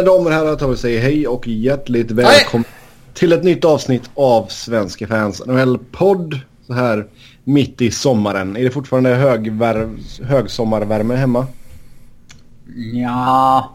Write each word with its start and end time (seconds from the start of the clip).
Mina 0.00 0.10
damer 0.10 0.26
och 0.26 0.32
herrar 0.32 0.56
tar 0.56 0.68
vi 0.68 0.76
säger 0.76 1.00
hej 1.00 1.26
och 1.28 1.48
hjärtligt 1.48 2.10
välkomna 2.10 2.64
till 3.14 3.32
ett 3.32 3.44
nytt 3.44 3.64
avsnitt 3.64 4.10
av 4.14 4.46
Svenska 4.46 5.06
fans 5.06 5.42
NHL-podd. 5.46 6.40
Så 6.66 6.72
här 6.72 7.06
mitt 7.44 7.80
i 7.80 7.90
sommaren. 7.90 8.56
Är 8.56 8.64
det 8.64 8.70
fortfarande 8.70 9.14
högsommarvärme 10.22 11.14
hemma? 11.14 11.46
Ja, 12.92 13.70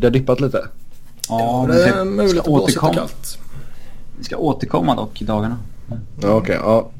Det 0.00 0.06
har 0.06 0.10
dippat 0.10 0.40
lite. 0.40 0.68
ja 1.28 1.66
det 1.68 1.84
är 1.84 1.88
ska, 1.92 2.04
möjligt 2.04 2.30
ska, 2.30 2.40
att 2.40 2.46
blåsa 2.46 2.62
återkomma, 2.64 2.94
kallt. 2.94 3.38
vi 4.18 4.24
ska 4.24 4.36
återkomma 4.36 4.94
dock 4.96 5.22
i 5.22 5.24
dagarna. 5.24 5.58
Ja, 6.22 6.34
Okej, 6.34 6.58
ja. 6.62 6.90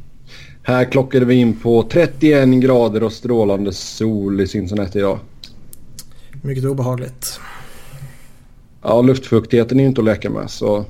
Här 0.63 0.85
klockade 0.85 1.25
vi 1.25 1.35
in 1.35 1.61
på 1.61 1.83
31 1.91 2.49
grader 2.49 3.03
och 3.03 3.13
strålande 3.13 3.73
sol 3.73 4.41
i 4.41 4.47
Cincinnati 4.47 4.99
idag. 4.99 5.19
Mycket 6.43 6.65
obehagligt. 6.65 7.41
Ja, 8.89 9.03
luftfuktigheten 9.03 9.79
är 9.79 9.83
ju 9.83 9.89
inte 9.89 10.01
att 10.01 10.05
leka 10.05 10.31
med 10.31 10.51
så 10.51 10.85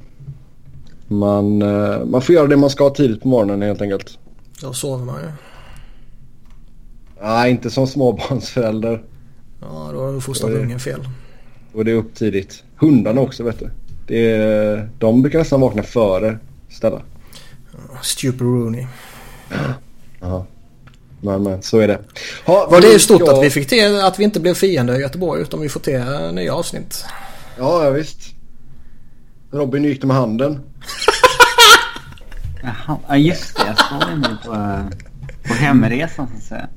man, 1.06 1.62
eh, 1.62 2.04
man 2.04 2.23
får 2.23 2.34
göra 2.34 2.46
det 2.46 2.56
man 2.56 2.70
ska 2.70 2.91
tidigt 2.91 3.23
på 3.23 3.28
morgonen 3.28 3.62
helt 3.62 3.82
enkelt. 3.82 4.18
Då 4.60 4.73
sover 4.73 5.04
man 5.04 5.20
ju. 5.23 5.28
Nej, 7.23 7.51
inte 7.51 7.70
som 7.70 7.87
småbarnsförälder. 7.87 9.02
Ja, 9.60 9.90
då 9.92 10.01
har 10.01 10.12
du 10.12 10.20
fostrat 10.20 10.51
ungen 10.51 10.80
fel. 10.80 11.09
Och 11.73 11.84
det 11.84 11.90
är 11.90 11.95
upp 11.95 12.14
tidigt. 12.14 12.64
Hundarna 12.77 13.20
också 13.20 13.42
vet 13.42 13.59
du. 13.59 13.70
Det 14.06 14.30
är, 14.32 14.88
de 14.98 15.23
brukar 15.23 15.38
nästan 15.38 15.60
vakna 15.60 15.82
före 15.82 16.38
Stella. 16.68 17.02
Stupid 18.02 18.40
Rooney. 18.40 18.87
Jaha. 20.20 20.45
Men, 21.20 21.42
men 21.42 21.62
så 21.62 21.78
är 21.78 21.88
det. 21.88 22.01
Ha, 22.46 22.68
Var 22.70 22.80
det 22.80 22.92
ju 22.92 22.98
stort 22.98 23.23
ja, 23.26 23.38
att 23.38 23.45
vi 23.45 23.51
fick 23.51 23.68
till 23.68 24.01
att 24.01 24.18
vi 24.18 24.24
inte 24.24 24.40
blev 24.40 24.54
fiender 24.54 24.98
i 24.98 25.01
Göteborg 25.01 25.42
utan 25.42 25.60
vi 25.60 25.68
får 25.68 25.80
till 25.80 26.34
nya 26.34 26.54
avsnitt. 26.54 27.04
Ja, 27.59 27.84
ja 27.84 27.91
visst. 27.91 28.34
Robin 29.51 29.84
gick 29.84 30.01
det 30.01 30.06
med 30.06 30.16
handen? 30.16 30.60
Ja 33.09 33.16
just 33.16 33.57
det. 33.57 33.63
Jag 33.66 33.79
såg 33.79 34.01
det 34.09 34.16
nu 34.16 34.37
på, 34.45 34.51
på 35.48 35.54
hemresan 35.54 36.26
så 36.29 36.37
att 36.37 36.43
säga. 36.43 36.68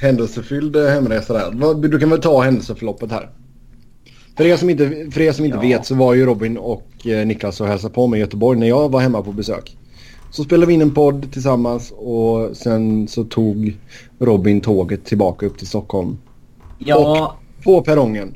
Händelsefylld 0.00 0.76
eh, 0.76 0.86
hemresa 0.88 1.32
där. 1.32 1.74
Du 1.88 1.98
kan 1.98 2.10
väl 2.10 2.20
ta 2.20 2.40
händelseförloppet 2.42 3.10
här. 3.12 3.30
För 4.36 4.44
er 4.44 4.56
som 4.56 4.70
inte, 4.70 5.08
för 5.12 5.20
er 5.20 5.32
som 5.32 5.44
inte 5.44 5.56
Ja. 5.56 5.60
vet 5.62 5.86
så 5.86 5.94
var 5.94 6.14
ju 6.14 6.26
Robin 6.26 6.56
och 6.58 7.06
eh, 7.06 7.26
Niklas 7.26 7.60
och 7.60 7.66
hälsade 7.66 7.94
på 7.94 8.06
mig 8.06 8.18
i 8.18 8.20
Göteborg 8.20 8.58
när 8.58 8.66
jag 8.66 8.88
var 8.92 9.00
hemma 9.00 9.22
på 9.22 9.32
besök. 9.32 9.76
Så 10.30 10.44
spelade 10.44 10.66
vi 10.66 10.74
in 10.74 10.82
en 10.82 10.94
podd 10.94 11.32
tillsammans 11.32 11.92
och 11.96 12.56
sen 12.56 13.08
så 13.08 13.24
tog 13.24 13.76
Robin 14.18 14.60
tåget 14.60 15.04
tillbaka 15.04 15.46
upp 15.46 15.58
till 15.58 15.66
Stockholm. 15.66 16.18
Ja, 16.78 17.36
På 17.64 17.82
perrongen. 17.82 18.34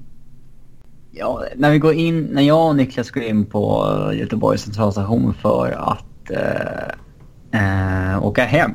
Ja, 1.12 1.44
när 1.56 1.70
vi 1.70 1.78
går 1.78 1.94
in, 1.94 2.24
när 2.24 2.42
jag 2.42 2.68
och 2.68 2.76
Niklas 2.76 3.10
går 3.10 3.22
in 3.22 3.46
på 3.46 3.94
eh, 4.10 4.18
Göteborgs 4.18 4.62
centralstation 4.62 5.34
för 5.34 5.70
att 5.70 6.30
eh, 6.30 8.12
eh, 8.12 8.24
åka 8.24 8.44
hem. 8.44 8.74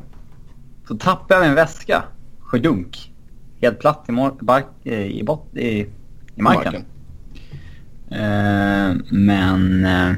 Så 0.87 0.95
tappar 0.95 1.35
jag 1.35 1.45
min 1.45 1.55
väska. 1.55 2.03
Sjödunk. 2.39 3.11
Helt 3.61 3.79
platt 3.79 4.05
i, 4.09 4.11
bark, 4.41 4.65
eh, 4.83 5.05
i, 5.05 5.23
bot, 5.23 5.55
i, 5.55 5.85
i 6.35 6.41
marken. 6.41 6.75
Eh, 8.11 8.95
men 9.09 9.85
eh, 9.85 10.13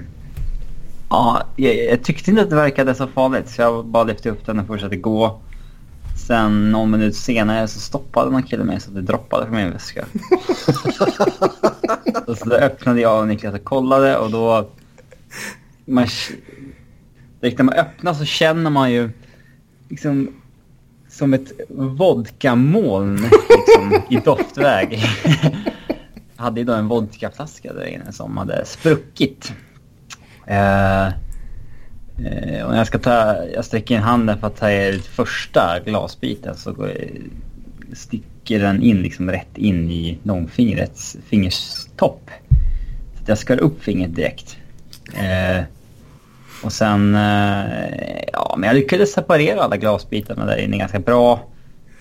ja, 1.10 1.44
jag, 1.56 1.76
jag 1.76 2.04
tyckte 2.04 2.32
inte 2.32 2.44
att 2.44 2.50
det 2.50 2.56
verkade 2.56 2.96
så 2.96 3.08
farligt 3.08 3.50
så 3.50 3.62
jag 3.62 3.86
bara 3.86 4.04
lyfte 4.04 4.30
upp 4.30 4.46
den 4.46 4.60
och 4.60 4.68
fortsatte 4.68 4.96
gå. 4.96 5.42
Sen 6.28 6.72
någon 6.72 6.92
minut 6.92 7.16
senare 7.16 7.68
så 7.68 7.80
stoppade 7.80 8.32
någon 8.32 8.44
kille 8.44 8.64
mig 8.64 8.80
så 8.80 8.90
att 8.90 8.96
det 8.96 9.02
droppade 9.02 9.46
från 9.46 9.56
min 9.56 9.72
väska. 9.72 10.06
så 12.38 12.50
då 12.50 12.56
öppnade 12.56 13.02
jag 13.02 13.22
och 13.22 13.28
Niklas 13.28 13.54
och 13.54 13.64
kollade 13.64 14.18
och 14.18 14.32
då... 14.32 14.70
Man, 15.86 16.08
direkt 17.40 17.58
när 17.58 17.66
man 17.66 17.76
öppnar 17.76 18.14
så 18.14 18.26
känner 18.26 18.70
man 18.70 18.92
ju 18.92 19.10
liksom 19.90 20.42
som 21.10 21.34
ett 21.34 21.52
vodkamoln 21.70 23.16
liksom, 23.50 24.02
i 24.10 24.16
doftväg. 24.16 25.00
Jag 26.36 26.44
hade 26.44 26.60
ju 26.60 26.66
då 26.66 26.74
en 26.74 26.88
vodkaflaska 26.88 27.74
där 27.74 27.86
inne 27.86 28.12
som 28.12 28.38
hade 28.38 28.66
spruckit. 28.66 29.54
Eh, 30.46 31.08
eh, 32.26 32.68
om 32.68 32.76
jag 32.76 32.88
ska 32.88 33.00
ta, 33.00 33.46
jag 33.54 33.66
sträcker 33.66 33.96
in 33.96 34.02
handen 34.02 34.40
för 34.40 34.48
att 34.48 34.58
ta 34.58 34.72
ut 34.72 35.06
första 35.06 35.80
glasbiten 35.86 36.56
så 36.56 36.72
går, 36.74 36.92
sticker 37.94 38.60
den 38.60 38.84
in 38.84 39.02
liksom 39.02 39.32
rätt 39.32 39.58
in 39.58 39.92
i 39.92 40.18
långfingrets 40.24 41.18
fingerstopp. 41.30 42.30
Så 43.16 43.22
att 43.22 43.28
jag 43.28 43.38
skar 43.38 43.58
upp 43.58 43.84
fingret 43.84 44.16
direkt. 44.16 44.58
Eh, 45.14 45.64
och 46.64 46.74
sen, 46.74 47.16
eh, 47.16 48.24
ja 48.34 48.56
men 48.58 48.68
jag 48.68 48.76
lyckades 48.76 49.14
separera 49.14 49.64
alla 49.64 49.78
glasbitarna 49.78 50.46
där 50.46 50.58
inne 50.58 50.78
ganska 50.78 51.00
bra. 51.00 51.48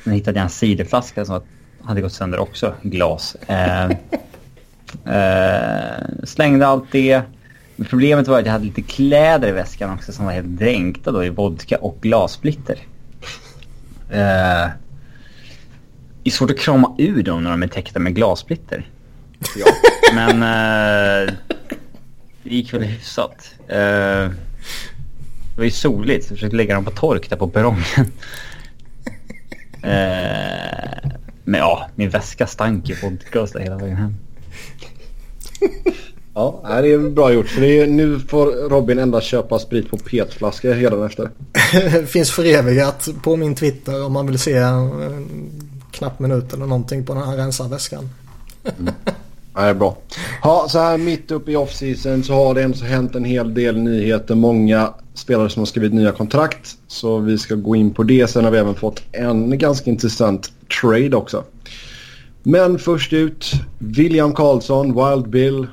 Sen 0.04 0.12
hittade 0.12 0.38
jag 0.38 0.44
en 0.44 0.50
ciderflaska 0.50 1.24
som 1.24 1.40
hade 1.82 2.00
gått 2.00 2.12
sönder 2.12 2.38
också, 2.38 2.74
glas. 2.82 3.36
Eh, 3.46 3.84
eh, 5.04 6.06
slängde 6.24 6.66
allt 6.66 6.92
det. 6.92 7.22
Problemet 7.84 8.28
var 8.28 8.38
att 8.38 8.46
jag 8.46 8.52
hade 8.52 8.64
lite 8.64 8.82
kläder 8.82 9.48
i 9.48 9.52
väskan 9.52 9.90
också 9.90 10.12
som 10.12 10.24
var 10.24 10.32
helt 10.32 10.58
dränkta 10.58 11.12
då 11.12 11.24
i 11.24 11.28
vodka 11.28 11.78
och 11.78 11.98
glassplitter. 12.00 12.78
Eh, 14.10 14.68
det 16.22 16.30
är 16.30 16.30
svårt 16.30 16.50
att 16.50 16.58
krama 16.58 16.94
ur 16.98 17.22
dem 17.22 17.44
när 17.44 17.50
de 17.50 17.62
är 17.62 17.68
täckta 17.68 17.98
med 17.98 18.14
glassplitter. 18.14 18.90
Ja. 19.56 19.66
Men 20.14 20.42
eh, 20.42 21.34
det 22.42 22.54
gick 22.54 22.74
väl 22.74 22.82
hyfsat. 22.82 23.54
Eh, 23.68 23.76
det 23.76 25.56
var 25.56 25.64
ju 25.64 25.70
soligt 25.70 26.26
så 26.26 26.32
jag 26.32 26.38
försökte 26.38 26.56
lägga 26.56 26.74
dem 26.74 26.84
på 26.84 26.90
tork 26.90 27.30
där 27.30 27.36
på 27.36 27.48
perrongen. 27.48 28.12
Men 31.44 31.60
ja, 31.60 31.88
min 31.94 32.10
väska 32.10 32.46
stank 32.46 32.88
ju 32.88 32.94
vodka 33.02 33.42
och 33.42 33.48
hela 33.60 33.76
vägen 33.76 33.96
hem. 33.96 34.14
Ja, 36.38 36.80
det 36.82 36.92
är 36.92 36.98
bra 36.98 37.32
gjort. 37.32 37.56
Det 37.58 37.80
är, 37.80 37.86
nu 37.86 38.18
får 38.18 38.68
Robin 38.68 38.98
endast 38.98 39.26
köpa 39.26 39.58
sprit 39.58 39.90
på 39.90 39.96
petflaska 39.96 40.70
efter. 40.70 41.30
finns 42.06 42.30
förevigat 42.30 43.08
på 43.22 43.36
min 43.36 43.54
Twitter 43.54 44.04
om 44.04 44.12
man 44.12 44.26
vill 44.26 44.38
se 44.38 44.52
en 44.52 44.90
knapp 45.90 46.20
minut 46.20 46.52
eller 46.52 46.66
någonting 46.66 47.06
på 47.06 47.14
den 47.14 47.22
här 47.22 47.36
rensarväskan. 47.36 48.10
Ja, 49.54 49.62
det 49.62 49.68
är 49.68 49.74
bra. 49.74 49.96
Ja, 50.42 50.66
så 50.68 50.78
här 50.78 50.98
mitt 50.98 51.30
uppe 51.30 51.52
i 51.52 51.56
off-season 51.56 52.22
så 52.22 52.34
har 52.34 52.54
det 52.54 52.62
ändå 52.62 52.78
hänt 52.78 53.14
en 53.14 53.24
hel 53.24 53.54
del 53.54 53.76
nyheter. 53.78 54.34
Många 54.34 54.94
spelare 55.14 55.50
som 55.50 55.60
har 55.60 55.66
skrivit 55.66 55.94
nya 55.94 56.12
kontrakt. 56.12 56.76
Så 56.86 57.18
vi 57.18 57.38
ska 57.38 57.54
gå 57.54 57.76
in 57.76 57.94
på 57.94 58.02
det. 58.02 58.26
Sen 58.26 58.44
har 58.44 58.50
vi 58.50 58.58
även 58.58 58.74
fått 58.74 59.02
en 59.12 59.58
ganska 59.58 59.90
intressant 59.90 60.52
trade 60.80 61.16
också. 61.16 61.44
Men 62.42 62.78
först 62.78 63.12
ut, 63.12 63.52
William 63.78 64.32
Karlsson, 64.32 64.86
Wild 64.86 65.28
Bill. 65.28 65.66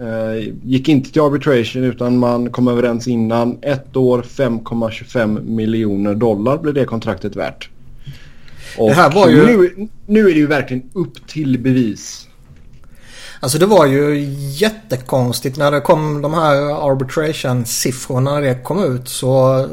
Eh, 0.00 0.52
gick 0.64 0.88
inte 0.88 1.12
till 1.12 1.22
arbitration 1.22 1.84
utan 1.84 2.18
man 2.18 2.50
kom 2.50 2.68
överens 2.68 3.08
innan. 3.08 3.58
Ett 3.62 3.96
år, 3.96 4.22
5,25 4.22 5.40
miljoner 5.42 6.14
dollar 6.14 6.58
blev 6.58 6.74
det 6.74 6.84
kontraktet 6.84 7.36
värt. 7.36 7.68
Och 8.78 8.88
Det 8.88 8.94
här 8.94 9.10
var 9.14 9.28
ju- 9.28 9.46
nu, 9.46 9.88
nu 10.06 10.20
är 10.20 10.24
det 10.34 10.38
ju 10.40 10.46
verkligen 10.46 10.90
upp 10.92 11.28
till 11.28 11.58
bevis. 11.58 12.24
Alltså 13.40 13.58
det 13.58 13.66
var 13.66 13.86
ju 13.86 14.20
jättekonstigt 14.60 15.56
när 15.56 15.70
det 15.70 15.80
kom 15.80 16.22
de 16.22 16.34
här 16.34 16.56
arbitration-siffrorna 16.90 18.34
när 18.34 18.40
det 18.40 18.54
kom 18.64 18.84
ut 18.94 19.08
så... 19.08 19.66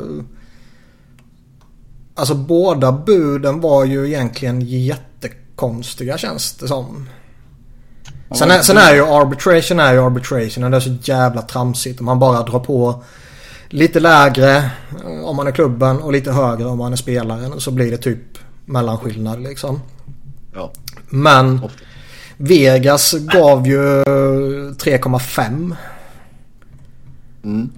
Alltså 2.16 2.36
båda 2.36 2.92
buden 2.92 3.62
var 3.62 3.86
ju 3.86 4.08
egentligen 4.08 4.62
jättekonstiga 4.62 6.18
känns 6.18 6.54
det 6.54 6.68
som. 6.68 7.10
Sen 8.32 8.52
är, 8.52 8.62
sen 8.62 8.78
är 8.78 8.94
ju 8.94 9.06
arbitration 9.06 9.80
är 9.80 9.94
ju 9.94 10.00
arbitration 10.00 10.64
och 10.64 10.72
det 10.72 10.78
är 10.78 10.82
så 10.82 10.96
jävla 11.02 11.42
tramsigt. 11.42 12.00
Om 12.00 12.06
man 12.06 12.20
bara 12.20 12.44
drar 12.44 12.60
på 12.60 13.04
lite 13.70 14.00
lägre 14.00 14.56
eh, 14.58 15.24
om 15.24 15.36
man 15.36 15.48
är 15.48 15.52
klubben 15.52 16.02
och 16.02 16.12
lite 16.12 16.32
högre 16.32 16.66
om 16.66 16.78
man 16.78 16.94
är 16.94 16.98
spelaren. 16.98 17.60
Så 17.60 17.72
blir 17.72 17.92
det 17.92 17.98
typ 17.98 18.38
mellanskillnad 18.66 19.44
liksom. 19.44 19.82
Ja, 20.54 20.72
Men. 21.10 21.62
Vegas 22.38 23.14
gav 23.14 23.68
ju 23.68 24.04
3,5. 24.04 25.76
Mm. 27.44 27.70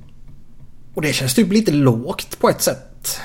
Och 0.94 1.02
det 1.02 1.14
känns 1.14 1.34
typ 1.34 1.52
lite 1.52 1.72
lågt 1.72 2.40
på 2.40 2.50
ett 2.50 2.62
sätt. 2.62 3.20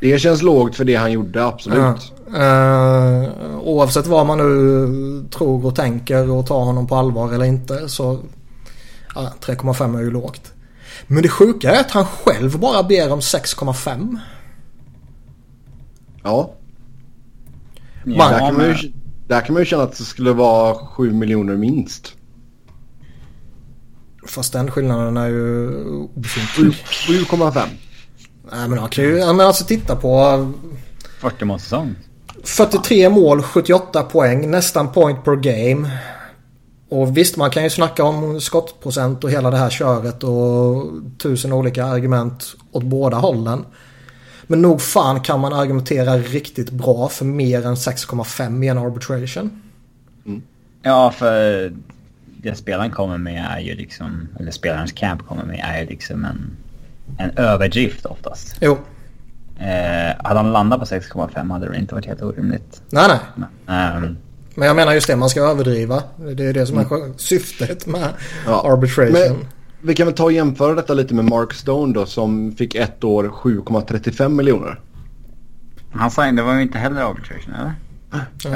Det 0.00 0.18
känns 0.18 0.42
lågt 0.42 0.76
för 0.76 0.84
det 0.84 0.94
han 0.94 1.12
gjorde, 1.12 1.44
absolut. 1.44 1.78
Ja. 1.78 1.94
Eh, 2.36 3.30
oavsett 3.62 4.06
vad 4.06 4.26
man 4.26 4.38
nu 4.38 5.28
tror 5.30 5.66
och 5.66 5.74
tänker 5.76 6.30
och 6.30 6.46
tar 6.46 6.64
honom 6.64 6.86
på 6.86 6.94
allvar 6.96 7.32
eller 7.32 7.44
inte 7.44 7.88
så 7.88 8.18
ja, 9.14 9.32
3,5 9.40 9.96
är 9.98 10.00
ju 10.02 10.10
lågt. 10.10 10.52
Men 11.06 11.22
det 11.22 11.28
sjuka 11.28 11.70
är 11.70 11.80
att 11.80 11.90
han 11.90 12.04
själv 12.04 12.58
bara 12.58 12.82
ber 12.82 13.12
om 13.12 13.20
6,5. 13.20 14.18
Ja, 16.22 16.54
Man- 18.04 18.32
där, 18.32 18.38
kan 18.38 18.56
man 18.56 18.66
ju, 18.66 18.92
där 19.28 19.40
kan 19.40 19.52
man 19.52 19.62
ju 19.62 19.66
känna 19.66 19.82
att 19.82 19.98
det 19.98 20.04
skulle 20.04 20.32
vara 20.32 20.74
7 20.74 21.12
miljoner 21.12 21.56
minst. 21.56 22.14
Fast 24.26 24.52
den 24.52 24.70
skillnaden 24.70 25.16
är 25.16 25.26
ju 25.28 25.68
obefintlig. 25.84 26.72
7,5. 26.72 27.60
Nej 28.52 28.68
men 28.68 28.78
han 28.78 28.88
kan 28.88 29.04
ju, 29.04 29.16
men 29.16 29.40
alltså 29.40 29.64
titta 29.64 29.96
på 29.96 30.52
40 31.20 31.44
mål 31.44 31.60
säsong. 31.60 31.94
43 32.44 33.08
mål, 33.08 33.42
78 33.42 34.02
poäng, 34.02 34.50
nästan 34.50 34.92
point 34.92 35.24
per 35.24 35.36
game. 35.36 35.90
Och 36.88 37.16
visst 37.16 37.36
man 37.36 37.50
kan 37.50 37.64
ju 37.64 37.70
snacka 37.70 38.04
om 38.04 38.40
skottprocent 38.40 39.24
och 39.24 39.30
hela 39.30 39.50
det 39.50 39.56
här 39.56 39.70
köret 39.70 40.24
och 40.24 40.86
tusen 41.18 41.52
olika 41.52 41.84
argument 41.84 42.56
åt 42.72 42.82
båda 42.82 43.16
hållen. 43.16 43.64
Men 44.46 44.62
nog 44.62 44.80
fan 44.80 45.20
kan 45.20 45.40
man 45.40 45.52
argumentera 45.52 46.16
riktigt 46.18 46.70
bra 46.70 47.08
för 47.08 47.24
mer 47.24 47.66
än 47.66 47.74
6,5 47.74 48.64
i 48.64 48.68
en 48.68 48.78
arbitration. 48.78 49.62
Ja, 50.82 51.10
för 51.10 51.72
det 52.42 52.54
spelaren 52.54 52.90
kommer 52.90 53.18
med 53.18 53.46
är 53.50 53.60
ju 53.60 53.74
liksom, 53.74 54.28
eller 54.38 54.50
spelarens 54.50 54.92
camp 54.92 55.26
kommer 55.26 55.44
med 55.44 55.60
är 55.64 55.80
ju 55.80 55.86
liksom 55.86 56.24
en, 56.24 56.50
en 57.18 57.30
överdrift 57.36 58.06
oftast. 58.06 58.56
Jo. 58.60 58.78
Eh, 59.58 60.24
hade 60.24 60.40
han 60.40 60.52
landat 60.52 60.78
på 60.80 60.84
6,5 60.86 61.50
hade 61.52 61.68
det 61.68 61.76
inte 61.78 61.94
varit 61.94 62.06
helt 62.06 62.22
orimligt. 62.22 62.82
Nej 62.90 63.04
nej. 63.08 63.18
Men, 63.66 63.94
ehm, 64.04 64.16
Men 64.54 64.66
jag 64.66 64.76
menar 64.76 64.92
just 64.92 65.06
det, 65.06 65.16
man 65.16 65.28
ska 65.30 65.40
överdriva. 65.40 66.02
Det 66.36 66.44
är 66.44 66.52
det 66.52 66.66
som 66.66 66.78
är 66.78 66.84
skö- 66.84 67.14
syftet 67.18 67.86
med 67.86 68.08
Ja. 68.46 68.72
arbitration. 68.72 69.12
Men 69.12 69.46
vi 69.82 69.94
kan 69.94 70.06
väl 70.06 70.14
ta 70.16 70.24
och 70.24 70.32
jämföra 70.32 70.74
detta 70.74 70.94
lite 70.94 71.14
med 71.14 71.24
Mark 71.24 71.52
Stone 71.54 71.94
då 71.94 72.06
som 72.06 72.52
fick 72.52 72.74
ett 72.74 73.04
år 73.04 73.28
7,35 73.28 74.28
miljoner. 74.36 74.80
han 75.92 76.10
sa 76.10 76.30
det 76.30 76.42
var 76.42 76.54
ju 76.54 76.62
inte 76.62 76.78
heller 76.78 77.02
arbitration 77.02 77.54
eller? 77.54 77.74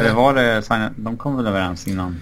Eller 0.01 0.15
var 0.15 0.35
det, 0.35 0.63
de 0.97 1.17
kom 1.17 1.37
väl 1.37 1.47
överens 1.47 1.89
innan? 1.89 2.21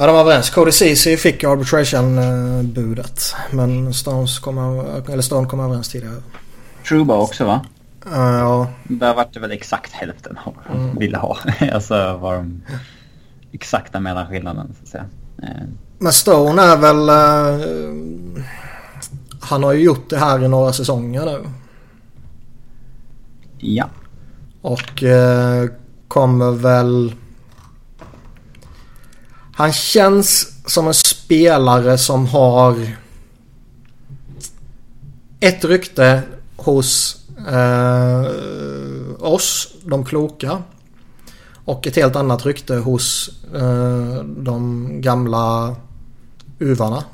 Ja, 0.00 0.06
de 0.06 0.12
var 0.12 0.20
överens. 0.20 0.50
Cody 0.50 0.72
Ceesay 0.72 1.16
fick 1.16 1.44
arbitration-budet. 1.44 3.34
Men 3.50 3.94
Stones 3.94 4.38
kom, 4.38 4.58
eller 5.08 5.22
Stone 5.22 5.48
kom 5.48 5.60
överens 5.60 5.88
tidigare. 5.88 6.22
Truba 6.88 7.16
också 7.16 7.44
va? 7.44 7.60
Uh, 8.06 8.12
ja, 8.14 8.70
Där 8.84 9.14
vart 9.14 9.34
det 9.34 9.40
väl 9.40 9.52
exakt 9.52 9.92
hälften 9.92 10.38
av 10.44 10.54
vad 10.68 10.76
de 10.76 10.98
ville 10.98 11.18
ha. 11.18 11.38
alltså 11.72 12.16
var 12.16 12.36
de 12.36 12.62
exakta 13.52 14.00
mellanskillnaden 14.00 14.74
så 14.78 14.82
att 14.82 14.88
säga. 14.88 15.06
Eh, 15.42 15.68
men 15.98 16.12
Stone 16.12 16.62
är 16.62 16.76
väl... 16.76 17.08
eh, 17.08 17.66
han 19.40 19.62
har 19.64 19.72
ju 19.72 19.82
gjort 19.84 20.10
det 20.10 20.18
här 20.18 20.44
i 20.44 20.48
några 20.48 20.72
säsonger 20.72 21.24
nu. 21.24 21.44
ja. 23.58 23.88
Och 24.62 25.02
eh, 25.02 25.66
kommer 26.08 26.50
väl... 26.52 27.12
Han 29.58 29.72
känns 29.72 30.52
som 30.66 30.86
en 30.86 30.94
spelare 30.94 31.98
som 31.98 32.26
har 32.26 32.96
ett 35.40 35.64
rykte 35.64 36.22
hos 36.56 37.16
eh, 37.48 38.26
oss, 39.18 39.74
de 39.84 40.04
kloka. 40.04 40.62
Och 41.64 41.86
ett 41.86 41.96
helt 41.96 42.16
annat 42.16 42.46
rykte 42.46 42.76
hos 42.76 43.30
eh, 43.54 44.24
de 44.24 44.88
gamla 45.00 45.76
uvarna. 46.58 47.04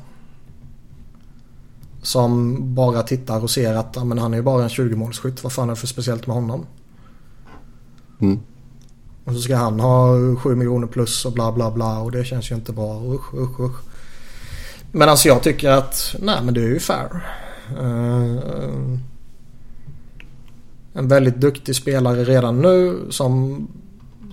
Som 2.01 2.57
bara 2.75 3.03
tittar 3.03 3.43
och 3.43 3.49
ser 3.49 3.73
att 3.73 4.07
men 4.07 4.17
han 4.17 4.33
är 4.33 4.37
ju 4.37 4.43
bara 4.43 4.63
en 4.63 4.69
20-målsskytt. 4.69 5.43
Vad 5.43 5.51
fan 5.51 5.69
är 5.69 5.73
det 5.73 5.79
för 5.79 5.87
speciellt 5.87 6.27
med 6.27 6.35
honom? 6.35 6.65
Mm. 8.21 8.39
Och 9.25 9.33
så 9.33 9.41
ska 9.41 9.55
han 9.55 9.79
ha 9.79 10.15
7 10.35 10.55
miljoner 10.55 10.87
plus 10.87 11.25
och 11.25 11.31
bla 11.31 11.51
bla 11.51 11.71
bla 11.71 11.99
och 11.99 12.11
det 12.11 12.25
känns 12.25 12.51
ju 12.51 12.55
inte 12.55 12.73
bra. 12.73 13.13
Usch, 13.13 13.33
usch, 13.33 13.59
usch. 13.59 13.75
Men 14.91 15.09
alltså 15.09 15.27
jag 15.27 15.43
tycker 15.43 15.69
att 15.69 16.15
nej 16.19 16.39
men 16.43 16.53
det 16.53 16.61
är 16.61 16.67
ju 16.67 16.79
fair. 16.79 17.25
Uh, 17.81 18.97
en 20.93 21.07
väldigt 21.07 21.35
duktig 21.35 21.75
spelare 21.75 22.23
redan 22.23 22.61
nu 22.61 22.99
som 23.09 23.67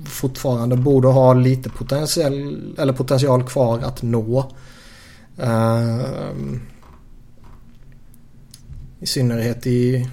fortfarande 0.05 0.77
borde 0.77 1.09
ha 1.09 1.35
lite 1.35 1.71
potential, 1.71 2.75
eller 2.79 2.93
potential 2.93 3.45
kvar 3.45 3.79
att 3.79 4.03
nå. 4.03 4.53
Uh, 5.43 6.03
I 9.01 9.07
synnerhet 9.07 9.67
i, 9.67 10.09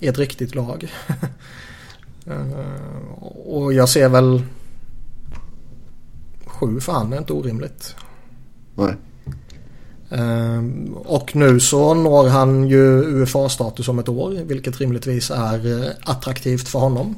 i 0.00 0.06
ett 0.06 0.18
riktigt 0.18 0.54
lag. 0.54 0.92
Eh, 2.30 3.22
och 3.46 3.72
jag 3.72 3.88
ser 3.88 4.08
väl 4.08 4.42
sju 6.46 6.80
för 6.80 6.92
han 6.92 7.12
är 7.12 7.18
inte 7.18 7.32
orimligt. 7.32 7.94
Nej. 8.74 8.94
Eh, 10.10 10.64
och 11.04 11.36
nu 11.36 11.60
så 11.60 11.94
når 11.94 12.28
han 12.28 12.68
ju 12.68 13.02
UFA-status 13.04 13.88
om 13.88 13.98
ett 13.98 14.08
år 14.08 14.30
vilket 14.30 14.80
rimligtvis 14.80 15.30
är 15.30 15.84
eh, 15.84 15.90
attraktivt 16.02 16.68
för 16.68 16.78
honom. 16.78 17.14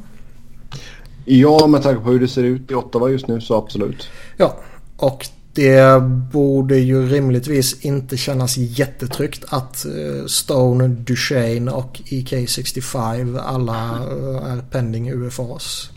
Ja, 1.24 1.66
med 1.66 1.82
tanke 1.82 2.04
på 2.04 2.10
hur 2.10 2.20
det 2.20 2.28
ser 2.28 2.42
ut 2.42 2.70
i 2.70 2.74
Ottawa 2.74 3.08
just 3.08 3.28
nu 3.28 3.40
så 3.40 3.56
absolut. 3.56 4.08
Ja, 4.36 4.56
och 4.96 5.26
det 5.54 6.02
borde 6.32 6.78
ju 6.78 7.08
rimligtvis 7.08 7.80
inte 7.84 8.16
kännas 8.16 8.56
jättetryggt 8.56 9.44
att 9.48 9.84
eh, 9.84 10.26
Stone, 10.26 10.88
Duchene 10.88 11.70
och 11.70 12.00
EK65 12.04 13.40
alla 13.44 13.90
eh, 13.96 14.52
är 14.52 14.62
pending 14.70 15.10
UFAs 15.12 15.90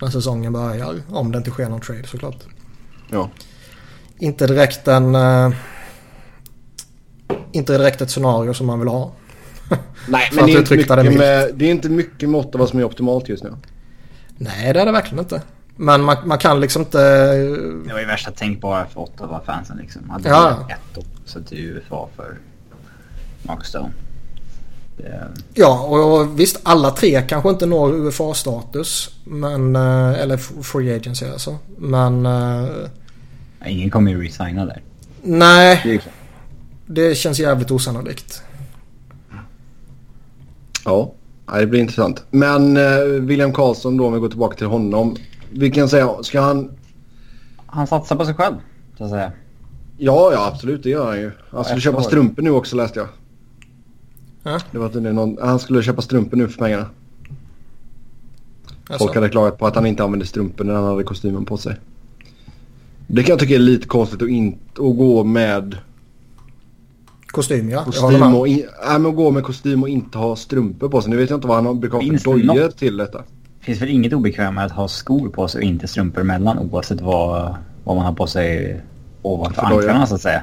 när 0.00 0.08
säsongen 0.10 0.52
börjar. 0.52 0.94
Om 1.10 1.32
det 1.32 1.38
inte 1.38 1.50
sker 1.50 1.68
någon 1.68 1.80
trade 1.80 2.06
såklart. 2.06 2.36
Ja. 3.10 3.30
Inte 4.18 4.46
direkt 4.46 4.88
en... 4.88 5.14
eh, 5.14 5.50
Inte 7.52 7.78
direkt 7.78 8.00
ett 8.00 8.10
scenario 8.10 8.54
som 8.54 8.66
man 8.66 8.78
vill 8.78 8.88
ha. 8.88 9.12
Nej, 10.08 10.30
men 10.34 10.46
det 10.46 10.52
är, 10.52 10.58
inte 10.78 10.96
det 10.96 11.10
med, 11.10 11.50
det 11.54 11.64
är 11.66 11.70
inte 11.70 11.88
mycket 11.88 12.28
med 12.28 12.40
Ottawa 12.40 12.66
som 12.66 12.78
är 12.78 12.84
optimalt 12.84 13.28
just 13.28 13.44
nu. 13.44 13.54
Nej, 14.36 14.72
det 14.72 14.80
är 14.80 14.86
det 14.86 14.92
verkligen 14.92 15.18
inte. 15.18 15.42
Men 15.80 16.02
man, 16.02 16.16
man 16.24 16.38
kan 16.38 16.60
liksom 16.60 16.82
inte... 16.82 16.98
Det 17.86 17.92
var 17.92 18.00
ju 18.00 18.06
värsta 18.06 18.30
tänkbara 18.30 18.86
för 18.86 19.00
Ottawa-fansen 19.00 19.76
liksom. 19.78 20.10
Hade 20.10 20.28
Ja. 20.28 20.66
ett 20.70 21.04
så 21.24 21.40
till 21.42 21.58
UFA 21.58 22.06
för 22.16 22.38
Mark 23.42 23.64
Stone. 23.64 23.90
Det, 24.96 25.28
Ja, 25.54 25.80
och, 25.82 26.40
visst 26.40 26.60
alla 26.62 26.90
tre 26.90 27.22
kanske 27.22 27.50
inte 27.50 27.66
når 27.66 27.92
UFA-status. 27.94 29.10
Men... 29.24 29.76
eh, 29.76 30.20
Eller 30.20 30.36
free 30.62 30.96
agency 30.96 31.26
alltså. 31.26 31.58
Men... 31.78 32.26
eh, 32.26 32.66
ingen 33.66 33.90
kommer 33.90 34.10
ju 34.10 34.22
resigna 34.24 34.64
där. 34.66 34.82
Nej, 35.22 35.80
Det 35.84 36.02
det 36.86 37.14
känns 37.14 37.38
jävligt 37.40 37.70
osannolikt. 37.70 38.42
Ja, 40.84 41.12
det 41.54 41.66
blir 41.66 41.80
intressant. 41.80 42.22
Men 42.30 42.76
eh, 42.76 42.98
William 43.20 43.52
Karlsson 43.52 43.96
då 43.96 44.06
om 44.06 44.12
vi 44.12 44.18
går 44.20 44.28
tillbaka 44.28 44.56
till 44.56 44.66
honom. 44.66 45.16
Vi 45.50 45.70
kan 45.70 45.88
säga, 45.88 46.22
ska 46.22 46.40
han... 46.40 46.70
Han 47.66 47.86
satsar 47.86 48.16
på 48.16 48.24
sig 48.24 48.34
själv, 48.34 48.54
så 48.98 49.04
att 49.04 49.10
säga. 49.10 49.32
Ja, 49.96 50.32
ja 50.32 50.46
absolut 50.46 50.82
det 50.82 50.90
gör 50.90 51.06
han 51.06 51.20
ju. 51.20 51.30
Han 51.50 51.64
skulle 51.64 51.80
köpa 51.80 52.02
strumpor 52.02 52.42
nu 52.42 52.50
också 52.50 52.76
läste 52.76 52.98
jag. 52.98 53.08
Ja. 54.42 54.60
Det 54.72 54.78
var 54.78 55.00
någon, 55.12 55.38
han 55.40 55.58
skulle 55.58 55.82
köpa 55.82 56.02
strumpor 56.02 56.36
nu 56.36 56.48
för 56.48 56.58
pengarna. 56.58 56.86
Alltså, 58.90 59.04
Folk 59.06 59.14
hade 59.14 59.28
klagat 59.28 59.58
på 59.58 59.66
att 59.66 59.74
han 59.74 59.86
inte 59.86 60.04
använde 60.04 60.26
strumpor 60.26 60.64
när 60.64 60.74
han 60.74 60.84
hade 60.84 61.04
kostymen 61.04 61.44
på 61.44 61.56
sig. 61.56 61.76
Det 63.06 63.22
kan 63.22 63.32
jag 63.32 63.38
tycka 63.38 63.54
är 63.54 63.58
lite 63.58 63.86
konstigt 63.86 64.22
att, 64.22 64.28
in, 64.28 64.58
att 64.72 64.76
gå 64.76 65.24
med 65.24 65.76
kostym 67.26 67.70
ja. 67.70 67.84
Kostym 67.84 68.34
och, 68.34 68.48
in, 68.48 68.56
nej, 68.86 68.98
men 69.00 69.06
att 69.06 69.16
gå 69.16 69.30
med 69.30 69.44
kostym 69.44 69.82
och 69.82 69.88
inte 69.88 70.18
ha 70.18 70.36
strumpor 70.36 70.88
på 70.88 71.02
sig. 71.02 71.10
Nu 71.10 71.16
vet 71.16 71.30
jag 71.30 71.36
inte 71.36 71.46
vad 71.48 71.56
han 71.56 71.66
har- 71.66 71.74
brukar 71.74 71.98
ha 71.98 72.18
för 72.18 72.24
dojor 72.24 72.70
till 72.70 72.96
detta. 72.96 73.22
Finns 73.68 73.82
väl 73.82 73.88
inget 73.88 74.12
obekvämare 74.12 74.64
att 74.66 74.72
ha 74.72 74.88
skor 74.88 75.28
på 75.28 75.48
sig 75.48 75.58
och 75.58 75.64
inte 75.64 75.88
strumpor 75.88 76.20
emellan 76.20 76.58
oavsett 76.58 77.00
vad, 77.00 77.56
vad 77.84 77.96
man 77.96 78.04
har 78.04 78.12
på 78.12 78.26
sig 78.26 78.80
ovanför 79.22 79.62
ja. 79.62 79.68
anklarna 79.68 80.06
så 80.06 80.14
att 80.14 80.20
säga. 80.20 80.42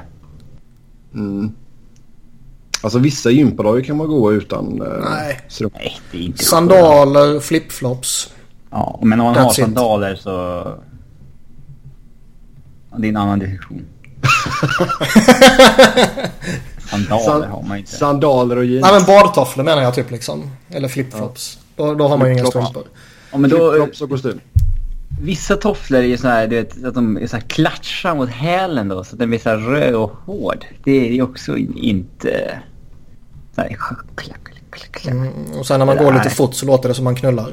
Mm. 1.14 1.52
Alltså 2.82 2.98
vissa 2.98 3.30
gympadojor 3.30 3.80
kan 3.82 3.96
man 3.96 4.06
gå 4.08 4.32
utan 4.32 4.82
eh, 4.82 5.10
Nej. 5.10 5.40
strumpor. 5.48 5.78
Nej, 5.78 5.96
det 6.12 6.18
är 6.18 6.22
inte 6.22 6.44
Sandaler, 6.44 7.40
flipflops. 7.40 8.32
Ja, 8.70 8.98
men 9.02 9.20
om 9.20 9.26
man 9.26 9.34
That's 9.34 9.40
har 9.40 9.50
it. 9.50 9.56
sandaler 9.56 10.14
så... 10.14 10.30
Ja, 12.90 12.98
Det 12.98 13.06
är 13.06 13.08
en 13.08 13.16
annan 13.16 13.38
diskussion. 13.38 13.84
Sandaler 16.90 17.24
San- 17.24 17.50
har 17.50 17.62
man 17.62 17.78
inte. 17.78 17.90
Sandaler 17.90 18.56
och 18.56 18.64
jeans. 18.64 18.82
Nej 18.82 18.92
men 18.92 19.04
badtofflor 19.06 19.64
menar 19.64 19.82
jag 19.82 19.94
typ 19.94 20.10
liksom. 20.10 20.50
Eller 20.70 20.88
flipflops. 20.88 21.58
Då, 21.76 21.94
då 21.94 22.08
har 22.08 22.16
man 22.16 22.28
ju 22.28 22.34
inga 22.34 22.46
strumpor. 22.46 22.84
Ja, 23.36 23.40
men 23.40 23.50
då, 23.50 23.70
Flipflops 23.72 24.00
och 24.00 24.10
kostym. 24.10 24.40
vissa 25.20 25.56
tofflor 25.56 26.00
är 26.00 26.04
ju 26.04 26.16
så 26.16 26.28
här, 26.28 26.46
du 26.46 26.56
vet, 26.56 26.84
att 26.84 26.94
de 26.94 27.16
är 27.16 27.26
så 27.26 27.36
här 27.36 27.44
klatschar 27.48 28.14
mot 28.14 28.28
hälen 28.28 28.88
då 28.88 29.04
så 29.04 29.14
att 29.14 29.18
den 29.18 29.28
blir 29.28 29.38
så 29.38 29.48
här 29.48 29.56
röd 29.56 29.94
och 29.94 30.10
hård. 30.10 30.64
Det 30.84 31.08
är 31.08 31.12
ju 31.12 31.22
också 31.22 31.56
in- 31.56 31.76
inte... 31.76 32.60
Så 33.54 33.60
här, 33.60 33.68
klack, 33.68 34.06
klack, 34.16 34.48
klack. 34.70 35.06
Mm, 35.06 35.28
och 35.58 35.66
sen 35.66 35.78
när 35.78 35.86
man 35.86 35.96
går 35.96 36.12
lite 36.12 36.30
fort 36.30 36.54
så 36.54 36.66
låter 36.66 36.88
det 36.88 36.94
som 36.94 37.04
man 37.04 37.16
knullar. 37.16 37.50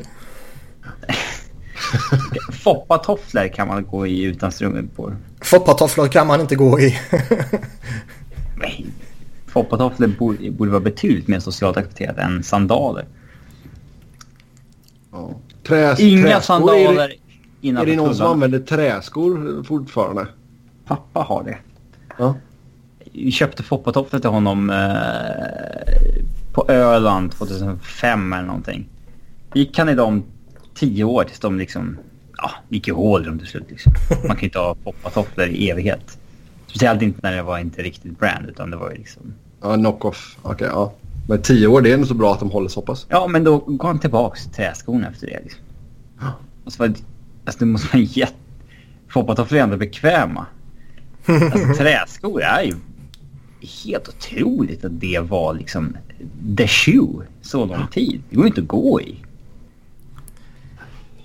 Foppatofflor 2.64 3.48
kan 3.48 3.68
man 3.68 3.86
gå 3.86 4.08
i 4.08 4.22
utan 4.24 4.52
strumpor. 4.52 5.18
Foppatofflor 5.42 6.08
kan 6.08 6.28
man 6.28 6.42
inte 6.42 6.56
gå 6.56 6.80
i. 6.80 7.00
Nej, 8.58 8.86
foppatofflor 9.48 10.08
borde, 10.08 10.52
borde 10.52 10.72
vara 10.72 10.82
betydligt 10.82 11.28
mer 11.28 11.40
socialt 11.40 11.78
accepterat 11.78 12.18
än 12.18 12.44
sandaler. 12.44 13.06
Ja. 15.12 15.36
Trä, 15.68 15.96
Inga 16.00 16.24
träskor, 16.24 16.42
sandaler 16.42 17.04
Är 17.04 17.08
det, 17.08 17.16
innanför 17.62 17.88
är 17.88 17.92
det 17.92 17.98
någon 17.98 18.08
som 18.08 18.16
klubban. 18.16 18.34
använder 18.34 18.60
träskor 18.60 19.64
fortfarande? 19.64 20.28
Pappa 20.86 21.20
har 21.20 21.44
det. 21.44 21.58
Ja. 22.18 22.36
Jag 23.12 23.34
köpte 23.34 23.64
foppatofflor 23.64 24.20
till 24.20 24.30
honom 24.30 24.70
eh, 24.70 24.76
på 26.54 26.66
Öland 26.68 27.32
2005 27.32 28.34
eller 28.34 28.46
någonting. 28.46 28.90
Gick 29.54 29.78
han 29.78 29.90
i 29.90 29.96
dem 29.96 30.24
tio 30.76 31.04
år 31.04 31.24
tills 31.24 31.40
de 31.40 31.58
liksom... 31.58 31.98
Ja, 32.38 32.52
gick 32.70 32.88
i 32.88 32.92
hål 32.92 33.22
i 33.22 33.26
dem 33.26 33.40
till 33.40 33.48
slut 33.48 33.66
liksom. 33.70 33.94
Man 34.28 34.36
kan 34.36 34.44
inte 34.44 34.60
ha 34.60 34.76
foppatofflor 34.84 35.48
i 35.48 35.70
evighet. 35.70 36.18
Speciellt 36.68 37.02
inte 37.02 37.20
när 37.24 37.36
det 37.36 37.44
var 37.44 37.60
inte 37.60 37.82
riktigt 37.82 38.20
brand 38.20 38.50
utan 38.50 38.72
det 38.72 38.78
var 38.78 38.92
ju 38.92 38.98
liksom... 38.98 39.34
Ja, 39.62 39.76
knock-off. 39.76 40.38
Okej, 40.42 40.68
ja. 40.72 40.94
Men 41.28 41.42
tio 41.42 41.68
år, 41.68 41.82
det 41.82 41.92
är 41.92 41.98
nog 41.98 42.08
så 42.08 42.14
bra 42.14 42.34
att 42.34 42.40
de 42.40 42.52
håller 42.52 42.70
så 42.70 42.82
pass. 42.82 43.06
Ja, 43.10 43.28
men 43.28 43.44
då 43.44 43.58
går 43.58 43.88
han 43.88 44.00
tillbaks 44.00 44.44
till 44.44 44.52
träskorna 44.54 45.08
efter 45.10 45.28
det 45.28 45.40
liksom. 45.44 45.62
Alltså, 46.66 46.80
vad- 46.84 46.98
alltså 47.46 47.60
det 47.60 47.66
måste 47.66 47.88
vara 47.98 48.04
jätte... 48.04 48.34
Foppatofflor 49.10 49.60
är 49.60 49.64
ändå 49.64 49.78
bekväma. 49.78 50.46
Alltså 51.26 51.74
träskor 51.78 52.42
är 52.42 52.62
ju 52.64 52.76
helt 53.86 54.08
otroligt 54.10 54.86
att 54.86 55.00
det 55.00 55.20
var 55.20 55.54
liksom 55.54 55.98
the 56.58 56.68
shoe 56.68 57.24
så 57.42 57.66
lång 57.66 57.88
tid. 57.92 58.22
Det 58.30 58.36
går 58.36 58.46
ju 58.46 58.48
inte 58.50 58.62
att 58.62 58.68
gå 58.68 59.02
i. 59.02 59.16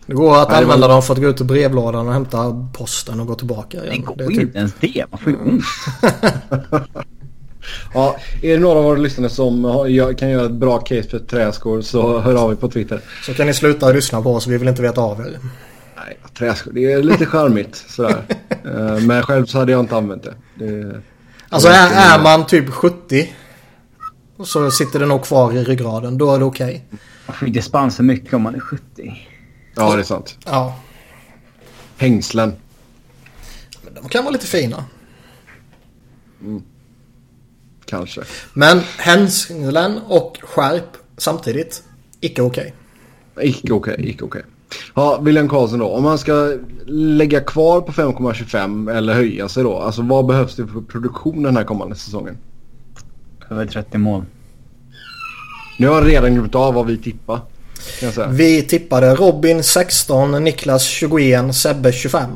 Det 0.06 0.14
går 0.14 0.42
att 0.42 0.48
det 0.48 0.56
använda 0.56 0.88
dem 0.88 1.02
för 1.02 1.14
att 1.14 1.20
gå 1.20 1.28
ut 1.28 1.36
till 1.36 1.46
brevlådan 1.46 2.06
och 2.06 2.12
hämta 2.12 2.68
posten 2.72 3.20
och 3.20 3.26
gå 3.26 3.34
tillbaka 3.34 3.80
Det 3.80 3.86
igen. 3.86 4.04
går 4.04 4.16
Det 4.16 4.24
är 4.24 4.30
ju 4.30 4.36
typ... 4.36 4.42
inte 4.46 4.58
ens 4.58 4.74
det. 4.80 5.04
Man 5.10 5.20
får 5.20 5.32
ju 5.32 5.38
ont. 5.38 5.62
Ja, 7.94 8.16
är 8.42 8.52
det 8.52 8.58
några 8.58 8.78
av 8.78 8.84
våra 8.84 8.98
lyssnare 8.98 9.30
som 9.30 9.64
har, 9.64 10.12
kan 10.14 10.30
göra 10.30 10.46
ett 10.46 10.52
bra 10.52 10.78
case 10.78 11.02
för 11.08 11.18
träskor 11.18 11.82
så 11.82 12.18
hör 12.18 12.34
av 12.34 12.52
er 12.52 12.56
på 12.56 12.68
Twitter. 12.70 13.00
Så 13.26 13.34
kan 13.34 13.46
ni 13.46 13.54
sluta 13.54 13.92
lyssna 13.92 14.22
på 14.22 14.34
oss. 14.34 14.46
Vi 14.46 14.58
vill 14.58 14.68
inte 14.68 14.82
veta 14.82 15.00
av 15.00 15.20
er. 15.20 15.38
Nej, 15.96 16.18
träskor, 16.38 16.72
det 16.72 16.92
är 16.92 17.02
lite 17.02 17.26
charmigt 17.26 17.76
sådär. 17.88 18.22
Eh, 18.64 19.00
Men 19.00 19.22
själv 19.22 19.46
så 19.46 19.58
hade 19.58 19.72
jag 19.72 19.80
inte 19.80 19.96
använt 19.96 20.22
det. 20.22 20.34
det 20.54 21.00
Alltså 21.48 21.68
är, 21.68 21.90
är 22.18 22.22
man 22.22 22.46
typ 22.46 22.70
70 22.70 23.34
och 24.36 24.48
så 24.48 24.70
sitter 24.70 25.00
det 25.00 25.06
nog 25.06 25.24
kvar 25.24 25.52
i 25.52 25.64
ryggraden. 25.64 26.18
Då 26.18 26.34
är 26.34 26.38
det 26.38 26.44
okej. 26.44 26.84
Ju 27.42 27.48
dispens 27.48 27.96
för 27.96 28.02
mycket 28.02 28.34
om 28.34 28.42
man 28.42 28.54
är 28.54 28.60
70. 28.60 28.82
Ja, 29.74 29.94
det 29.94 30.00
är 30.00 30.04
sant. 30.04 30.38
Ja. 30.46 30.76
Hängslen. 31.96 32.52
Men 33.84 33.94
de 33.94 34.08
kan 34.08 34.24
vara 34.24 34.32
lite 34.32 34.46
fina. 34.46 34.84
Kanske. 37.88 38.20
Men 38.52 38.80
hängslen 38.98 40.00
och 40.08 40.38
skärp 40.42 40.96
samtidigt. 41.16 41.82
Icke 42.20 42.42
okej. 42.42 42.74
Icke 43.40 43.72
okej, 43.72 43.96
icke 43.98 44.24
okej. 44.24 44.42
Ja, 44.94 45.18
William 45.22 45.48
Karlsson 45.48 45.78
då. 45.78 45.86
Om 45.86 46.02
man 46.02 46.18
ska 46.18 46.56
lägga 46.86 47.40
kvar 47.40 47.80
på 47.80 47.92
5,25 47.92 48.96
eller 48.96 49.14
höja 49.14 49.48
sig 49.48 49.62
då. 49.62 49.78
Alltså 49.78 50.02
vad 50.02 50.26
behövs 50.26 50.56
det 50.56 50.66
för 50.66 50.80
produktion 50.80 51.42
den 51.42 51.56
här 51.56 51.64
kommande 51.64 51.96
säsongen? 51.96 52.38
Över 53.50 53.66
30 53.66 53.98
mål. 53.98 54.24
Nu 55.78 55.88
har 55.88 56.02
jag 56.02 56.08
redan 56.08 56.34
glömt 56.34 56.54
av 56.54 56.74
vad 56.74 56.86
vi 56.86 56.98
tippar. 56.98 57.36
Kan 58.00 58.06
jag 58.06 58.14
säga. 58.14 58.28
Vi 58.28 58.62
tippade 58.62 59.14
Robin 59.14 59.62
16, 59.62 60.44
Niklas 60.44 60.82
21, 60.84 61.54
Sebbe 61.54 61.92
25. 61.92 62.30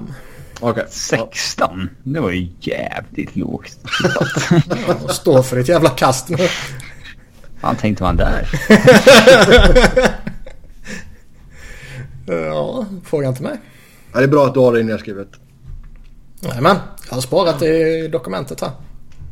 Ja. 0.63 0.75
16? 0.89 1.89
Det 2.03 2.21
var 2.21 2.31
ju 2.31 2.49
jävligt 2.61 3.37
lågt. 3.37 3.79
Ja, 4.87 5.09
Stå 5.09 5.43
för 5.43 5.57
ditt 5.57 5.69
jävla 5.69 5.91
kast 5.91 6.29
nu. 6.29 6.37
Fan 7.61 7.77
tänkte 7.77 8.03
man 8.03 8.17
där? 8.17 8.49
Ja, 12.27 12.87
fråga 13.05 13.29
inte 13.29 13.43
mig. 13.43 13.61
Ja, 14.13 14.19
det 14.19 14.25
är 14.25 14.29
bra 14.29 14.47
att 14.47 14.55
du 14.55 14.61
har 14.61 14.73
det 14.73 14.83
nedskrivet. 14.83 15.29
Nej 16.41 16.61
men, 16.61 16.77
jag 17.09 17.15
har 17.15 17.21
sparat 17.21 17.59
det 17.59 18.05
i 18.05 18.09
dokumentet 18.09 18.61
här. 18.61 18.71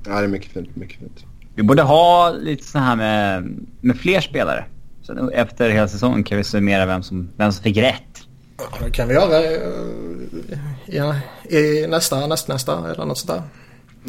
Ja, 0.06 0.18
det 0.18 0.24
är 0.24 0.28
mycket 0.28 0.52
fint. 0.52 0.76
Mycket 0.76 0.98
fint. 0.98 1.24
Vi 1.54 1.62
borde 1.62 1.82
ha 1.82 2.30
lite 2.30 2.64
så 2.64 2.78
här 2.78 2.96
med, 2.96 3.50
med 3.80 3.96
fler 3.98 4.20
spelare. 4.20 4.64
Så 5.02 5.30
efter 5.30 5.70
hela 5.70 5.88
säsongen 5.88 6.24
kan 6.24 6.38
vi 6.38 6.44
summera 6.44 6.86
vem 6.86 7.02
som, 7.02 7.28
vem 7.36 7.52
som 7.52 7.62
fick 7.62 7.76
rätt. 7.76 8.09
Ja, 8.60 8.78
det 8.84 8.90
kan 8.90 9.08
vi 9.08 9.14
göra 9.14 9.44
eh, 9.44 11.16
i, 11.48 11.56
i 11.56 11.86
nästa, 11.86 12.26
nästa, 12.26 12.52
nästa 12.52 12.90
eller 12.94 13.04
något 13.04 13.18
sånt 13.18 13.30
där. 13.30 13.42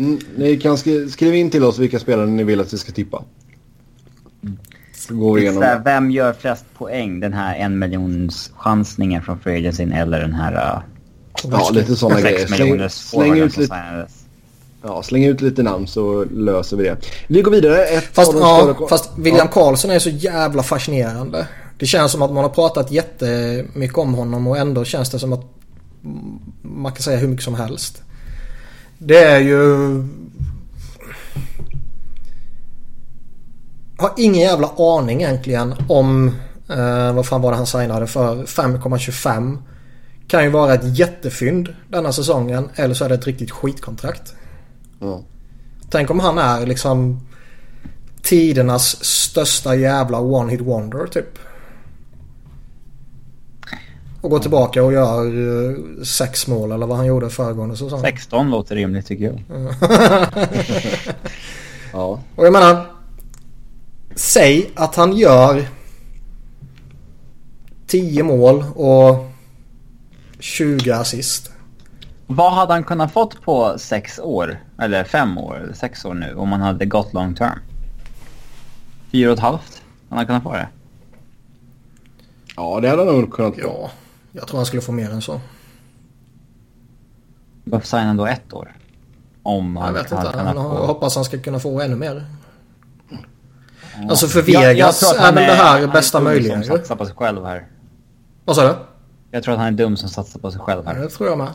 Mm, 0.03 0.19
ni 0.37 0.57
kan 0.59 0.77
skri- 0.77 1.09
skriva 1.09 1.35
in 1.35 1.49
till 1.49 1.63
oss 1.63 1.79
vilka 1.79 1.99
spelare 1.99 2.27
ni 2.27 2.43
vill 2.43 2.59
att 2.59 2.73
vi 2.73 2.77
ska 2.77 2.91
tippa. 2.91 3.23
Så 4.95 5.15
går 5.15 5.33
vi 5.35 5.41
igenom 5.41 5.63
här, 5.63 5.79
vem 5.83 6.11
gör 6.11 6.33
flest 6.33 6.65
poäng? 6.77 7.19
Den 7.19 7.33
här 7.33 7.55
en 7.55 7.79
miljons 7.79 8.51
chansningen 8.57 9.21
från 9.21 9.39
Free 9.39 9.57
Agency 9.57 9.83
eller 9.83 10.19
den 10.19 10.33
här 10.33 10.53
uh, 10.75 10.81
Ja, 11.51 11.69
lite 11.73 11.95
sådana 11.95 12.21
grejer. 12.21 12.47
Släng, 12.47 12.89
släng, 12.89 13.37
ut 13.37 13.57
lite, 13.57 14.07
ja, 14.83 15.03
släng 15.03 15.25
ut 15.25 15.41
lite 15.41 15.63
namn 15.63 15.87
så 15.87 16.25
löser 16.25 16.77
vi 16.77 16.83
det. 16.83 16.97
Vi 17.27 17.41
går 17.41 17.51
vidare. 17.51 17.83
Ett 17.85 18.03
Fast, 18.13 18.33
ja, 18.33 18.87
fast 18.89 19.09
William 19.17 19.47
Ja. 19.47 19.51
Karlsson 19.53 19.91
är 19.91 19.99
så 19.99 20.09
jävla 20.09 20.63
fascinerande. 20.63 21.47
Det 21.81 21.87
känns 21.87 22.11
som 22.11 22.21
att 22.21 22.31
man 22.31 22.43
har 22.43 22.49
pratat 22.49 22.91
jättemycket 22.91 23.97
om 23.97 24.13
honom 24.13 24.47
och 24.47 24.57
ändå 24.57 24.85
känns 24.85 25.09
det 25.09 25.19
som 25.19 25.33
att 25.33 25.45
man 26.61 26.91
kan 26.91 27.01
säga 27.01 27.17
hur 27.17 27.27
mycket 27.27 27.43
som 27.43 27.55
helst. 27.55 28.03
Det 28.97 29.23
är 29.23 29.39
ju... 29.39 29.63
Jag 33.97 34.03
har 34.03 34.13
ingen 34.17 34.41
jävla 34.41 34.67
aning 34.77 35.21
egentligen 35.21 35.75
om... 35.89 36.35
Eh, 36.69 37.13
vad 37.13 37.25
fan 37.25 37.41
var 37.41 37.51
det 37.51 37.57
han 37.57 37.67
signade 37.67 38.07
för? 38.07 38.35
5,25. 38.45 39.57
Kan 40.27 40.43
ju 40.43 40.49
vara 40.49 40.73
ett 40.73 40.97
jättefynd 40.99 41.75
denna 41.89 42.11
säsongen 42.11 42.69
eller 42.75 42.93
så 42.93 43.05
är 43.05 43.09
det 43.09 43.15
ett 43.15 43.27
riktigt 43.27 43.51
skitkontrakt. 43.51 44.35
Ja. 44.99 45.21
Tänk 45.89 46.09
om 46.11 46.19
han 46.19 46.37
är 46.37 46.65
liksom 46.65 47.27
tidernas 48.21 49.05
största 49.05 49.75
jävla 49.75 50.17
one-hit 50.17 50.61
wonder 50.61 51.07
typ. 51.07 51.39
Och 54.21 54.29
går 54.29 54.39
tillbaka 54.39 54.83
och 54.83 54.93
gör 54.93 55.25
eh, 55.25 56.03
sex 56.03 56.47
mål 56.47 56.71
eller 56.71 56.87
vad 56.87 56.97
han 56.97 57.05
gjorde 57.05 57.29
föregående 57.29 57.77
säsong. 57.77 58.01
16 58.01 58.51
låter 58.51 58.75
rimligt 58.75 59.07
tycker 59.07 59.25
jag. 59.25 59.41
Ja. 61.93 62.19
Och 62.35 62.45
jag 62.45 62.53
menar. 62.53 62.85
Säg 64.15 64.71
att 64.75 64.95
han 64.95 65.17
gör 65.17 65.67
10 67.87 68.23
mål 68.23 68.63
och 68.75 69.31
20 70.39 70.91
assist. 70.91 71.51
Vad 72.27 72.53
hade 72.53 72.73
han 72.73 72.83
kunnat 72.83 73.11
fått 73.11 73.41
på 73.41 73.75
sex 73.77 74.19
år? 74.19 74.59
Eller 74.79 75.03
fem 75.03 75.37
år, 75.37 75.59
eller 75.63 75.73
sex 75.73 76.05
år 76.05 76.13
nu, 76.13 76.35
om 76.35 76.51
han 76.51 76.61
hade 76.61 76.85
gått 76.85 77.13
long 77.13 77.35
term? 77.35 77.59
Fyra 79.11 79.29
och 79.29 79.33
ett 79.33 79.39
halvt? 79.39 79.81
Han 80.09 80.17
hade 80.17 80.27
kunnat 80.27 80.43
få 80.43 80.53
det? 80.53 80.67
ja, 82.55 82.79
det 82.79 82.89
hade 82.89 83.05
han 83.05 83.21
nog 83.21 83.33
kunnat 83.33 83.55
få. 83.55 83.61
Ja, 83.61 83.91
jag 84.31 84.47
tror 84.47 84.57
han 84.57 84.65
skulle 84.65 84.81
få 84.81 84.91
mer 84.91 85.09
än 85.11 85.21
så. 85.21 85.41
Varför 87.63 87.87
signar 87.87 88.05
han 88.05 88.17
då 88.17 88.25
ett 88.25 88.53
år? 88.53 88.75
Om 89.43 89.75
Jag 89.75 89.81
han 89.83 89.93
vet 89.93 90.09
hade 90.11 90.27
inte. 90.27 90.39
Han, 90.39 90.55
få... 90.55 90.61
jag 90.61 90.87
hoppas 90.87 91.15
han 91.15 91.25
ska 91.25 91.37
kunna 91.39 91.59
få 91.59 91.81
ännu 91.81 91.95
mer. 91.95 92.25
Alltså 94.09 94.27
för 94.27 94.39
Jag- 94.39 94.49
jag 94.49 94.61
Vegas 94.61 94.99
tror 94.99 95.09
att 95.09 95.15
är 95.17 95.21
han 95.21 95.35
väl 95.35 95.43
det 95.47 95.53
han 95.53 95.65
här 95.77 95.81
är 95.83 95.87
bästa 95.87 96.17
dum 96.17 96.23
möjliga 96.25 96.53
som 96.53 96.61
ju. 96.61 96.67
satsar 96.67 96.95
på 96.95 97.05
sig 97.05 97.15
själv 97.15 97.45
här. 97.45 97.67
Vad 98.45 98.55
sa 98.55 98.67
du? 98.67 98.73
Jag 99.31 99.43
tror 99.43 99.53
att 99.53 99.59
han 99.59 99.67
är 99.67 99.77
dum 99.77 99.97
som 99.97 100.09
satsar 100.09 100.39
på 100.39 100.51
sig 100.51 100.61
själv 100.61 100.81
Ja, 100.85 100.91
här. 100.91 100.99
det 100.99 101.09
tror 101.09 101.29
jag 101.29 101.37
med. 101.37 101.47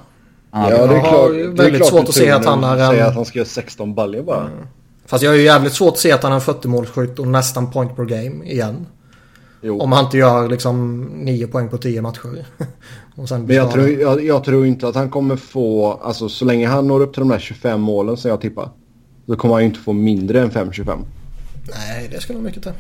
Han 0.51 0.71
Ja, 0.71 0.77
hade- 0.81 0.89
det 0.89 0.95
är 0.95 0.97
Jag 0.97 1.03
har 1.03 1.09
klart. 1.11 1.31
det 1.33 1.41
är 1.43 1.49
väldigt 1.49 1.77
klart 1.77 1.89
svårt 1.91 2.09
att 2.09 2.15
se 2.15 2.31
att 2.31 2.45
han 2.45 2.65
är 2.65 2.73
en- 2.79 2.91
säger 2.91 3.07
att 3.07 3.15
han 3.15 3.25
ska 3.25 3.39
göra 3.39 3.49
16 3.49 3.95
baljor 3.95 4.23
bara. 4.23 4.51
Fast 5.07 5.23
jag 5.25 5.35
är 5.35 5.39
ju 5.39 5.45
jävligt 5.45 5.73
svårt 5.73 5.93
att 5.93 5.99
se 5.99 6.13
att 6.13 6.23
han 6.23 6.33
är 6.33 6.37
en 6.37 6.41
40 6.43 6.69
målskytt 6.69 7.19
och 7.19 7.27
nästan 7.27 7.71
point 7.71 7.97
per 7.97 8.05
game 8.05 8.45
igen. 8.45 8.87
Jo. 9.63 9.81
Om 9.81 9.93
han 9.93 10.05
inte 10.05 10.17
gör 10.17 10.49
liksom 10.49 11.03
9 11.15 11.47
poäng 11.47 11.69
på 11.69 11.79
10 11.79 12.03
matcher. 12.03 12.47
Men 13.47 13.49
jag 13.57 13.71
tror, 13.73 13.89
jag, 13.89 14.25
jag 14.25 14.45
tror 14.45 14.67
inte 14.67 14.89
att 14.89 14.95
han 14.95 15.11
kommer 15.11 15.37
få, 15.37 15.93
alltså 15.93 16.29
så 16.29 16.45
länge 16.45 16.69
han 16.69 16.87
når 16.87 17.01
upp 17.01 17.13
till 17.15 17.21
de 17.21 17.31
här 17.31 17.39
25 17.39 17.81
målen 17.81 18.17
som 18.17 18.29
jag 18.31 18.41
tippar. 18.41 18.71
Så 19.27 19.37
kommer 19.37 19.55
han 19.55 19.63
ju 19.63 19.69
inte 19.69 19.81
få 19.81 19.93
mindre 19.93 20.41
än 20.43 20.51
5-25. 20.51 20.99
Nej, 21.71 22.09
det 22.13 22.21
ska 22.21 22.33
nog 22.33 22.43
mycket 22.43 22.63
till. 22.63 22.73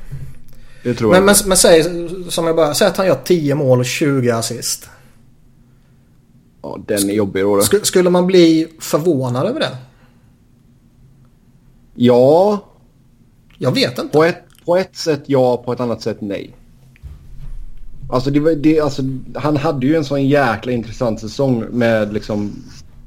Det 0.82 0.94
tror 0.94 1.08
Men, 1.10 1.16
jag. 1.16 1.24
men, 1.26 1.34
men 1.46 1.56
säg 1.56 1.82
som 2.28 2.46
jag 2.46 2.56
bara, 2.56 2.74
säg 2.74 2.88
att 2.88 2.96
han 2.96 3.06
gör 3.06 3.18
10 3.24 3.54
mål 3.54 3.78
och 3.78 3.84
20 3.84 4.30
assist. 4.30 4.88
Ja, 6.62 6.78
den 6.86 7.10
är 7.10 7.14
jobbig 7.14 7.42
då. 7.42 7.58
Sk- 7.60 7.82
skulle 7.84 8.10
man 8.10 8.26
bli 8.26 8.68
förvånad 8.80 9.46
över 9.46 9.60
det? 9.60 9.76
Ja, 11.94 12.60
Jag 13.58 13.72
vet 13.72 13.98
inte. 13.98 14.12
på 14.18 14.24
ett, 14.24 14.42
på 14.64 14.76
ett 14.76 14.96
sätt 14.96 15.22
ja, 15.26 15.56
på 15.56 15.72
ett 15.72 15.80
annat 15.80 16.02
sätt 16.02 16.16
nej. 16.20 16.54
Alltså, 18.10 18.30
det, 18.30 18.40
var- 18.40 18.52
det, 18.54 18.80
alltså 18.80 19.02
han 19.34 19.56
hade 19.56 19.86
ju 19.86 19.96
en 19.96 20.04
sån 20.04 20.26
jäkla 20.28 20.72
intressant 20.72 21.20
säsong 21.20 21.64
med 21.70 22.12
liksom 22.12 22.52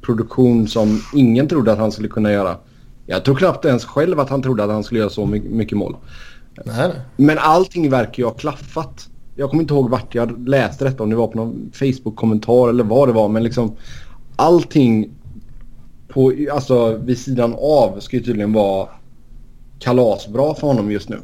produktion 0.02 0.68
som 0.68 1.02
ingen 1.16 1.48
trodde 1.48 1.72
att 1.72 1.78
han 1.78 1.92
skulle 1.92 2.08
kunna 2.08 2.32
göra 2.32 2.58
Jag 3.06 3.26
tror 3.26 3.36
knappt 3.36 3.66
ens 3.66 3.86
själv 3.86 4.20
att 4.20 4.30
han 4.30 4.42
trodde 4.42 4.64
att 4.64 4.70
han 4.70 4.84
skulle 4.84 5.00
göra 5.00 5.10
så 5.10 5.26
mycket 5.26 5.78
mål. 5.78 5.96
Nej. 6.66 6.92
Men 7.18 7.38
allting 7.40 7.90
verkar 7.90 8.24
ju 8.24 8.26
ha 8.26 8.34
klaffat. 8.34 9.10
Jag 9.36 9.50
kommer 9.50 9.64
inte 9.64 9.74
ihåg 9.74 9.90
vart 9.90 10.16
jag 10.16 10.50
läste 10.50 10.86
detta, 10.86 11.04
om 11.04 11.10
det 11.10 11.16
var 11.16 11.28
på 11.28 11.38
någon 11.38 11.72
Facebook-kommentar 11.74 12.70
eller 12.70 12.84
vad 12.84 13.08
det 13.10 13.14
var. 13.14 13.30
Men 13.30 13.44
liksom 13.44 13.76
allting 14.36 15.10
på, 16.08 16.34
alltså 16.52 16.98
vid 16.98 17.18
sidan 17.18 17.56
av 17.60 18.00
ska 18.00 18.18
ju 18.18 18.24
tydligen 18.24 18.54
vara 18.54 18.88
kalasbra 19.80 20.56
för 20.56 20.68
honom 20.68 20.92
just 20.92 21.10
nu. 21.10 21.18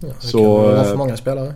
Ja, 0.00 0.08
det 0.08 0.26
Så, 0.26 0.38
kan 0.38 0.46
vara 0.48 0.80
eh, 0.80 0.84
för 0.84 0.96
många 0.96 1.16
spelare. 1.16 1.54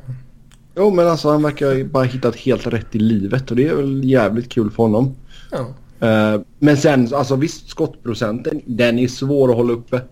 Jo 0.77 0.91
men 0.91 1.09
alltså 1.09 1.31
han 1.31 1.43
verkar 1.43 1.73
ju 1.73 1.85
bara 1.85 2.05
hittat 2.05 2.37
helt 2.37 2.67
rätt 2.67 2.95
i 2.95 2.99
livet 2.99 3.51
och 3.51 3.57
det 3.57 3.69
är 3.69 3.75
väl 3.75 4.05
jävligt 4.05 4.53
kul 4.53 4.71
för 4.71 4.83
honom. 4.83 5.15
Ja. 5.51 5.67
Eh, 6.09 6.41
men 6.59 6.77
sen, 6.77 7.15
alltså 7.15 7.37
visst 7.37 7.69
skottprocenten, 7.69 8.63
den 8.67 8.99
är 8.99 9.09
svår 9.09 9.51
att 9.51 9.57
hålla 9.57 9.73
uppe. 9.73 10.03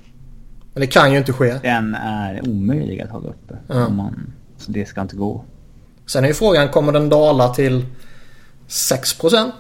Men 0.72 0.80
det 0.80 0.86
kan 0.86 1.12
ju 1.12 1.18
inte 1.18 1.32
ske. 1.32 1.58
Den 1.62 1.94
är 1.94 2.48
omöjlig 2.48 3.00
att 3.00 3.10
hålla 3.10 3.28
uppe. 3.28 3.56
Ja. 3.66 3.86
Om 3.86 3.96
man, 3.96 4.32
så 4.58 4.72
det 4.72 4.86
ska 4.86 5.00
inte 5.00 5.16
gå. 5.16 5.44
Sen 6.06 6.24
är 6.24 6.28
ju 6.28 6.34
frågan, 6.34 6.68
kommer 6.68 6.92
den 6.92 7.08
dala 7.08 7.48
till 7.48 7.86
6%? 8.68 9.50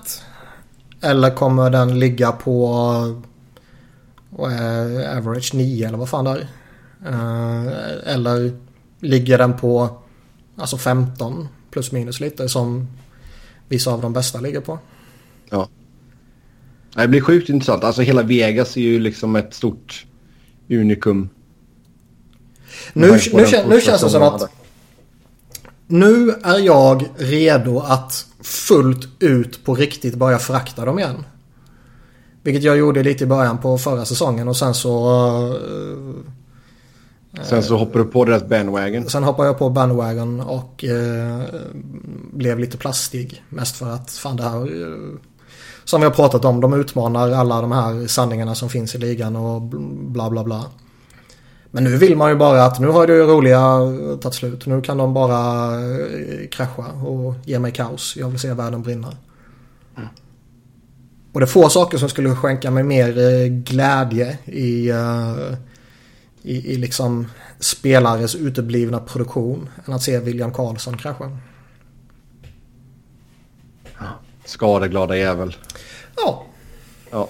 Eller 1.00 1.30
kommer 1.30 1.70
den 1.70 1.98
ligga 1.98 2.32
på 2.32 2.74
är, 4.38 5.16
average 5.18 5.54
9 5.54 5.88
eller 5.88 5.98
vad 5.98 6.08
fan 6.08 6.24
det 6.24 6.30
är? 6.30 6.46
Eh, 7.06 8.14
eller 8.14 8.52
ligger 9.00 9.38
den 9.38 9.56
på 9.56 10.03
alltså 10.56 10.78
15 10.78 11.48
plus 11.70 11.92
minus 11.92 12.20
lite 12.20 12.48
som 12.48 12.88
vissa 13.68 13.90
av 13.92 14.00
de 14.00 14.12
bästa 14.12 14.40
ligger 14.40 14.60
på? 14.60 14.78
Ja. 15.50 15.68
Det 16.94 17.08
blir 17.08 17.20
sjukt 17.20 17.48
intressant. 17.48 17.84
Alltså 17.84 18.02
hela 18.02 18.22
Vegas 18.22 18.76
är 18.76 18.80
ju 18.80 18.98
liksom 18.98 19.36
ett 19.36 19.54
stort 19.54 20.06
unikum. 20.70 21.28
Nu, 22.92 23.10
nu, 23.32 23.46
nu 23.68 23.80
känns 23.80 24.00
det 24.02 24.10
som 24.10 24.22
att 24.22 24.32
hade. 24.32 24.48
nu 25.86 26.30
är 26.42 26.58
jag 26.58 27.08
redo 27.16 27.78
att 27.78 28.26
fullt 28.40 29.08
ut 29.18 29.64
på 29.64 29.74
riktigt 29.74 30.14
börja 30.14 30.38
frakta 30.38 30.84
dem 30.84 30.98
igen. 30.98 31.24
Vilket 32.42 32.62
jag 32.62 32.76
gjorde 32.76 33.02
lite 33.02 33.24
i 33.24 33.26
början 33.26 33.58
på 33.58 33.78
förra 33.78 34.04
säsongen 34.04 34.48
och 34.48 34.56
sen 34.56 34.74
så... 34.74 35.08
eh, 35.54 36.34
Sen 37.42 37.62
så 37.62 37.76
hoppar 37.76 37.98
du 37.98 38.04
på 38.04 38.24
deras 38.24 38.48
bandwagon. 38.48 39.08
Sen 39.08 39.24
hoppade 39.24 39.48
jag 39.48 39.58
på 39.58 39.70
bandwagon 39.70 40.40
och 40.40 40.84
eh, 40.84 41.42
blev 42.32 42.58
lite 42.58 42.76
plastig. 42.76 43.44
Mest 43.48 43.76
för 43.76 43.90
att 43.90 44.10
fan 44.10 44.36
det 44.36 44.42
här... 44.42 44.82
Eh, 44.82 45.18
som 45.84 46.00
vi 46.00 46.06
har 46.06 46.12
pratat 46.12 46.44
om, 46.44 46.60
de 46.60 46.74
utmanar 46.74 47.30
alla 47.30 47.60
de 47.60 47.72
här 47.72 48.06
sanningarna 48.06 48.54
som 48.54 48.68
finns 48.68 48.94
i 48.94 48.98
ligan 48.98 49.36
och 49.36 49.62
bla 49.62 50.30
bla 50.30 50.44
bla. 50.44 50.64
Men 51.70 51.84
nu 51.84 51.96
vill 51.96 52.16
man 52.16 52.30
ju 52.30 52.36
bara 52.36 52.64
att 52.64 52.80
nu 52.80 52.88
har 52.88 53.06
det 53.06 53.18
roliga 53.18 53.58
eh, 53.58 54.18
tagit 54.18 54.34
slut. 54.34 54.66
Nu 54.66 54.80
kan 54.80 54.98
de 54.98 55.14
bara 55.14 55.74
eh, 55.80 56.48
krascha 56.50 56.92
och 57.04 57.34
ge 57.44 57.58
mig 57.58 57.72
kaos. 57.72 58.16
Jag 58.16 58.28
vill 58.28 58.40
se 58.40 58.52
världen 58.52 58.82
brinna. 58.82 59.08
Och 61.32 61.40
det 61.40 61.44
är 61.44 61.46
få 61.46 61.68
saker 61.68 61.98
som 61.98 62.08
skulle 62.08 62.34
skänka 62.34 62.70
mig 62.70 62.82
mer 62.82 63.18
eh, 63.18 63.46
glädje 63.46 64.38
i, 64.44 64.90
eh, 64.90 65.34
i, 66.44 66.72
i 66.72 66.76
liksom 66.76 67.26
spelares 67.60 68.34
uteblivna 68.34 69.00
produktion 69.00 69.68
än 69.86 69.92
att 69.94 70.02
se 70.02 70.18
William 70.18 70.52
Karlsson 70.52 70.98
krascha. 70.98 71.38
Skadeglada 74.44 75.16
jävel. 75.16 75.56
Ja, 76.16 76.46
Ja. 77.14 77.28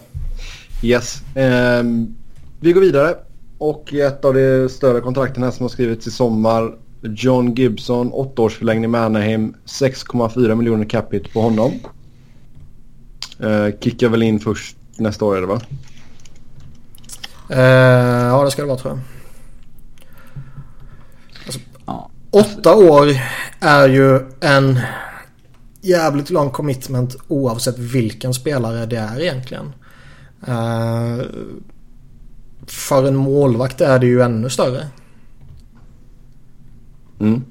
Yes. 0.83 1.23
Ehm, 1.35 2.15
vi 2.61 2.73
går 2.73 2.81
vidare. 2.81 3.15
Och 3.59 3.95
ett 3.95 4.25
av 4.25 4.35
de 4.35 4.69
större 4.69 5.01
kontrakten 5.01 5.43
här 5.43 5.51
som 5.51 5.65
har 5.65 5.69
skrivits 5.69 6.07
i 6.07 6.11
sommar. 6.11 6.77
John 7.03 7.55
Gibson, 7.55 8.13
åttaårsförlängning 8.13 8.91
med 8.91 9.01
Anaheim. 9.01 9.55
6,4 9.65 10.55
miljoner 10.55 10.85
capita 10.85 11.29
på 11.33 11.41
honom. 11.41 11.73
Uh, 13.43 13.79
kickar 13.81 14.09
väl 14.09 14.23
in 14.23 14.41
först 14.41 14.77
nästa 14.97 15.25
år 15.25 15.37
är 15.37 15.41
det 15.41 15.47
va? 15.47 15.61
eh, 17.51 17.59
ja 18.27 18.45
det 18.45 18.51
ska 18.51 18.63
det 18.63 18.69
vara 18.69 18.79
tror 18.79 18.93
jag. 18.93 19.01
Ja. 21.87 22.11
Åtta 22.35 22.75
år 22.75 23.07
är 23.61 23.89
ju 23.89 24.21
en 24.41 24.81
jävligt 25.81 26.31
lång 26.31 26.51
commitment 26.51 27.17
oavsett 27.29 27.79
vilken 27.79 28.35
spelare 28.35 28.87
det 28.87 28.97
är 28.97 29.21
egentligen. 29.21 29.73
Eh, 30.47 31.27
för 32.67 33.05
en 33.09 33.17
målvakt 33.17 33.81
är 33.81 33.99
det 33.99 34.07
ju 34.07 34.23
ännu 34.23 34.51
större. 34.51 34.87
Mm. 37.21 37.43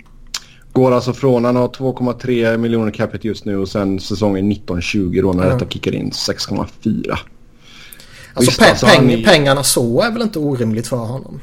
Går 0.74 0.92
alltså 0.92 1.14
från, 1.14 1.46
han 1.46 1.56
har 1.56 1.68
2,3 1.68 2.58
miljoner 2.58 2.92
capita 2.92 3.28
just 3.28 3.46
nu 3.46 3.58
och 3.58 3.70
sen 3.70 4.00
säsongen 4.00 4.52
19-20 4.52 5.22
då 5.22 5.34
när 5.34 5.48
Ja. 5.48 5.54
detta 5.54 5.66
kickar 5.70 5.96
in 5.96 6.12
6,4. 6.12 7.18
Alltså, 8.34 8.52
Visst, 8.52 8.62
alltså, 8.62 8.86
peng- 8.86 9.12
är- 9.12 9.24
pengarna 9.26 9.64
så 9.64 10.02
är 10.02 10.12
väl 10.12 10.22
inte 10.22 10.40
orimligt 10.40 10.88
för 10.88 10.98
honom. 10.98 11.40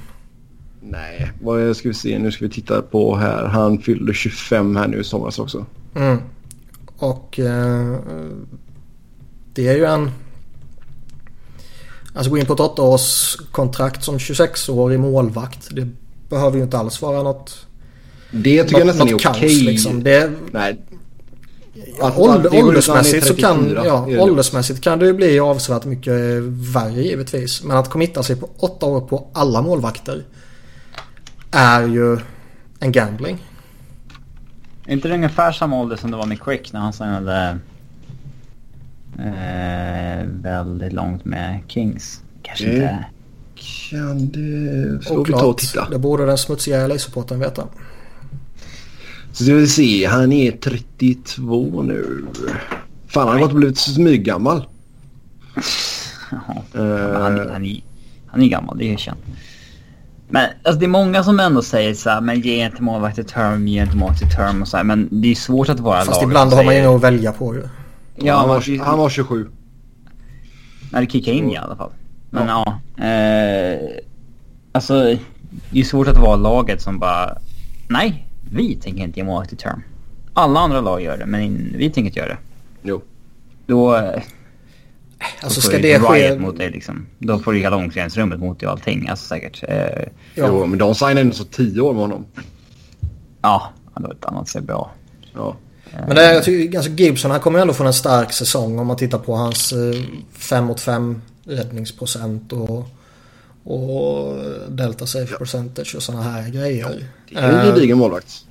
Nej, 0.82 1.32
vad 1.40 1.76
ska 1.76 1.88
vi 1.88 1.94
se? 1.94 2.18
Nu 2.18 2.32
ska 2.32 2.44
vi 2.44 2.50
titta 2.50 2.82
på 2.82 3.16
här. 3.16 3.44
Han 3.44 3.78
fyllde 3.78 4.14
25 4.14 4.76
här 4.76 4.88
nu 4.88 5.00
i 5.00 5.04
somras 5.04 5.38
också. 5.38 5.66
Mm. 5.94 6.18
Och 6.96 7.38
eh, 7.38 7.96
det 9.54 9.68
är 9.68 9.76
ju 9.76 9.84
en... 9.84 10.10
Alltså 12.14 12.30
gå 12.30 12.38
in 12.38 12.46
på 12.46 12.52
ett 12.52 12.60
åttaårskontrakt 12.60 14.04
som 14.04 14.18
26-årig 14.18 15.00
målvakt. 15.00 15.68
Det 15.70 15.88
behöver 16.28 16.56
ju 16.56 16.62
inte 16.62 16.78
alls 16.78 17.02
vara 17.02 17.22
något, 17.22 17.66
Det 18.30 18.62
tycker 18.64 18.78
jag 18.78 18.86
något, 18.86 18.96
nästan 18.96 19.08
är 19.08 19.14
okej. 19.14 19.60
liksom. 19.60 20.02
Det, 20.02 20.32
Nej. 20.52 20.76
ja, 21.98 22.14
ålder, 22.16 22.64
åldersmässigt 22.64 23.26
så 23.26 23.34
kan... 23.34 23.58
34, 23.58 23.86
Ja, 23.86 24.22
åldersmässigt 24.22 24.80
kan 24.80 24.98
det 24.98 25.06
ju 25.06 25.12
bli 25.12 25.40
avsevärt 25.40 25.84
mycket 25.84 26.14
värre 26.74 27.02
givetvis. 27.02 27.62
Men 27.62 27.76
att 27.76 27.90
committa 27.90 28.22
sig 28.22 28.36
på 28.36 28.50
åtta 28.58 28.86
år 28.86 29.00
på 29.00 29.28
alla 29.32 29.62
målvakter 29.62 30.24
är 31.50 31.82
ju 31.86 32.18
en 32.80 32.92
gambling. 32.92 33.38
Är 34.86 34.92
inte 34.92 35.08
det 35.08 35.14
ungefär 35.14 35.52
samma 35.52 35.80
ålder 35.80 35.96
som 35.96 36.10
det 36.10 36.16
var 36.16 36.26
med 36.26 36.40
Quick 36.40 36.72
när 36.72 36.80
han 36.80 36.92
signade 36.92 37.58
eh, 39.18 40.26
väldigt 40.26 40.92
långt 40.92 41.24
med 41.24 41.60
Kings? 41.68 42.20
Kanske 42.42 42.64
Mm. 42.66 42.82
inte. 42.82 43.04
Kan 43.90 44.28
det... 44.28 45.02
Ska 45.04 45.14
vi 45.14 45.14
ta 45.14 45.14
och 45.14 45.20
Oklart. 45.20 45.58
titta? 45.58 45.88
Det 45.90 45.98
borde 45.98 46.26
den 46.26 46.38
smutsiga 46.38 46.86
LA-supporten 46.86 47.38
veta. 47.40 47.66
Så 49.32 49.44
ska 49.44 49.54
vi 49.54 49.66
se. 49.68 50.06
Han 50.06 50.32
är 50.32 50.52
32 50.52 51.82
nu. 51.82 52.24
Fan, 53.06 53.28
han 53.28 53.36
har 53.36 53.40
gått 53.42 53.50
och 53.52 53.56
blivit 53.58 53.78
smyggammal. 53.78 54.64
Men 55.54 56.40
Han, 56.46 56.56
är- 57.38 57.48
han, 57.52 57.64
är, 57.64 57.80
han 58.26 58.42
är 58.42 58.48
gammal, 58.48 58.78
det 58.78 58.92
är 58.92 58.96
känt. 58.96 59.18
Men 60.30 60.48
alltså, 60.62 60.80
det 60.80 60.86
är 60.86 60.88
många 60.88 61.24
som 61.24 61.40
ändå 61.40 61.62
säger 61.62 61.94
så 61.94 62.10
här, 62.10 62.20
men 62.20 62.40
ge 62.40 62.64
inte 62.64 62.82
målvakter 62.82 63.22
term, 63.22 63.68
ge 63.68 63.82
inte 63.82 63.96
målvakter 63.96 64.26
term 64.26 64.62
och 64.62 64.68
så 64.68 64.76
här, 64.76 64.84
Men 64.84 65.08
det 65.10 65.30
är 65.30 65.34
svårt 65.34 65.68
att 65.68 65.80
vara 65.80 66.04
Fast 66.04 66.22
ibland 66.22 66.52
har 66.52 66.64
man 66.64 66.74
ju 66.74 66.80
inget 66.80 66.90
att 66.90 67.02
välja 67.02 67.32
på 67.32 67.54
ju. 67.54 67.62
Ja, 68.16 68.36
han, 68.36 68.48
var, 68.48 68.84
han 68.84 68.98
var 68.98 69.10
27. 69.10 69.48
När 70.92 71.00
det 71.00 71.10
kickar 71.10 71.32
in 71.32 71.50
i 71.50 71.56
alla 71.56 71.76
fall. 71.76 71.90
Men 72.30 72.48
ja. 72.48 72.80
eh, 73.04 73.78
alltså, 74.72 75.16
det 75.70 75.80
är 75.80 75.84
svårt 75.84 76.08
att 76.08 76.18
vara 76.18 76.36
laget 76.36 76.82
som 76.82 76.98
bara... 76.98 77.38
Nej, 77.88 78.26
vi 78.52 78.74
tänker 78.76 79.02
inte 79.02 79.18
ge 79.18 79.24
målvakt 79.24 79.52
i 79.52 79.56
term. 79.56 79.82
Alla 80.34 80.60
andra 80.60 80.80
lag 80.80 81.02
gör 81.02 81.16
det, 81.16 81.26
men 81.26 81.72
vi 81.76 81.90
tänker 81.90 82.06
inte 82.08 82.18
göra 82.18 82.28
det. 82.28 82.38
Jo. 82.82 83.02
Då, 83.66 83.96
eh, 83.96 84.22
Alltså 85.42 85.60
ska 85.60 85.78
det 85.78 85.98
ske... 86.00 86.28
riot 86.28 86.40
mot 86.40 86.58
dig 86.58 86.70
liksom. 86.70 87.06
Då 87.18 87.38
får 87.38 87.52
du 87.52 87.58
hela 87.58 87.76
omklädningsrummet 87.76 88.38
mot 88.40 88.60
dig 88.60 88.66
och 88.66 88.72
allting. 88.72 89.08
Alltså 89.08 89.26
säkert. 89.26 89.62
Eh, 89.68 89.86
Jo, 90.34 90.44
Ja. 90.60 90.66
men 90.66 90.78
de 90.78 90.94
signade 90.94 91.20
ändå 91.20 91.34
så 91.34 91.44
10 91.44 91.80
år 91.80 91.92
med 91.92 92.00
honom. 92.02 92.24
ja, 93.42 93.72
det 93.96 94.02
var 94.02 94.10
ett 94.12 94.24
annat 94.24 94.48
ser 94.48 94.60
bra. 94.60 94.90
Ja. 95.34 95.56
Men 96.06 96.16
det 96.16 96.22
är, 96.24 96.34
jag 96.34 96.44
tycker, 96.44 96.78
alltså 96.78 96.92
Gibson 96.92 97.30
han 97.30 97.40
kommer 97.40 97.58
ändå 97.58 97.74
från 97.74 97.86
en 97.86 97.92
stark 97.92 98.32
säsong 98.32 98.78
om 98.78 98.86
man 98.86 98.96
tittar 98.96 99.18
på 99.18 99.34
hans 99.34 99.74
5 100.32 100.64
mot 100.64 100.80
5 100.80 101.22
räddningsprocent 101.44 102.52
och, 102.52 102.88
och 103.64 104.36
delta 104.68 105.06
safe 105.06 105.36
percentage 105.36 105.94
och 105.96 106.02
sådana 106.02 106.22
här 106.22 106.48
grejer. 106.50 107.06
Det 107.30 107.36
är 107.38 107.48
en 107.48 107.54
Eh, 107.60 107.64
gedigen 107.74 107.98
målvakt. 107.98 108.44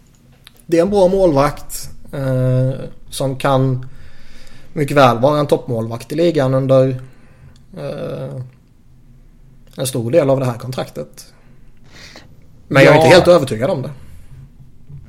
det 0.65 0.77
är 0.77 0.81
en 0.81 0.89
bra 0.89 1.07
målvakt 1.07 1.89
eh, 2.13 2.71
som 3.09 3.35
kan 3.35 3.85
mycket 4.79 4.97
väl 4.97 5.17
vara 5.19 5.39
en 5.39 5.47
toppmålvakt 5.47 6.11
i 6.11 6.15
ligan 6.15 6.53
under 6.53 6.89
eh, 7.77 8.35
en 9.77 9.87
stor 9.87 10.11
del 10.11 10.29
av 10.29 10.39
det 10.39 10.45
här 10.45 10.57
kontraktet. 10.57 11.33
Men 12.67 12.83
jag 12.83 12.91
är 12.93 12.97
Ja. 12.97 13.03
inte 13.05 13.15
helt 13.15 13.27
övertygad 13.27 13.69
om 13.69 13.81
det. 13.81 13.91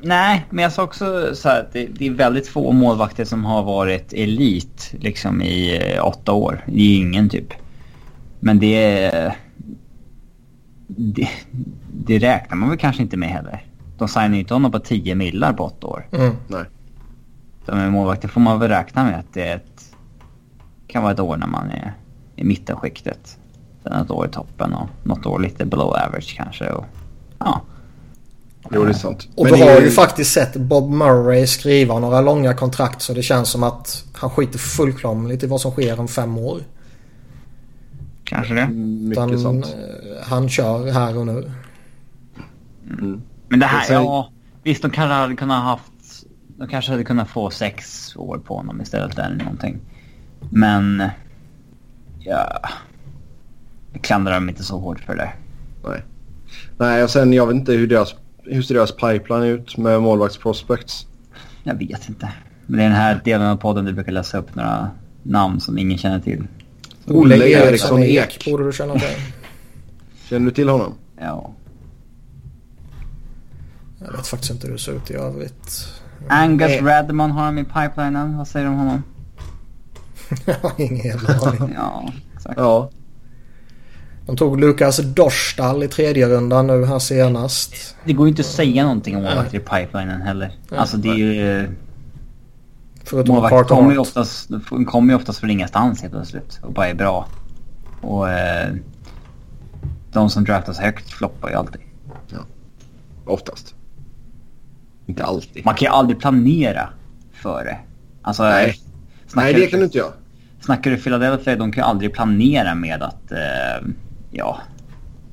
Nej, 0.03 0.47
men 0.51 0.63
jag 0.63 0.73
sa 0.73 0.83
också 0.83 1.35
så 1.35 1.49
här 1.49 1.61
att 1.61 1.73
det, 1.73 1.87
det 1.87 2.07
är 2.07 2.11
väldigt 2.11 2.49
få 2.49 2.73
målvakter 2.73 3.25
som 3.25 3.45
har 3.45 3.63
varit 3.63 4.13
elit 4.13 4.95
liksom 4.99 5.43
i 5.43 5.77
eh, 5.97 6.07
åtta 6.07 6.33
år. 6.33 6.65
Det 6.67 6.81
är 6.81 6.97
ingen 6.99 7.29
typ. 7.29 7.53
Men 8.41 8.59
det, 8.59 9.11
det... 10.87 11.29
Det 12.05 12.19
räknar 12.19 12.57
man 12.57 12.69
väl 12.69 12.79
kanske 12.79 13.03
inte 13.03 13.17
med 13.17 13.29
heller. 13.29 13.65
De 13.99 14.09
signar 14.09 14.29
ju 14.29 14.39
inte 14.39 14.55
honom 14.55 14.73
på 14.73 14.79
10 14.79 15.15
millar 15.15 15.53
på 15.53 15.65
8 15.65 15.87
år. 15.87 16.07
Mm. 16.13 16.31
Nej. 16.49 16.65
Så 17.71 17.77
med 17.77 17.93
målvakter 17.93 18.29
får 18.29 18.41
man 18.41 18.59
väl 18.59 18.69
räkna 18.69 19.05
med 19.05 19.19
att 19.19 19.35
det 19.35 19.43
är 19.49 19.57
ett, 19.57 19.95
kan 20.87 21.03
vara 21.03 21.13
ett 21.13 21.21
år 21.21 21.37
när 21.37 21.47
man 21.47 21.71
är 21.71 21.93
i 22.37 22.45
mittenskiktet. 22.45 23.39
Sen 23.83 23.93
ett 23.93 24.11
år 24.11 24.27
i 24.27 24.29
toppen 24.29 24.75
och 24.75 24.89
något 25.03 25.27
år 25.27 25.39
lite 25.39 25.65
below 25.65 25.89
average 25.89 26.35
kanske. 26.37 26.71
Och, 26.71 26.85
ja. 27.39 27.63
Jo, 28.71 28.85
det 28.85 28.91
är 28.91 28.95
sant. 28.95 29.29
Och 29.37 29.45
Men 29.45 29.53
du 29.53 29.59
det 29.59 29.73
har 29.73 29.81
ju 29.81 29.91
faktiskt 29.91 30.33
sett 30.33 30.57
Bob 30.57 30.91
Murray 30.91 31.47
skriva 31.47 31.99
några 31.99 32.21
långa 32.21 32.55
kontrakt 32.55 33.03
så 33.03 33.15
det 33.15 33.23
känns 33.23 33.49
som 33.49 33.63
att 33.63 34.05
han 34.13 34.31
skiter 34.31 34.59
fullkomligt 34.59 35.43
i 35.43 35.47
vad 35.47 35.61
som 35.61 35.71
sker 35.71 36.01
om 36.01 36.09
fem 36.09 36.39
år. 36.39 36.61
Kanske 38.25 38.55
det. 38.55 38.69
Mycket 38.69 39.13
Utan, 39.13 39.39
sant. 39.39 39.67
eh, 39.67 40.29
han 40.29 40.49
kör 40.49 40.93
här 40.93 41.19
och 41.19 41.27
nu. 41.27 41.53
Men 43.49 43.61
det 43.61 43.67
här, 43.67 43.93
ja. 43.93 44.31
Visst, 44.63 44.83
de 44.83 44.91
kanske 44.91 45.15
hade 45.15 45.37
kunnat 45.37 45.63
haft... 45.63 45.93
De 46.61 46.69
kanske 46.69 46.91
hade 46.91 47.05
kunnat 47.05 47.29
få 47.29 47.51
sex 47.51 48.13
år 48.17 48.39
på 48.39 48.57
honom 48.57 48.81
istället 48.81 49.19
eller 49.19 49.37
någonting. 49.37 49.81
Men... 50.51 51.09
Ja... 52.19 52.61
Jag 53.93 54.03
klandrar 54.03 54.35
dem 54.35 54.49
inte 54.49 54.65
så 54.65 54.79
hårt 54.79 55.01
för 55.01 55.17
det. 55.17 55.33
Nej. 55.85 56.03
Nej, 56.79 57.03
och 57.03 57.11
sen 57.11 57.33
jag 57.33 57.47
vet 57.47 57.57
inte 57.57 57.73
hur 57.73 57.87
deras, 57.87 58.15
hur 58.43 58.63
ser 58.63 58.75
deras 58.75 58.93
pipeline 58.93 59.43
ut 59.43 59.77
med 59.77 60.03
målvaktsprospects. 60.03 61.07
Jag 61.63 61.75
vet 61.75 62.09
inte. 62.09 62.33
Men 62.67 62.79
det 62.79 62.85
är 62.85 62.89
den 62.89 62.99
här 62.99 63.21
delen 63.25 63.47
av 63.47 63.57
podden 63.57 63.85
du 63.85 63.93
brukar 63.93 64.13
läsa 64.13 64.39
upp 64.39 64.55
några 64.55 64.91
namn 65.23 65.61
som 65.61 65.79
ingen 65.79 65.99
känner 65.99 66.21
till. 66.21 66.47
Olle 67.07 67.49
Eriksson 67.49 68.03
Ek. 68.03 68.45
Borde 68.45 68.65
du 68.65 68.73
känna 68.73 68.95
till. 68.99 69.09
Känner 70.29 70.47
du 70.47 70.53
till 70.53 70.69
honom? 70.69 70.95
Ja. 71.21 71.53
Jag 73.99 74.13
vet 74.13 74.27
faktiskt 74.27 74.53
inte 74.53 74.67
hur 74.67 74.75
det 74.75 74.81
ser 74.81 74.93
ut 74.93 75.11
i 75.11 75.15
övrigt. 75.15 76.01
Angus 76.29 76.71
Eh. 76.71 76.85
Radman 76.85 77.31
har 77.31 77.47
de 77.47 77.59
i 77.59 77.65
pipelinen. 77.65 78.39
Vad 78.39 78.49
säger 78.49 78.67
du 78.67 78.73
om 78.73 78.79
honom? 78.79 79.03
Jag 80.45 80.55
har 80.55 80.73
ingen 80.81 81.07
jävla 81.07 81.35
aning. 81.35 81.75
Ja, 81.77 82.13
exakt. 82.37 82.59
Ja. 82.59 82.91
De 84.27 84.37
tog 84.37 84.61
Lukas 84.61 84.97
Dorstal 84.97 85.83
i 85.83 85.89
tredje 85.89 86.29
rundan 86.29 86.67
nu 86.67 86.85
här 86.85 86.99
senast. 86.99 87.97
Det 88.05 88.13
går 88.13 88.27
ju 88.27 88.29
inte 88.31 88.41
att 88.41 88.47
säga 88.47 88.83
någonting 88.83 89.17
om 89.17 89.23
målvakter 89.23 89.57
i 89.57 89.61
pipelinen 89.61 90.23
heller. 90.23 90.53
Alltså 90.77 90.97
det 90.97 91.09
är 91.09 91.15
ju... 91.15 91.69
Förutom 93.05 93.35
Målvakter 93.35 93.75
kommer 93.75 93.93
ju 93.93 93.99
oftast, 93.99 94.49
de 94.69 94.85
kommer 94.85 95.13
ju 95.13 95.17
oftast 95.17 95.39
från 95.39 95.51
ingenstans 95.51 96.03
helt 96.03 96.13
plötsligt 96.15 96.61
och 96.63 96.73
bara 96.73 96.89
är 96.89 96.95
bra. 96.95 97.27
Och 98.01 98.31
eh, 98.31 98.75
de 100.13 100.31
som 100.31 100.45
draftas 100.45 100.79
högt 100.79 101.13
floppar 101.13 101.49
ju 101.51 101.55
alltid. 101.55 101.81
Oftast. 103.25 103.75
Inte 105.11 105.25
alltid. 105.25 105.65
Man 105.65 105.75
kan 105.75 105.87
ju 105.87 105.93
aldrig 105.93 106.21
planera 106.21 106.89
för 107.33 107.65
det. 107.65 107.77
Alltså, 108.23 108.43
Nej. 108.43 108.81
snackar, 109.27 109.53
Nej, 109.53 109.61
det 109.61 109.67
kan 109.67 109.79
du 109.79 109.85
inte 109.85 109.99
göra. 109.99 110.13
snackar 110.61 110.91
du 110.91 110.97
Philadelphia, 110.97 111.57
de 111.57 111.73
kan 111.73 111.85
ju 111.85 111.89
aldrig 111.89 112.13
planera 112.13 112.75
med 112.75 113.03
att, 113.03 113.33
eh, 113.33 113.89
ja, 114.31 114.61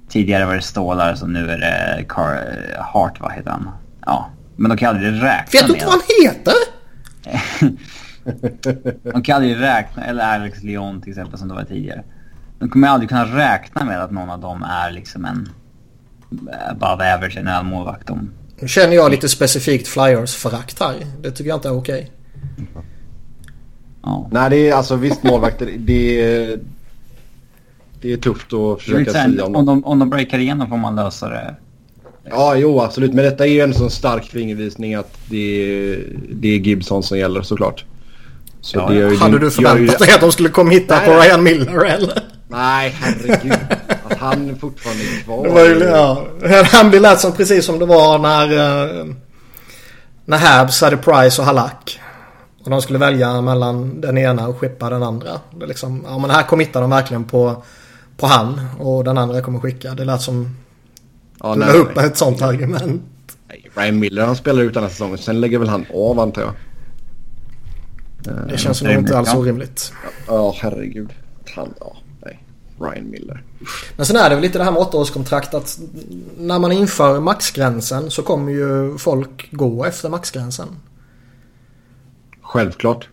tidigare 0.09 0.45
var 0.45 0.55
det 0.55 0.61
Stålar 0.61 1.15
så 1.15 1.27
nu 1.27 1.51
är 1.51 1.57
det 1.57 2.05
Car 2.09 2.39
Hart, 2.79 3.19
vad 3.21 3.31
heter 3.31 3.51
han? 3.51 3.69
Ja, 4.05 4.29
men 4.55 4.69
de 4.69 4.77
kan 4.77 4.89
aldrig 4.95 5.23
räkna 5.23 5.59
Vet 5.59 5.67
du 5.67 5.73
med 5.73 5.75
inte 5.75 5.85
vad 5.85 5.93
han 5.93 6.01
heter? 6.23 6.53
De 9.13 9.23
kan 9.23 9.35
aldrig 9.35 9.61
räkna, 9.61 10.03
eller 10.05 10.23
Alex 10.35 10.63
Leon 10.63 11.01
till 11.01 11.09
exempel 11.09 11.39
som 11.39 11.47
det 11.47 11.53
var 11.53 11.63
tidigare. 11.63 12.03
De 12.59 12.69
kommer 12.69 12.87
aldrig 12.87 13.09
kunna 13.09 13.25
räkna 13.25 13.85
med 13.85 14.03
att 14.03 14.11
någon 14.11 14.29
av 14.29 14.39
dem 14.39 14.63
är 14.63 14.91
liksom 14.91 15.25
en 15.25 15.49
above 16.69 17.13
average 17.13 17.37
NHL-målvakt. 17.37 18.07
De, 18.07 18.31
Nu 18.59 18.67
känner 18.67 18.95
jag 18.95 19.11
lite 19.11 19.29
specifikt 19.29 19.87
Flyers-förakt 19.87 20.79
här. 20.79 20.95
Det 21.21 21.31
tycker 21.31 21.49
jag 21.49 21.57
inte 21.57 21.67
är 21.67 21.77
okej. 21.77 22.11
ja. 24.03 24.29
Nej, 24.31 24.49
det 24.49 24.69
är 24.69 24.73
alltså 24.73 24.95
visst 24.95 25.23
målvakter. 25.23 25.69
Det 25.77 26.21
är, 26.21 26.59
det 28.01 28.13
är 28.13 28.17
tufft 28.17 28.53
att 28.53 28.81
försöka 28.81 29.11
säga 29.11 29.45
om 29.45 29.55
om, 29.55 29.65
de, 29.65 29.85
om 29.85 29.99
de 29.99 30.09
breakar 30.09 30.39
igenom 30.39 30.69
får 30.69 30.77
man 30.77 30.95
lösa 30.95 31.29
det. 31.29 31.55
Ja, 32.29 32.55
jo 32.55 32.81
absolut. 32.81 33.13
Men 33.13 33.25
detta 33.25 33.45
är 33.45 33.51
ju 33.51 33.61
en 33.61 33.73
sån 33.73 33.89
stark 33.89 34.23
fingervisning 34.25 34.95
att 34.95 35.17
det 35.29 35.37
är, 35.37 35.99
det 36.31 36.47
är 36.47 36.57
Gibson 36.59 37.03
som 37.03 37.17
gäller 37.17 37.41
såklart. 37.41 37.85
Så 38.61 38.79
Ja, 38.79 38.89
det 38.89 38.95
ju 38.95 39.15
Hade 39.17 39.31
din- 39.31 39.41
du 39.41 39.51
förväntat 39.51 39.99
dig 39.99 40.13
att 40.13 40.21
de 40.21 40.31
skulle 40.31 40.49
komma 40.49 40.69
hitta 40.71 40.95
Nej, 40.97 41.07
på. 41.07 41.13
Ryan 41.21 41.43
Miller 41.43 41.85
eller? 41.85 42.23
Nej, 42.47 42.95
herregud. 42.99 43.57
Att 44.09 44.17
han 44.17 44.57
fortfarande 44.59 45.03
är 45.03 45.23
kvar. 45.23 45.43
Det 45.43 45.49
var 45.49 45.65
ju, 45.65 45.79
ja. 45.79 46.27
Han 46.71 46.89
blev 46.89 47.01
lät 47.01 47.19
som 47.19 47.31
precis 47.31 47.65
som 47.65 47.79
det 47.79 47.85
var 47.85 48.19
när, 48.19 48.51
eh, 48.99 49.05
när 50.25 50.37
Habs 50.37 50.81
hade 50.81 50.97
Price 50.97 51.41
och 51.41 51.45
Halak. 51.45 51.99
Och 52.63 52.69
de 52.69 52.81
skulle 52.81 52.99
välja 52.99 53.41
mellan 53.41 54.01
den 54.01 54.17
ena 54.17 54.47
och 54.47 54.57
skeppa 54.57 54.89
den 54.89 55.03
andra. 55.03 55.39
Det 55.57 55.63
är 55.63 55.67
liksom, 55.67 56.03
ja 56.05 56.17
men 56.17 56.29
här 56.29 56.43
committar 56.43 56.81
de 56.81 56.89
verkligen 56.89 57.23
på, 57.23 57.63
på 58.17 58.27
han 58.27 58.61
och 58.79 59.03
den 59.03 59.17
andra 59.17 59.41
kommer 59.41 59.59
skicka. 59.59 59.93
Det 59.93 60.05
lät 60.05 60.21
som 60.21 60.55
ja, 61.39 61.55
nej, 61.55 61.69
upp 61.69 61.95
nej. 61.95 62.05
ett 62.05 62.17
sånt 62.17 62.41
argument. 62.41 63.03
Nej, 63.47 63.69
Ryan 63.75 63.99
Miller 63.99 64.25
han 64.25 64.35
spelar 64.35 64.61
ut 64.63 64.73
den 64.73 64.83
här 64.83 64.89
säsongen. 64.89 65.17
Sen 65.17 65.41
lägger 65.41 65.59
väl 65.59 65.69
han 65.69 65.85
av 65.93 66.19
antar 66.19 66.41
jag. 66.41 66.53
Det 68.49 68.57
känns 68.57 68.81
nog 68.81 68.91
rimligt, 68.91 69.05
inte 69.07 69.17
alls 69.17 69.33
orimligt. 69.33 69.93
Ja, 70.27 70.55
herregud. 70.57 71.13
Han, 71.55 71.73
ja. 71.79 71.95
Ryan 72.79 73.09
Miller. 73.09 73.43
Men 73.95 74.05
sen 74.05 74.15
är 74.15 74.29
det 74.29 74.35
väl 74.35 74.41
lite 74.41 74.57
det 74.57 74.63
här 74.63 74.71
med 74.71 74.81
åttaårskontrakt 74.81 75.53
att 75.53 75.79
när 76.37 76.59
man 76.59 76.71
inför 76.71 77.19
maxgränsen 77.19 78.11
så 78.11 78.21
kommer 78.21 78.51
ju 78.51 78.97
folk 78.97 79.51
gå 79.51 79.85
efter 79.85 80.09
maxgränsen. 80.09 80.67
Självklart. 82.41 83.09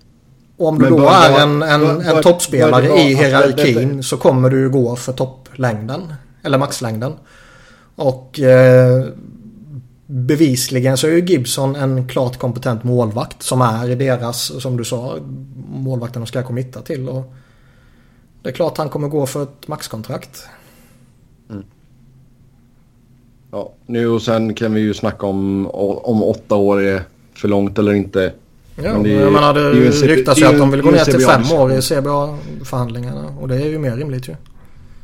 Och 0.57 0.69
om 0.69 0.79
du 0.79 0.83
Men 0.85 0.93
då 0.93 0.99
bör- 0.99 1.13
är 1.13 1.41
en, 1.43 1.63
en, 1.63 2.01
en 2.01 2.23
toppspelare 2.23 2.87
i 3.01 3.15
hierarkin 3.15 4.03
så 4.03 4.17
kommer 4.17 4.51
du 4.51 4.71
gå 4.71 4.97
för 4.97 5.13
topplängden. 5.13 6.15
Eller 6.43 6.59
maxlängden. 6.59 7.13
Och 7.97 8.41
eh, 8.41 9.05
bevisligen 10.07 10.97
så 10.97 11.07
är 11.07 11.11
ju 11.11 11.25
Gibson 11.25 11.77
en 11.77 12.09
klart 12.09 12.39
kompetent 12.39 12.85
målvakt 12.85 13.43
som 13.43 13.61
är 13.61 13.91
i 13.91 13.95
deras, 13.95 14.63
som 14.63 14.77
du 14.77 14.85
sa, 14.85 15.17
målvakten 15.69 16.23
de 16.23 16.27
ska 16.27 16.43
committa 16.43 16.81
till. 16.81 17.09
Och 17.09 17.35
det 18.45 18.51
är 18.51 18.53
klart 18.53 18.79
han 18.79 18.89
kommer 18.89 19.09
gå 19.09 19.27
för 19.27 19.43
ett 19.43 19.69
maxkontrakt. 19.69 20.43
Ja, 23.51 23.73
nu 23.87 24.09
och 24.09 24.23
sen 24.23 24.55
kan 24.55 24.75
vi 24.75 24.81
ju 24.81 24.95
snacka 24.95 25.27
om 25.27 25.67
om 25.67 26.23
åtta 26.23 26.55
år 26.55 26.81
är 26.81 27.03
för 27.35 27.49
långt 27.49 27.79
eller 27.79 27.93
inte. 27.93 28.33
Ja, 28.77 28.93
Men 28.93 29.03
det 29.03 29.11
jag 29.11 29.33
menar, 29.33 29.55
det, 29.55 29.75
det 29.75 29.91
ryktas 29.91 30.39
ju 30.39 30.45
att 30.45 30.59
de 30.59 30.71
vill 30.71 30.83
gå 30.83 30.91
ner 30.91 31.05
till 31.05 31.21
fem 31.21 31.53
år 31.53 31.73
i 31.73 31.83
CBA-förhandlingarna. 31.83 33.35
Och 33.41 33.49
det 33.49 33.57
är 33.57 33.67
ju 33.67 33.79
mer 33.79 33.97
rimligt 33.97 34.29
ju. 34.29 34.37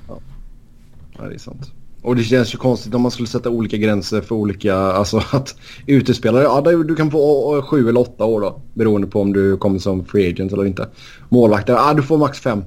Ja, 0.09 1.25
det 1.29 1.35
är 1.35 1.39
sant. 1.39 1.73
Och 2.03 2.17
det 2.17 2.23
känns 2.23 2.55
ju 2.55 2.59
konstigt 2.59 2.95
om 2.95 3.03
man 3.03 3.11
skulle 3.11 3.29
sätta 3.29 3.51
olika 3.51 3.77
gränser 3.77 4.21
för 4.21 4.35
olika, 4.35 4.75
alltså 4.77 5.23
att 5.31 5.57
utespelare, 5.87 6.43
ja 6.43 6.61
du 6.61 6.97
kan 6.97 7.11
få 7.11 7.63
sju 7.63 7.89
eller 7.89 8.01
åtta 8.01 8.25
år 8.25 8.41
då. 8.41 8.61
Beroende 8.75 9.07
på 9.07 9.21
om 9.21 9.33
du 9.33 9.57
kommer 9.57 9.79
som 9.79 10.05
free 10.05 10.31
agent 10.31 10.53
eller 10.53 10.67
inte. 10.67 10.89
Målvakter, 11.29 11.73
ja 11.73 11.95
du 11.95 12.03
får 12.03 12.19
max 12.19 12.41
fem. 12.41 12.65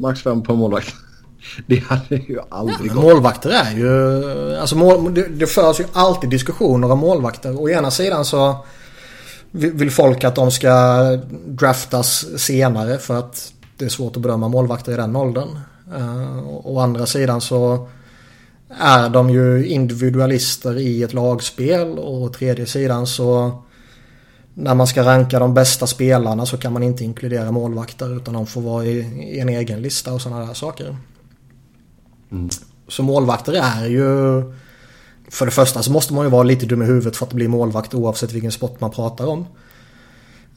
Max 0.00 0.22
fem 0.22 0.42
på 0.42 0.54
målvakt. 0.54 0.94
Det 1.66 1.78
hade 1.78 2.16
ju 2.16 2.38
aldrig 2.48 2.92
gått. 2.94 3.04
Målvakter 3.04 3.50
är 3.50 3.76
ju... 3.76 4.56
Alltså 4.56 4.76
mål, 4.76 5.14
det, 5.14 5.28
det 5.28 5.46
förs 5.46 5.80
ju 5.80 5.84
alltid 5.92 6.30
diskussioner 6.30 6.92
om 6.92 6.98
målvakter. 6.98 7.60
Å 7.60 7.68
ena 7.68 7.90
sidan 7.90 8.24
så 8.24 8.64
vill 9.50 9.90
folk 9.90 10.24
att 10.24 10.34
de 10.34 10.50
ska 10.50 10.72
draftas 11.46 12.26
senare 12.36 12.98
för 12.98 13.18
att 13.18 13.52
det 13.76 13.84
är 13.84 13.88
svårt 13.88 14.16
att 14.16 14.22
bedöma 14.22 14.48
målvakter 14.48 14.92
i 14.92 14.96
den 14.96 15.16
åldern. 15.16 15.58
Uh, 15.96 16.48
å 16.48 16.80
andra 16.80 17.06
sidan 17.06 17.40
så 17.40 17.88
är 18.78 19.08
de 19.08 19.30
ju 19.30 19.66
individualister 19.66 20.78
i 20.78 21.02
ett 21.02 21.12
lagspel 21.12 21.98
och 21.98 22.22
å 22.22 22.28
tredje 22.28 22.66
sidan 22.66 23.06
så 23.06 23.62
när 24.60 24.74
man 24.74 24.86
ska 24.86 25.02
ranka 25.04 25.38
de 25.38 25.54
bästa 25.54 25.86
spelarna 25.86 26.46
så 26.46 26.56
kan 26.56 26.72
man 26.72 26.82
inte 26.82 27.04
inkludera 27.04 27.50
målvakter 27.52 28.16
utan 28.16 28.34
de 28.34 28.46
får 28.46 28.60
vara 28.60 28.84
i, 28.84 29.40
en 29.40 29.48
egen 29.48 29.82
lista 29.82 30.12
och 30.12 30.20
sådana 30.22 30.46
där 30.46 30.54
saker. 30.54 30.96
Så 32.88 33.02
målvakter 33.02 33.52
är 33.52 33.86
ju... 33.86 34.42
För 35.28 35.46
det 35.46 35.52
första 35.52 35.82
så 35.82 35.92
måste 35.92 36.14
man 36.14 36.24
ju 36.24 36.30
vara 36.30 36.42
lite 36.42 36.66
dum 36.66 36.82
i 36.82 36.84
huvudet 36.84 37.16
för 37.16 37.26
att 37.26 37.32
bli 37.32 37.48
målvakt 37.48 37.94
oavsett 37.94 38.32
vilken 38.32 38.52
sport 38.52 38.80
man 38.80 38.90
pratar 38.90 39.26
om. 39.26 39.46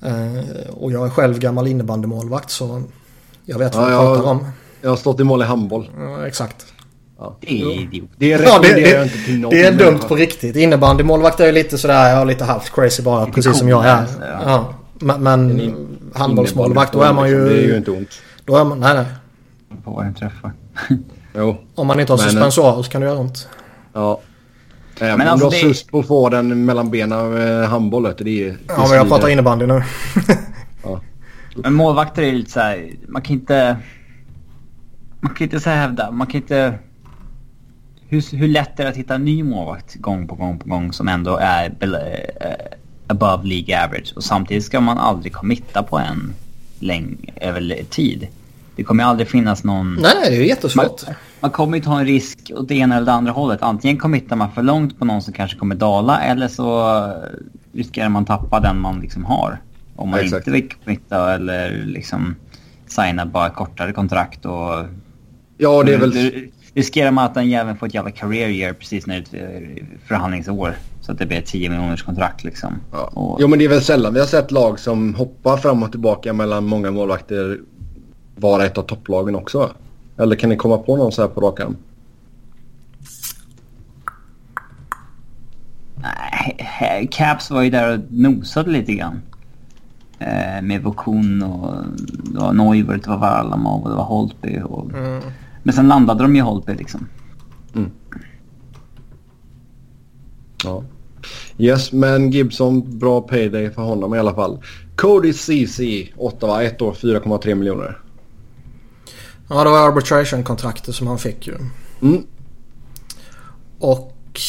Eh, 0.02 0.70
och 0.74 0.92
jag 0.92 1.06
är 1.06 1.10
själv 1.10 1.40
gammal 1.40 1.68
innebandymålvakt 1.68 2.50
så 2.52 2.84
jag 3.46 3.60
vet 3.60 3.76
vad 3.76 3.86
Ja, 3.86 3.92
jag 3.92 4.04
ja. 4.04 4.16
pratar 4.16 4.32
om. 4.32 4.46
Jag 4.82 4.90
har 4.90 4.98
stått 4.98 5.20
i 5.20 5.24
mål 5.24 5.42
i 5.42 5.46
handboll. 5.46 5.90
Ja, 5.98 6.28
exakt. 6.28 6.73
Ja. 7.24 7.36
Det 7.40 7.62
är 7.62 7.80
idiot. 7.82 8.10
Det 8.18 8.28
Ja, 8.28 8.60
det, 8.62 8.74
det, 8.74 9.50
det 9.50 9.64
är 9.64 9.72
dumt 9.72 10.00
på 10.08 10.16
riktigt. 10.16 10.56
Innebandymålvakt 10.56 11.40
är 11.40 11.46
ju 11.46 11.52
lite 11.52 11.78
sådär, 11.78 12.10
jag 12.10 12.22
är 12.22 12.26
lite 12.26 12.44
halvt 12.44 12.70
crazy 12.76 13.04
bara. 13.04 13.20
Lite 13.26 13.32
precis 13.36 13.58
som 13.60 13.70
jag 13.70 13.86
är. 13.86 14.06
ja. 14.22 14.42
Ja. 14.46 14.74
Men, 15.00 15.24
men 15.24 15.76
handbollsmålvakt 16.14 16.94
då 16.94 17.02
är 17.02 17.14
man 17.14 17.30
ju... 17.30 17.50
Det 17.50 17.58
är 17.58 17.68
ju 17.68 17.78
inte 17.78 17.92
ont. 17.92 18.10
Då 18.46 18.58
är 18.58 18.64
man, 18.66 18.80
nej 18.80 18.94
nej. 18.94 19.06
På 19.84 19.92
vad 19.92 20.06
den 20.06 20.14
träffar. 20.14 20.52
Jo. 21.36 21.56
Om 21.76 21.88
man 21.88 22.00
inte 22.00 22.14
har 22.14 22.18
Men- 22.18 22.30
suspensorer 22.30 22.84
så 22.84 22.90
kan 22.92 23.02
det 23.02 23.08
göra 23.08 23.20
ont. 23.20 23.48
Ja. 23.94 24.20
Även 25.00 25.18
Men 25.18 25.28
om 25.28 25.34
alltså 25.34 25.50
du 25.50 25.56
har 25.56 25.64
det- 25.64 25.74
sust 25.74 25.92
på 25.92 26.00
att 26.00 26.08
få 26.08 26.30
den 26.30 26.66
mellan 26.66 26.90
benen 26.92 27.30
med 27.30 27.68
handbollet. 27.70 28.18
Det 28.18 28.24
är, 28.44 28.50
det 28.50 28.56
Ja, 28.68 28.86
men 28.90 28.98
jag 28.98 29.08
pratar 29.10 29.30
innebandy 29.30 29.66
nu. 29.66 29.84
Men 31.56 31.74
målvakter 31.74 32.22
är 32.22 32.32
lite 32.32 32.52
så 32.52 32.60
här, 32.60 32.92
man 33.08 33.22
kan 33.22 33.34
inte... 33.34 33.78
Man 35.20 35.34
kan 35.34 35.46
inte 35.46 35.60
så 35.60 35.70
hävda, 35.70 36.12
man 36.12 36.28
kan 36.28 36.36
inte... 36.42 36.74
Hur, 38.14 38.38
hur 38.38 38.48
lätt 38.48 38.80
är 38.80 38.84
det 38.84 38.90
att 38.90 38.98
hitta 38.98 39.16
en 39.16 39.26
ny 39.26 39.44
målvakt 39.44 39.96
gång 39.96 40.28
på 40.28 40.36
gång 40.36 40.60
på 40.60 40.70
gång 40.70 40.94
som 40.94 41.08
ändå 41.08 41.38
är 41.38 41.66
eh, 41.82 42.50
above 43.08 43.48
League 43.48 43.84
average? 43.86 44.14
Och 44.16 44.24
samtidigt 44.24 44.66
ska 44.66 44.80
man 44.80 44.98
aldrig 44.98 45.34
committa 45.34 45.84
på 45.84 45.98
en 45.98 46.34
läng- 46.80 47.30
över 47.42 47.84
tid. 47.90 48.28
Det 48.76 48.84
kommer 48.84 49.04
aldrig 49.04 49.28
finnas 49.28 49.64
någon... 49.64 50.00
Nej, 50.02 50.30
det 50.30 50.36
är 50.36 50.42
jättesvårt. 50.42 51.02
Man 51.40 51.52
kommer 51.52 51.78
ju 51.78 51.84
ta 51.84 52.00
en 52.00 52.06
risk 52.06 52.52
åt 52.56 52.68
det 52.68 52.76
ena 52.76 52.96
eller 52.96 53.06
det 53.06 53.12
andra 53.12 53.32
hållet. 53.32 53.62
Antingen 53.62 53.98
committar 53.98 54.36
man 54.36 54.52
för 54.52 54.64
långt 54.64 55.00
på 55.00 55.06
någon 55.06 55.22
som 55.22 55.34
kanske 55.34 55.58
kommer 55.58 55.76
dala 55.76 56.22
eller 56.22 56.48
så 56.48 57.00
riskerar 57.74 58.10
man 58.10 58.26
tappa 58.26 58.60
den 58.60 58.82
man 58.82 59.00
liksom 59.00 59.26
har. 59.26 59.62
Om 59.96 60.10
man 60.10 60.20
Exakt. 60.20 60.48
inte 60.48 60.52
vill 60.52 60.70
committa 60.84 61.34
eller 61.34 61.84
liksom 61.86 62.36
signa 62.88 63.26
bara 63.26 63.50
kortare 63.50 63.94
kontrakt 63.94 64.46
och... 64.46 64.86
Ja, 65.58 65.84
det 65.84 65.94
är 65.94 65.98
väl... 65.98 66.50
Riskerar 66.74 67.12
man 67.12 67.26
att 67.26 67.34
den 67.34 67.50
jäveln 67.50 67.78
får 67.78 67.88
ett 67.88 67.94
jävla 67.94 68.12
career 68.12 68.50
year 68.50 68.74
precis 68.74 69.08
när 69.08 69.24
det 69.32 69.38
är 69.38 69.62
ett 69.62 70.08
förhandlingsår. 70.08 70.76
Så 71.02 71.12
att 71.12 71.18
det 71.18 71.26
blir 71.26 71.38
ett 71.38 71.46
10 71.46 71.70
miljoners 71.70 72.04
kontrakt 72.04 72.44
liksom. 72.44 72.74
Ja. 72.92 73.12
Och, 73.14 73.38
Jo, 73.42 73.48
men 73.48 73.60
det 73.60 73.66
är 73.66 73.70
väl 73.70 73.82
sällan 73.82 74.14
vi 74.14 74.20
har 74.20 74.28
sett 74.28 74.52
lag 74.52 74.80
som 74.80 75.16
hoppar 75.16 75.58
fram 75.58 75.84
och 75.84 75.92
tillbaka 75.92 76.34
mellan 76.34 76.66
många 76.66 76.92
målvakter 76.92 77.60
vara 78.36 78.66
ett 78.66 78.78
av 78.78 78.84
topplagen 78.84 79.36
också. 79.36 79.72
Eller 80.18 80.36
kan 80.36 80.50
ni 80.50 80.56
komma 80.56 80.78
på 80.78 80.98
någon 80.98 81.12
så 81.12 81.22
här 81.22 81.30
på 81.30 81.42
rak 81.42 81.60
arm? 81.60 81.78
Nej, 86.02 87.08
Caps 87.12 87.52
var 87.52 87.62
ju 87.62 87.70
där 87.70 87.94
och 87.94 88.00
nosade 88.10 88.72
lite 88.72 88.94
grann. 88.94 89.22
Eh, 90.20 90.62
med 90.62 90.84
Vokun 90.84 91.44
och 91.44 91.76
det 92.24 92.40
var 92.40 92.54
Neuvert, 92.54 93.04
det 93.04 93.10
var 93.10 93.18
Varlamov 93.18 93.84
och 93.84 93.90
det 93.90 93.96
var 93.96 94.04
Holtby. 94.04 94.60
Och... 94.64 94.94
Mm. 94.94 95.22
Men 95.64 95.74
sen 95.74 95.88
landade 95.88 96.24
de 96.24 96.36
i 96.36 96.40
Holtby 96.40 96.76
liksom. 96.76 97.08
Ja. 100.64 100.84
Yes, 101.58 101.92
men 101.92 102.32
Gibson, 102.32 103.00
bra 103.00 103.22
payday 103.22 103.72
för 103.72 103.82
honom 103.82 104.16
i 104.16 104.20
alla 104.20 104.34
fall. 104.34 104.64
Cody 104.96 105.34
CC, 105.34 105.80
Ottawa, 106.18 106.64
ett 106.64 106.82
år, 106.82 106.94
4,3 106.94 107.56
miljoner. 107.56 108.00
Ja, 109.48 109.64
det 109.64 109.70
var 109.70 109.88
arbitration-kontraktet 109.88 110.96
som 110.96 111.08
han 111.08 111.18
fick 111.18 111.48
ju. 111.48 111.56
Mm. 112.02 112.24
Och... 113.80 114.40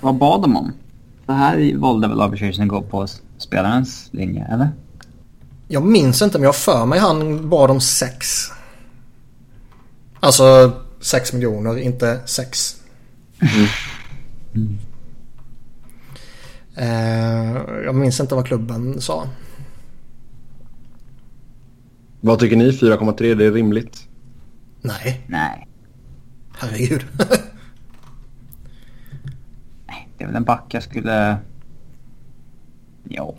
Vad 0.00 0.14
bad 0.14 0.42
de 0.42 0.56
om? 0.56 0.72
Det 1.26 1.32
här 1.32 1.76
valde 1.76 2.08
väl 2.08 2.20
arbitration 2.20 2.62
att 2.62 2.68
gå 2.68 2.82
på 2.82 3.06
spelarens 3.38 4.08
linje, 4.10 4.46
eller? 4.50 4.68
Jag 5.68 5.82
minns 5.82 6.22
inte 6.22 6.38
men 6.38 6.44
jag 6.44 6.56
för 6.56 6.86
mig 6.86 6.98
han 6.98 7.48
bad 7.48 7.70
om 7.70 7.80
sex. 7.80 8.26
Alltså 10.24 10.72
6 11.00 11.32
miljoner, 11.32 11.78
inte 11.78 12.20
6. 12.26 12.82
Eh, 16.76 17.52
jag 17.84 17.94
minns 17.94 18.20
inte 18.20 18.34
vad 18.34 18.46
klubben 18.46 19.00
sa. 19.00 19.28
Vad 22.20 22.38
tycker 22.38 22.56
ni? 22.56 22.70
4,3 22.70 23.34
det 23.34 23.44
är 23.44 23.52
rimligt? 23.52 24.08
Nej, 24.80 25.24
Nej. 25.26 25.68
herregud. 26.58 27.06
Nej, 29.86 30.08
det 30.18 30.24
är 30.24 30.26
väl 30.26 30.36
en 30.36 30.44
back 30.44 30.64
jag 30.68 30.82
skulle... 30.82 31.36
Ja. 33.08 33.34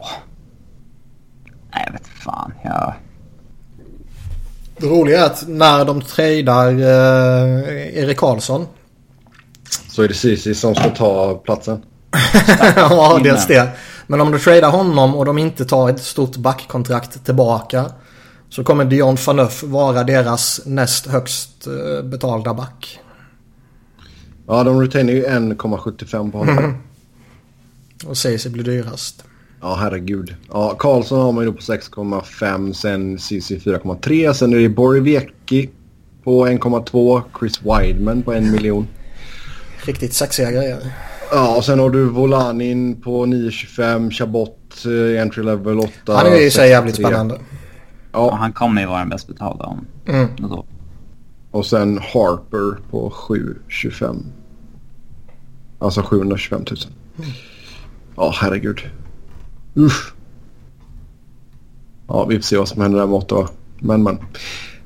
Nej, 1.71 1.83
jag 1.85 1.93
vet 1.93 2.07
fan. 2.07 2.53
Jag... 2.63 2.93
Det 4.83 4.89
roliga 4.89 5.21
är 5.21 5.25
att 5.25 5.47
när 5.47 5.85
de 5.85 6.01
tradar 6.01 6.71
eh, 6.71 7.97
Erik 7.97 8.17
Karlsson. 8.17 8.67
Så 9.89 10.03
är 10.03 10.07
det 10.07 10.13
CC 10.13 10.59
som 10.59 10.75
ska 10.75 10.89
ta 10.89 11.35
platsen. 11.35 11.81
ja, 12.75 13.19
dels 13.23 13.47
det. 13.47 13.69
Men 14.07 14.21
om 14.21 14.31
du 14.31 14.39
tradar 14.39 14.71
honom 14.71 15.15
och 15.15 15.25
de 15.25 15.37
inte 15.37 15.65
tar 15.65 15.89
ett 15.89 16.01
stort 16.01 16.35
backkontrakt 16.35 17.25
tillbaka. 17.25 17.85
Så 18.49 18.63
kommer 18.63 18.85
Dion 18.85 19.17
Phaneuf 19.17 19.63
vara 19.63 20.03
deras 20.03 20.61
näst 20.65 21.07
högst 21.07 21.67
eh, 21.67 22.05
betalda 22.05 22.53
back. 22.53 22.99
Ja, 24.47 24.63
de 24.63 24.81
retainer 24.81 25.13
ju 25.13 25.25
1,75 25.25 26.31
på 26.31 26.37
honom. 26.37 26.77
Och 28.05 28.17
sägs 28.17 28.47
bli 28.47 28.63
dyrast. 28.63 29.23
Ja, 29.63 29.75
herregud. 29.79 30.35
Ja, 30.49 30.75
Karlsson 30.79 31.19
har 31.21 31.31
man 31.31 31.43
ju 31.43 31.49
då 31.51 31.55
på 31.55 31.61
6,5, 31.61 32.73
sen 32.73 33.19
CC 33.19 33.51
4,3. 33.51 34.33
Sen 34.33 34.53
är 34.53 34.57
det 34.57 34.69
Borowiecki 34.69 35.69
på 36.23 36.47
1,2. 36.47 37.21
Chris 37.39 37.61
Wideman 37.61 38.21
på 38.23 38.33
1 38.33 38.43
miljon. 38.43 38.87
Riktigt 39.85 40.13
sexiga 40.13 40.51
grejer. 40.51 40.93
Ja, 41.31 41.55
och 41.57 41.65
sen 41.65 41.79
har 41.79 41.89
du 41.89 42.05
Volanin 42.09 43.01
på 43.01 43.25
9,25. 43.25 44.11
Chabot 44.11 44.57
eh, 45.15 45.21
entry 45.21 45.43
level 45.43 45.79
8. 45.79 45.89
Han 46.07 46.25
är 46.27 46.35
ju 46.35 46.45
i 46.45 46.51
sig 46.51 46.69
jävligt 46.69 46.95
6,3. 46.99 47.07
spännande. 47.07 47.35
Och 47.35 47.41
Ja, 48.11 48.35
han 48.35 48.53
kommer 48.53 48.81
ju 48.81 48.87
vara 48.87 48.99
den 48.99 49.09
bäst 49.09 49.27
betalda 49.27 49.65
om 49.65 49.85
Mm. 50.07 50.51
år. 50.51 50.65
och 51.51 51.65
sen 51.65 51.97
Harper 51.97 52.77
på 52.91 53.09
7,25. 53.09 54.17
Alltså 55.79 56.01
725 56.01 56.65
000. 56.71 56.77
Ja, 58.15 58.33
herregud. 58.35 58.79
Usch. 59.75 60.13
Ja, 62.07 62.25
vi 62.25 62.35
får 62.35 62.41
se 62.41 62.57
vad 62.57 62.67
som 62.67 62.81
händer 62.81 62.99
där 62.99 63.07
borta. 63.07 63.47
Men, 63.79 64.03
men. 64.03 64.17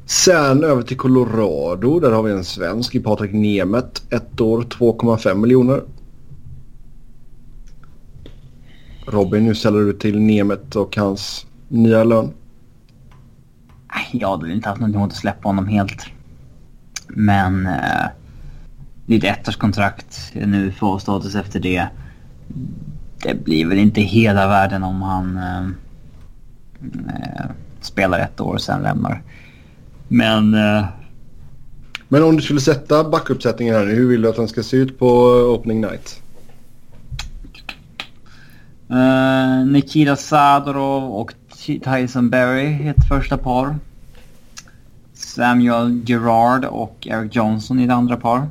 Sen 0.06 0.63
över 0.63 0.82
till 0.82 0.97
Colorado. 0.97 2.00
Där 2.00 2.12
har 2.12 2.23
vi 2.23 2.32
en 2.32 2.43
svensk 2.43 2.95
i 2.95 3.00
Patrik 3.00 3.34
Nemeth. 3.34 4.02
Ett 4.10 4.41
år, 4.41 4.62
2,5 4.62 5.36
miljoner. 5.36 5.84
Robin, 9.08 9.45
nu 9.45 9.56
ställer 9.56 9.80
du 9.80 9.93
till 9.93 10.19
Nemeth 10.19 10.78
och 10.78 10.97
hans 10.97 11.45
nya 11.67 12.04
lön. 12.04 12.34
Jag 14.12 14.38
hade 14.38 14.54
inte 14.54 14.69
haft 14.69 14.82
något 14.82 14.95
emot 14.95 15.12
att 15.12 15.17
släppa 15.17 15.50
honom 15.50 15.67
helt. 15.67 16.06
Men 17.08 17.65
eh, 17.65 18.06
det 19.06 19.15
är 19.15 19.32
ett 19.32 19.47
ettårskontrakt 19.47 20.32
nu 20.34 20.71
får 20.71 21.00
status 21.00 21.36
efter 21.36 21.60
det. 21.60 21.88
Det 23.23 23.43
blir 23.43 23.65
väl 23.65 23.77
inte 23.77 24.01
hela 24.01 24.47
världen 24.47 24.84
om 24.84 25.01
han 25.01 25.38
eh, 25.38 25.67
eh, 27.15 27.45
spelar 27.82 28.19
ett 28.19 28.39
år 28.41 28.53
och 28.53 28.62
sen 28.62 28.82
lämnar. 28.82 29.21
Men 30.08 30.53
eh, 30.53 30.86
Men 32.08 32.23
om 32.23 32.36
du 32.36 32.41
skulle 32.41 32.60
sätta 32.62 33.10
backuppsättningen 33.10 33.75
här 33.75 33.86
hur 33.86 34.08
vill 34.08 34.21
du 34.21 34.30
att 34.30 34.36
den 34.36 34.47
ska 34.47 34.63
se 34.63 34.77
ut 34.77 34.99
på 34.99 35.08
opening 35.56 35.82
night? 35.82 36.21
eh, 38.89 39.65
Nikita 39.67 40.15
Sadorov 40.15 41.03
och 41.12 41.34
Ty- 41.58 41.80
Tyson 41.80 42.30
Berry 42.30 42.88
ett 42.88 43.08
första 43.10 43.38
par. 43.38 43.75
Samuel 45.13 46.01
Gerard 46.06 46.65
och 46.65 47.08
Eric 47.12 47.36
Johnson 47.36 47.80
i 47.80 47.88
det 47.88 47.93
andra 47.93 48.17
par. 48.17 48.47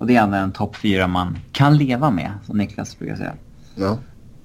Och 0.00 0.06
det 0.06 0.16
är 0.16 0.22
ändå 0.22 0.36
en 0.36 0.52
topp 0.52 0.76
fyra 0.76 1.06
man 1.06 1.38
kan 1.52 1.76
leva 1.76 2.10
med, 2.10 2.32
som 2.46 2.58
Niklas 2.58 2.98
brukar 2.98 3.16
säga. 3.16 3.32
Ja. 3.74 3.98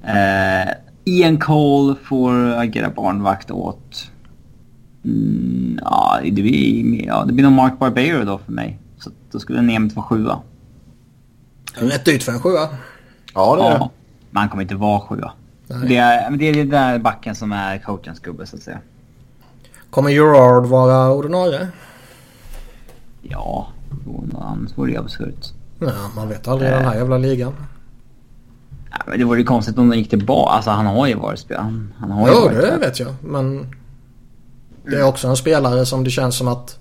Eh, 0.04 0.74
Ian 1.04 1.40
Cole 1.40 1.96
får 2.04 2.34
agera 2.34 2.90
barnvakt 2.90 3.52
åt... 3.52 4.12
Mm, 5.06 5.80
ja, 5.84 6.20
det 6.24 6.32
blir, 6.32 7.06
ja, 7.06 7.24
det 7.26 7.34
blir 7.34 7.44
nog 7.44 7.54
Mark 7.54 7.80
Barbero 7.80 8.26
då 8.26 8.38
för 8.38 8.52
mig. 8.52 8.80
Så 8.98 9.10
då 9.32 9.40
skulle 9.40 9.62
Nemeth 9.62 9.96
vara 9.96 10.06
sjua. 10.06 10.42
Rätt 11.74 12.06
dyrt 12.06 12.24
för 12.24 12.32
en 12.32 12.40
sjua. 12.40 12.70
Ja, 13.34 13.56
det 13.56 13.64
är 13.64 13.70
det. 13.70 13.76
Ja, 13.76 13.92
men 14.32 14.40
han 14.40 14.50
kommer 14.50 14.64
inte 14.64 14.76
vara 14.76 15.00
sjua. 15.00 15.32
Nej. 15.68 15.88
Det 15.88 15.98
är, 15.98 16.32
det 16.32 16.46
är 16.46 16.54
den 16.54 16.70
där 16.70 17.00
backen 17.00 17.36
som 17.36 17.52
är 17.52 17.78
coachens 17.78 18.20
gubbe 18.20 18.46
så 18.46 18.56
att 18.56 18.62
säga. 18.62 18.80
Kommer 19.90 20.10
Gerard 20.10 20.66
vara 20.66 21.12
ordinarie? 21.12 21.68
Ja, 23.22 23.68
annars 24.40 24.78
vore 24.78 24.92
det 24.92 24.98
absurt. 24.98 25.54
Ja, 25.80 25.92
man 26.16 26.30
vet 26.30 26.48
aldrig 26.48 26.70
i 26.70 26.74
den 26.74 26.86
här 26.86 26.96
jävla 26.96 27.18
ligan. 27.18 27.54
Ja, 28.92 28.98
men 29.08 29.20
det 29.20 29.26
vore 29.26 29.40
ju 29.40 29.46
konstigt 29.46 29.78
om 29.78 29.90
de 29.90 29.98
gick 29.98 30.10
tillbaka. 30.10 30.52
Alltså 30.52 30.72
han 30.72 30.86
har 30.86 31.08
ju 31.08 31.16
varit 31.16 31.40
spelare. 31.40 31.64
Han, 31.64 31.94
han 31.98 32.12
har 32.12 32.28
ju 32.28 32.34
Jo, 32.34 32.42
varit 32.42 32.58
det 32.62 32.78
vet 32.78 33.00
jag. 33.00 33.14
Men 33.22 33.68
det 34.86 34.96
är 34.96 35.04
också 35.04 35.28
en 35.28 35.36
spelare 35.38 35.86
som 35.86 36.04
det 36.04 36.10
känns 36.10 36.38
som 36.38 36.48
att 36.48 36.80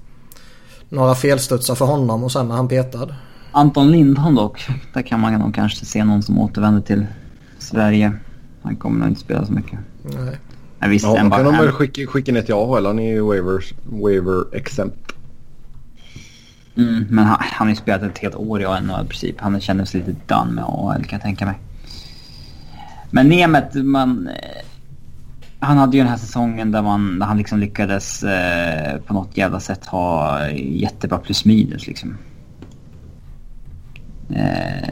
några 0.88 1.14
felstudsar 1.14 1.74
för 1.74 1.85
honom 1.85 2.24
och 2.24 2.33
sen 2.33 2.50
är 2.50 2.55
han 2.55 2.68
petad. 2.68 3.14
Anton 3.53 3.90
Lindholm 3.90 4.35
dock. 4.35 4.66
Där 4.94 5.03
kan 5.03 5.20
man 5.20 5.33
nog 5.33 5.55
kanske 5.55 5.87
se 5.87 6.05
någon 6.05 6.22
som 6.22 6.38
återvänder 6.38 6.81
till 6.81 7.07
Sverige. 7.59 8.12
Han 8.62 8.77
kommer 8.77 8.98
nog 8.98 9.09
inte 9.09 9.20
spela 9.20 9.46
så 9.46 9.53
mycket. 9.53 9.79
Nej. 10.03 10.38
Men 10.79 10.90
visst, 10.90 11.05
Ja, 11.05 11.24
då 11.24 11.31
kan 11.31 11.44
de 11.44 11.57
väl 11.57 11.72
skicka, 11.72 12.07
skicka 12.07 12.33
ner 12.33 12.42
till 12.42 12.55
AHL. 12.55 12.87
Han 12.87 12.98
är 12.98 13.12
ju 13.12 13.20
waivers, 13.20 13.74
waiver 13.85 14.57
exempt. 14.57 15.04
Mm, 16.76 17.06
men 17.10 17.24
han, 17.24 17.37
han 17.40 17.66
har 17.66 17.70
ju 17.74 17.76
spelat 17.76 18.02
ett 18.02 18.18
helt 18.18 18.34
år 18.34 18.60
i 18.62 18.64
NHL 18.64 19.04
i 19.04 19.08
princip. 19.08 19.40
Han 19.40 19.60
känner 19.60 19.84
sig 19.84 20.00
lite 20.00 20.34
done 20.34 20.52
med 20.52 20.64
AHL 20.64 21.04
kan 21.04 21.16
jag 21.16 21.22
tänka 21.22 21.46
mig. 21.46 21.54
Men 23.10 23.28
Nemet, 23.28 23.74
man... 23.74 24.28
eh, 24.28 24.64
Han 25.60 25.78
hade 25.78 25.96
ju 25.96 26.02
den 26.02 26.10
här 26.10 26.18
säsongen 26.18 26.72
där, 26.72 26.82
man, 26.82 27.18
där 27.18 27.26
han 27.26 27.38
liksom 27.38 27.58
lyckades 27.58 28.22
eh, 28.22 28.98
på 29.00 29.14
något 29.14 29.37
jävla 29.37 29.60
sätt 29.60 29.87
ha 29.87 30.48
jättebra 30.56 31.18
plus 31.18 31.44
minus 31.44 31.87
liksom. 31.87 32.16
Eh, 34.30 34.88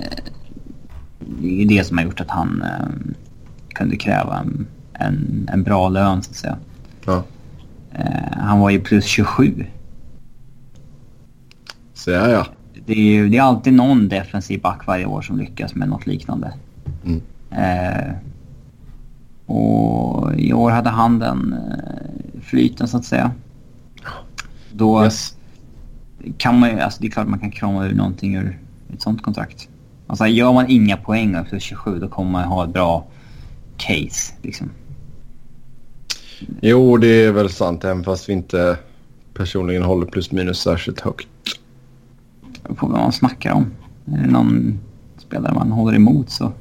det 1.40 1.62
är 1.62 1.66
det 1.66 1.84
som 1.86 1.98
har 1.98 2.04
gjort 2.04 2.20
att 2.20 2.30
han 2.30 2.62
eh, 2.62 3.12
kunde 3.74 3.96
kräva 3.96 4.38
en, 4.38 4.66
en, 4.92 5.48
en 5.52 5.62
bra 5.62 5.88
lön 5.88 6.22
så 6.22 6.30
att 6.30 6.36
säga. 6.36 6.56
Ja. 7.06 7.22
Eh, 7.92 8.38
han 8.38 8.58
var 8.60 8.70
ju 8.70 8.80
plus 8.80 9.04
27 9.04 9.64
Så 12.02 12.10
ja, 12.10 12.28
ja. 12.30 12.46
det 12.86 12.92
är 12.92 12.96
ju 13.12 13.28
det 13.28 13.36
är 13.36 13.42
alltid 13.42 13.72
någon 13.72 14.08
defensiv 14.08 14.60
back 14.60 14.86
varje 14.86 15.06
år 15.06 15.22
som 15.22 15.38
lyckas 15.38 15.74
med 15.74 15.88
något 15.88 16.06
liknande. 16.06 16.52
Mm. 17.04 17.20
Eh, 17.50 18.14
och 19.46 20.34
i 20.34 20.52
år 20.52 20.70
hade 20.70 20.90
han 20.90 21.18
den 21.18 21.52
eh, 21.52 22.40
flyten 22.42 22.88
så 22.88 22.96
att 22.96 23.04
säga. 23.04 23.30
Då 24.72 25.04
Yes. 25.04 25.36
kan 26.36 26.58
man 26.58 26.70
ju, 26.70 26.80
alltså 26.80 27.00
det 27.00 27.06
är 27.06 27.10
klart 27.10 27.28
man 27.28 27.38
kan 27.38 27.50
krama 27.50 27.86
ur 27.86 27.94
någonting 27.94 28.36
ur 28.36 28.58
ett 28.94 29.02
sånt 29.02 29.22
kontrakt. 29.22 29.68
Alltså 30.06 30.26
gör 30.26 30.52
man 30.52 30.66
inga 30.68 30.96
poäng 30.96 31.36
plus 31.48 31.62
27 31.62 31.98
då 31.98 32.08
kommer 32.08 32.30
man 32.30 32.44
ha 32.44 32.64
ett 32.64 32.72
bra 32.72 33.06
case 33.76 34.32
liksom. 34.42 34.70
Jo, 36.60 36.96
det 36.96 37.24
är 37.24 37.32
väl 37.32 37.50
sant 37.50 37.84
även 37.84 38.04
fast 38.04 38.28
vi 38.28 38.32
inte 38.32 38.78
personligen 39.34 39.82
håller 39.82 40.06
plus 40.06 40.32
minus 40.32 40.58
särskilt 40.58 41.00
högt. 41.00 41.28
På 42.62 42.86
vad 42.86 43.00
man 43.00 43.12
snackar 43.12 43.52
om. 43.52 43.66
Är 44.06 44.18
det 44.18 44.30
någon 44.30 44.80
spelare 45.18 45.54
man 45.54 45.72
håller 45.72 45.96
emot 45.96 46.30
så 46.30 46.52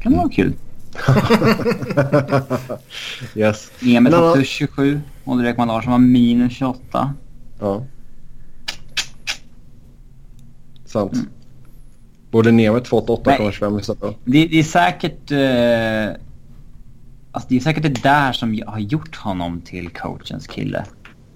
kan 0.00 0.12
det 0.12 0.18
vara 0.18 0.28
kul. 0.28 0.52
Yes. 3.34 3.72
Emil 3.82 4.12
plus 4.12 4.48
27 4.48 5.00
och 5.24 5.44
Ekman 5.44 5.68
Larsson 5.68 5.92
var 5.92 5.98
minus 5.98 6.52
28. 6.52 7.14
Ja. 7.60 7.84
Sant. 10.84 11.12
Borde 12.30 12.52
Nemet 12.52 12.88
fått 12.88 13.08
8,25 13.08 13.80
istället? 13.80 14.16
Det, 14.24 14.46
det 14.46 14.58
är 14.58 14.62
säkert... 14.62 15.30
Eh, 15.30 16.22
alltså 17.32 17.48
det 17.48 17.56
är 17.56 17.60
säkert 17.60 17.82
det 17.82 18.02
där 18.02 18.32
som 18.32 18.62
har 18.66 18.78
gjort 18.78 19.16
honom 19.16 19.60
till 19.60 19.88
coachens 19.88 20.46
kille. 20.46 20.84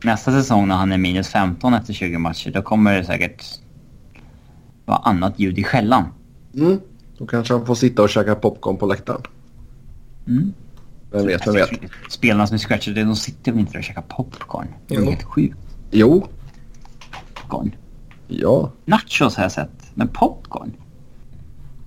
Nästa 0.05 0.33
säsong 0.33 0.69
när 0.69 0.75
han 0.75 0.93
är 0.93 0.99
minus 0.99 1.29
15 1.29 1.75
efter 1.75 1.93
20 1.93 2.19
matcher, 2.19 2.51
då 2.51 2.63
kommer 2.63 2.97
det 2.97 3.05
säkert 3.05 3.45
vara 4.91 5.01
annat 5.01 5.35
ljud 5.41 5.59
i 5.59 5.65
skällan. 5.65 6.05
Mm. 6.55 6.81
Då 7.19 7.27
kanske 7.27 7.55
han 7.55 7.67
får 7.67 7.75
sitta 7.75 8.03
och 8.03 8.09
käka 8.11 8.35
popcorn 8.35 8.77
på 8.77 8.87
läktaren. 8.87 9.23
Mm. 10.29 10.53
Vem 11.13 11.27
vet, 11.27 11.47
vem 11.47 11.55
vet. 11.55 11.71
Spelarna 12.11 12.47
som 12.47 12.55
är 12.55 12.59
scratchade, 12.59 13.05
de 13.05 13.17
sitter 13.17 13.53
väl 13.53 13.61
inte 13.61 13.73
där 13.73 13.79
och 13.79 13.85
käkar 13.85 14.03
popcorn? 14.03 14.67
Det 14.89 14.95
är 14.95 15.03
helt 15.05 15.23
sjukt. 15.23 15.57
Jo. 15.91 16.27
Popcorn. 17.35 17.75
Ja. 18.29 18.73
Nachos 18.85 19.37
har 19.37 19.43
jag 19.45 19.53
sett, 19.53 19.71
men 19.95 20.09
popcorn? 20.09 20.73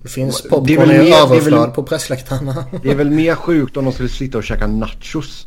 Det 0.02 0.08
finns 0.08 0.42
Det 0.42 0.48
är 0.48 0.50
popcorn 0.50 0.76
väl 0.76 0.90
i 0.90 0.98
mer- 0.98 1.12
är 1.16 1.22
överflöd 1.26 1.60
väl- 1.60 1.70
på 1.70 1.82
pressläktarna. 1.82 2.64
Det 2.82 2.90
är 2.90 2.94
väl 2.94 3.10
mer 3.10 3.34
sjukt 3.34 3.76
om 3.76 3.84
de 3.84 3.92
skulle 3.92 4.08
sitta 4.08 4.38
och 4.38 4.44
käka 4.44 4.66
nachos. 4.66 5.46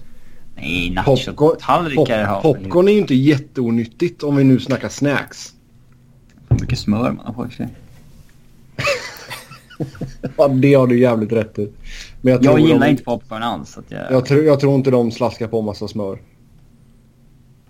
Nej, 0.56 0.96
Popcorn, 1.06 1.26
nachotallrikar 1.36 2.26
pop, 2.26 2.44
har 2.44 2.54
popcorn 2.54 2.88
är 2.88 2.92
ju 2.92 3.00
inte 3.00 3.16
jätteonyttigt 3.16 4.24
om 4.24 4.36
vi 4.36 4.44
nu 4.44 4.60
snackar 4.60 4.90
snacks. 4.90 5.54
Hur 6.58 6.62
mycket 6.62 6.80
smör 6.80 7.12
man 7.12 7.26
har 7.26 7.34
på 7.34 7.50
sig. 7.50 7.68
Ja, 10.38 10.48
det 10.48 10.74
har 10.74 10.88
du 10.88 11.00
jävligt 11.00 11.32
rätt 11.32 11.60
i. 11.60 11.72
Men 12.22 12.32
jag, 12.34 12.44
Jag 12.46 12.56
tror 12.56 12.60
gillar 12.68 12.86
de, 12.86 12.92
inte 12.92 13.04
popcorn 13.04 13.44
alls. 13.44 13.72
Så 13.72 13.80
att 13.80 13.86
jag... 13.92 14.12
Jag 14.12 14.26
tror, 14.26 14.44
jag 14.44 14.60
tror 14.60 14.76
inte 14.76 14.92
de 14.92 15.12
slaskar 15.12 15.48
på 15.48 15.62
massa 15.62 15.88
smör. 15.88 16.20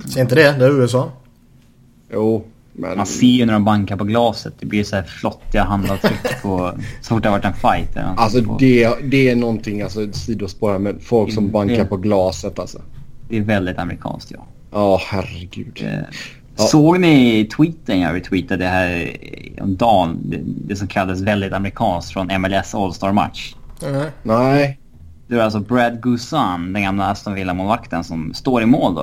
Säg 0.05 0.21
inte 0.21 0.35
det, 0.35 0.51
det 0.51 0.65
är 0.65 0.81
USA. 0.81 1.11
Jo, 2.13 2.45
men... 2.73 2.97
Man 2.97 3.05
ser 3.05 3.27
ju 3.27 3.45
när 3.45 3.53
de 3.53 3.65
bankar 3.65 3.97
på 3.97 4.03
glaset. 4.03 4.53
Det 4.59 4.65
blir 4.65 4.83
så 4.83 4.95
här 4.95 5.03
flottiga 5.03 5.63
handavtryck 5.63 6.19
på 6.41 6.71
så 7.01 7.13
fort 7.15 7.23
det 7.23 7.29
har 7.29 7.37
varit 7.37 7.45
en 7.45 7.53
fight. 7.53 7.97
Alltså 8.17 8.43
på. 8.43 8.57
det, 8.59 8.93
det 9.03 9.29
är 9.29 9.35
någonting, 9.35 9.81
alltså 9.81 10.11
sidospår 10.11 10.71
här, 10.71 10.79
men 10.79 10.99
folk 10.99 11.33
som 11.33 11.51
bankar 11.51 11.75
det- 11.77 11.85
på 11.85 11.97
glaset 11.97 12.59
alltså. 12.59 12.81
det 13.29 13.37
är 13.37 13.41
väldigt 13.41 13.77
amerikanskt 13.77 14.31
ja. 14.31 14.45
Ja, 14.71 15.01
herregud. 15.07 15.81
Eh, 15.85 15.99
Ja. 16.57 16.63
Såg 16.63 16.99
ni 16.99 17.45
tweeten 17.55 17.99
jag 17.99 18.15
retweetade 18.15 18.63
det 18.63 18.69
här 18.69 19.13
eh, 19.57 19.63
om 19.63 19.75
dagen? 19.75 20.17
Det, 20.67 20.75
som 20.75 20.87
kallades 20.87 21.21
väldigt 21.21 21.53
amerikanskt 21.53 22.13
från 22.13 22.41
MLS 22.41 22.75
All-Star-match. 22.75 23.55
Nej. 23.81 24.11
Nej. 24.23 24.79
Det 25.27 25.35
var 25.35 25.43
alltså 25.43 25.59
Brad 25.59 26.01
Guzan, 26.01 26.73
den 26.73 26.81
gamla 26.83 27.05
Aston 27.09 27.33
Villa-målvakten 27.33 28.03
som 28.03 28.33
står 28.33 28.61
i 28.61 28.65
mål 28.65 28.95
då 28.95 29.01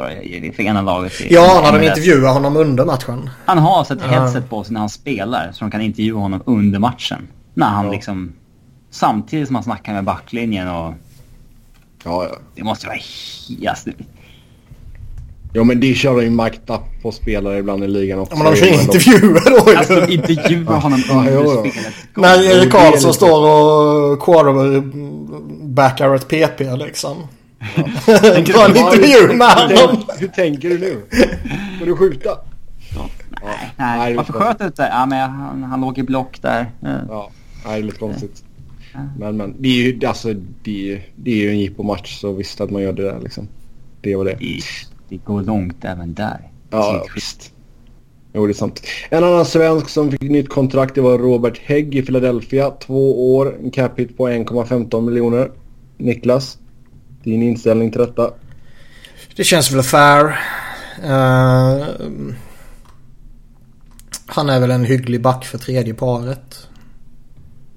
för 0.56 0.62
ena 0.62 0.82
laget. 0.82 1.20
i 1.20 1.34
Ja, 1.34 1.60
när 1.64 1.78
de 1.80 1.86
intervjuar 1.86 2.32
honom 2.32 2.56
under 2.56 2.84
matchen. 2.84 3.30
Han 3.44 3.58
har 3.58 3.84
så 3.84 3.94
ett 3.94 4.00
Ja. 4.02 4.08
headset 4.08 4.50
på 4.50 4.64
sig 4.64 4.72
när 4.72 4.80
han 4.80 4.88
spelar 4.88 5.52
så 5.52 5.64
de 5.64 5.70
kan 5.70 5.80
intervjua 5.80 6.20
honom 6.20 6.42
under 6.46 6.78
matchen. 6.78 7.28
När 7.54 7.66
han 7.66 7.84
Ja. 7.86 7.92
liksom... 7.92 8.32
Samtidigt 8.90 9.46
som 9.46 9.54
han 9.54 9.64
snackar 9.64 9.92
med 9.94 10.04
backlinjen 10.04 10.68
och... 10.68 10.94
Ja, 12.04 12.24
ja. 12.24 12.36
Det 12.54 12.62
måste 12.64 12.86
vara 12.86 12.96
helt... 13.48 13.86
Jo, 15.56 15.64
men 15.64 15.80
det 15.80 15.94
kör 15.94 16.20
ju 16.20 16.30
up 16.66 17.02
på 17.02 17.12
spelare 17.12 17.58
ibland 17.58 17.84
i 17.84 17.88
ligan 17.88 18.18
också. 18.18 18.34
Ja, 18.36 18.42
men 18.42 18.52
de 18.52 18.58
kör 18.58 18.66
de- 18.66 18.72
intervjuer 18.82 19.64
då 19.64 19.70
ju. 19.72 19.76
Alltså 19.76 20.06
intervjua 20.08 20.74
honom 20.74 21.02
Ja, 21.08 21.14
under 21.18 21.32
jo. 21.32 21.50
spelet. 21.50 21.94
När 22.14 22.42
Erik 22.42 22.72
Karlsson 22.72 22.92
lite- 23.10 23.12
står 23.12 23.46
och 24.12 24.20
quarterbackar 24.22 26.14
ett 26.14 26.28
PP 26.28 26.60
liksom. 26.76 27.16
Ta 28.06 28.64
en 28.64 28.76
intervju 28.76 29.32
med 29.36 29.48
hur, 29.68 29.86
honom. 29.86 30.04
hur 30.18 30.28
tänker 30.28 30.68
du 30.68 30.78
nu? 30.78 30.96
Ska 31.76 31.84
du 31.84 31.96
skjuta? 31.96 32.30
Nej, 32.96 33.08
Nej, 33.76 33.98
nej. 33.98 34.10
det 34.10 34.16
Varför 34.16 34.32
sköt 34.32 34.58
du 34.58 34.64
inte? 34.64 34.88
Ja, 34.92 35.06
men 35.06 35.30
han, 35.30 35.62
han 35.62 35.80
låg 35.80 35.98
i 35.98 36.02
block 36.02 36.38
där. 36.42 36.70
Ja, 37.08 37.30
nej, 37.66 37.74
det 37.74 37.78
är 37.78 37.82
lite 37.82 37.98
konstigt. 37.98 38.44
Ja. 38.94 39.00
Men, 39.18 39.36
men 39.36 39.54
det 39.58 39.68
är 39.68 39.72
ju 39.92 40.06
alltså, 40.06 40.32
det 40.62 40.92
är, 40.92 41.02
det 41.16 41.30
är 41.30 41.36
ju 41.36 41.50
en 41.50 41.58
jippo-match 41.58 42.20
så 42.20 42.32
visst 42.32 42.60
att 42.60 42.70
man 42.70 42.82
gör 42.82 42.92
det 42.92 43.02
där 43.02 43.20
liksom. 43.22 43.48
Det 44.00 44.16
var 44.16 44.24
det. 44.24 44.36
Det, 45.18 45.24
går 45.24 45.42
långt 45.42 45.84
även 45.84 46.14
där. 46.14 46.50
Ja, 46.70 47.06
visst. 47.14 47.52
Jo, 48.32 48.46
det 48.46 48.52
är 48.52 48.54
sant. 48.54 48.86
En 49.10 49.24
annan 49.24 49.44
svensk 49.44 49.88
som 49.88 50.10
fick 50.10 50.20
nytt 50.22 50.48
kontrakt 50.48 50.94
det 50.94 51.00
var 51.00 51.18
Robert 51.18 51.58
Hägg 51.64 51.94
i 51.94 52.02
Philadelphia. 52.02 52.70
Två 52.70 53.36
år, 53.36 53.56
en 53.62 53.70
cap 53.70 53.98
hit 53.98 54.16
på 54.16 54.28
1,15 54.28 55.00
miljoner. 55.00 55.50
Niklas, 55.96 56.58
din 57.22 57.42
inställning 57.42 57.90
till 57.90 58.00
detta? 58.00 58.30
Det 59.36 59.44
känns 59.44 59.72
väl 59.72 59.82
fair. 59.82 60.24
Eh, 61.02 61.86
han 64.26 64.48
är 64.48 64.60
väl 64.60 64.70
en 64.70 64.84
hygglig 64.84 65.22
back 65.22 65.44
för 65.44 65.58
tredje 65.58 65.94
paret. 65.94 66.68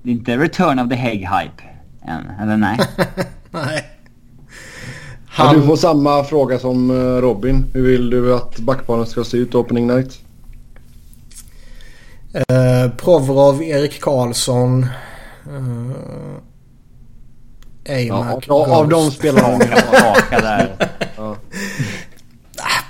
Det 0.04 0.10
är 0.10 0.14
inte 0.14 0.38
return 0.38 0.80
of 0.80 0.90
the 0.90 0.96
Hague-hype 0.96 1.62
än, 2.06 2.30
eller 2.42 2.58
nej? 2.58 2.80
Nej. 3.52 3.97
Ja, 5.38 5.44
du 5.54 5.58
Han, 5.60 5.68
får 5.68 5.76
samma 5.76 6.24
fråga 6.24 6.60
som 6.60 6.90
eh, 6.92 7.22
Robin. 7.22 7.66
Hur 7.74 7.82
vill 7.88 8.10
du 8.10 8.36
att 8.36 8.60
backparen 8.60 9.06
ska 9.06 9.24
se 9.24 9.38
ut 9.38 9.56
opening 9.56 9.88
night? 9.88 10.20
eh, 12.34 12.92
Provorov, 12.98 13.64
Erik 13.64 14.02
Karlsson. 14.02 14.86
Uh, 15.48 15.92
Amac, 18.12 18.44
Ja, 18.48 18.76
av 18.76 18.90
de 18.90 19.12
spelarna. 19.12 19.48
Raka 19.94 20.40
där. 20.42 20.76
Ja. 21.18 21.36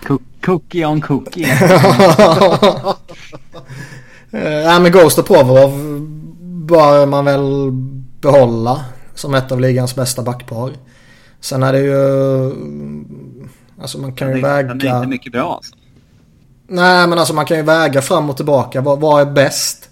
Cook- 0.08 0.22
Cookie 0.46 0.86
on 0.86 1.02
cookie. 1.02 1.48
Eh, 4.32 4.42
Nej 4.42 4.80
men 4.80 4.92
Ghost 4.92 5.20
och 5.20 5.26
Provorov 5.28 5.72
bör 6.42 7.06
man 7.06 7.26
väl 7.26 7.72
behålla 8.22 8.86
som 9.16 9.34
ett 9.34 9.52
av 9.52 9.62
ligans 9.62 9.96
bästa 9.96 10.22
backpar. 10.22 10.72
Sen 11.42 11.64
är 11.64 11.74
det 11.74 11.80
ju... 11.80 12.54
Alltså 13.82 13.98
man 13.98 14.14
kan 14.14 14.28
ju 14.28 14.34
är- 14.38 14.64
Den 14.64 14.70
är 14.70 14.76
väga... 14.84 14.96
inte 14.98 15.08
mycket 15.10 15.32
bra 15.32 15.54
alltså. 15.56 15.76
Nej 16.68 17.08
men 17.08 17.20
alltså 17.20 17.34
man 17.34 17.46
kan 17.46 17.58
ju 17.58 17.64
väga 17.64 18.02
fram 18.02 18.30
och 18.30 18.36
tillbaka. 18.36 18.82
Vad, 18.82 19.00
vad 19.00 19.22
är 19.22 19.32
bäst? 19.32 19.90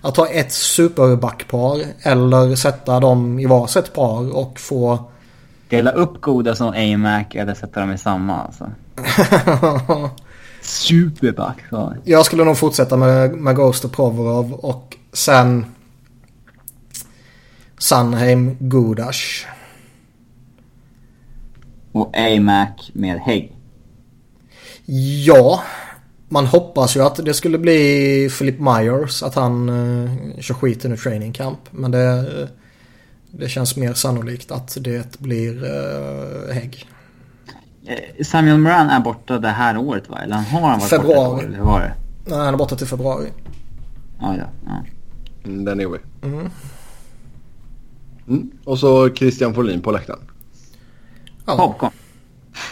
Att 0.00 0.16
ha 0.16 0.26
ett 0.28 0.52
superbackpar 0.52 1.80
eller 2.02 2.56
sätta 2.56 3.00
dem 3.00 3.38
i 3.38 3.46
varsitt 3.46 3.92
par 3.94 4.36
och 4.36 4.60
få... 4.60 4.98
Dela 5.68 5.90
upp 5.90 6.20
goda 6.20 6.54
som 6.54 6.68
AMAC 6.68 7.26
eller 7.30 7.54
sätta 7.54 7.80
dem 7.80 7.92
i 7.92 7.98
samma 7.98 8.42
alltså. 8.42 8.70
Superback. 10.62 11.56
så. 11.70 11.94
Jag 12.04 12.26
skulle 12.26 12.44
nog 12.44 12.58
fortsätta 12.58 12.96
med, 12.96 13.32
med 13.32 13.56
Ghost 13.56 13.84
och 13.84 13.92
Provorov 13.92 14.52
och 14.52 14.96
sen 15.12 15.66
Sunheim 17.78 18.56
Gudash. 18.60 19.46
Och 21.96 22.16
AMAC 22.16 22.90
med 22.92 23.18
Hägg. 23.18 23.56
Ja. 25.26 25.62
man 26.28 26.46
hoppas 26.46 26.96
ju 26.96 27.00
att 27.00 27.24
det 27.24 27.34
skulle 27.34 27.58
bli 27.58 28.30
Philip 28.38 28.60
Myers. 28.60 29.22
Att 29.22 29.34
han 29.34 29.68
uh, 29.68 30.40
kör 30.40 30.54
skiten 30.54 30.92
ur 30.92 30.96
training 30.96 31.32
camp. 31.32 31.58
Men 31.70 31.90
det, 31.90 32.48
det 33.30 33.48
känns 33.48 33.76
mer 33.76 33.94
sannolikt 33.94 34.50
att 34.50 34.76
det 34.80 35.18
blir 35.18 35.64
uh, 35.64 36.52
Hägg. 36.52 36.86
Samuel 38.24 38.58
Moran 38.58 38.90
är 38.90 39.00
borta 39.00 39.38
det 39.38 39.48
här 39.48 39.78
året 39.78 40.08
va? 40.08 40.18
Eller 40.22 40.36
har 40.36 40.60
han 40.60 40.78
varit 40.78 40.90
Februari. 40.90 41.16
borta 41.16 41.38
ett 41.38 41.44
år? 41.44 41.54
Eller 41.54 41.64
var 41.64 41.80
det? 41.80 41.94
Nej, 42.24 42.38
han 42.38 42.54
är 42.54 42.58
borta 42.58 42.76
till 42.76 42.86
februari. 42.86 43.28
Ja, 44.20 44.36
ja. 44.36 44.44
ja. 44.66 44.84
Mm, 45.44 45.64
Den 45.64 45.80
är 45.80 45.86
vi. 45.86 45.98
Mm. 46.28 46.50
Mm. 48.28 48.50
Och 48.64 48.78
så 48.78 49.14
Christian 49.14 49.54
Folin 49.54 49.80
på 49.80 49.90
läktaren. 49.90 50.20
Ja, 51.46 51.56
Popcorn. 51.56 51.90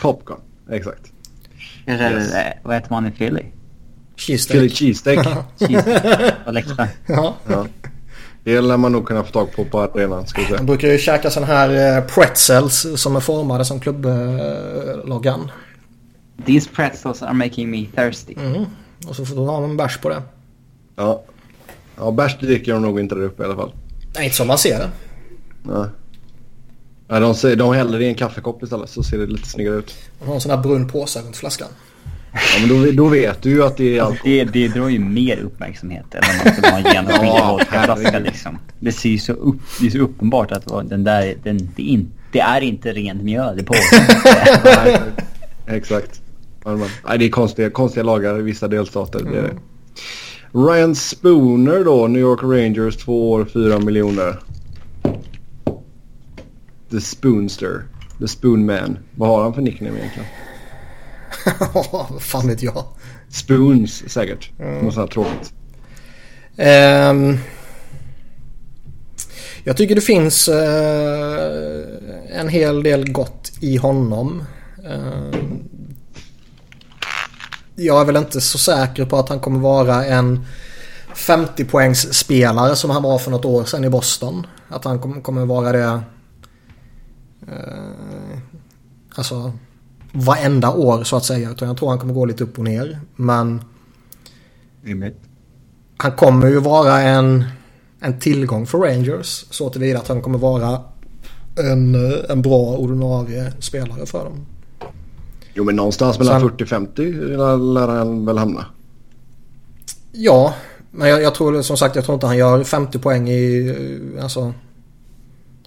Popcorn, 0.03 0.41
exakt. 0.70 1.12
Kanske, 1.87 2.11
Yes. 2.11 2.35
eh, 2.35 2.53
vad 2.62 2.75
heter 2.75 2.91
man 2.91 3.07
i 3.07 3.11
Philly? 3.11 3.41
Philly 3.41 3.51
cheesesteak. 4.16 4.72
cheesesteak. 4.79 5.27
Cheese. 5.59 6.35
På 6.45 6.51
läktaren. 6.53 6.89
Ja. 7.07 7.35
ja. 7.49 7.66
Det 8.45 8.61
lär 8.61 8.77
man 8.77 8.93
nog 8.93 9.07
kunna 9.07 9.25
få 9.25 9.31
tag 9.33 9.53
på 9.53 9.64
på 9.64 9.81
arenan 9.81 10.27
ska 10.27 10.43
säga. 10.45 10.62
brukar 10.62 10.89
ju 10.89 10.99
käka 10.99 11.31
sån 11.31 11.45
här 11.45 11.97
eh, 11.99 12.05
pretzels 12.05 12.87
som 12.97 13.16
är 13.16 13.20
formade 13.20 13.64
som 13.64 13.81
klubbloggan. 13.81 15.51
These 16.47 16.70
pretzels 16.75 17.22
are 17.22 17.33
making 17.33 17.70
me 17.70 17.87
thirsty. 17.97 18.35
Mm. 18.39 18.64
Och 19.09 19.16
så 19.16 19.25
får 19.27 19.37
du 19.37 19.43
ha 19.43 19.64
en 19.64 19.77
bärs 19.77 19.99
på 19.99 20.09
det. 20.09 20.22
Ja. 20.97 21.22
Ja, 21.97 22.11
bärs 22.11 22.39
dricker 22.39 22.72
de 22.72 22.83
nog 22.83 23.01
inte 23.01 23.14
där 23.14 23.22
uppe 23.22 23.43
i 23.43 23.47
alla 23.47 23.57
fall. 23.57 23.72
Nej, 24.14 24.25
inte 24.25 24.37
som 24.37 24.47
man 24.47 24.59
ser 24.59 24.79
det. 24.79 24.91
Nej. 25.62 25.87
Nej, 27.09 27.20
de, 27.20 27.34
säger, 27.34 27.57
de 27.57 27.74
häller 27.74 28.00
i 28.00 28.09
en 28.09 28.14
kaffekopp 28.14 28.62
istället 28.62 28.90
så 28.90 29.02
ser 29.02 29.18
det 29.18 29.26
lite 29.26 29.48
snyggare 29.48 29.74
ut. 29.74 29.94
Man 30.18 30.28
har 30.28 30.34
en 30.34 30.40
sån 30.40 30.50
här 30.50 30.59
brun 30.59 30.88
påse 30.88 31.20
runt 31.20 31.36
flaskan. 31.36 31.68
Ja, 32.32 32.40
men 32.61 32.68
då, 32.68 32.90
då 32.92 33.09
vet 33.09 33.42
du 33.42 33.50
ju 33.50 33.64
att 33.64 33.76
det 33.76 33.98
är 33.98 34.02
alkohol. 34.02 34.18
det, 34.24 34.44
det 34.44 34.68
drar 34.68 34.88
ju 34.88 34.98
mer 34.98 35.38
uppmärksamhet 35.38 36.14
än 36.14 36.20
om 36.30 36.36
man 36.44 36.55
skulle 36.55 36.68
ha 36.68 36.78
en 36.78 36.94
genomskinlig 36.94 37.28
Ja, 37.28 37.52
vodkaflaska 37.52 38.18
liksom. 38.18 38.59
Det 38.80 38.92
ser 38.92 39.09
ju 39.09 39.18
så, 39.18 39.32
upp, 39.32 39.57
det 39.80 39.86
är 39.86 39.90
så 39.90 39.98
uppenbart 39.98 40.52
att 40.52 40.88
den 40.88 41.05
där, 41.05 41.34
den, 41.42 41.72
det, 41.76 41.82
är 41.82 41.86
in, 41.86 42.12
det 42.32 42.40
är 42.40 42.61
inte 42.61 42.92
rent 42.92 43.22
mjöl 43.22 43.61
i 43.61 43.62
påsen. 43.62 43.98
Nej, 44.64 45.00
exakt. 45.66 46.20
Ja, 46.64 46.78
Nej, 47.09 47.18
det 47.18 47.24
är 47.24 47.30
konstiga, 47.30 47.70
konstiga 47.70 48.05
lagar 48.05 48.38
i 48.38 48.42
vissa 48.42 48.68
delstater. 48.68 49.24
Det 49.24 49.38
är 49.38 49.42
det. 49.42 49.55
Ryan 50.52 50.94
Spooner 50.94 51.84
då, 51.84 52.07
New 52.07 52.20
York 52.22 52.42
Rangers, 52.42 52.96
två 52.96 53.30
år, 53.30 53.44
fyra 53.52 53.78
miljoner. 53.78 54.38
The 56.95 57.01
Spoonster. 57.01 57.82
The 58.18 58.28
Spoonman. 58.28 58.99
Vad 59.16 59.28
har 59.28 59.42
han 59.42 59.55
för 59.55 59.62
nickname 59.62 59.99
egentligen? 59.99 60.28
Vad 61.92 62.22
fan 62.22 62.49
vet 62.49 62.62
jag. 62.62 62.84
Spoons 63.28 64.11
säkert. 64.11 64.51
Något 64.59 64.95
sånt 64.95 64.97
här 64.97 65.07
tråkigt. 65.14 65.53
Ehm, 66.57 67.38
jag 69.64 69.76
tycker 69.76 69.95
det 69.95 70.01
finns 70.01 70.49
eh, 70.49 71.82
en 72.40 72.49
hel 72.49 72.82
del 72.82 73.12
gott 73.12 73.53
i 73.61 73.76
honom. 73.76 74.45
Ehm, 74.86 75.64
jag 77.76 78.01
är 78.01 78.05
väl 78.05 78.16
inte 78.16 78.40
så 78.40 78.59
säker 78.59 79.05
på 79.05 79.16
att 79.16 79.28
han 79.28 79.40
kommer 79.40 79.61
vara 79.61 80.05
en 80.05 80.45
50 81.14 81.64
poängs 81.64 82.14
spelare 82.14 82.76
som 82.76 82.90
han 82.90 83.03
var 83.03 83.18
för 83.18 83.30
något 83.30 83.45
år 83.45 83.64
sedan 83.64 83.84
i 83.84 83.88
Boston. 83.90 84.47
Att 84.68 84.84
han 84.84 84.99
kom- 84.99 85.22
kommer 85.22 85.47
vara 85.47 85.72
det 85.72 86.01
eh, 87.49 88.38
alltså 89.14 89.53
varenda 90.12 90.70
år 90.72 91.05
så 91.05 91.16
att 91.16 91.24
säga. 91.24 91.51
Utan 91.51 91.68
jag 91.68 91.76
tror 91.76 91.88
han 91.88 91.99
kommer 91.99 92.14
gå 92.14 92.24
lite 92.26 92.45
upp 92.45 92.59
och 92.59 92.64
ner. 92.64 93.01
Men 93.16 93.61
Rimligt. 94.82 95.16
han 95.97 96.12
kommer 96.12 96.47
ju 96.47 96.59
vara 96.61 97.01
en, 97.01 97.45
en 98.01 98.20
tillgång 98.20 98.66
för 98.66 98.78
Rangers. 98.78 99.45
Så 99.51 99.70
tillvida 99.70 99.99
att 99.99 100.09
han 100.09 100.22
kommer 100.22 100.38
vara 100.38 100.80
en, 101.57 101.95
eh, 101.95 102.18
en 102.28 102.42
bra 102.42 102.76
ordinarie 102.76 103.53
spelare 103.59 104.07
för 104.07 104.24
dem. 104.24 104.47
Jo 105.55 105.64
men 105.64 105.76
någonstans 105.76 106.18
mellan 106.18 106.40
Sen- 106.40 106.51
40-50 106.51 107.36
lär, 107.36 107.57
lär 107.57 107.88
han 107.88 108.26
väl 108.26 108.38
hamna. 108.38 108.66
Ja, 110.12 110.55
men 110.90 111.09
jag, 111.09 111.22
jag 111.22 111.34
tror 111.34 111.62
som 111.62 111.76
sagt 111.76 111.97
jag 111.97 112.05
tror 112.05 112.14
inte 112.14 112.26
han 112.26 112.36
gör 112.36 112.64
50 112.64 112.99
poäng 112.99 113.28
i 113.28 113.68
eh, 114.16 114.22
alltså, 114.24 114.53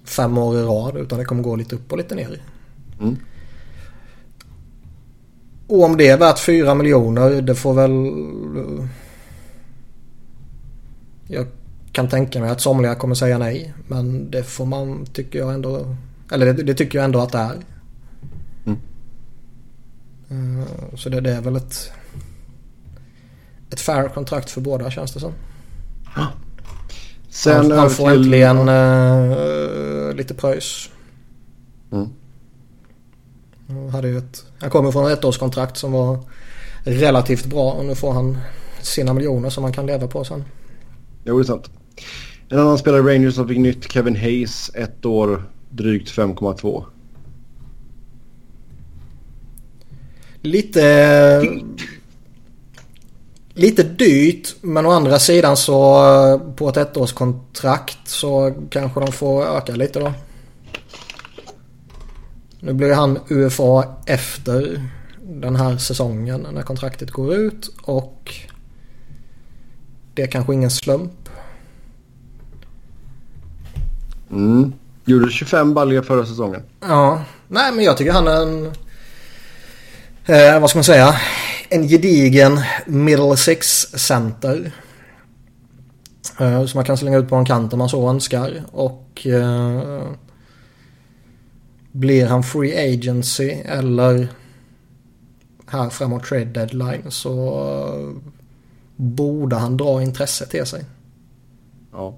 fem 0.08 0.38
år 0.38 0.58
i 0.58 0.62
rad. 0.62 0.98
Utan 0.98 1.20
det 1.20 1.26
kommer 1.26 1.44
gå 1.44 1.56
lite 1.56 1.76
upp 1.76 1.92
och 1.92 1.98
lite 1.98 2.16
ner. 2.16 2.42
Mm. 3.00 3.18
Och 5.68 5.84
om 5.84 5.98
det 5.98 6.08
är 6.08 6.18
värt 6.18 6.40
4 6.40 6.76
miljoner 6.76 7.42
det 7.42 7.56
får 7.56 7.74
väl... 7.74 7.92
Jag 11.28 11.48
kan 11.92 12.10
tänka 12.10 12.40
mig 12.40 12.50
att 12.50 12.62
somliga 12.62 12.96
kommer 12.96 13.16
säga 13.16 13.38
nej. 13.38 13.74
Men 13.88 14.32
det 14.32 14.44
får 14.44 14.66
man 14.66 15.06
tycker 15.06 15.40
jag 15.40 15.54
ändå... 15.54 15.96
Eller 16.32 16.54
det, 16.54 16.64
det 16.64 16.74
tycker 16.74 16.98
jag 16.98 17.06
ändå 17.06 17.20
att 17.20 17.32
det 17.32 17.38
är. 17.38 17.58
Mm. 18.66 20.60
Eh, 20.60 20.68
Så 20.96 21.10
det, 21.10 21.22
det 21.22 21.32
är 21.32 21.42
väl 21.42 21.56
ett... 21.56 21.92
Ett 23.70 23.80
fair 23.80 24.10
kontrakt 24.10 24.50
för 24.50 24.62
båda 24.62 24.92
känns 24.92 25.14
det 25.14 25.20
som. 25.20 25.34
Sen 27.38 27.56
han, 27.72 27.80
han 27.80 27.90
får 27.90 28.10
till- 28.10 28.18
äntligen 28.20 28.70
eh, 28.70 30.14
lite 30.16 30.34
pröjs. 30.34 30.90
Mm. 31.92 32.08
Han, 33.68 33.90
hade 33.90 34.08
ju 34.08 34.18
ett, 34.18 34.46
han 34.60 34.70
kommer 34.70 34.92
från 34.92 35.12
ett 35.12 35.20
ettårskontrakt 35.20 35.78
som 35.78 35.92
var 35.92 36.20
relativt 36.84 37.46
bra 37.46 37.72
och 37.72 37.86
nu 37.86 37.96
får 37.96 38.12
han 38.14 38.38
sina 38.82 39.14
miljoner 39.14 39.50
som 39.50 39.64
han 39.64 39.74
kan 39.74 39.86
leva 39.86 40.08
på 40.08 40.24
sen. 40.24 40.44
Jo, 41.24 41.38
det 41.38 41.42
är 41.42 41.44
sant. 41.44 41.70
En 42.50 42.60
annan 42.60 42.78
spelare 42.78 43.02
i 43.12 43.16
Rangers 43.16 43.36
som 43.36 43.48
fick 43.48 43.58
nytt, 43.58 43.92
Kevin 43.92 44.16
Hayes, 44.16 44.72
ett 44.74 45.06
år, 45.06 45.44
drygt 45.70 46.10
5,2. 46.12 46.84
Lite... 50.42 50.82
Lite 53.58 53.84
dyrt 53.84 54.56
men 54.62 54.86
å 54.86 54.92
andra 54.92 55.20
sidan 55.20 55.58
så 55.58 55.78
eh, 56.06 56.54
på 56.56 56.70
ett 56.70 56.78
ettårskontrakt 56.78 57.98
så 58.06 58.54
kanske 58.70 59.00
de 59.00 59.12
får 59.12 59.46
öka 59.46 59.76
lite 59.76 60.00
då. 60.00 60.14
Nu 62.60 62.74
blir 62.74 62.94
han 62.94 63.20
UFA 63.30 63.84
efter 64.06 64.90
den 65.22 65.56
här 65.56 65.78
säsongen 65.78 66.48
när 66.54 66.62
kontraktet 66.62 67.12
går 67.12 67.34
ut 67.34 67.70
och 67.82 68.34
det 70.14 70.22
är 70.22 70.28
kanske 70.28 70.54
ingen 70.54 70.72
slump. 70.72 71.30
Mm. 74.32 74.74
Gjorde 75.06 75.32
25 75.32 75.74
baljor 75.74 76.02
förra 76.02 76.26
säsongen. 76.26 76.64
Ja, 76.82 77.24
nej 77.48 77.72
men 77.72 77.86
jag 77.86 77.98
tycker 77.98 78.12
han 78.12 78.28
är 78.28 78.42
en... 78.42 78.66
Eh, 80.26 80.60
vad 80.60 80.70
ska 80.70 80.78
man 80.78 80.84
säga? 80.84 81.16
En 81.70 81.88
gedigen 81.88 82.60
middle 82.86 83.38
six 83.38 83.88
center. 83.94 84.72
Eh, 86.40 86.66
som 86.66 86.78
man 86.78 86.86
kan 86.86 86.98
slänga 86.98 87.18
ut 87.18 87.30
på 87.30 87.36
en 87.36 87.46
kant 87.46 87.74
om 87.74 87.80
man 87.80 87.90
så 87.90 88.10
önskar. 88.10 88.64
Och... 88.72 89.28
Eh, 89.28 90.02
blir 91.92 92.26
han 92.26 92.44
free 92.44 92.94
agency 92.94 93.50
eller 93.50 94.28
här 95.66 95.90
framåt 95.90 96.24
trade 96.24 96.46
deadline 96.46 97.12
så 97.12 97.32
eh, 98.00 98.22
borde 98.96 99.56
han 99.56 99.78
dra 99.78 100.02
intresse 100.02 100.46
till 100.46 100.66
sig. 100.66 100.84
Ja. 101.92 102.18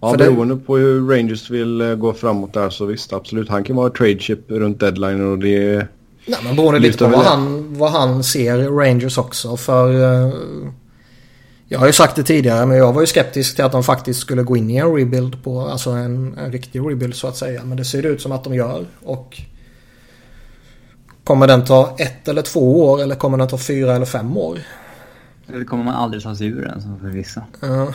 Ja, 0.00 0.10
För 0.10 0.18
det- 0.18 0.24
beroende 0.24 0.56
på 0.56 0.76
hur 0.76 1.08
Rangers 1.08 1.50
vill 1.50 1.80
eh, 1.80 1.94
gå 1.94 2.12
framåt 2.12 2.52
där 2.52 2.70
så 2.70 2.86
visst, 2.86 3.12
absolut. 3.12 3.48
Han 3.48 3.64
kan 3.64 3.76
vara 3.76 3.90
trade 3.90 4.18
chip 4.18 4.50
runt 4.50 4.80
deadline 4.80 5.30
och 5.32 5.38
det 5.38 5.74
är... 5.74 5.88
Nej 6.26 6.40
men 6.44 6.56
beroende 6.56 6.80
lite 6.80 6.98
på 6.98 7.10
vad 7.10 7.24
han, 7.24 7.74
vad 7.78 7.90
han 7.90 8.24
ser 8.24 8.58
i 8.58 8.66
Rangers 8.66 9.18
också. 9.18 9.56
För 9.56 9.92
eh, 9.92 10.34
jag 11.68 11.78
har 11.78 11.86
ju 11.86 11.92
sagt 11.92 12.16
det 12.16 12.22
tidigare 12.22 12.66
men 12.66 12.76
jag 12.76 12.92
var 12.92 13.00
ju 13.00 13.06
skeptisk 13.06 13.56
till 13.56 13.64
att 13.64 13.72
de 13.72 13.84
faktiskt 13.84 14.20
skulle 14.20 14.42
gå 14.42 14.56
in 14.56 14.70
i 14.70 14.76
en 14.76 14.94
rebuild 14.94 15.44
på, 15.44 15.60
alltså 15.60 15.90
en, 15.90 16.38
en 16.38 16.52
riktig 16.52 16.80
rebuild 16.80 17.14
så 17.14 17.28
att 17.28 17.36
säga. 17.36 17.64
Men 17.64 17.76
det 17.76 17.84
ser 17.84 18.06
ut 18.06 18.22
som 18.22 18.32
att 18.32 18.44
de 18.44 18.54
gör. 18.54 18.86
Och 19.04 19.40
kommer 21.24 21.46
den 21.46 21.64
ta 21.64 21.96
ett 21.98 22.28
eller 22.28 22.42
två 22.42 22.86
år 22.86 23.02
eller 23.02 23.14
kommer 23.14 23.38
den 23.38 23.48
ta 23.48 23.58
fyra 23.58 23.96
eller 23.96 24.06
fem 24.06 24.36
år? 24.36 24.58
Det 25.46 25.64
kommer 25.64 25.84
man 25.84 25.94
aldrig 25.94 26.22
ta 26.22 26.36
sig 26.36 26.46
ur 26.46 26.64
den 26.64 26.82
som 26.82 27.00
för 27.00 27.08
vissa. 27.08 27.42
Ja. 27.60 27.92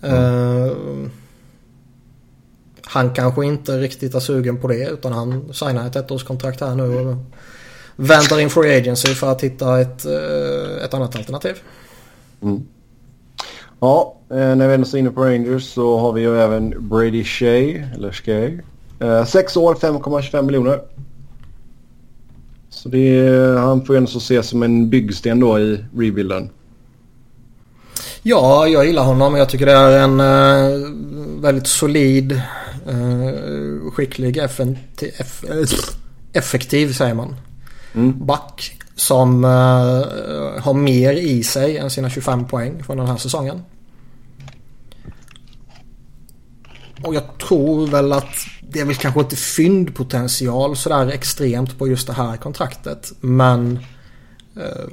Eh, 2.86 2.92
han 2.92 3.10
kanske 3.10 3.46
inte 3.46 3.78
riktigt 3.78 4.14
är 4.14 4.20
sugen 4.20 4.60
på 4.60 4.68
det 4.68 4.88
utan 4.88 5.12
han 5.12 5.54
signar 5.54 5.86
ett 5.86 5.96
ettårskontrakt 5.96 6.60
här 6.60 6.74
nu 6.74 6.82
och 6.82 7.16
väntar 7.96 8.40
in 8.40 8.50
free 8.50 8.78
agency 8.78 9.14
för 9.14 9.32
att 9.32 9.44
hitta 9.44 9.80
ett, 9.80 10.04
eh, 10.04 10.84
ett 10.84 10.94
annat 10.94 11.16
alternativ. 11.16 11.56
Mm. 12.42 12.62
Ja, 13.80 14.16
eh, 14.30 14.36
när 14.36 14.68
vi 14.68 14.74
ändå 14.74 14.88
är 14.88 14.96
inne 14.96 15.10
på 15.10 15.24
Rangers 15.24 15.64
så 15.64 15.98
har 15.98 16.12
vi 16.12 16.20
ju 16.20 16.40
även 16.40 16.88
Brady 16.88 17.24
Shea, 17.24 17.86
eller 17.94 18.12
Shea. 18.12 18.50
Eh, 19.00 19.24
sex 19.24 19.56
år, 19.56 19.74
5,25 19.74 20.42
miljoner. 20.42 20.80
Så 22.70 22.88
det 22.88 23.18
är, 23.18 23.56
han 23.56 23.86
får 23.86 23.94
ju 23.94 23.98
ändå 23.98 24.10
ses 24.18 24.48
som 24.48 24.62
en 24.62 24.90
byggsten 24.90 25.40
då 25.40 25.58
i 25.58 25.84
rebuilden. 25.96 26.50
Ja, 28.22 28.68
jag 28.68 28.86
gillar 28.86 29.04
honom. 29.04 29.34
Jag 29.34 29.48
tycker 29.48 29.66
det 29.66 29.72
är 29.72 29.98
en 29.98 30.20
uh, 30.20 31.42
väldigt 31.42 31.66
solid, 31.66 32.40
skicklig, 33.92 34.36
effektiv, 34.36 35.12
eff, 35.18 35.44
effektiv 36.32 36.92
säger 36.92 37.14
man. 37.14 37.36
Mm. 37.94 38.26
Back 38.26 38.78
som 38.94 39.44
uh, 39.44 40.60
har 40.60 40.74
mer 40.74 41.12
i 41.12 41.42
sig 41.42 41.78
än 41.78 41.90
sina 41.90 42.10
25 42.10 42.46
poäng 42.46 42.84
från 42.84 42.96
den 42.96 43.06
här 43.06 43.16
säsongen. 43.16 43.62
Och 47.02 47.14
jag 47.14 47.38
tror 47.38 47.86
väl 47.86 48.12
att 48.12 48.36
det 48.60 48.80
är 48.80 48.84
väl 48.84 48.94
kanske 48.94 49.20
inte 49.20 49.36
fyndpotential 49.36 50.76
sådär 50.76 51.06
extremt 51.06 51.78
på 51.78 51.88
just 51.88 52.06
det 52.06 52.12
här 52.12 52.36
kontraktet. 52.36 53.12
Men 53.20 53.78
eh, 54.56 54.86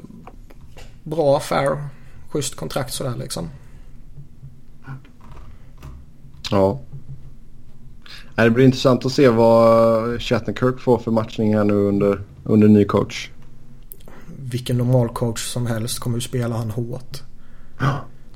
bra 1.04 1.40
fair, 1.40 1.88
schysst 2.30 2.56
kontrakt 2.56 2.94
sådär 2.94 3.16
liksom. 3.18 3.50
Ja. 6.52 6.80
Det 8.36 8.50
blir 8.50 8.66
intressant 8.66 9.06
att 9.06 9.12
se 9.12 9.30
vad 9.30 10.22
Shattenkirk 10.22 10.80
får 10.80 10.98
för 10.98 11.12
matchning 11.12 11.56
här 11.56 11.64
nu 11.64 11.74
under, 11.74 12.22
under 12.44 12.68
ny 12.68 12.86
coach. 12.86 13.30
Vilken 14.38 14.78
normal 14.78 15.10
coach 15.10 15.46
som 15.46 15.68
helst 15.68 16.00
kommer 16.00 16.18
att 16.18 16.24
spela 16.24 16.56
han 16.56 16.72
hårt. 16.72 17.22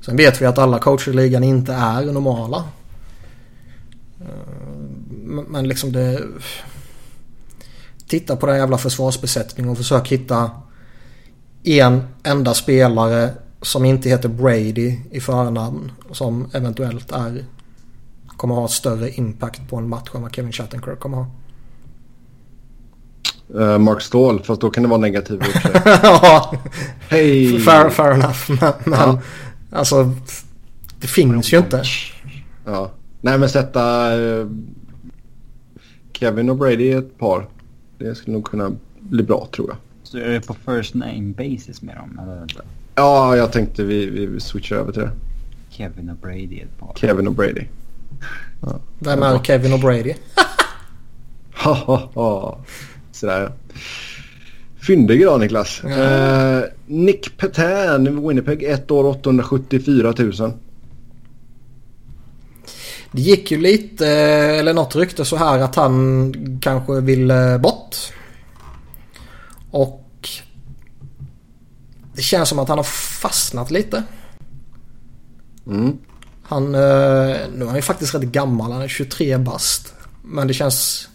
Sen 0.02 0.18
vet 0.18 0.42
vi 0.42 0.46
att 0.46 0.58
alla 0.58 0.80
coacher 0.80 1.10
i 1.10 1.16
ligan 1.16 1.44
inte 1.44 1.74
är 1.74 2.06
normala. 2.06 2.64
Eh, 4.22 5.44
men 5.48 5.68
liksom 5.68 5.92
det... 5.92 6.24
Titta 8.08 8.36
på 8.36 8.46
den 8.46 8.58
jävla 8.58 8.78
försvarsbesättningen 8.78 9.72
och 9.72 9.78
försök 9.78 10.08
hitta 10.08 10.52
en 11.64 12.04
enda 12.24 12.54
spelare 12.54 13.30
som 13.62 13.86
inte 13.86 14.10
heter 14.10 14.30
Brady 14.30 14.98
i 15.12 15.20
förnamn. 15.20 15.92
Som 16.12 16.50
eventuellt 16.54 17.12
är 17.12 17.46
kommer 18.38 18.56
ha 18.56 18.68
större 18.68 19.10
impact 19.12 19.70
på 19.70 19.76
en 19.76 19.90
match 19.90 20.10
än 20.16 20.22
vad 20.22 20.36
Kevin 20.36 20.52
Shattenkirk 20.52 21.00
kommer 21.00 21.18
ha. 21.18 21.28
Uh, 23.56 23.78
Mark 23.78 24.02
Ståhl, 24.02 24.44
fast 24.44 24.62
då 24.62 24.70
kan 24.70 24.84
det 24.84 24.90
vara 24.90 25.00
negativt 25.00 25.42
Ja, 25.86 26.54
hey. 27.10 27.60
fair, 27.60 27.90
fair 27.90 28.12
enough. 28.12 28.52
Men, 28.62 28.74
men 28.86 29.00
ja. 29.00 29.22
alltså 29.72 30.12
det 31.00 31.08
finns 31.08 31.54
ju 31.54 31.58
inte. 31.58 31.84
Ja. 32.66 32.92
Nej 33.22 33.38
men 33.38 33.50
sätta 33.50 34.16
uh, 34.18 34.50
Kevin 36.14 36.50
och 36.50 36.58
Brady 36.58 36.84
i 36.84 36.92
ett 36.92 37.18
par. 37.18 37.48
Det 37.98 38.16
skulle 38.16 38.34
nog 38.34 38.46
kunna 38.46 38.72
bli 39.00 39.24
bra 39.24 39.48
tror 39.52 39.70
jag. 39.70 39.78
Så 40.04 40.18
är 40.18 40.30
det 40.30 40.42
på 40.42 40.54
first 40.54 40.94
name 40.94 41.34
basis 41.38 41.82
med 41.82 41.96
dem 41.96 42.20
eller? 42.24 42.48
Ja, 42.96 43.36
jag 43.36 43.52
tänkte 43.52 43.84
vi, 43.84 44.06
vi 44.06 44.40
switchar 44.40 44.76
över 44.76 44.92
till 44.92 45.02
det. 45.02 45.12
Kevin 45.70 46.10
och 46.10 46.16
Brady 46.16 46.60
ett 46.60 46.80
par. 46.80 46.94
Kevin 46.96 47.28
och 47.28 47.34
Brady. 47.34 47.64
Ja. 48.62 48.80
Vem 49.00 49.24
är 49.24 49.40
Kevin 49.44 49.74
och 49.74 49.80
Brady? 49.80 50.14
Sådär. 53.12 53.52
Fyndig 54.88 55.22
idag 55.22 55.40
Niklas. 55.40 55.82
Ja. 55.84 55.90
Uh, 55.90 56.64
Nick 56.86 57.38
Petan, 57.38 58.28
Winnipeg, 58.28 58.64
ett 58.64 58.92
år 58.92 59.04
874 59.06 60.14
000. 60.18 60.54
Det 63.12 63.22
gick 63.22 63.52
ju 63.52 63.58
lite, 63.58 64.08
eller 64.08 64.74
något 64.74 64.96
rykte 64.96 65.26
så 65.26 65.36
här 65.36 65.60
att 65.60 65.76
han 65.76 66.34
kanske 66.62 67.02
ville 67.02 67.60
bort. 67.60 67.96
Och 69.72 70.30
det 72.16 72.22
känns 72.22 72.50
som 72.50 72.60
att 72.60 72.70
han 72.70 72.78
har 72.78 72.84
fastnat 73.22 73.72
lite. 73.72 74.04
Mm. 75.68 75.98
Han, 76.48 76.76
eh, 76.76 76.82
nu 77.54 77.62
är 77.62 77.66
han 77.66 77.76
ju 77.76 77.82
faktiskt 77.82 78.16
rätt 78.16 78.22
gammal, 78.22 78.72
han 78.72 78.82
är 78.82 78.88
23 78.88 79.38
bast. 79.38 79.94
Men 80.24 80.48
det 80.48 80.54
känns... 80.54 81.08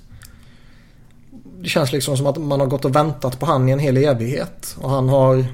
Det 1.61 1.68
känns 1.68 1.93
liksom 1.93 2.16
som 2.16 2.26
att 2.26 2.37
man 2.37 2.61
har 2.61 2.66
gått 2.66 2.85
och 2.85 2.97
väntat 2.97 3.41
på 3.41 3.47
han 3.47 3.68
i 3.68 3.72
en 3.72 3.78
hel 3.78 3.97
evighet. 3.97 4.76
Och 4.80 4.91
han 4.91 5.09
har 5.09 5.47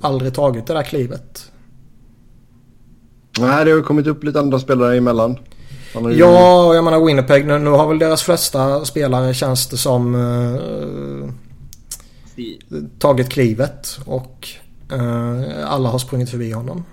aldrig 0.00 0.34
tagit 0.34 0.66
det 0.66 0.74
där 0.74 0.82
klivet. 0.82 1.50
Nej, 3.38 3.64
det 3.64 3.70
har 3.70 3.82
kommit 3.82 4.06
upp 4.06 4.24
lite 4.24 4.40
andra 4.40 4.58
spelare 4.58 4.96
emellan. 4.96 5.38
Ju... 5.94 6.12
Ja, 6.12 6.74
jag 6.74 6.84
menar 6.84 7.04
Winnipeg. 7.04 7.46
Nu, 7.46 7.58
nu, 7.58 7.70
har 7.70 7.88
väl 7.88 7.98
deras 7.98 8.22
flesta 8.22 8.84
spelare 8.84 9.34
känns 9.34 9.66
det 9.66 9.76
som 9.76 10.14
uh, 10.14 11.30
tagit 12.98 13.28
klivet. 13.28 13.98
Och 14.04 14.48
uh, 14.92 15.42
alla 15.66 15.88
har 15.88 15.98
sprungit 15.98 16.30
förbi 16.30 16.52
honom. 16.52 16.84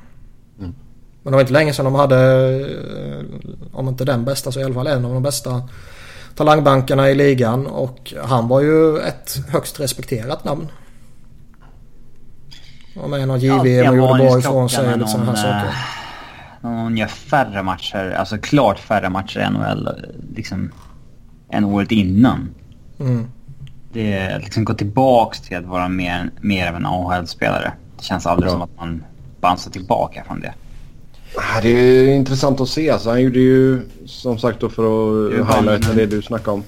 Men 1.24 1.32
det 1.32 1.36
var 1.36 1.42
inte 1.42 1.54
länge 1.54 1.74
sedan 1.74 1.86
de 1.86 1.96
hade, 1.96 2.16
uh, 2.16 3.24
om 3.74 3.88
inte 3.88 4.06
den 4.06 4.26
bästa 4.26 4.52
så 4.52 4.60
i 4.60 4.64
alla 4.64 4.74
fall 4.74 4.88
en 4.88 5.06
av 5.06 5.14
de 5.14 5.24
bästa 5.24 5.70
talangbankerna 6.36 7.10
i 7.10 7.16
ligan. 7.16 7.68
Och 7.68 8.14
han 8.24 8.48
var 8.48 8.62
ju 8.62 8.98
ett 8.98 9.38
högst 9.50 9.80
respekterat 9.80 10.44
namn. 10.44 10.68
Och 12.96 13.10
med 13.10 13.28
något 13.28 13.42
JVM 13.42 13.90
och 13.90 13.98
gjorde 13.98 14.14
bra 14.14 14.40
ifrån 14.40 14.70
sig. 14.70 15.02
och 15.02 15.10
sådana 15.10 15.32
här 15.32 15.36
saker 15.36 15.74
hon 16.70 16.98
gör 16.98 17.08
färre 17.08 17.64
matcher, 17.64 18.16
alltså 18.20 18.38
klart 18.38 18.80
färre 18.80 19.10
matcher 19.10 19.40
i 19.40 19.50
NHL 19.50 19.90
liksom, 20.36 20.72
än 21.50 21.64
året 21.66 21.92
innan. 21.92 22.50
Mm. 23.00 23.28
Det 23.94 24.14
är 24.14 24.40
liksom 24.40 24.66
gå 24.66 24.74
tillbaks 24.74 25.42
till 25.42 25.58
att 25.58 25.66
vara 25.66 25.88
mer, 25.88 26.32
mer 26.42 26.70
av 26.70 26.76
en 26.76 26.86
AHL-spelare. 26.86 27.74
Det 27.98 28.04
känns 28.04 28.26
aldrig 28.26 28.52
Bra. 28.52 28.52
som 28.52 28.62
att 28.62 28.78
man 28.78 29.04
bansar 29.42 29.72
tillbaka 29.72 30.24
från 30.28 30.40
det. 30.40 30.54
Det 31.62 31.70
är 31.70 32.08
intressant 32.08 32.62
att 32.62 32.70
se. 32.70 32.90
Alltså, 32.90 33.10
han 33.10 33.22
gjorde 33.22 33.40
ju 33.40 33.82
som 34.06 34.40
sagt 34.40 34.60
då 34.60 34.70
för 34.70 34.84
att 34.84 35.34
highlighta 35.34 35.94
det 35.94 36.06
du 36.06 36.22
snackade 36.22 36.52
om. 36.52 36.64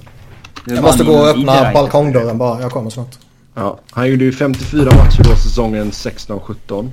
Jag 0.68 0.84
måste 0.84 1.04
gå 1.04 1.14
och 1.14 1.28
öppna 1.28 1.72
balkongdörren 1.74 2.38
bara. 2.38 2.62
Jag 2.62 2.72
kommer 2.72 2.90
snart. 2.90 3.18
Ja, 3.54 3.80
han 3.92 4.10
gjorde 4.10 4.24
ju 4.24 4.32
54 4.32 4.84
matcher 4.84 5.24
då 5.24 5.36
säsongen 5.36 5.92
16-17. 5.92 6.90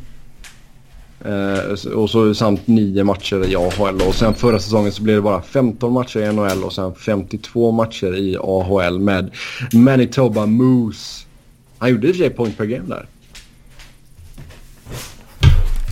Eh, 1.24 1.92
och 1.92 2.10
så 2.10 2.34
samt 2.34 2.66
nio 2.66 3.04
matcher 3.04 3.44
i 3.46 3.56
AHL. 3.56 4.02
Och 4.08 4.14
sen 4.14 4.34
förra 4.34 4.58
säsongen 4.58 4.92
så 4.92 5.02
blev 5.02 5.16
det 5.16 5.22
bara 5.22 5.42
15 5.42 5.92
matcher 5.92 6.18
i 6.18 6.32
NHL 6.32 6.64
och 6.64 6.72
sen 6.72 6.94
52 6.94 7.72
matcher 7.72 8.16
i 8.16 8.36
AHL 8.36 8.98
med 8.98 9.30
Manitoba 9.72 10.46
Moose. 10.46 11.26
Han 11.78 11.90
gjorde 11.90 12.08
i 12.08 12.10
och 12.10 12.16
för 12.16 12.22
sig 12.22 12.30
point 12.30 12.58
per 12.58 12.64
game 12.64 12.88
där. 12.88 13.06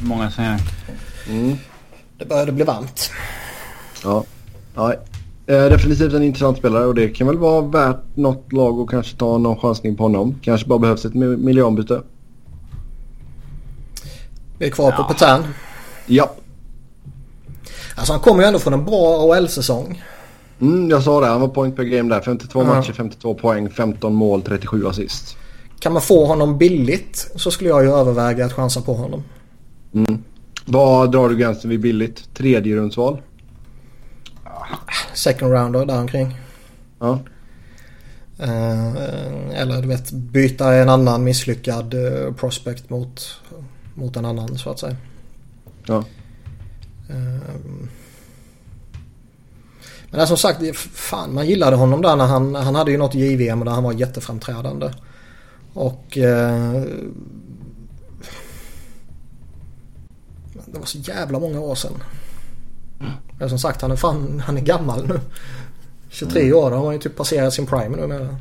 Många 0.02 0.30
säger. 0.30 0.58
Mm. 1.28 1.56
Det 2.20 2.26
började 2.26 2.52
bli 2.52 2.64
varmt. 2.64 3.10
Ja. 4.04 4.24
ja. 4.74 4.94
Eh, 5.46 5.64
definitivt 5.64 6.12
en 6.12 6.22
intressant 6.22 6.58
spelare 6.58 6.84
och 6.84 6.94
det 6.94 7.08
kan 7.08 7.26
väl 7.26 7.38
vara 7.38 7.60
värt 7.60 8.16
något 8.16 8.52
lag 8.52 8.80
att 8.80 8.90
kanske 8.90 9.16
ta 9.16 9.38
någon 9.38 9.60
chansning 9.60 9.96
på 9.96 10.02
honom. 10.02 10.38
Kanske 10.42 10.66
bara 10.66 10.78
behövs 10.78 11.04
ett 11.04 11.14
miljonbyte. 11.14 12.02
Vi 14.58 14.66
är 14.66 14.70
kvar 14.70 14.94
ja. 14.98 15.02
på 15.02 15.12
Petan. 15.12 15.44
Ja. 16.06 16.30
Alltså 17.94 18.12
han 18.12 18.22
kommer 18.22 18.42
ju 18.42 18.46
ändå 18.46 18.58
från 18.58 18.72
en 18.72 18.84
bra 18.84 19.32
AHL-säsong. 19.32 20.02
Mm, 20.60 20.90
jag 20.90 21.02
sa 21.02 21.20
det. 21.20 21.26
Han 21.26 21.40
var 21.40 21.48
point 21.48 21.76
per 21.76 21.84
game 21.84 22.14
där. 22.14 22.20
52 22.20 22.60
mm. 22.60 22.76
matcher, 22.76 22.92
52 22.92 23.34
poäng, 23.34 23.70
15 23.70 24.14
mål, 24.14 24.42
37 24.42 24.86
assist. 24.86 25.36
Kan 25.78 25.92
man 25.92 26.02
få 26.02 26.26
honom 26.26 26.58
billigt 26.58 27.30
så 27.36 27.50
skulle 27.50 27.70
jag 27.70 27.84
ju 27.84 27.90
överväga 27.90 28.46
att 28.46 28.52
chansa 28.52 28.80
på 28.80 28.94
honom. 28.94 29.22
Mm. 29.94 30.22
Vad 30.72 31.12
drar 31.12 31.28
du 31.28 31.36
gränsen 31.36 31.70
vid 31.70 31.80
billigt? 31.80 32.34
Tredje 32.34 32.76
rundsval? 32.76 33.22
Second 35.14 35.52
rounder 35.52 35.86
där 35.86 35.98
omkring. 35.98 36.36
Ja. 36.98 37.18
Uh, 38.42 39.60
eller 39.60 39.82
du 39.82 39.88
vet 39.88 40.12
byta 40.12 40.74
en 40.74 40.88
annan 40.88 41.24
misslyckad 41.24 41.94
uh, 41.94 42.34
prospect 42.34 42.90
mot 42.90 43.40
mot 43.94 44.16
en 44.16 44.24
annan 44.24 44.58
så 44.58 44.70
att 44.70 44.78
säga. 44.78 44.96
Ja. 45.86 46.04
Ehm. 47.10 47.88
Men 50.10 50.26
som 50.26 50.36
sagt, 50.36 50.76
fan 50.76 51.34
man 51.34 51.46
gillade 51.46 51.76
honom 51.76 52.02
där 52.02 52.16
när 52.16 52.26
han, 52.26 52.54
han 52.54 52.74
hade 52.74 52.90
ju 52.90 52.98
något 52.98 53.14
JVM 53.14 53.64
där 53.64 53.72
han 53.72 53.84
var 53.84 53.92
jätteframträdande. 53.92 54.90
Och 55.72 56.18
eh, 56.18 56.82
det 60.72 60.78
var 60.78 60.86
så 60.86 60.98
jävla 60.98 61.38
många 61.38 61.60
år 61.60 61.74
sedan. 61.74 62.02
Men 63.38 63.48
som 63.48 63.58
sagt 63.58 63.82
han 63.82 63.90
är 63.90 63.96
fan, 63.96 64.42
han 64.46 64.56
är 64.56 64.60
gammal 64.60 65.06
nu. 65.06 65.20
23 66.08 66.42
mm. 66.42 66.56
år, 66.56 66.70
då 66.70 66.76
har 66.76 66.84
han 66.84 66.94
ju 66.94 67.00
typ 67.00 67.16
passerat 67.16 67.52
sin 67.54 67.66
prime 67.66 67.96
nu 67.96 68.06
med. 68.06 68.36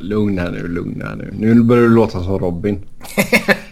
Lugna 0.00 0.50
nu, 0.50 0.68
lugna 0.68 1.14
nu. 1.14 1.34
Nu 1.38 1.62
börjar 1.62 1.82
du 1.82 1.88
låta 1.88 2.22
som 2.24 2.38
Robin. 2.38 2.82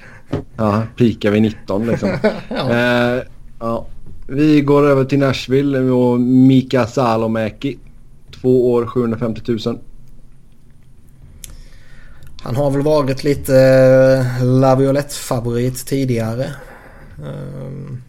Ja, 0.57 0.83
pikar 0.97 1.31
vid 1.31 1.43
19 1.43 1.87
liksom. 1.87 2.09
ja. 2.49 2.71
Eh, 2.71 3.23
ja. 3.61 3.87
Vi 4.27 4.61
går 4.61 4.87
över 4.87 5.05
till 5.05 5.19
Nashville 5.19 5.79
och 5.79 6.21
Mika 6.21 6.87
Salomäki. 6.87 7.79
Två 8.41 8.73
år 8.73 8.87
750 8.87 9.43
000. 9.67 9.79
Han 12.43 12.57
har 12.57 12.71
väl 12.71 12.83
varit 12.83 13.25
lite 13.25 13.57
eh, 13.59 14.45
Laviolette-favorit 14.45 15.87
tidigare. 15.87 16.47
Um, 17.23 18.03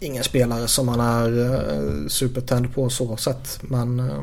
ingen 0.00 0.24
spelare 0.24 0.68
som 0.68 0.86
man 0.86 1.00
är 1.00 1.38
uh, 1.38 2.08
supertänd 2.08 2.74
på 2.74 2.90
så 2.90 3.16
sätt. 3.16 3.58
Men 3.62 4.00
uh, 4.00 4.22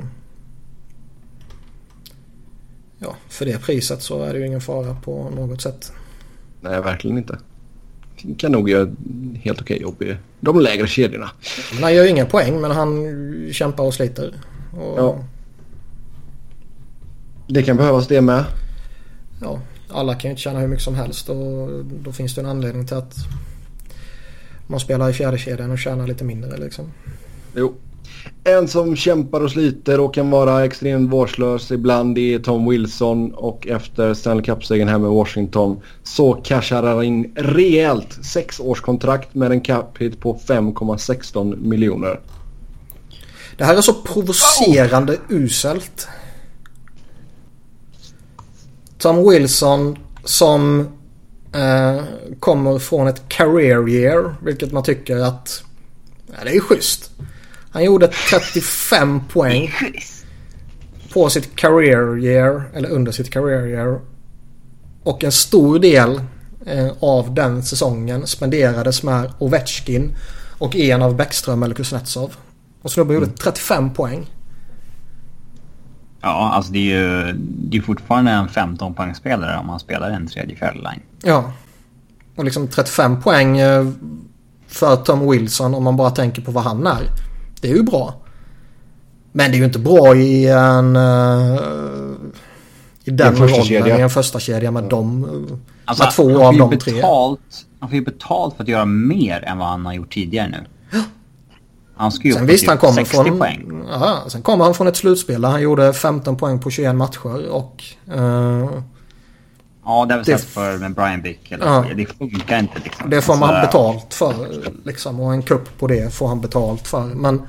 ja, 2.99 3.15
för 3.29 3.45
det 3.45 3.61
priset 3.61 4.01
så 4.01 4.23
är 4.23 4.33
det 4.33 4.39
ju 4.39 4.47
ingen 4.47 4.61
fara 4.61 4.95
på 4.95 5.29
något 5.29 5.61
sätt. 5.61 5.91
Nej, 6.61 6.81
verkligen 6.81 7.17
inte. 7.17 7.39
Kan 8.37 8.51
nog 8.51 8.69
göra 8.69 8.91
helt 9.35 9.61
okej 9.61 9.81
jobb 9.81 10.01
i 10.01 10.17
de 10.39 10.59
lägre 10.59 10.87
kedjorna. 10.87 11.31
Men 11.73 11.83
han 11.83 11.93
gör 11.93 12.03
ju 12.03 12.09
inga 12.09 12.25
poäng 12.25 12.61
men 12.61 12.71
han 12.71 13.13
kämpar 13.53 13.83
och 13.83 13.93
sliter. 13.93 14.33
Och... 14.73 14.99
Ja. 14.99 15.25
Det 17.47 17.63
kan 17.63 17.77
behövas 17.77 18.07
det 18.07 18.21
med. 18.21 18.45
Ja, 19.41 19.61
alla 19.93 20.15
kan 20.15 20.29
ju 20.29 20.29
inte 20.29 20.41
tjäna 20.41 20.59
hur 20.59 20.67
mycket 20.67 20.83
som 20.83 20.95
helst 20.95 21.29
och 21.29 21.69
då 21.83 22.11
finns 22.11 22.35
det 22.35 22.41
en 22.41 22.47
anledning 22.47 22.87
till 22.87 22.97
att 22.97 23.15
man 24.67 24.79
spelar 24.79 25.09
i 25.09 25.13
fjärde 25.13 25.37
kedjan 25.37 25.71
och 25.71 25.79
tjänar 25.79 26.07
lite 26.07 26.23
mindre 26.23 26.57
liksom. 26.57 26.91
Jo. 27.55 27.73
En 28.43 28.67
som 28.67 28.95
kämpar 28.95 29.41
och 29.41 29.51
sliter 29.51 29.99
och 29.99 30.13
kan 30.13 30.29
vara 30.29 30.65
extremt 30.65 31.11
vårdslös 31.11 31.71
ibland 31.71 32.17
är 32.17 32.39
Tom 32.39 32.69
Wilson 32.69 33.33
och 33.33 33.67
efter 33.67 34.13
Stanley 34.13 34.45
Cup-segern 34.45 34.87
här 34.87 34.97
med 34.97 35.09
Washington 35.09 35.81
så 36.03 36.33
cashar 36.33 36.83
han 36.83 37.03
in 37.03 37.33
rejält 37.35 38.25
sex 38.25 38.59
års 38.59 38.81
kontrakt 38.81 39.35
med 39.35 39.51
en 39.51 39.61
cap 39.61 39.97
hit 39.97 40.19
på 40.19 40.39
5,16 40.47 41.55
miljoner. 41.55 42.19
Det 43.57 43.63
här 43.63 43.75
är 43.75 43.81
så 43.81 43.93
provocerande 43.93 45.13
oh. 45.13 45.19
uselt. 45.29 46.07
Tom 49.01 49.29
Wilson 49.29 49.97
som 50.23 50.79
eh, 51.53 52.03
kommer 52.39 52.79
från 52.79 53.07
ett 53.07 53.29
career 53.29 53.89
year. 53.89 54.35
Vilket 54.41 54.71
man 54.71 54.83
tycker 54.83 55.17
att 55.17 55.63
ja, 56.27 56.33
det 56.43 56.55
är 56.55 56.59
schysst. 56.59 57.11
Han 57.71 57.83
gjorde 57.83 58.07
35 58.07 59.27
poäng. 59.33 59.71
På 61.13 61.29
sitt 61.29 61.55
career 61.55 62.25
year. 62.25 62.63
Eller 62.73 62.89
under 62.89 63.11
sitt 63.11 63.29
career 63.29 63.67
year. 63.67 64.01
Och 65.03 65.23
en 65.23 65.31
stor 65.31 65.79
del 65.79 66.21
eh, 66.65 66.91
av 66.99 67.33
den 67.33 67.63
säsongen 67.63 68.27
spenderades 68.27 69.03
med 69.03 69.33
Ovechkin 69.39 70.15
och 70.57 70.75
en 70.75 71.01
av 71.01 71.15
Bäckström 71.15 71.63
eller 71.63 71.75
Kuznetsov. 71.75 72.35
Och 72.81 72.91
snubben 72.91 73.15
gjorde 73.15 73.27
35 73.27 73.77
mm. 73.77 73.93
poäng. 73.93 74.29
Ja, 76.21 76.51
alltså 76.53 76.71
det 76.71 76.79
är 76.79 76.99
ju 76.99 77.33
det 77.37 77.77
är 77.77 77.81
fortfarande 77.81 78.31
en 78.31 78.47
15 78.47 78.93
poängspelare 78.93 79.57
om 79.57 79.67
man 79.67 79.79
spelar 79.79 80.09
en 80.09 80.27
tredje 80.27 80.55
fjärde 80.55 80.77
line. 80.77 81.01
Ja. 81.23 81.53
Och 82.35 82.45
liksom 82.45 82.67
35 82.67 83.21
poäng 83.21 83.57
eh, 83.57 83.87
för 84.67 84.95
Tom 84.95 85.31
Wilson 85.31 85.75
om 85.75 85.83
man 85.83 85.97
bara 85.97 86.11
tänker 86.11 86.41
på 86.41 86.51
vad 86.51 86.63
han 86.63 86.87
är. 86.87 87.01
Det 87.61 87.71
är 87.71 87.75
ju 87.75 87.83
bra. 87.83 88.15
Men 89.31 89.51
det 89.51 89.57
är 89.57 89.59
ju 89.59 89.65
inte 89.65 89.79
bra 89.79 90.15
i 90.15 90.47
en... 90.47 90.95
Uh, 90.95 91.59
I 93.03 93.11
den 93.11 93.35
rollen 93.35 93.87
i 93.87 94.01
en 94.01 94.09
första 94.09 94.39
kedja 94.39 94.71
med 94.71 94.83
dem. 94.83 95.27
Alltså, 95.85 96.03
med 96.03 96.13
två 96.13 96.45
av 96.45 96.57
de 96.57 96.69
betalt, 96.69 97.39
tre. 97.49 97.65
Han 97.79 97.89
får 97.89 97.95
ju 97.95 98.01
betalt 98.01 98.55
för 98.55 98.63
att 98.63 98.69
göra 98.69 98.85
mer 98.85 99.45
än 99.45 99.57
vad 99.57 99.67
han 99.67 99.85
har 99.85 99.93
gjort 99.93 100.13
tidigare 100.13 100.49
nu. 100.49 100.65
Han 102.01 102.11
ska 102.11 102.27
ju 102.27 102.33
sen 102.33 102.45
visst, 102.45 102.67
han 102.67 102.77
kommer 102.77 102.93
60 102.93 103.15
från, 103.15 103.39
poäng. 103.39 103.83
Ja, 103.89 104.23
sen 104.27 104.41
kommer 104.41 104.65
han 104.65 104.73
från 104.73 104.87
ett 104.87 104.97
slutspel 104.97 105.41
där 105.41 105.49
han 105.49 105.61
gjorde 105.61 105.93
15 105.93 106.37
poäng 106.37 106.59
på 106.59 106.69
21 106.69 106.95
matcher 106.95 107.49
och... 107.49 107.83
Uh, 108.07 108.17
ja, 109.85 110.05
det 110.05 110.13
har 110.13 110.17
vi 110.17 110.25
sett 110.25 110.43
för 110.43 110.77
med 110.77 110.93
Brian 110.93 111.21
Bick. 111.21 111.51
Eller 111.51 111.65
ja, 111.65 111.85
det 111.95 112.05
funkar 112.05 112.59
inte 112.59 112.79
liksom. 112.83 113.09
Det 113.09 113.21
får 113.21 113.35
man 113.35 113.49
alltså, 113.49 113.67
betalt 113.67 114.13
för 114.13 114.47
liksom. 114.83 115.19
Och 115.19 115.33
en 115.33 115.41
kupp 115.41 115.79
på 115.79 115.87
det 115.87 116.13
får 116.13 116.27
han 116.27 116.41
betalt 116.41 116.87
för. 116.87 117.05
Men 117.05 117.41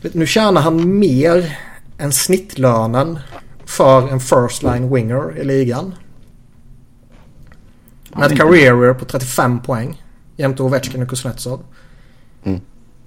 nu 0.00 0.26
tjänar 0.26 0.60
han 0.60 0.98
mer 0.98 1.58
än 1.98 2.12
snittlönen 2.12 3.18
för 3.64 4.08
en 4.08 4.20
first 4.20 4.62
line 4.62 4.94
winger 4.94 5.38
i 5.38 5.44
ligan. 5.44 5.94
Med 8.12 8.32
ett 8.32 8.38
career 8.38 8.94
på 8.94 9.04
35 9.04 9.60
poäng. 9.60 10.02
Jämte 10.36 10.62
Ovechkin 10.62 11.02
och 11.02 11.08
Kuznetsov. 11.08 11.60
Mm. 12.44 12.60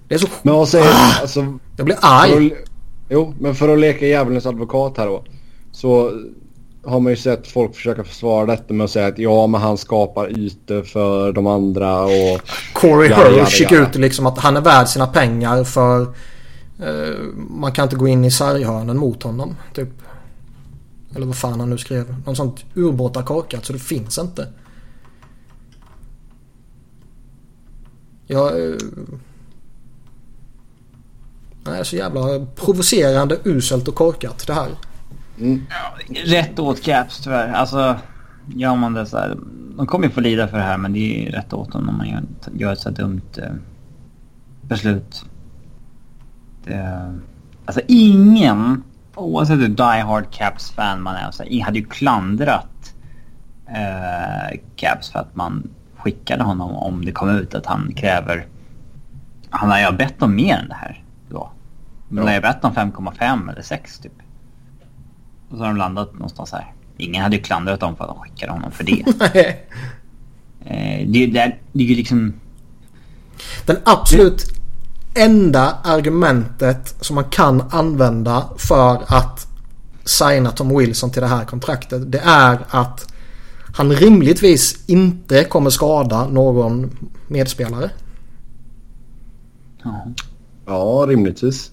Det 0.10 0.16
är 0.16 0.20
så... 0.20 0.28
Men 0.42 0.54
vad 0.54 0.70
säger 0.70 0.92
ah, 0.92 1.22
alltså, 1.22 1.58
Jag 1.78 1.86
blir 1.86 1.98
arg. 2.02 2.52
Att, 2.52 2.70
jo, 3.10 3.34
men 3.40 3.56
för 3.56 3.70
att 3.70 3.80
leka 3.80 4.08
djävulens 4.08 4.46
advokat 4.46 4.98
här 4.98 5.08
då. 5.08 5.24
Så 5.72 6.12
har 6.84 7.00
man 7.00 7.12
ju 7.12 7.18
sett 7.18 7.48
folk 7.48 7.76
försöka 7.76 8.04
försvara 8.04 8.46
detta 8.46 8.74
med 8.74 8.84
att 8.84 8.92
säga 8.92 9.08
att 9.08 9.20
ja, 9.20 9.48
men 9.48 9.62
han 9.62 9.78
skapar 9.78 10.40
ytor 10.40 10.84
för 10.84 11.32
de 11.32 11.48
andra 11.48 12.04
och... 12.04 12.42
Corey 12.74 13.14
Hirsch 13.14 13.60
gick 13.60 13.72
ut 13.72 13.96
liksom 13.96 14.26
att 14.26 14.40
han 14.40 14.58
är 14.58 14.62
värd 14.62 14.88
sina 14.88 15.08
pengar 15.08 15.64
för... 15.64 16.02
Eh, 16.80 17.20
man 17.50 17.72
kan 17.72 17.84
inte 17.84 17.96
gå 17.96 18.08
in 18.08 18.26
i 18.26 18.32
sarghörnen 18.32 18.98
mot 18.98 19.24
honom, 19.24 19.56
typ. 19.74 19.90
Eller 21.16 21.26
vad 21.26 21.36
fan 21.36 21.60
han 21.60 21.70
nu 21.70 21.78
skrev. 21.78 22.16
Något 22.26 22.38
sånt 22.38 22.66
ubåtarkorkat 22.74 23.66
så 23.66 23.74
det 23.74 23.80
finns 23.80 24.18
inte. 24.18 24.48
Jag... 28.28 28.70
Eh, 28.70 28.76
Nej, 31.64 31.86
så 31.86 31.96
jävla 31.96 32.46
provocerande, 32.56 33.38
uselt 33.44 33.88
och 33.88 33.96
korkat 33.96 34.48
det 34.48 34.54
här. 34.54 34.70
Mm. 35.40 35.66
Ja, 35.70 36.16
rätt 36.26 36.60
åt 36.60 36.84
Caps 36.84 37.20
tyvärr. 37.24 37.54
Alltså, 37.54 37.96
gör 38.56 38.76
man 38.76 38.94
det 38.94 39.06
så 39.06 39.18
här. 39.18 39.38
De 39.78 39.88
kommer 39.88 40.06
ju 40.06 40.12
få 40.12 40.22
lida 40.22 40.48
för 40.48 40.58
det 40.58 40.64
här 40.64 40.78
men 40.78 40.94
det 40.94 41.28
är 41.28 41.32
rätt 41.32 41.54
åt 41.54 41.72
dem 41.72 41.90
om 41.90 41.98
man 41.98 42.10
gör, 42.10 42.24
gör 42.54 42.74
ett 42.74 42.80
så 42.80 42.90
dumt 42.90 43.22
eh, 43.38 43.54
beslut. 44.62 45.26
Det, 46.66 47.14
alltså 47.66 47.82
ingen, 47.88 48.84
oavsett 49.16 49.60
hur 49.60 49.68
die 49.68 50.02
hard 50.02 50.32
Caps-fan 50.32 51.02
man 51.02 51.16
är, 51.16 51.32
så 51.32 51.44
här, 51.44 51.62
hade 51.62 51.80
ju 51.80 51.86
klandrat 51.86 52.94
eh, 53.68 54.60
Caps 54.76 55.12
för 55.12 55.20
att 55.20 55.36
man 55.36 55.70
skickade 55.98 56.44
honom 56.44 56.76
om 56.76 57.06
det 57.06 57.12
kom 57.12 57.30
ut 57.30 57.56
att 57.56 57.66
han 57.66 57.94
kräver... 57.96 58.48
Han 59.50 59.70
har 59.70 59.80
ju 59.80 59.98
bett 59.98 60.22
om 60.22 60.36
mer 60.36 60.56
än 60.56 60.70
det 60.70 60.76
här. 60.76 60.99
Men 62.10 62.26
när 62.26 62.34
jag 62.34 62.42
berättade 62.42 62.82
om 62.82 62.92
5,5 62.94 63.52
eller 63.52 63.62
6 63.62 64.00
typ. 64.00 64.12
Och 65.50 65.58
så 65.58 65.64
har 65.64 65.68
de 65.68 65.78
landat 65.78 66.14
någonstans 66.14 66.52
här. 66.52 66.74
Ingen 66.98 67.24
hade 67.24 67.36
ju 67.36 67.42
klandrat 67.42 67.80
dem 67.80 67.96
för 67.96 68.04
att 68.04 68.10
de 68.10 68.20
skickade 68.20 68.52
honom 68.52 68.72
för 68.72 68.84
det. 68.84 69.00
eh, 70.66 71.08
det, 71.08 71.26
det, 71.26 71.56
det 71.72 71.84
är 71.84 71.88
ju 71.88 71.96
liksom... 71.96 72.34
Den 73.66 73.78
absolut 73.86 74.46
det... 75.14 75.22
enda 75.22 75.78
argumentet 75.84 76.96
som 77.00 77.16
man 77.16 77.24
kan 77.24 77.62
använda 77.72 78.50
för 78.58 79.04
att 79.08 79.48
signa 80.06 80.52
Tom 80.52 80.78
Wilson 80.78 81.12
till 81.12 81.22
det 81.22 81.28
här 81.28 81.46
kontraktet. 81.46 82.12
Det 82.12 82.20
är 82.20 82.60
att 82.70 83.14
han 83.76 83.92
rimligtvis 83.92 84.90
inte 84.90 85.44
kommer 85.44 85.70
skada 85.70 86.28
någon 86.28 86.98
medspelare. 87.28 87.90
Ja, 89.84 90.08
ja 90.66 91.06
rimligtvis. 91.08 91.72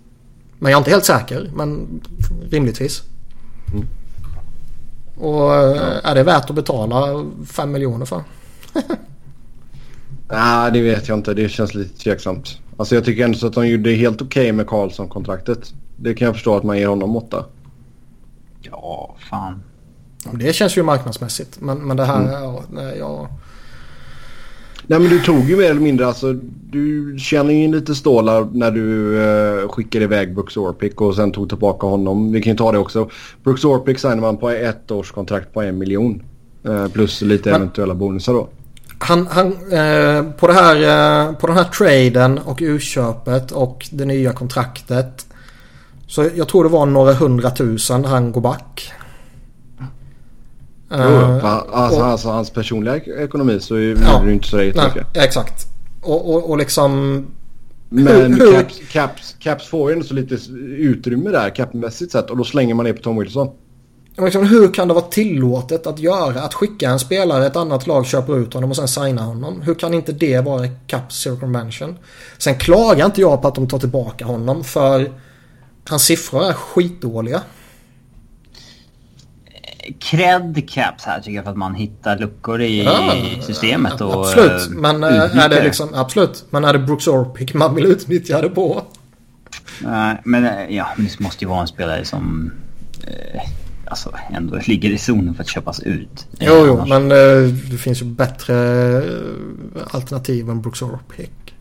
Men 0.58 0.72
jag 0.72 0.76
är 0.76 0.80
inte 0.80 0.90
helt 0.90 1.04
säker. 1.04 1.50
Men 1.54 2.00
rimligtvis. 2.50 3.02
Mm. 3.72 3.86
Och 5.16 5.52
ja. 5.52 6.00
är 6.02 6.14
det 6.14 6.22
värt 6.22 6.50
att 6.50 6.56
betala 6.56 7.26
5 7.46 7.72
miljoner 7.72 8.06
för? 8.06 8.22
Nej, 10.28 10.72
det 10.72 10.82
vet 10.82 11.08
jag 11.08 11.18
inte. 11.18 11.34
Det 11.34 11.48
känns 11.48 11.74
lite 11.74 11.98
tveksamt. 11.98 12.58
Alltså 12.76 12.94
jag 12.94 13.04
tycker 13.04 13.24
ändå 13.24 13.38
så 13.38 13.46
att 13.46 13.52
de 13.52 13.68
gjorde 13.68 13.90
helt 13.90 14.22
okej 14.22 14.42
okay 14.42 14.52
med 14.52 14.66
Karlsson-kontraktet. 14.66 15.74
Det 15.96 16.14
kan 16.14 16.26
jag 16.26 16.34
förstå 16.34 16.56
att 16.56 16.64
man 16.64 16.78
ger 16.78 16.86
honom 16.88 17.16
8. 17.16 17.44
Ja, 18.60 19.16
fan. 19.30 19.62
Det 20.32 20.52
känns 20.52 20.76
ju 20.78 20.82
marknadsmässigt. 20.82 21.60
Men, 21.60 21.78
men 21.78 21.96
det 21.96 22.04
här, 22.04 22.20
mm. 22.20 22.32
ja, 22.32 22.62
nej, 22.70 22.98
jag... 22.98 23.28
Nej 24.86 25.00
men 25.00 25.10
du 25.10 25.20
tog 25.20 25.50
ju 25.50 25.56
mer 25.56 25.70
eller 25.70 25.80
mindre 25.80 26.06
alltså. 26.06 26.32
Du 26.70 27.16
känner 27.18 27.54
ju 27.54 27.74
lite 27.74 27.94
stålar 27.94 28.48
när 28.52 28.70
du 28.70 29.18
eh, 29.22 29.68
skickade 29.68 30.04
iväg 30.04 30.34
Brooks 30.34 30.56
Orpik 30.56 31.00
och 31.00 31.14
sen 31.14 31.32
tog 31.32 31.48
tillbaka 31.48 31.86
honom. 31.86 32.32
Vi 32.32 32.42
kan 32.42 32.52
ju 32.52 32.56
ta 32.56 32.72
det 32.72 32.78
också. 32.78 33.10
Brooks 33.44 33.64
Orpik 33.64 33.98
signar 33.98 34.16
man 34.16 34.36
på 34.36 34.50
ett 34.50 34.90
års 34.90 35.10
kontrakt 35.10 35.52
på 35.54 35.62
en 35.62 35.78
miljon. 35.78 36.22
Eh, 36.64 36.88
plus 36.88 37.22
lite 37.22 37.50
men, 37.50 37.60
eventuella 37.60 37.94
bonusar 37.94 38.32
då. 38.32 38.48
Han, 38.98 39.26
han 39.26 39.46
eh, 39.52 40.22
på, 40.32 40.46
det 40.46 40.52
här, 40.52 40.76
eh, 41.28 41.32
på 41.32 41.46
den 41.46 41.56
här 41.56 41.64
traden 41.64 42.38
och 42.38 42.58
utköpet 42.62 43.52
och 43.52 43.88
det 43.90 44.04
nya 44.04 44.32
kontraktet. 44.32 45.26
Så 46.06 46.28
jag 46.34 46.48
tror 46.48 46.64
det 46.64 46.70
var 46.70 46.86
några 46.86 47.12
hundratusen 47.12 48.04
han 48.04 48.32
går 48.32 48.40
back. 48.40 48.92
Jo, 50.90 50.96
uh, 50.96 51.44
alltså, 51.44 52.00
och, 52.00 52.06
alltså, 52.06 52.28
hans 52.28 52.50
personliga 52.50 52.96
ekonomi 52.96 53.60
så 53.60 53.74
är 53.74 53.96
ja, 54.02 54.22
det 54.24 54.32
inte 54.32 54.48
så 54.48 54.56
mycket. 54.56 55.16
Exakt. 55.16 55.66
Och, 56.02 56.34
och, 56.34 56.50
och 56.50 56.58
liksom... 56.58 57.24
Men 57.88 58.34
hur, 58.40 58.52
Caps, 58.52 58.80
Caps, 58.92 59.36
Caps 59.38 59.66
får 59.66 59.90
ju 59.90 59.92
ändå 59.92 60.06
så 60.06 60.14
lite 60.14 60.38
utrymme 60.78 61.30
där 61.30 61.50
capmässigt 61.50 62.12
sett 62.12 62.30
och 62.30 62.36
då 62.36 62.44
slänger 62.44 62.74
man 62.74 62.86
det 62.86 62.92
på 62.92 63.02
Tom 63.02 63.18
Wilson. 63.18 63.48
Liksom, 64.18 64.46
hur 64.46 64.72
kan 64.72 64.88
det 64.88 64.94
vara 64.94 65.04
tillåtet 65.04 65.86
att 65.86 65.98
göra? 65.98 66.42
Att 66.42 66.54
skicka 66.54 66.90
en 66.90 66.98
spelare, 66.98 67.46
ett 67.46 67.56
annat 67.56 67.86
lag 67.86 68.06
köper 68.06 68.38
ut 68.38 68.54
honom 68.54 68.70
och 68.70 68.76
sen 68.76 68.88
signa 68.88 69.22
honom. 69.22 69.62
Hur 69.62 69.74
kan 69.74 69.94
inte 69.94 70.12
det 70.12 70.40
vara 70.40 70.68
Cap 70.86 71.12
circumvention? 71.12 71.98
Sen 72.38 72.58
klagar 72.58 73.06
inte 73.06 73.20
jag 73.20 73.42
på 73.42 73.48
att 73.48 73.54
de 73.54 73.68
tar 73.68 73.78
tillbaka 73.78 74.24
honom 74.24 74.64
för 74.64 75.12
hans 75.88 76.02
siffror 76.04 76.44
är 76.44 76.52
skitdåliga. 76.52 77.42
Cred 79.98 80.70
caps 80.70 81.04
här 81.04 81.20
tycker 81.20 81.36
jag 81.36 81.44
för 81.44 81.50
att 81.50 81.56
man 81.56 81.74
hittar 81.74 82.18
luckor 82.18 82.60
i 82.62 82.84
ja, 82.84 83.14
systemet. 83.40 84.00
Och, 84.00 84.20
absolut. 84.20 84.70
Men 84.70 85.04
eh, 85.04 85.38
är 85.44 85.48
det 85.48 85.64
liksom, 85.64 85.88
absolut. 85.94 86.44
Men 86.50 86.64
är 86.64 86.72
det 86.72 86.78
Brooks 86.78 87.06
Orpik 87.06 87.54
man 87.54 87.74
vill 87.74 87.84
utnyttja 87.84 88.40
det 88.40 88.48
på? 88.48 88.82
Nej, 89.82 90.20
men 90.24 90.44
eh, 90.44 90.76
ja, 90.76 90.88
det 90.96 91.20
måste 91.20 91.44
ju 91.44 91.48
vara 91.48 91.60
en 91.60 91.66
spelare 91.66 92.04
som... 92.04 92.52
Eh, 93.06 93.40
alltså 93.86 94.12
ändå 94.30 94.58
ligger 94.66 94.90
i 94.90 94.98
zonen 94.98 95.34
för 95.34 95.42
att 95.42 95.48
köpas 95.48 95.80
ut. 95.80 96.26
Jo, 96.40 96.64
jo, 96.66 96.84
men 96.86 97.12
eh, 97.12 97.52
det 97.70 97.78
finns 97.78 98.02
ju 98.02 98.06
bättre 98.06 98.56
eh, 98.96 99.82
alternativ 99.90 100.50
än 100.50 100.62
Brooks 100.62 100.82
Orpik. 100.82 101.54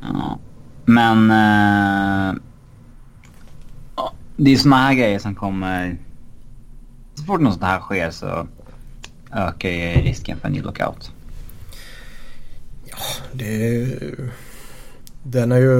Ja, 0.00 0.38
men... 0.84 1.30
Eh, 1.30 2.34
det 4.36 4.52
är 4.52 4.56
såna 4.56 4.76
här 4.76 4.94
grejer 4.94 5.18
som 5.18 5.34
kommer... 5.34 5.98
Så 7.22 7.26
fort 7.26 7.40
något 7.40 7.52
sånt 7.52 7.64
här 7.64 7.80
sker 7.80 8.10
så 8.10 8.46
ökar 9.32 9.68
ju 9.68 10.02
risken 10.02 10.38
för 10.38 10.48
en 10.48 10.52
ny 10.52 10.62
lockout. 10.62 11.10
Ja, 12.84 12.96
det... 13.32 13.88
Den 15.22 15.52
är 15.52 15.56
ju 15.56 15.74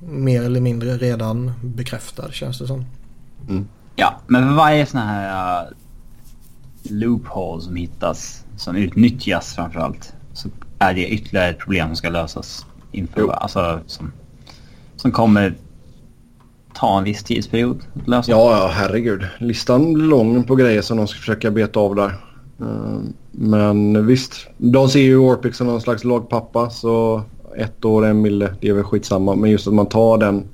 mer 0.00 0.42
eller 0.42 0.60
mindre 0.60 0.96
redan 0.96 1.52
bekräftad 1.62 2.32
känns 2.32 2.58
det 2.58 2.66
som. 2.66 2.84
Mm. 3.48 3.68
Ja, 3.96 4.20
men 4.26 4.48
för 4.48 4.54
varje 4.54 4.86
sån 4.86 5.00
här 5.00 5.62
uh, 5.62 5.72
loophole 6.82 7.62
som 7.62 7.76
hittas, 7.76 8.44
som 8.56 8.76
utnyttjas 8.76 9.54
framförallt, 9.54 10.12
så 10.32 10.48
är 10.78 10.94
det 10.94 11.08
ytterligare 11.08 11.48
ett 11.50 11.58
problem 11.58 11.88
som 11.88 11.96
ska 11.96 12.08
lösas 12.08 12.66
inför, 12.92 13.30
alltså 13.30 13.80
som, 13.86 14.12
som 14.96 15.12
kommer 15.12 15.54
ta 16.80 16.98
en 16.98 17.04
viss 17.04 17.22
tidsperiod 17.22 17.80
att 18.02 18.08
lösa. 18.08 18.30
Ja, 18.30 18.58
ja, 18.58 18.70
herregud. 18.74 19.26
Listan 19.38 19.94
blir 19.94 20.04
lång 20.04 20.44
på 20.44 20.54
grejer 20.54 20.82
som 20.82 20.96
de 20.96 21.06
ska 21.06 21.18
försöka 21.18 21.50
beta 21.50 21.80
av 21.80 21.94
där. 21.94 22.14
Uh, 22.60 22.98
men 23.30 24.06
visst, 24.06 24.32
de 24.56 24.88
ser 24.88 25.00
ju 25.00 25.16
Orpik 25.16 25.54
som 25.54 25.66
någon 25.66 25.80
slags 25.80 26.04
lagpappa 26.04 26.70
så 26.70 27.22
ett 27.56 27.84
år, 27.84 28.06
en 28.06 28.20
mille, 28.20 28.54
det 28.60 28.68
är 28.68 28.72
väl 28.72 28.84
skitsamma. 28.84 29.34
Men 29.34 29.50
just 29.50 29.66
att 29.66 29.74
man 29.74 29.86
tar 29.86 30.18
den 30.18 30.44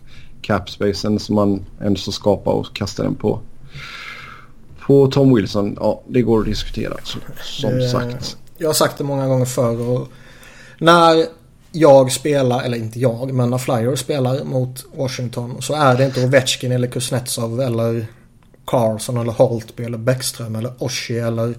capspacen 0.42 1.18
som 1.18 1.34
man 1.34 1.64
ändå 1.80 2.00
ska 2.00 2.10
skapa 2.10 2.50
och 2.50 2.76
kastar 2.76 3.04
den 3.04 3.14
på. 3.14 3.40
På 4.86 5.06
Tom 5.06 5.34
Wilson, 5.34 5.76
ja 5.80 6.02
det 6.08 6.22
går 6.22 6.40
att 6.40 6.46
diskutera 6.46 6.94
så, 7.02 7.18
som 7.42 7.70
det, 7.70 7.88
sagt. 7.88 8.36
Jag 8.58 8.68
har 8.68 8.74
sagt 8.74 8.98
det 8.98 9.04
många 9.04 9.26
gånger 9.26 9.44
förr 9.44 9.90
och 9.90 10.08
när 10.78 11.26
jag 11.76 12.12
spelar, 12.12 12.62
eller 12.62 12.78
inte 12.78 13.00
jag, 13.00 13.32
men 13.32 13.50
när 13.50 13.58
Flyers 13.58 14.00
spelar 14.00 14.44
mot 14.44 14.84
Washington 14.96 15.62
så 15.62 15.74
är 15.74 15.96
det 15.96 16.04
inte 16.04 16.24
Ovechkin 16.24 16.72
eller 16.72 16.88
Kuznetsov 16.88 17.60
eller 17.60 18.06
Carlson 18.64 19.16
eller 19.16 19.32
Holtby 19.32 19.84
eller 19.84 19.98
Bäckström 19.98 20.56
eller 20.56 20.72
Oshie 20.78 21.26
eller 21.26 21.54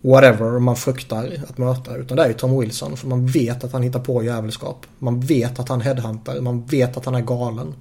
whatever 0.00 0.58
man 0.58 0.76
fruktar 0.76 1.32
att 1.48 1.58
möta. 1.58 1.96
Utan 1.96 2.16
det 2.16 2.24
är 2.24 2.28
ju 2.28 2.34
Tom 2.34 2.60
Wilson. 2.60 2.96
För 2.96 3.08
man 3.08 3.26
vet 3.26 3.64
att 3.64 3.72
han 3.72 3.82
hittar 3.82 4.00
på 4.00 4.22
jävelskap. 4.22 4.86
Man 4.98 5.20
vet 5.20 5.58
att 5.58 5.68
han 5.68 5.80
headhuntar. 5.80 6.40
Man 6.40 6.66
vet 6.66 6.96
att 6.96 7.04
han 7.04 7.14
är 7.14 7.20
galen. 7.20 7.74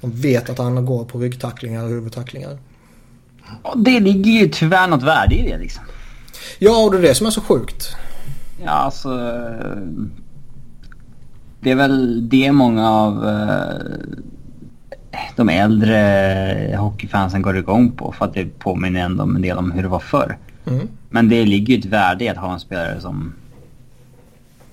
Man 0.00 0.10
vet 0.10 0.50
att 0.50 0.58
han 0.58 0.86
går 0.86 1.04
på 1.04 1.18
ryggtacklingar 1.18 1.84
och 1.84 1.90
huvudtacklingar. 1.90 2.58
det 3.76 4.00
ligger 4.00 4.30
ju 4.30 4.48
tyvärr 4.48 4.88
något 4.88 5.02
värde 5.02 5.34
i 5.34 5.42
det 5.50 5.58
liksom. 5.58 5.84
Ja, 6.58 6.84
och 6.84 6.92
det 6.92 6.98
är 6.98 7.02
det 7.02 7.14
som 7.14 7.26
är 7.26 7.30
så 7.30 7.40
sjukt. 7.40 7.96
Ja, 8.64 8.70
alltså... 8.70 9.08
Det 11.62 11.70
är 11.70 11.74
väl 11.74 12.28
det 12.28 12.52
många 12.52 12.90
av 12.90 13.24
uh, 13.24 14.22
de 15.36 15.48
äldre 15.48 16.76
hockeyfansen 16.78 17.42
går 17.42 17.56
igång 17.56 17.92
på. 17.92 18.12
För 18.12 18.24
att 18.24 18.34
det 18.34 18.58
påminner 18.58 19.00
ändå 19.00 19.22
en 19.22 19.42
del 19.42 19.58
om 19.58 19.70
hur 19.70 19.82
det 19.82 19.88
var 19.88 19.98
förr. 19.98 20.38
Mm. 20.66 20.88
Men 21.10 21.28
det 21.28 21.44
ligger 21.44 21.74
ju 21.74 21.80
ett 21.80 21.86
värde 21.86 22.24
i 22.24 22.28
att 22.28 22.36
ha 22.36 22.52
en 22.52 22.60
spelare 22.60 23.00
som 23.00 23.32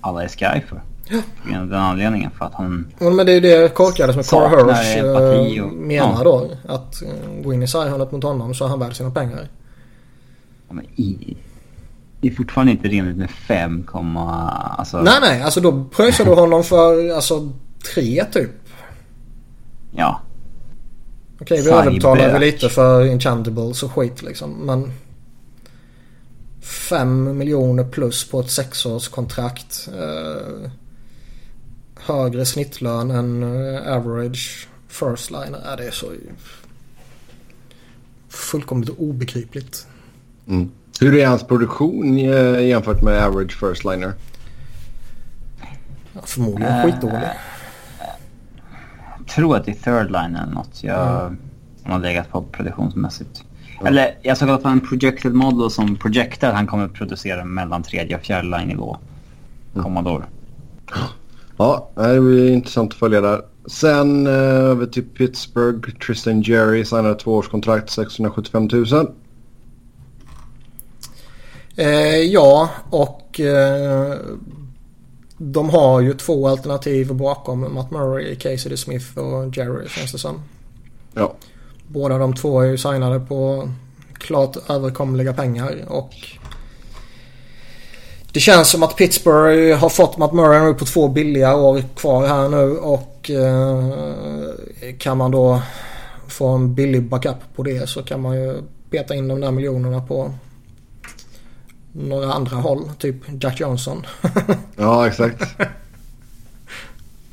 alla 0.00 0.22
är 0.24 0.28
sky 0.28 0.60
för. 0.68 0.80
Ja. 1.08 1.20
Den 1.44 1.72
anledningen 1.72 2.30
för 2.30 2.44
att 2.44 2.54
han... 2.54 2.86
Ja, 2.98 3.10
men 3.10 3.26
det 3.26 3.32
är 3.32 3.34
ju 3.34 3.40
det 3.40 3.74
korkade 3.74 4.12
som 4.12 4.22
Carl 4.22 4.74
Hirsch 4.74 5.62
och, 5.62 5.72
menar 5.72 6.16
ja. 6.18 6.24
då. 6.24 6.50
Att 6.68 7.02
gå 7.44 7.54
in 7.54 7.62
i 7.62 7.66
sarghörnet 7.66 8.12
mot 8.12 8.22
honom 8.22 8.54
så 8.54 8.64
är 8.64 8.68
han 8.68 8.78
värd 8.78 8.96
sina 8.96 9.10
pengar. 9.10 9.48
Ja, 10.68 10.74
men 10.74 10.84
i, 10.96 11.36
det 12.20 12.28
är 12.28 12.34
fortfarande 12.34 12.72
inte 12.72 12.88
rimligt 12.88 13.16
med 13.16 13.30
5, 13.30 13.86
alltså... 14.16 15.02
Nej, 15.02 15.18
nej. 15.20 15.42
Alltså 15.42 15.60
då 15.60 15.84
pröjsar 15.84 16.24
du 16.24 16.30
honom 16.30 16.64
för 16.64 17.14
alltså 17.14 17.52
3 17.94 18.24
typ. 18.32 18.50
Ja. 19.96 20.20
Okej, 21.40 21.62
vi 21.62 21.70
överbetalar 21.70 22.32
väl 22.32 22.40
lite 22.40 22.68
för 22.68 23.06
Inchantables 23.06 23.82
och 23.82 23.92
skit 23.92 24.22
liksom. 24.22 24.50
Men... 24.50 24.92
5 26.62 27.38
miljoner 27.38 27.84
plus 27.84 28.30
på 28.30 28.40
ett 28.40 28.50
sexårskontrakt. 28.50 29.88
Eh, 29.98 30.70
högre 31.94 32.44
snittlön 32.46 33.10
än 33.10 33.42
eh, 33.42 33.96
average 33.96 34.68
first 34.88 35.30
liner. 35.30 35.60
Ja, 35.64 35.76
det 35.76 35.86
är 35.86 35.90
så 35.90 36.06
fullkomligt 38.28 38.90
obegripligt. 38.98 39.86
Mm. 40.48 40.70
Hur 41.00 41.16
är 41.16 41.26
hans 41.26 41.44
produktion 41.44 42.18
eh, 42.18 42.66
jämfört 42.66 43.02
med 43.02 43.24
average 43.24 43.58
first 43.60 43.84
liner? 43.84 44.12
Ja, 46.12 46.20
förmodligen 46.24 46.72
uh, 46.72 46.84
skitdålig. 46.84 47.28
Jag 49.18 49.26
tror 49.26 49.56
att 49.56 49.64
det 49.64 49.70
är 49.70 49.74
third 49.74 50.12
line 50.12 50.36
eller 50.36 50.54
något. 50.54 50.82
Jag 50.82 51.20
mm. 51.20 51.38
har 51.84 51.98
legat 51.98 52.30
på 52.30 52.42
produktionsmässigt. 52.42 53.44
Mm. 53.74 53.86
Eller 53.86 54.14
jag 54.22 54.36
såg 54.36 54.50
att 54.50 54.64
en 54.64 54.80
projected 54.80 55.34
model 55.34 55.70
som 55.70 55.96
projectar 55.96 56.52
han 56.52 56.66
kommer 56.66 56.84
att 56.84 56.94
producera 56.94 57.44
mellan 57.44 57.82
tredje 57.82 58.16
och 58.16 58.22
fjärde 58.22 58.48
line 58.48 58.68
nivå. 58.68 58.96
Mm. 59.74 59.84
Commodore. 59.84 60.24
Ja, 61.56 61.90
det 61.94 62.20
blir 62.20 62.52
intressant 62.52 62.92
att 62.92 62.98
följa 62.98 63.20
där. 63.20 63.42
Sen 63.66 64.26
eh, 64.26 64.32
över 64.32 64.86
till 64.86 65.04
Pittsburgh. 65.04 65.90
Tristan 66.06 66.42
Jerry 66.42 66.84
signade 66.84 67.14
tvåårskontrakt 67.14 67.90
675 67.90 68.68
000. 68.72 68.86
Eh, 71.80 72.22
ja, 72.22 72.70
och 72.90 73.40
eh, 73.40 74.14
de 75.38 75.70
har 75.70 76.00
ju 76.00 76.14
två 76.14 76.48
alternativ 76.48 77.14
bakom 77.14 77.74
Matt 77.74 77.90
Murray, 77.90 78.36
Casey 78.36 78.76
Smith 78.76 79.18
och 79.18 79.56
Jerry 79.56 79.88
känns 79.88 80.12
det 80.12 80.18
som. 80.18 80.42
Ja. 81.14 81.34
Båda 81.86 82.18
de 82.18 82.34
två 82.34 82.60
är 82.60 82.66
ju 82.66 82.78
signade 82.78 83.20
på 83.20 83.70
klart 84.12 84.56
överkomliga 84.70 85.32
pengar 85.32 85.84
och 85.88 86.14
det 88.32 88.40
känns 88.40 88.68
som 88.68 88.82
att 88.82 88.96
Pittsburgh 88.96 89.78
har 89.78 89.88
fått 89.88 90.16
Matt 90.16 90.32
Murray 90.32 90.66
nu 90.66 90.74
på 90.74 90.84
två 90.84 91.08
billiga 91.08 91.56
år 91.56 91.82
kvar 91.96 92.26
här 92.26 92.48
nu 92.48 92.76
och 92.78 93.30
eh, 93.30 94.94
kan 94.98 95.16
man 95.16 95.30
då 95.30 95.62
få 96.28 96.46
en 96.48 96.74
billig 96.74 97.02
backup 97.02 97.36
på 97.56 97.62
det 97.62 97.88
så 97.88 98.02
kan 98.02 98.20
man 98.20 98.36
ju 98.36 98.62
beta 98.90 99.14
in 99.14 99.28
de 99.28 99.40
där 99.40 99.50
miljonerna 99.50 100.00
på 100.00 100.32
några 101.92 102.32
andra 102.32 102.56
håll. 102.56 102.90
Typ 102.98 103.16
Jack 103.40 103.60
Johnson. 103.60 104.06
ja, 104.76 105.06
exakt. 105.06 105.56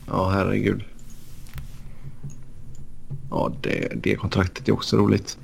Ja, 0.07 0.29
herregud. 0.29 0.83
Ja, 3.29 3.51
det, 3.61 3.91
det 3.95 4.15
kontraktet 4.15 4.67
är 4.69 4.73
också 4.73 4.97
roligt. 4.97 5.37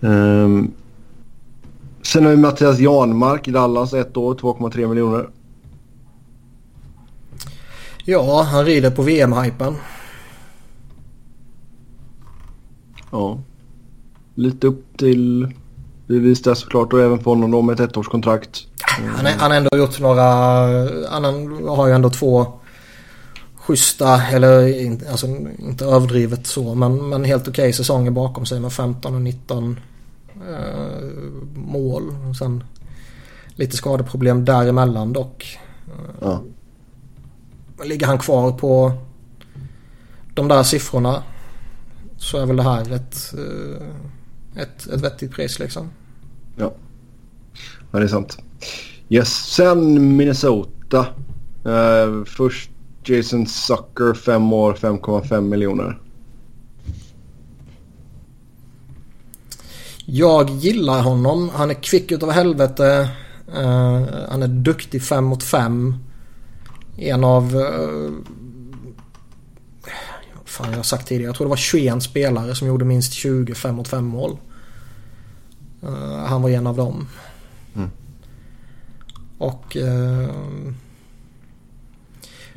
Um, 0.00 0.72
sen 2.02 2.24
har 2.24 2.30
vi 2.30 2.36
Mattias 2.36 2.78
Janmark 2.78 3.48
i 3.48 3.50
Dallas, 3.50 3.94
ett 3.94 4.16
år, 4.16 4.34
2,3 4.34 4.88
miljoner. 4.88 5.28
Ja, 8.04 8.42
han 8.42 8.64
rider 8.64 8.90
på 8.90 9.02
VM-hypen. 9.02 9.74
Ja. 13.10 13.38
Lite 14.34 14.66
upp 14.66 14.96
till 14.96 15.54
bevis 16.06 16.42
där 16.42 16.54
såklart 16.54 16.92
och 16.92 17.00
även 17.00 17.18
för 17.18 17.24
honom 17.24 17.50
då 17.50 17.62
med 17.62 17.80
ett 17.80 17.96
ettårskontrakt. 17.96 18.66
Mm. 18.98 19.14
Han, 19.38 19.50
har 19.50 19.56
ändå 19.56 19.76
gjort 19.76 20.00
några... 20.00 20.22
Han 21.10 21.24
har 21.68 21.86
ju 21.86 21.92
ändå 21.92 22.10
två 22.10 22.46
schyssta, 23.54 24.22
eller 24.22 24.90
alltså, 25.10 25.26
inte 25.58 25.84
överdrivet 25.84 26.46
så, 26.46 26.74
men, 26.74 27.08
men 27.08 27.24
helt 27.24 27.48
okej 27.48 27.62
okay 27.62 27.72
säsonger 27.72 28.10
bakom 28.10 28.46
sig 28.46 28.60
med 28.60 28.72
15 28.72 29.14
och 29.14 29.22
19 29.22 29.80
eh, 30.34 31.06
mål. 31.54 32.02
Och 32.28 32.36
sen 32.36 32.64
lite 33.54 33.76
skadeproblem 33.76 34.44
däremellan 34.44 35.12
dock. 35.12 35.58
Ja. 36.20 36.42
Ligger 37.84 38.06
han 38.06 38.18
kvar 38.18 38.52
på 38.52 38.92
de 40.34 40.48
där 40.48 40.62
siffrorna 40.62 41.22
så 42.16 42.38
är 42.38 42.46
väl 42.46 42.56
det 42.56 42.62
här 42.62 42.92
ett, 42.92 43.34
eh, 43.34 43.86
ett, 44.56 44.86
ett 44.86 45.00
vettigt 45.00 45.32
pris 45.32 45.58
liksom. 45.58 45.90
Ja. 46.56 46.72
ja, 47.90 47.98
det 47.98 48.04
är 48.04 48.08
sant. 48.08 48.38
Yes, 49.08 49.28
sen 49.28 50.16
Minnesota. 50.16 51.06
Uh, 51.66 52.24
först 52.24 52.70
Jason 53.04 53.46
Sucker, 53.46 54.14
5 54.14 54.52
år, 54.52 54.72
5,5 54.72 55.40
miljoner. 55.40 55.98
Jag 60.06 60.50
gillar 60.50 61.02
honom. 61.02 61.50
Han 61.54 61.70
är 61.70 61.74
kvick 61.74 62.12
utav 62.12 62.30
helvete. 62.30 63.08
Uh, 63.48 64.06
han 64.28 64.42
är 64.42 64.48
duktig 64.48 65.02
5 65.02 65.24
mot 65.24 65.42
5. 65.42 65.94
En 66.96 67.24
av... 67.24 67.56
Uh, 67.56 68.10
fan 70.52 70.70
jag 70.70 70.76
har 70.76 70.82
sagt 70.82 71.08
tidigare. 71.08 71.28
Jag 71.28 71.36
tror 71.36 71.46
det 71.46 71.50
var 71.50 71.56
21 71.56 72.02
spelare 72.02 72.54
som 72.54 72.68
gjorde 72.68 72.84
minst 72.84 73.12
20 73.12 73.54
5 73.54 73.74
mot 73.74 73.88
5 73.88 74.04
mål. 74.04 74.36
Uh, 75.84 76.24
han 76.26 76.42
var 76.42 76.50
en 76.50 76.66
av 76.66 76.76
dem. 76.76 77.08
Mm. 77.76 77.90
Och... 79.38 79.76
Uh, 79.76 80.30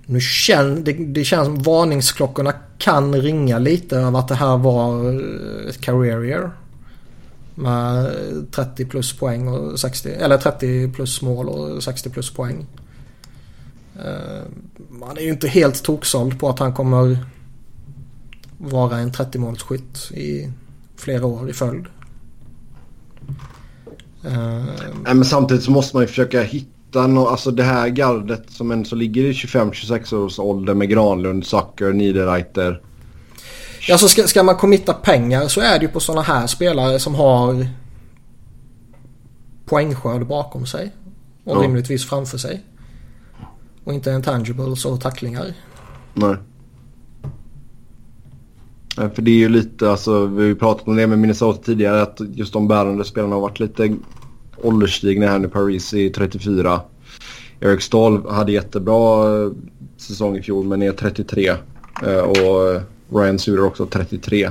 nu 0.07 0.19
känn, 0.21 0.83
det, 0.83 0.93
det 0.93 1.23
känns 1.23 1.45
som 1.45 1.63
varningsklockorna 1.63 2.53
kan 2.77 3.15
ringa 3.15 3.59
lite 3.59 3.97
över 3.97 4.19
att 4.19 4.27
det 4.27 4.35
här 4.35 4.57
var 4.57 5.13
ett 5.69 5.81
career 5.81 6.25
year. 6.25 6.51
Med 7.55 8.11
30 8.51 8.85
plus 8.85 9.17
poäng 9.17 9.47
och 9.47 9.79
60, 9.79 10.09
eller 10.09 10.37
30 10.37 10.91
plus 10.91 11.21
mål 11.21 11.49
och 11.49 11.83
60 11.83 12.09
plus 12.09 12.33
poäng. 12.33 12.65
Man 14.89 15.17
är 15.17 15.21
ju 15.21 15.29
inte 15.29 15.47
helt 15.47 15.83
toksåld 15.83 16.39
på 16.39 16.49
att 16.49 16.59
han 16.59 16.73
kommer 16.73 17.17
vara 18.57 18.97
en 18.97 19.11
30-målsskytt 19.11 20.13
i 20.13 20.51
flera 20.97 21.25
år 21.25 21.49
i 21.49 21.53
följd. 21.53 21.85
Nej, 25.03 25.15
men 25.15 25.25
samtidigt 25.25 25.63
så 25.63 25.71
måste 25.71 25.95
man 25.95 26.03
ju 26.03 26.07
försöka 26.07 26.41
hitta 26.41 27.07
no, 27.07 27.19
alltså 27.19 27.51
det 27.51 27.63
här 27.63 27.87
gardet 27.87 28.43
som 28.49 28.71
en 28.71 28.85
så 28.85 28.95
ligger 28.95 29.23
i 29.23 29.31
25-26 29.31 30.15
års 30.15 30.39
ålder 30.39 30.73
med 30.73 30.89
Granlund, 30.89 31.45
Zucker, 31.45 31.93
Niederreiter. 31.93 32.81
Ja, 33.87 33.97
så 33.97 34.07
ska, 34.07 34.27
ska 34.27 34.43
man 34.43 34.55
committa 34.55 34.93
pengar 34.93 35.47
så 35.47 35.61
är 35.61 35.79
det 35.79 35.85
ju 35.85 35.91
på 35.91 35.99
sådana 35.99 36.21
här 36.21 36.47
spelare 36.47 36.99
som 36.99 37.15
har 37.15 37.67
poängskörd 39.65 40.27
bakom 40.27 40.65
sig. 40.65 40.91
Och 41.43 41.57
ja. 41.57 41.61
rimligtvis 41.61 42.09
framför 42.09 42.37
sig. 42.37 42.63
Och 43.83 43.93
inte 43.93 44.11
intangibles 44.11 44.85
och 44.85 45.01
tacklingar. 45.01 45.53
Nej. 46.13 46.35
För 48.95 49.21
det 49.21 49.31
är 49.31 49.35
ju 49.35 49.49
lite, 49.49 49.91
alltså 49.91 50.25
vi 50.25 50.41
har 50.41 50.47
ju 50.47 50.55
pratat 50.55 50.87
om 50.87 50.95
det 50.95 51.07
med 51.07 51.19
Minnesota 51.19 51.63
tidigare 51.63 52.01
att 52.01 52.21
just 52.33 52.53
de 52.53 52.67
bärande 52.67 53.05
spelarna 53.05 53.35
har 53.35 53.41
varit 53.41 53.59
lite 53.59 53.95
ålderstigna 54.61 55.27
här 55.27 55.39
nu. 55.39 55.47
Paris 55.47 55.93
är 55.93 56.09
34. 56.09 56.81
Eric 57.59 57.81
Stahl 57.81 58.29
hade 58.29 58.51
jättebra 58.51 59.27
eh, 59.43 59.51
säsong 59.97 60.37
i 60.37 60.41
fjol 60.41 60.65
men 60.65 60.81
är 60.81 60.91
33. 60.91 61.49
Eh, 62.03 62.17
och 62.17 62.81
Ryan 63.09 63.39
Suter 63.39 63.65
också 63.65 63.85
33. 63.85 64.49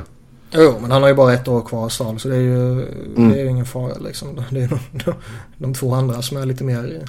Jo, 0.50 0.74
men 0.80 0.90
han 0.90 1.02
har 1.02 1.08
ju 1.08 1.14
bara 1.14 1.34
ett 1.34 1.48
år 1.48 1.60
kvar 1.60 1.88
Stahl 1.88 2.18
så 2.18 2.28
det 2.28 2.36
är 2.36 2.40
ju, 2.40 2.72
mm. 2.72 3.32
det 3.32 3.40
är 3.40 3.44
ju 3.44 3.50
ingen 3.50 3.66
fara 3.66 3.98
liksom. 3.98 4.28
Det 4.50 4.62
är 4.62 4.68
de, 4.68 5.14
de 5.58 5.74
två 5.74 5.94
andra 5.94 6.22
som 6.22 6.36
är 6.36 6.46
lite 6.46 6.64
mer... 6.64 7.04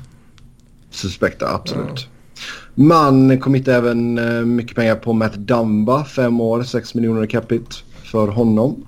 Suspekta, 0.90 1.54
absolut. 1.54 1.90
Ja. 1.96 2.15
Man 2.76 3.30
hit 3.30 3.68
även 3.68 4.18
eh, 4.18 4.46
mycket 4.46 4.76
pengar 4.76 4.96
på 4.96 5.14
Matt 5.14 5.34
Dumba. 5.34 6.06
Fem 6.06 6.42
år, 6.42 6.64
6 6.64 6.94
miljoner 6.94 7.24
i 7.24 7.28
capita 7.28 7.76
för 8.04 8.28
honom. 8.28 8.86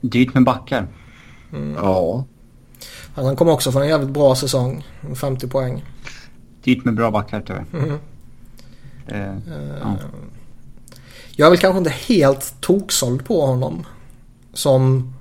Dyrt 0.00 0.34
med 0.34 0.44
backar. 0.44 0.86
Mm. 1.52 1.74
Ja. 1.74 2.24
Han 3.14 3.36
kom 3.36 3.48
också 3.48 3.72
från 3.72 3.82
en 3.82 3.88
jävligt 3.88 4.10
bra 4.10 4.34
säsong. 4.34 4.86
50 5.14 5.48
poäng. 5.48 5.84
Dyrt 6.64 6.84
med 6.84 6.94
bra 6.94 7.10
backar 7.10 7.42
tyvärr. 7.46 7.64
Mm. 7.72 7.90
Uh, 9.12 9.38
ja. 9.80 9.96
Jag 11.36 11.46
är 11.46 11.50
väl 11.50 11.58
kanske 11.58 11.78
inte 11.78 11.90
helt 11.90 12.54
toksåld 12.60 13.24
på 13.24 13.46
honom. 13.46 13.86
Som, 14.52 15.12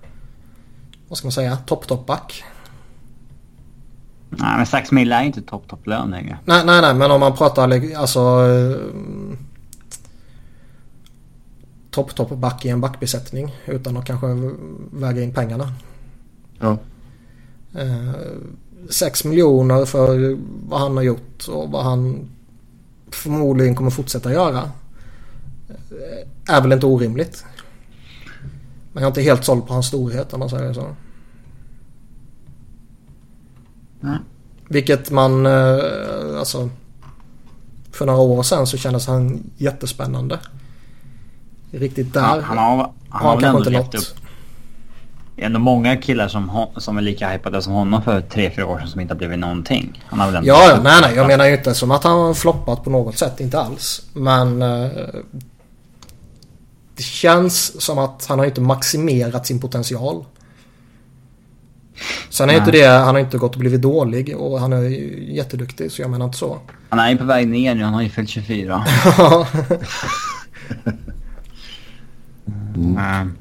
vad 1.07 1.17
ska 1.17 1.25
man 1.25 1.31
säga, 1.31 1.57
topp-topp-back. 1.57 2.43
Nej 4.31 4.57
men 4.57 4.65
6 4.65 4.91
mil 4.91 5.11
är 5.11 5.23
inte 5.23 5.41
topp 5.41 5.67
topp 5.67 5.87
lön 5.87 6.11
längre. 6.11 6.37
Nej 6.45 6.65
nej 6.65 6.81
nej 6.81 6.93
men 6.93 7.11
om 7.11 7.19
man 7.19 7.37
pratar 7.37 7.95
alltså 7.95 8.19
eh, 8.19 8.77
topp 11.91 12.15
topp 12.15 12.29
back 12.29 12.65
i 12.65 12.69
en 12.69 12.81
backbesättning 12.81 13.55
utan 13.65 13.97
att 13.97 14.05
kanske 14.05 14.27
väga 14.91 15.21
in 15.21 15.33
pengarna. 15.33 15.73
Ja. 16.59 16.77
Eh, 17.75 18.13
6 18.89 19.25
miljoner 19.25 19.85
för 19.85 20.37
vad 20.69 20.79
han 20.79 20.97
har 20.97 21.03
gjort 21.03 21.47
och 21.47 21.71
vad 21.71 21.83
han 21.83 22.29
förmodligen 23.11 23.75
kommer 23.75 23.91
fortsätta 23.91 24.31
göra. 24.31 24.71
Eh, 25.69 26.55
är 26.55 26.61
väl 26.61 26.71
inte 26.71 26.85
orimligt. 26.85 27.45
Men 28.93 29.03
jag 29.03 29.07
är 29.07 29.11
inte 29.11 29.21
helt 29.21 29.45
såld 29.45 29.67
på 29.67 29.73
hans 29.73 29.87
storhet 29.87 30.33
om 30.33 30.39
man 30.39 30.49
säger 30.49 30.73
så. 30.73 30.95
Nej. 34.01 34.17
Vilket 34.67 35.11
man, 35.11 35.45
eh, 35.45 36.39
alltså. 36.39 36.69
För 37.91 38.05
några 38.05 38.19
år 38.19 38.43
sedan 38.43 38.67
så 38.67 38.77
kändes 38.77 39.07
han 39.07 39.43
jättespännande. 39.57 40.39
Riktigt 41.71 42.13
där 42.13 42.21
han, 42.21 42.43
han 42.43 42.57
har, 42.57 42.91
han 43.09 43.25
har, 43.25 43.33
har 43.33 43.41
kanske 43.41 43.57
inte 43.57 43.69
nått. 43.69 43.95
Upp. 43.95 44.17
Det 45.35 45.41
är 45.41 45.45
ändå 45.45 45.59
många 45.59 45.97
killar 45.97 46.27
som, 46.27 46.67
som 46.77 46.97
är 46.97 47.01
lika 47.01 47.29
hypade 47.29 47.61
som 47.61 47.73
honom 47.73 48.01
för 48.01 48.21
tre 48.21 48.51
fyra 48.55 48.65
år 48.65 48.79
sedan 48.79 48.87
som 48.87 49.01
inte 49.01 49.13
har 49.13 49.17
blivit 49.17 49.39
någonting. 49.39 50.03
Han 50.05 50.19
har 50.19 50.31
väl 50.31 50.45
ja, 50.45 50.69
ja, 50.69 50.79
nej, 50.83 51.01
nej. 51.01 51.15
Jag 51.15 51.27
menar 51.27 51.45
ju 51.45 51.53
inte 51.53 51.73
som 51.73 51.91
att 51.91 52.03
han 52.03 52.19
har 52.19 52.33
floppat 52.33 52.83
på 52.83 52.89
något 52.89 53.17
sätt. 53.17 53.39
Inte 53.39 53.59
alls. 53.59 54.01
Men... 54.13 54.61
Eh, 54.61 54.89
det 56.95 57.03
känns 57.03 57.81
som 57.81 57.97
att 57.97 58.25
han 58.25 58.39
har 58.39 58.45
inte 58.45 58.61
maximerat 58.61 59.47
sin 59.47 59.59
potential. 59.59 60.25
Sen 62.29 62.49
är 62.49 62.53
Nej. 62.53 62.59
inte 62.59 62.71
det, 62.71 62.87
han 62.87 63.15
har 63.15 63.19
inte 63.19 63.37
gått 63.37 63.53
och 63.53 63.59
blivit 63.59 63.81
dålig 63.81 64.37
och 64.37 64.59
han 64.59 64.73
är 64.73 64.81
jätteduktig 65.29 65.91
så 65.91 66.01
jag 66.01 66.11
menar 66.11 66.25
inte 66.25 66.37
så. 66.37 66.59
Han 66.89 66.99
är 66.99 67.09
ju 67.09 67.17
på 67.17 67.23
väg 67.23 67.47
ner 67.47 67.75
nu, 67.75 67.83
han 67.83 67.93
har 67.93 68.01
ju 68.01 68.09
fyllt 68.09 68.29
24. 68.29 68.85
mm. 72.75 73.35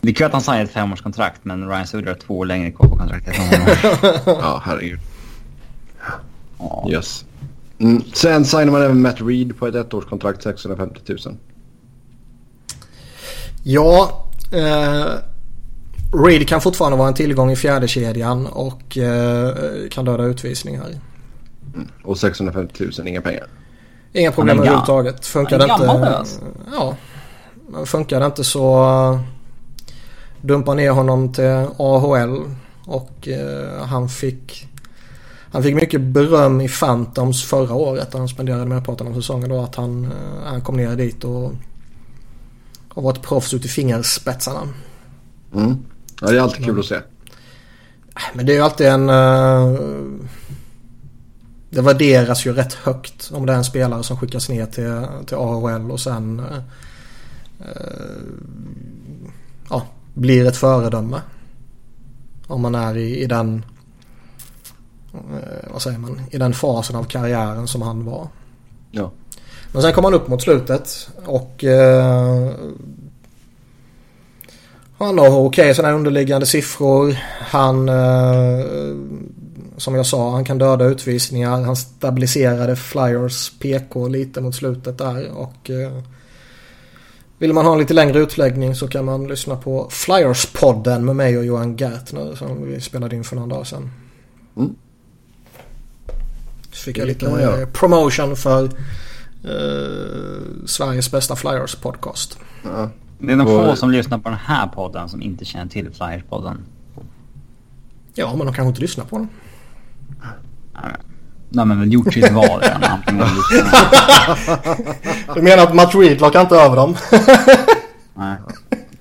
Det 0.00 0.08
är 0.08 0.14
kul 0.14 0.26
att 0.26 0.32
han 0.32 0.42
signade 0.42 0.62
ett 0.62 0.70
femårskontrakt 0.70 1.44
men 1.44 1.68
Ryan 1.68 1.86
Suder 1.86 2.06
har 2.08 2.14
två 2.14 2.38
år 2.38 2.46
längre 2.46 2.70
kvar 2.70 2.88
på 2.88 2.96
kontraktet. 2.96 3.34
ja, 4.26 4.62
herregud. 4.64 5.00
Yes. 6.90 7.24
Mm. 7.78 8.02
Sen 8.12 8.44
signar 8.44 8.72
man 8.72 8.82
även 8.82 9.02
Matt 9.02 9.20
Reed 9.20 9.58
på 9.58 9.66
ett 9.66 9.74
ettårskontrakt, 9.74 10.42
650 10.42 11.00
000. 11.08 11.36
Ja, 13.62 14.24
eh, 14.52 15.06
Reed 16.24 16.48
kan 16.48 16.60
fortfarande 16.60 16.98
vara 16.98 17.08
en 17.08 17.14
tillgång 17.14 17.50
i 17.50 17.56
fjärde 17.56 17.88
kedjan 17.88 18.46
och 18.46 18.98
eh, 18.98 19.54
kan 19.90 20.04
döda 20.04 20.24
utvisningar. 20.24 20.86
Mm. 21.74 21.88
Och 22.04 22.18
650 22.18 22.84
000, 22.98 23.08
inga 23.08 23.20
pengar? 23.20 23.46
Inga 24.12 24.32
problem 24.32 24.58
överhuvudtaget. 24.58 25.26
Funkar 25.26 25.58
det 25.58 25.64
inte... 25.64 26.24
Ja. 26.72 26.96
Funkar 27.84 28.20
det 28.20 28.26
inte 28.26 28.44
så 28.44 28.84
uh, 29.12 29.20
dumpa 30.40 30.74
ner 30.74 30.90
honom 30.90 31.32
till 31.32 31.66
AHL 31.76 32.44
och 32.84 33.28
uh, 33.28 33.84
han 33.84 34.08
fick 34.08 34.68
han 35.52 35.62
fick 35.62 35.74
mycket 35.74 36.00
beröm 36.00 36.60
i 36.60 36.68
Phantoms 36.68 37.44
förra 37.44 37.74
året. 37.74 38.12
Han 38.12 38.28
spenderade 38.28 38.66
merparten 38.66 39.06
av 39.06 39.14
säsongen 39.14 39.48
då 39.48 39.60
att 39.60 39.74
han, 39.74 40.04
uh, 40.04 40.10
han 40.44 40.60
kom 40.60 40.76
ner 40.76 40.96
dit 40.96 41.24
och, 41.24 41.52
och 42.94 43.02
var 43.02 43.12
ett 43.12 43.22
proffs 43.22 43.54
ut 43.54 43.64
i 43.64 43.68
fingerspetsarna. 43.68 44.68
Mm. 45.54 45.76
Ja, 46.20 46.26
det 46.26 46.36
är 46.36 46.40
alltid 46.40 46.64
kul 46.64 46.80
att 46.80 46.86
se. 46.86 47.00
Men 48.34 48.46
det 48.46 48.52
är 48.52 48.56
ju 48.56 48.62
alltid 48.62 48.86
en... 48.86 49.10
Uh, 49.10 49.80
det 51.70 51.82
värderas 51.82 52.46
ju 52.46 52.52
rätt 52.52 52.72
högt 52.72 53.30
om 53.34 53.46
det 53.46 53.52
är 53.52 53.56
en 53.56 53.64
spelare 53.64 54.02
som 54.02 54.16
skickas 54.16 54.48
ner 54.48 54.66
till, 54.66 55.06
till 55.26 55.36
AHL 55.36 55.90
och 55.90 56.00
sen... 56.00 56.40
Uh, 56.40 56.56
ja, 59.70 59.86
blir 60.14 60.46
ett 60.46 60.56
föredöme. 60.56 61.20
Om 62.46 62.62
man 62.62 62.74
är 62.74 62.96
i, 62.96 63.22
i 63.22 63.26
den... 63.26 63.64
vad 65.70 65.82
säger 65.82 65.98
man? 65.98 66.20
I 66.30 66.38
den 66.38 66.54
fasen 66.54 66.96
av 66.96 67.04
karriären 67.04 67.68
som 67.68 67.82
han 67.82 68.04
var. 68.04 68.28
Ja. 68.90 69.10
Men 69.72 69.82
sen 69.82 69.92
kom 69.92 70.04
han 70.04 70.14
upp 70.14 70.28
mot 70.28 70.42
slutet 70.42 71.08
och 71.24 71.64
han 75.04 75.18
har 75.18 75.26
okej 75.26 75.40
okay, 75.40 75.74
sådana 75.74 75.94
underliggande 75.94 76.46
siffror. 76.46 77.16
Han, 77.40 77.88
eh, 77.88 78.64
som 79.76 79.94
jag 79.94 80.06
sa, 80.06 80.30
han 80.30 80.44
kan 80.44 80.58
döda 80.58 80.84
utvisningar. 80.84 81.50
Han 81.50 81.76
stabiliserade 81.76 82.76
Flyers 82.76 83.52
PK 83.58 84.08
lite 84.08 84.40
mot 84.40 84.54
slutet 84.54 84.98
där 84.98 85.30
och 85.30 85.70
eh, 85.70 86.02
Vill 87.38 87.52
man 87.52 87.64
ha 87.64 87.72
en 87.72 87.78
lite 87.78 87.94
längre 87.94 88.18
utläggning 88.18 88.74
så 88.74 88.88
kan 88.88 89.04
man 89.04 89.28
lyssna 89.28 89.56
på 89.56 89.88
Flyers-podden 89.90 91.04
med 91.04 91.16
mig 91.16 91.38
och 91.38 91.44
Johan 91.44 91.76
Gertner 91.76 92.34
som 92.34 92.66
vi 92.66 92.80
spelade 92.80 93.16
in 93.16 93.24
för 93.24 93.36
några 93.36 93.48
dagar 93.48 93.64
sedan. 93.64 93.90
Mm. 94.56 94.74
Så 96.72 96.82
fick 96.82 96.98
jag 96.98 97.06
lite 97.06 97.68
promotion 97.72 98.36
för 98.36 98.64
eh, 99.44 100.66
Sveriges 100.66 101.10
bästa 101.10 101.34
Flyers-podcast. 101.34 102.38
Ja. 102.62 102.90
Det 103.18 103.32
är 103.32 103.36
de 103.36 103.46
Och- 103.46 103.48
få 103.70 103.76
som 103.76 103.90
lyssnar 103.90 104.18
på 104.18 104.28
den 104.28 104.38
här 104.38 104.66
podden 104.66 105.08
som 105.08 105.22
inte 105.22 105.44
känner 105.44 105.66
till 105.66 105.90
Flyers-podden. 105.90 106.56
Ja, 108.14 108.28
men 108.36 108.46
de 108.46 108.54
kanske 108.54 108.68
inte 108.68 108.80
lyssnar 108.80 109.04
på 109.04 109.18
den. 109.18 109.28
De 111.50 111.70
har 111.70 111.76
väl 111.78 111.92
gjort 111.92 112.12
sitt 112.14 112.32
val 112.32 112.60
redan. 112.62 112.98
Du 115.34 115.42
menar 115.42 115.62
att 115.62 115.74
Matt 115.74 115.94
Reed 115.94 116.20
lockar 116.20 116.40
inte 116.40 116.56
över 116.56 116.76
dem? 116.76 116.96
Nej. 118.14 118.36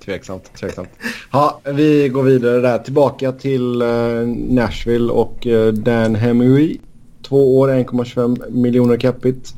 Tveksamt, 0.06 0.54
tveksamt. 0.60 0.90
Ja, 1.32 1.60
vi 1.64 2.10
går 2.10 2.24
vidare 2.24 2.60
där. 2.62 2.78
Tillbaka 2.80 3.32
till 3.32 3.82
eh, 3.82 3.88
Nashville 4.50 5.12
och 5.12 5.48
eh, 5.48 5.74
Dan 5.74 6.16
Hemingway. 6.16 6.78
Två 7.22 7.60
år, 7.60 7.68
1,25 7.70 8.52
miljoner 8.52 8.98
capita. 8.98 9.50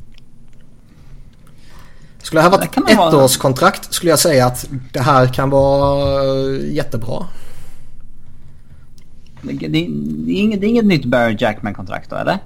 Skulle 2.28 2.39
det 2.41 2.43
här 2.43 2.51
Det 2.51 2.57
varit 2.57 2.71
kan 2.71 2.88
ett 2.88 2.97
vara- 2.97 3.09
ettårskontrakt 3.09 3.93
skulle 3.93 4.09
jag 4.09 4.19
säga 4.19 4.45
att 4.45 4.69
det 4.93 4.99
här 4.99 5.28
kan 5.28 5.49
vara 5.49 6.23
eh, 6.23 6.73
jättebra. 6.75 7.25
Det, 9.41 9.53
det, 9.53 9.67
det, 9.67 10.32
är 10.32 10.41
inget, 10.41 10.61
det 10.61 10.67
är 10.67 10.69
inget 10.69 10.86
nytt 10.86 11.05
Barry 11.05 11.36
Jackman-kontrakt 11.39 12.09
då, 12.09 12.15
eller? 12.15 12.38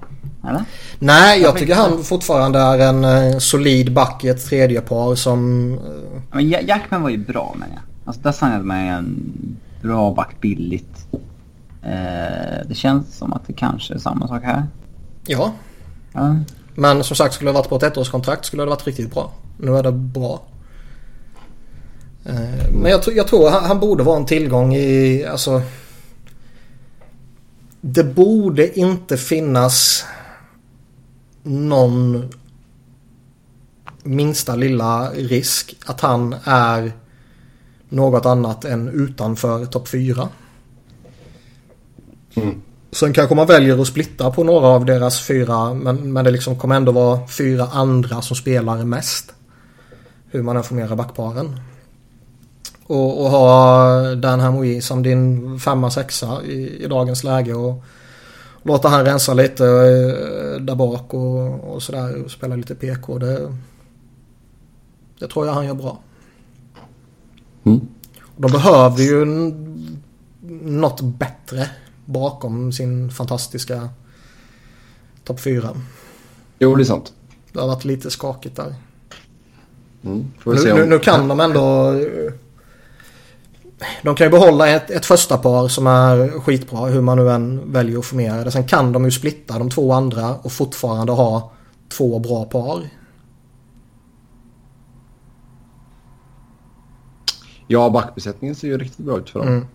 Eller? 0.48 0.64
Nej, 0.98 1.40
jag 1.42 1.56
tycker 1.56 1.74
han 1.74 2.02
fortfarande 2.04 2.58
är 2.58 2.78
en 2.78 3.04
eh, 3.04 3.38
solid 3.38 3.92
back 3.92 4.24
i 4.24 4.28
ett 4.28 4.44
tredje 4.46 4.80
par 4.80 5.14
som... 5.14 5.72
eh, 5.74 6.20
Men 6.32 6.48
Ja- 6.50 6.60
Jackman 6.60 7.02
var 7.02 7.10
ju 7.10 7.18
bra 7.18 7.54
med 7.58 7.68
jag. 7.72 7.80
Alltså 8.04 8.22
där 8.22 8.32
signade 8.32 8.64
man 8.64 8.76
en 8.76 9.32
bra 9.82 10.14
back 10.14 10.40
billigt. 10.40 11.06
Eh, 11.82 12.66
det 12.68 12.74
känns 12.74 13.16
som 13.18 13.32
att 13.32 13.46
det 13.46 13.52
kanske 13.52 13.94
är 13.94 13.98
samma 13.98 14.28
sak 14.28 14.42
här. 14.44 14.62
Ja, 15.26 15.52
Ja 16.12 16.36
men 16.74 17.04
som 17.04 17.16
sagt 17.16 17.34
skulle 17.34 17.50
det 17.50 17.54
varit 17.54 17.68
på 17.68 17.76
ett 17.76 17.82
ettårskontrakt 17.82 18.44
skulle 18.44 18.62
det 18.62 18.70
varit 18.70 18.86
riktigt 18.86 19.14
bra. 19.14 19.32
Nu 19.58 19.76
är 19.76 19.82
det 19.82 19.92
bra. 19.92 20.42
Eh, 22.24 22.72
men 22.72 22.90
jag, 22.90 23.00
jag 23.06 23.28
tror 23.28 23.50
han, 23.50 23.64
han 23.64 23.80
borde 23.80 24.02
vara 24.02 24.16
en 24.16 24.26
tillgång 24.26 24.74
i... 24.74 25.24
Alltså... 25.24 25.62
Det 27.80 28.04
borde 28.04 28.78
inte 28.78 29.16
finnas 29.16 30.04
någon 31.42 32.28
minsta 34.02 34.56
lilla 34.56 35.10
risk 35.10 35.76
att 35.86 36.00
han 36.00 36.34
är 36.44 36.92
något 37.88 38.26
annat 38.26 38.64
än 38.64 38.88
utanför 38.88 39.66
topp 39.66 39.88
4. 39.88 40.28
Sen 42.92 43.12
kanske 43.12 43.34
man 43.34 43.46
väljer 43.46 43.80
att 43.80 43.86
splitta 43.86 44.30
på 44.30 44.44
några 44.44 44.66
av 44.66 44.84
deras 44.84 45.20
fyra 45.20 45.74
men, 45.74 46.12
men 46.12 46.24
det 46.24 46.30
liksom 46.30 46.58
kommer 46.58 46.76
ändå 46.76 46.92
vara 46.92 47.26
fyra 47.26 47.68
andra 47.72 48.22
som 48.22 48.36
spelar 48.36 48.84
mest. 48.84 49.32
Hur 50.30 50.42
man 50.42 50.56
än 50.56 50.62
formerar 50.62 50.96
backparen. 50.96 51.60
Och, 52.86 53.24
och 53.24 53.30
ha 53.30 54.14
Dan 54.14 54.40
Hamwi 54.40 54.80
som 54.80 55.02
din 55.02 55.58
femma, 55.60 55.90
sexa 55.90 56.42
i, 56.42 56.84
i 56.84 56.86
dagens 56.86 57.24
läge 57.24 57.54
och 57.54 57.84
låta 58.62 58.88
han 58.88 59.04
rensa 59.04 59.34
lite 59.34 59.64
eh, 59.64 60.60
där 60.60 60.74
bak 60.74 61.14
och, 61.14 61.74
och 61.74 61.82
sådär 61.82 62.24
och 62.24 62.30
spela 62.30 62.56
lite 62.56 62.74
PK. 62.74 63.18
Det, 63.18 63.58
det 65.18 65.28
tror 65.28 65.46
jag 65.46 65.54
han 65.54 65.66
gör 65.66 65.74
bra. 65.74 65.98
Mm. 67.64 67.80
De 68.36 68.52
behöver 68.52 69.02
ju 69.02 69.24
något 70.62 71.00
bättre 71.00 71.68
bakom 72.04 72.72
sin 72.72 73.10
fantastiska 73.10 73.88
topp 75.24 75.40
4. 75.40 75.70
Jo, 76.58 76.74
det 76.74 76.82
är 76.82 76.84
sant. 76.84 77.12
Det 77.52 77.60
har 77.60 77.68
varit 77.68 77.84
lite 77.84 78.10
skakigt 78.10 78.56
där. 78.56 78.74
Mm. 80.04 80.32
Nu, 80.44 80.52
om... 80.52 80.78
nu, 80.78 80.86
nu 80.86 80.98
kan 80.98 81.28
de 81.28 81.40
ändå... 81.40 81.94
De 84.02 84.14
kan 84.14 84.26
ju 84.26 84.30
behålla 84.30 84.68
ett, 84.68 84.90
ett 84.90 85.06
första 85.06 85.38
par 85.38 85.68
som 85.68 85.86
är 85.86 86.40
skitbra 86.40 86.86
hur 86.86 87.00
man 87.00 87.16
nu 87.16 87.30
än 87.30 87.72
väljer 87.72 87.98
att 87.98 88.06
formera 88.06 88.44
det. 88.44 88.50
Sen 88.50 88.66
kan 88.66 88.92
de 88.92 89.04
ju 89.04 89.10
splitta 89.10 89.58
de 89.58 89.70
två 89.70 89.92
andra 89.92 90.36
och 90.36 90.52
fortfarande 90.52 91.12
ha 91.12 91.52
två 91.88 92.18
bra 92.18 92.44
par. 92.44 92.88
Ja, 97.66 97.90
backbesättningen 97.90 98.54
ser 98.54 98.68
ju 98.68 98.78
riktigt 98.78 99.06
bra 99.06 99.18
ut 99.18 99.30
för 99.30 99.38
dem. 99.38 99.48
Mm. 99.48 99.66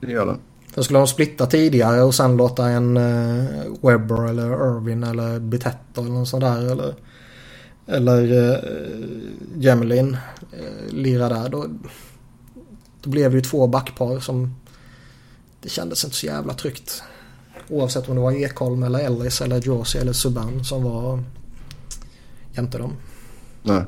Det 0.00 0.12
gör 0.12 0.26
den. 0.26 0.38
Sen 0.78 0.84
skulle 0.84 0.98
de 0.98 1.06
splitta 1.06 1.46
tidigare 1.46 2.02
och 2.02 2.14
sen 2.14 2.36
låta 2.36 2.68
en 2.68 2.96
eh, 2.96 3.44
Webber 3.80 4.28
eller 4.28 4.76
Irvin 4.76 5.04
eller 5.04 5.38
Bitetto 5.38 6.00
eller 6.00 6.10
något 6.10 6.28
sånt 6.28 6.40
där 6.40 6.72
eller 6.72 6.94
eller 7.86 8.52
eh, 8.52 8.58
Jemelin 9.56 10.16
eh, 10.52 10.94
lira 10.94 11.28
där 11.28 11.48
då, 11.48 11.66
då 13.00 13.10
blev 13.10 13.30
det 13.30 13.36
ju 13.36 13.42
två 13.42 13.66
backpar 13.66 14.20
som 14.20 14.54
det 15.62 15.68
kändes 15.68 16.04
inte 16.04 16.16
så 16.16 16.26
jävla 16.26 16.54
tryggt. 16.54 17.02
Oavsett 17.68 18.08
om 18.08 18.14
det 18.14 18.20
var 18.20 18.32
Ekholm 18.32 18.82
eller 18.82 18.98
Ellis 18.98 19.40
eller 19.40 19.60
Josie 19.60 20.00
eller 20.00 20.12
Subban 20.12 20.64
som 20.64 20.82
var 20.82 21.24
jämte 22.52 22.78
dem. 22.78 22.92
Nej. 23.62 23.84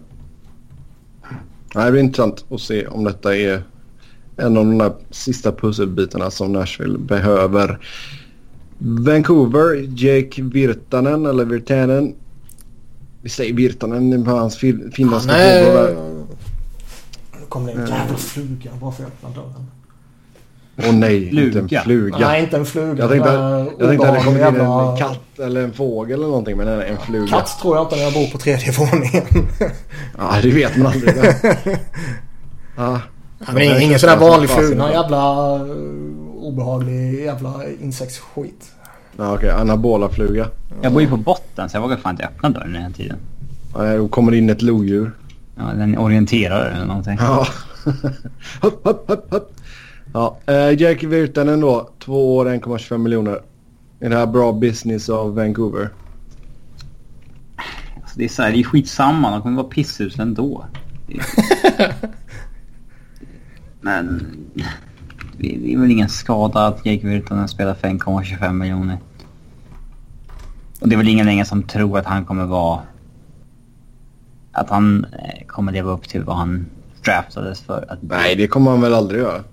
Nej, 1.74 1.84
det 1.84 1.90
blir 1.90 2.02
intressant 2.02 2.44
att 2.50 2.60
se 2.60 2.86
om 2.86 3.04
detta 3.04 3.36
är 3.36 3.62
en 4.40 4.56
av 4.56 4.66
de 4.66 4.78
där 4.78 4.92
sista 5.10 5.52
pusselbitarna 5.52 6.30
som 6.30 6.52
Nashville 6.52 6.98
behöver. 6.98 7.78
Vancouver, 8.78 9.84
Jake 9.96 10.42
Virtanen 10.42 11.26
eller 11.26 11.44
Virtanen. 11.44 12.14
Vi 13.22 13.28
säger 13.28 13.54
Virtanen, 13.54 14.10
det 14.10 14.30
är 14.30 14.34
hans 14.36 14.56
fin- 14.56 14.90
finländska 14.94 15.32
där. 15.32 15.94
Nu 17.40 17.46
kommer 17.48 17.66
det 17.74 17.80
en 17.82 17.88
jävla 17.88 18.16
fluga 18.16 18.70
bara 18.80 18.92
för 18.92 19.02
att 19.04 19.08
öppna 19.10 19.28
dörren. 19.42 19.66
Åh 20.88 20.92
nej, 20.94 21.24
inte 21.28 21.58
en 21.58 21.68
Fluga. 21.68 21.82
fluga. 21.82 22.18
Nej, 22.18 22.42
inte 22.42 22.56
en 22.56 22.66
fluga. 22.66 23.02
Jag 23.02 23.10
tänkte, 23.10 23.30
jag 23.78 23.88
tänkte 23.88 24.08
att 24.08 24.14
det 24.14 24.24
kom 24.24 24.36
in 24.36 24.40
obehagliga 24.42 24.46
en 24.48 24.54
jävla- 24.54 24.96
katt 24.96 25.38
eller 25.38 25.62
en 25.64 25.72
fågel 25.72 26.18
eller 26.18 26.26
någonting 26.26 26.56
men 26.56 26.68
en, 26.68 26.80
en 26.82 26.96
fluga. 26.98 27.26
Katt 27.26 27.58
tror 27.62 27.76
jag 27.76 27.84
inte 27.84 27.96
när 27.96 28.02
jag 28.02 28.12
bor 28.12 28.26
på 28.32 28.38
tredje 28.38 28.72
våningen. 28.72 29.22
Ja, 30.18 30.34
det 30.42 30.50
vet 30.50 30.76
man 30.76 30.86
aldrig. 30.86 31.14
ja. 32.76 33.00
Ja, 33.46 33.52
men 33.52 33.62
ingen, 33.62 33.82
ingen 33.82 33.98
sån 33.98 34.10
där 34.10 34.16
vanlig 34.16 34.50
fluga. 34.50 34.76
Någon 34.76 34.90
jävla 34.90 35.54
uh, 35.56 36.20
obehaglig 36.36 37.24
jävla 37.24 37.54
insektsskit. 37.80 38.72
Ja, 39.16 39.34
okej. 39.34 39.50
Anabola 39.50 40.08
fluga. 40.08 40.48
Jag 40.82 40.92
bor 40.92 41.02
ju 41.02 41.08
på 41.08 41.16
botten 41.16 41.68
så 41.68 41.76
jag 41.76 41.82
vågar 41.82 41.96
fan 41.96 42.10
inte 42.10 42.24
öppna 42.24 42.48
dörren 42.48 42.72
den 42.72 42.82
här 42.82 42.90
tiden. 42.90 43.16
Ja, 43.74 43.96
Då 43.96 44.08
kommer 44.08 44.34
in 44.34 44.50
ett 44.50 44.62
lodjur. 44.62 45.12
Ja, 45.56 45.62
den 45.62 45.98
orienterar 45.98 46.70
eller 46.70 46.86
någonting. 46.86 47.16
Ja. 47.20 47.46
hopp, 48.62 48.84
hopp, 48.84 49.08
hopp, 49.08 49.30
hopp. 49.32 49.52
Ja, 50.12 50.36
eh, 50.46 50.80
Jake 50.80 51.06
Virtanen 51.06 51.60
då. 51.60 51.90
Två 51.98 52.36
år, 52.36 52.46
1,25 52.46 52.98
miljoner. 52.98 53.40
Är 54.00 54.10
det 54.10 54.16
här 54.16 54.26
bra 54.26 54.52
business 54.52 55.08
av 55.08 55.34
Vancouver? 55.34 55.90
Alltså, 58.02 58.18
det 58.18 58.24
är 58.24 58.28
så 58.28 58.42
här, 58.42 58.52
det 58.52 58.58
är 58.58 58.64
skitsamma. 58.64 59.30
De 59.30 59.42
kommer 59.42 59.56
vara 59.56 59.68
pisshus 59.68 60.18
ändå. 60.18 60.64
Men 63.80 64.36
det 65.38 65.72
är 65.74 65.78
väl 65.78 65.90
ingen 65.90 66.08
skada 66.08 66.66
att 66.66 66.86
Jake 66.86 67.06
Virtanen 67.06 67.48
spelar 67.48 67.74
för 67.74 67.88
1,25 67.88 68.52
miljoner. 68.52 68.98
Och 70.80 70.88
det 70.88 70.94
är 70.94 70.96
väl 70.96 71.08
ingen 71.08 71.26
längre 71.26 71.44
som 71.44 71.62
tror 71.62 71.98
att 71.98 72.06
han 72.06 72.24
kommer 72.24 72.44
vara... 72.44 72.80
Att 74.52 74.70
han 74.70 75.04
eh, 75.04 75.46
kommer 75.46 75.72
leva 75.72 75.90
upp 75.90 76.08
till 76.08 76.24
vad 76.24 76.36
han 76.36 76.66
draftades 77.04 77.60
för 77.60 77.84
att 77.88 78.00
bli. 78.00 78.16
Nej, 78.16 78.36
det 78.36 78.48
kommer 78.48 78.70
han 78.70 78.80
väl 78.80 78.94
aldrig 78.94 79.20
göra. 79.20 79.44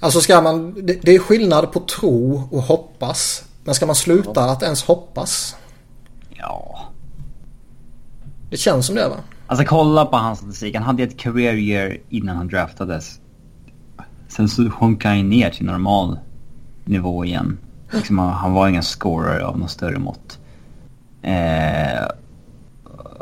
Alltså 0.00 0.20
ska 0.20 0.40
man... 0.40 0.74
Det, 0.86 0.98
det 1.02 1.14
är 1.14 1.18
skillnad 1.18 1.72
på 1.72 1.80
tro 1.80 2.48
och 2.50 2.62
hoppas. 2.62 3.44
Men 3.64 3.74
ska 3.74 3.86
man 3.86 3.94
sluta 3.94 4.44
att 4.44 4.62
ens 4.62 4.82
hoppas? 4.82 5.56
Ja. 6.30 6.80
Det 8.50 8.56
känns 8.56 8.86
som 8.86 8.94
det 8.94 9.08
va? 9.08 9.16
Alltså 9.46 9.64
kolla 9.64 10.06
på 10.06 10.16
hans 10.16 10.38
statistik. 10.38 10.74
Han 10.74 10.84
hade 10.84 11.02
ett 11.02 11.18
career 11.18 11.54
year 11.54 11.98
innan 12.08 12.36
han 12.36 12.48
draftades. 12.48 13.20
Sen 14.30 14.48
så 14.48 14.70
sjönk 14.70 15.04
han 15.04 15.18
ju 15.18 15.24
ner 15.24 15.50
till 15.50 15.66
normal 15.66 16.18
nivå 16.84 17.24
igen. 17.24 17.58
Liksom, 17.92 18.18
han, 18.18 18.32
han 18.32 18.52
var 18.52 18.68
ingen 18.68 18.82
scorer 18.82 19.40
av 19.40 19.58
något 19.58 19.70
större 19.70 19.98
mått. 19.98 20.38
Eh, 21.22 22.04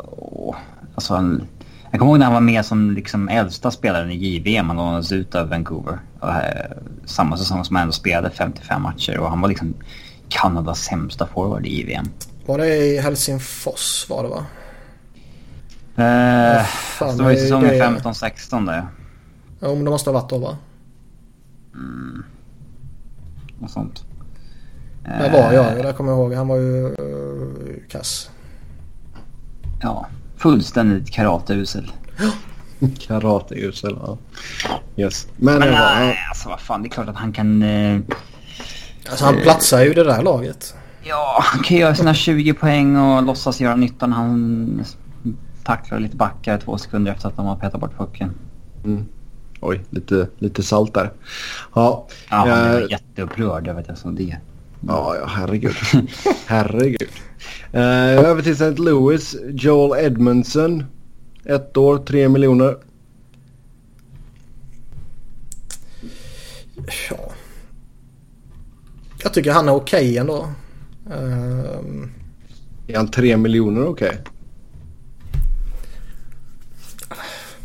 och, 0.07 0.55
alltså 0.95 1.13
han, 1.13 1.47
jag 1.91 1.99
kommer 1.99 2.11
ihåg 2.11 2.19
när 2.19 2.25
han 2.25 2.33
var 2.33 2.41
med 2.41 2.65
som 2.65 2.91
liksom 2.91 3.29
äldsta 3.29 3.71
spelaren 3.71 4.11
i 4.11 4.15
JVM. 4.15 4.67
Han 4.67 4.77
lånades 4.77 5.11
ut 5.11 5.35
av 5.35 5.49
Vancouver. 5.49 5.99
Och, 6.19 6.29
eh, 6.29 6.71
samma 7.05 7.37
säsong 7.37 7.65
som 7.65 7.75
han 7.75 7.83
ändå 7.83 7.93
spelade 7.93 8.29
55 8.29 8.81
matcher. 8.81 9.17
Och 9.17 9.29
han 9.29 9.41
var 9.41 9.49
liksom 9.49 9.73
Kanadas 10.29 10.79
sämsta 10.79 11.27
forward 11.27 11.65
i 11.65 11.81
JVM. 11.81 12.05
Var 12.45 12.57
det 12.57 12.75
i 12.77 12.99
Helsingfors 12.99 14.09
var 14.09 14.23
det 14.23 14.29
va? 14.29 14.45
Eh, 15.95 16.63
fan, 16.65 17.17
det 17.17 17.23
var 17.23 17.31
ju 17.31 17.37
säsongen 17.37 17.69
det. 17.69 18.01
15-16 18.03 18.65
där. 18.65 18.87
Jo 19.61 19.75
men 19.75 19.85
det 19.85 19.91
måste 19.91 20.09
ha 20.09 20.13
varit 20.13 20.29
då 20.29 20.37
va? 20.37 20.57
Och 23.61 23.69
sånt. 23.69 24.05
Där 25.03 25.31
var 25.31 25.53
jag 25.53 25.77
ju, 25.77 25.83
där 25.83 25.93
kommer 25.93 26.11
jag 26.11 26.19
ihåg. 26.19 26.33
Han 26.33 26.47
var 26.47 26.55
ju 26.57 26.85
uh, 26.85 27.87
kass. 27.89 28.29
Ja, 29.81 30.07
fullständigt 30.37 31.11
karateusel. 31.11 31.91
Karateusel, 33.07 33.97
ja. 34.01 34.17
Yes. 34.95 35.27
Men, 35.37 35.59
Men 35.59 35.67
det 35.67 35.73
var, 35.73 35.95
nej, 35.95 36.17
alltså 36.29 36.49
vad 36.49 36.59
fan. 36.59 36.81
Det 36.81 36.87
är 36.87 36.89
klart 36.89 37.07
att 37.07 37.15
han 37.15 37.33
kan... 37.33 37.63
Eh, 37.63 37.99
Alltså 39.09 39.25
han 39.25 39.35
platsar 39.41 39.79
ju 39.81 39.91
i 39.91 39.93
det 39.93 40.03
där 40.03 40.23
laget. 40.23 40.75
ja, 41.03 41.39
han 41.43 41.63
kan 41.63 41.77
göra 41.77 41.95
sina 41.95 42.13
20 42.13 42.53
poäng 42.53 42.97
och 42.97 43.23
låtsas 43.23 43.61
göra 43.61 43.75
nytta 43.75 44.07
när 44.07 44.15
han 44.15 44.83
tacklar 45.63 45.99
lite 45.99 46.15
backar 46.15 46.57
två 46.57 46.77
sekunder 46.77 47.11
efter 47.11 47.27
att 47.27 47.35
de 47.35 47.45
har 47.45 47.55
petat 47.55 47.81
bort 47.81 47.97
pucken. 47.97 48.33
Oj, 49.59 49.81
lite, 49.89 50.27
lite 50.37 50.63
salt 50.63 50.93
där. 50.93 51.11
Ja, 51.75 52.07
Ja, 52.29 52.35
han 52.37 52.49
eh, 52.49 52.55
är 52.55 52.91
jätteupprörd 52.91 53.67
över 53.67 53.83
det. 53.87 53.95
Så 53.95 54.09
det. 54.09 54.37
ja, 54.87 55.15
ja 55.15 55.25
herregud. 55.27 55.75
herregud. 56.45 57.09
Eh, 57.71 57.81
över 58.19 58.41
till 58.41 58.51
St. 58.51 58.81
Louis. 58.81 59.35
Joel 59.49 60.05
Edmondson. 60.05 60.83
Ett 61.45 61.77
år, 61.77 61.97
tre 61.97 62.29
miljoner. 62.29 62.77
Ja. 67.09 67.31
Jag 69.23 69.33
tycker 69.33 69.51
han 69.51 69.69
är 69.69 69.73
okej 69.75 70.17
ändå. 70.17 70.49
Ehm, 71.13 72.11
Är 72.87 72.95
han 72.97 73.07
tre 73.11 73.37
miljoner 73.37 73.87
okej? 73.87 74.17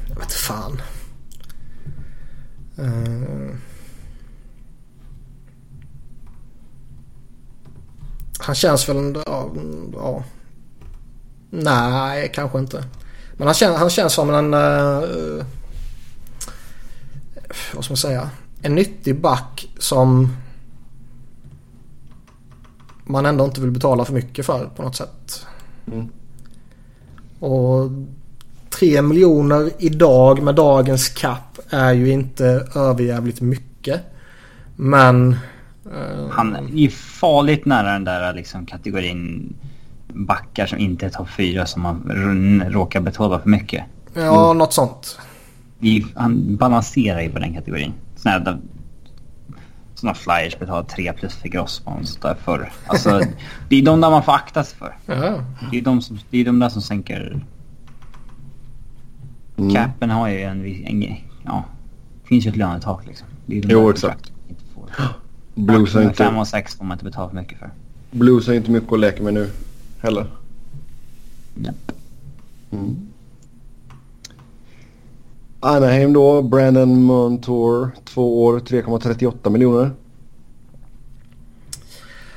jag 0.08 0.16
vet 0.20 0.32
fan. 0.32 0.80
Ehm. 2.78 3.60
han 8.38 8.54
känns 8.54 8.88
väl... 8.88 9.22
Ja, 9.26 9.50
ja. 9.92 10.24
Nej, 11.50 12.32
kanske 12.34 12.58
inte. 12.58 12.84
Men 13.36 13.48
han 13.48 13.74
han 13.76 13.90
känns 13.90 14.12
som 14.12 14.30
en... 14.30 14.54
eh, 14.54 15.46
vad 17.74 17.84
ska 17.84 17.92
man 17.92 17.96
säga? 17.96 18.30
En 18.62 18.74
nyttig 18.74 19.20
back 19.20 19.68
som 19.78 20.36
man 23.04 23.26
ändå 23.26 23.44
inte 23.44 23.60
vill 23.60 23.70
betala 23.70 24.04
för 24.04 24.12
mycket 24.12 24.46
för 24.46 24.70
på 24.76 24.82
något 24.82 24.96
sätt. 24.96 25.46
Mm. 25.92 26.08
Och 27.40 27.90
3 28.70 29.02
miljoner 29.02 29.70
idag 29.78 30.42
med 30.42 30.54
dagens 30.54 31.08
cap 31.08 31.53
är 31.74 31.92
ju 31.92 32.10
inte 32.10 32.66
överjävligt 32.74 33.40
mycket. 33.40 34.00
Men... 34.76 35.32
eh, 35.92 36.28
Han 36.30 36.56
är 36.56 36.62
ju 36.62 36.90
farligt 36.90 37.64
nära 37.66 37.92
den 37.92 38.04
där 38.04 38.34
liksom, 38.34 38.66
kategorin 38.66 39.54
backar 40.08 40.66
som 40.66 40.78
inte 40.78 41.06
är 41.06 41.10
topp 41.10 41.28
4 41.36 41.66
som 41.66 41.82
man 41.82 42.62
råkar 42.68 43.00
betala 43.00 43.38
för 43.38 43.48
mycket. 43.48 43.84
Ja, 44.14 44.52
något 44.52 44.72
sånt. 44.72 45.18
Han 46.14 46.56
balanserar 46.56 47.20
ju 47.20 47.30
på 47.30 47.38
den 47.38 47.54
kategorin. 47.54 47.92
Såna 48.16 48.32
här, 48.32 48.58
såna 49.94 50.14
flyers 50.14 50.58
betalar 50.58 50.82
3 50.82 51.12
plus 51.12 51.34
för 51.34 51.48
Grossman 51.48 51.98
och 52.00 52.08
sånt 52.08 52.22
där 52.22 52.34
förr. 52.44 52.72
Alltså, 52.86 53.20
det 53.68 53.76
är 53.76 53.82
de 53.82 54.00
där 54.00 54.10
man 54.10 54.22
får 54.22 54.32
akta 54.32 54.64
sig 54.64 54.78
för. 54.78 54.96
Ja. 55.06 55.40
Det 55.70 55.78
är 55.78 55.82
de, 55.82 56.02
som, 56.02 56.18
det 56.30 56.40
är 56.40 56.44
de 56.44 56.58
där 56.58 56.68
som 56.68 56.82
sänker... 56.82 57.40
Mm. 59.56 59.74
Capen 59.74 60.10
har 60.10 60.28
ju 60.28 60.40
en, 60.42 60.64
en 60.64 61.16
ja, 61.44 61.64
det 62.22 62.28
finns 62.28 62.46
ju 62.46 62.50
ett 62.50 62.56
lönetak 62.56 63.06
liksom. 63.06 63.26
Det 63.46 63.58
är 63.58 63.62
de 63.62 63.68
Jo, 63.72 63.90
exakt. 63.90 64.32
inte 64.48 64.62
får. 64.74 64.90
Blues 65.54 65.94
har, 65.94 66.04
Med 66.04 66.16
5 66.16 66.26
inte, 66.28 66.40
och 66.40 66.48
6 66.48 66.74
får 66.74 66.84
man 66.84 66.94
inte 66.94 67.04
betala 67.04 67.28
för 67.28 67.36
mycket 67.36 67.58
för. 67.58 67.70
Blues 68.10 68.46
har 68.46 68.54
inte 68.54 68.70
mycket 68.70 68.92
att 68.92 69.00
leka 69.00 69.22
med 69.22 69.34
nu 69.34 69.50
heller. 70.00 70.26
Japp. 71.54 71.92
Mm. 72.70 72.96
Anaheim 75.60 76.12
då. 76.12 76.42
Brandon 76.42 77.02
Montour. 77.02 77.90
Två 78.04 78.44
år, 78.44 78.58
3,38 78.60 79.50
miljoner. 79.50 79.90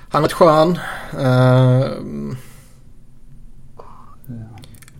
Han 0.09 0.23
är 0.23 0.27
ett 0.27 0.33
skön. 0.33 0.79
Ehm, 1.19 2.35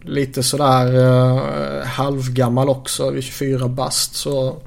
lite 0.08 0.44
sådär 0.44 0.96
uh, 0.96 1.86
halvgammal 1.86 2.70
också. 2.70 3.10
Vid 3.10 3.24
24 3.24 3.68
bast 3.68 4.16
så... 4.16 4.58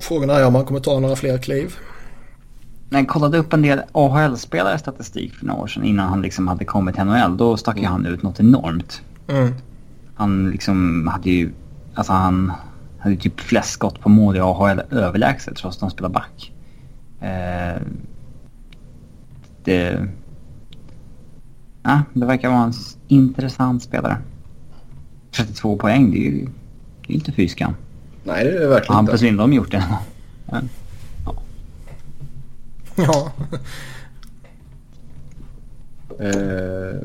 Frågan 0.00 0.30
är 0.30 0.46
om 0.46 0.54
han 0.54 0.64
kommer 0.64 0.80
ta 0.80 1.00
några 1.00 1.16
fler 1.16 1.38
kliv. 1.38 1.74
När 2.88 2.98
jag 2.98 3.08
kollade 3.08 3.38
upp 3.38 3.52
en 3.52 3.62
del 3.62 3.80
AHL-spelare 3.92 4.78
statistik 4.78 5.34
för 5.34 5.46
några 5.46 5.60
år 5.62 5.66
sedan 5.66 5.84
innan 5.84 6.08
han 6.08 6.22
liksom 6.22 6.48
hade 6.48 6.64
kommit 6.64 6.94
till 6.94 7.04
NHL. 7.04 7.36
Då 7.36 7.56
stack 7.56 7.78
ju 7.78 7.86
han 7.86 8.06
ut 8.06 8.22
något 8.22 8.40
enormt. 8.40 9.02
Mm. 9.28 9.54
Han 10.14 10.50
liksom 10.50 11.06
hade 11.06 11.30
ju... 11.30 11.52
Alltså 11.94 12.12
han 12.12 12.52
hade 12.98 13.16
typ 13.16 13.40
flest 13.40 13.70
skott 13.70 14.00
på 14.00 14.08
mål 14.08 14.36
i 14.36 14.40
AHL 14.40 14.80
överlägset 14.90 15.56
trots 15.56 15.76
att 15.76 15.80
han 15.80 15.90
spelar 15.90 16.08
back. 16.08 16.52
Eh, 17.20 17.82
det... 19.64 20.08
Ja, 21.82 22.02
det 22.12 22.26
verkar 22.26 22.48
vara 22.48 22.62
en 22.62 22.72
intressant 23.10 23.82
spelare. 23.82 24.18
32 25.30 25.76
poäng, 25.76 26.10
det 26.10 26.18
är 26.18 26.30
ju 26.30 26.48
det 27.06 27.12
är 27.12 27.14
inte 27.14 27.32
fy 27.32 27.48
skam. 27.48 27.74
Nej, 28.24 28.44
det 28.44 28.50
är 28.50 28.60
det 28.60 28.68
verkligen 28.68 28.94
Hampus 28.94 29.14
inte. 29.14 29.24
Lindholm 29.24 29.52
gjort 29.52 29.70
det? 29.70 29.84
Men, 30.46 30.68
Ja. 32.96 33.32
Eh, 36.18 37.00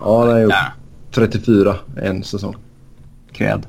ja, 0.00 0.20
han 0.20 0.28
har 0.28 0.38
gjort 0.38 0.50
där. 0.50 0.72
34 1.10 1.76
en 1.96 2.24
säsong. 2.24 2.56
Cred. 3.32 3.66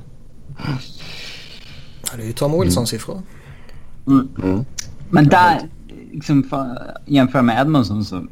Det 2.16 2.22
är 2.22 2.26
ju 2.26 2.32
Tom 2.32 2.60
Wilson-siffror. 2.60 3.22
Mm. 4.06 4.64
Men 5.10 5.28
där, 5.28 5.60
liksom 6.12 6.42
för, 6.42 6.96
jämför 7.06 7.42
med 7.42 7.60
Edmondson 7.60 8.04
så 8.04 8.26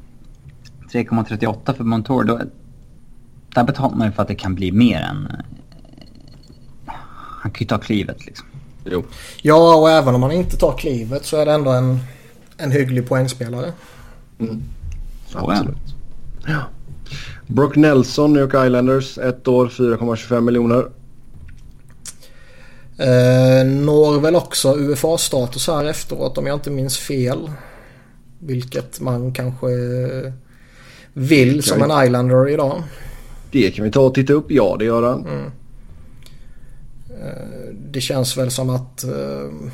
3,38 0.94 1.74
för 1.76 1.84
Montour, 1.84 2.24
då, 2.24 2.40
där 3.54 3.64
betalar 3.64 3.96
man 3.96 4.06
ju 4.06 4.12
för 4.12 4.22
att 4.22 4.28
det 4.28 4.34
kan 4.34 4.54
bli 4.54 4.72
mer 4.72 5.00
än... 5.00 5.28
Han 7.40 7.50
kan 7.50 7.60
ju 7.60 7.66
ta 7.66 7.78
klivet 7.78 8.26
liksom. 8.26 8.46
Jo. 8.84 9.04
Ja, 9.42 9.76
och 9.76 9.90
även 9.90 10.14
om 10.14 10.22
han 10.22 10.32
inte 10.32 10.56
tar 10.56 10.78
klivet 10.78 11.24
så 11.24 11.36
är 11.36 11.46
det 11.46 11.52
ändå 11.52 11.70
en, 11.70 11.98
en 12.56 12.70
hygglig 12.70 13.08
poängspelare. 13.08 13.72
Så 15.26 15.50
är 15.50 15.52
Absolut. 15.52 15.94
Ja. 16.46 16.60
Brock 17.46 17.76
Nelson, 17.76 18.32
New 18.32 18.42
York 18.42 18.66
Islanders. 18.66 19.18
Ett 19.18 19.48
år, 19.48 19.68
4,25 19.68 20.40
miljoner. 20.40 20.88
Eh, 22.98 23.66
når 23.66 24.20
väl 24.20 24.36
också 24.36 24.76
UFA-status 24.76 25.66
här 25.66 25.84
efteråt 25.84 26.38
om 26.38 26.46
jag 26.46 26.56
inte 26.56 26.70
minns 26.70 26.98
fel. 26.98 27.50
Vilket 28.38 29.00
man 29.00 29.32
kanske 29.32 29.66
vill 31.14 31.62
som 31.62 31.82
en 31.82 32.04
Islander 32.04 32.48
idag. 32.48 32.82
Det 33.50 33.70
kan 33.70 33.84
vi 33.84 33.90
ta 33.90 34.00
och 34.00 34.14
titta 34.14 34.32
upp. 34.32 34.46
Ja, 34.48 34.76
det 34.78 34.84
gör 34.84 35.02
han. 35.02 35.26
Eh, 37.08 37.74
det 37.90 38.00
känns 38.00 38.36
väl 38.36 38.50
som 38.50 38.70
att 38.70 39.04
eh, 39.04 39.70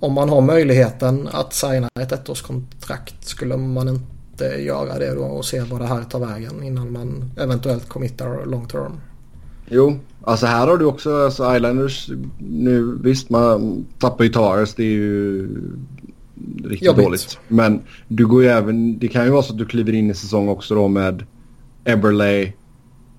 om 0.00 0.12
man 0.12 0.28
har 0.28 0.40
möjligheten 0.40 1.28
att 1.32 1.54
signa 1.54 1.88
ett 2.00 2.12
ettårskontrakt 2.12 3.28
skulle 3.28 3.56
man 3.56 3.88
inte 3.88 4.44
göra 4.44 4.98
det 4.98 5.14
då 5.14 5.22
och 5.22 5.44
se 5.44 5.60
vad 5.60 5.80
det 5.80 5.86
här 5.86 6.02
tar 6.02 6.20
vägen 6.20 6.62
innan 6.62 6.92
man 6.92 7.30
eventuellt 7.36 7.88
committar 7.88 8.46
long 8.46 8.68
term. 8.68 9.00
Jo, 9.68 9.98
alltså 10.24 10.46
här 10.46 10.66
har 10.66 10.76
du 10.76 10.84
också 10.84 11.24
alltså 11.24 11.56
Islanders 11.56 12.10
nu. 12.38 12.98
Visst, 13.02 13.30
man 13.30 13.86
tappar 13.98 14.24
ju 14.24 14.30
Tavares. 14.30 14.74
Det 14.74 14.82
är 14.82 14.92
ju 14.92 15.48
riktigt 16.64 16.86
Jobbigt. 16.86 17.04
dåligt. 17.04 17.38
Men 17.48 17.80
du 18.08 18.26
går 18.26 18.42
ju 18.42 18.48
även, 18.48 18.98
det 18.98 19.08
kan 19.08 19.24
ju 19.24 19.30
vara 19.30 19.42
så 19.42 19.52
att 19.52 19.58
du 19.58 19.66
kliver 19.66 19.92
in 19.92 20.10
i 20.10 20.14
säsong 20.14 20.48
också 20.48 20.74
då 20.74 20.88
med 20.88 21.24
Eberle, 21.84 22.52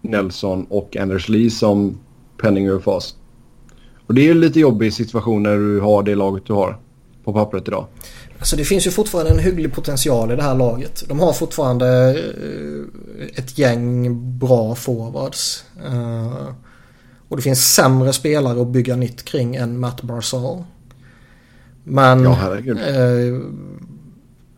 Nelson 0.02 0.66
och 0.70 0.98
Anders 0.98 1.30
Lee 1.30 1.50
som 1.50 1.98
penning 2.42 2.68
över 2.68 2.80
fas. 2.80 3.16
Och 4.08 4.14
det 4.14 4.22
är 4.22 4.26
ju 4.26 4.34
lite 4.34 4.60
jobbig 4.60 4.94
situation 4.94 5.44
när 5.44 5.58
du 5.58 5.80
har 5.80 6.04
det 6.04 6.16
laget 6.16 6.46
du 6.46 6.54
har 6.54 6.80
på 7.24 7.34
pappret 7.34 7.68
idag. 7.68 7.86
Alltså 8.40 8.56
det 8.56 8.66
finns 8.66 8.88
ju 8.88 8.92
fortfarande 8.92 9.32
en 9.32 9.40
hygglig 9.40 9.74
potential 9.74 10.32
i 10.32 10.36
det 10.36 10.44
här 10.44 10.56
laget. 10.56 11.04
De 11.08 11.20
har 11.20 11.34
fortfarande 11.34 12.10
eh, 12.10 13.28
ett 13.40 13.58
gäng 13.58 14.38
bra 14.40 14.76
forwards. 14.76 15.64
Eh, 15.86 16.48
Och 17.28 17.38
det 17.38 17.44
finns 17.44 17.74
sämre 17.74 18.14
spelare 18.14 18.62
att 18.62 18.68
bygga 18.68 18.96
nytt 18.96 19.24
kring 19.26 19.56
än 19.56 19.80
Matt 19.80 20.02
Barzal. 20.02 20.64
Men 21.84 22.24
Ja, 22.24 22.58
eh, 22.58 23.40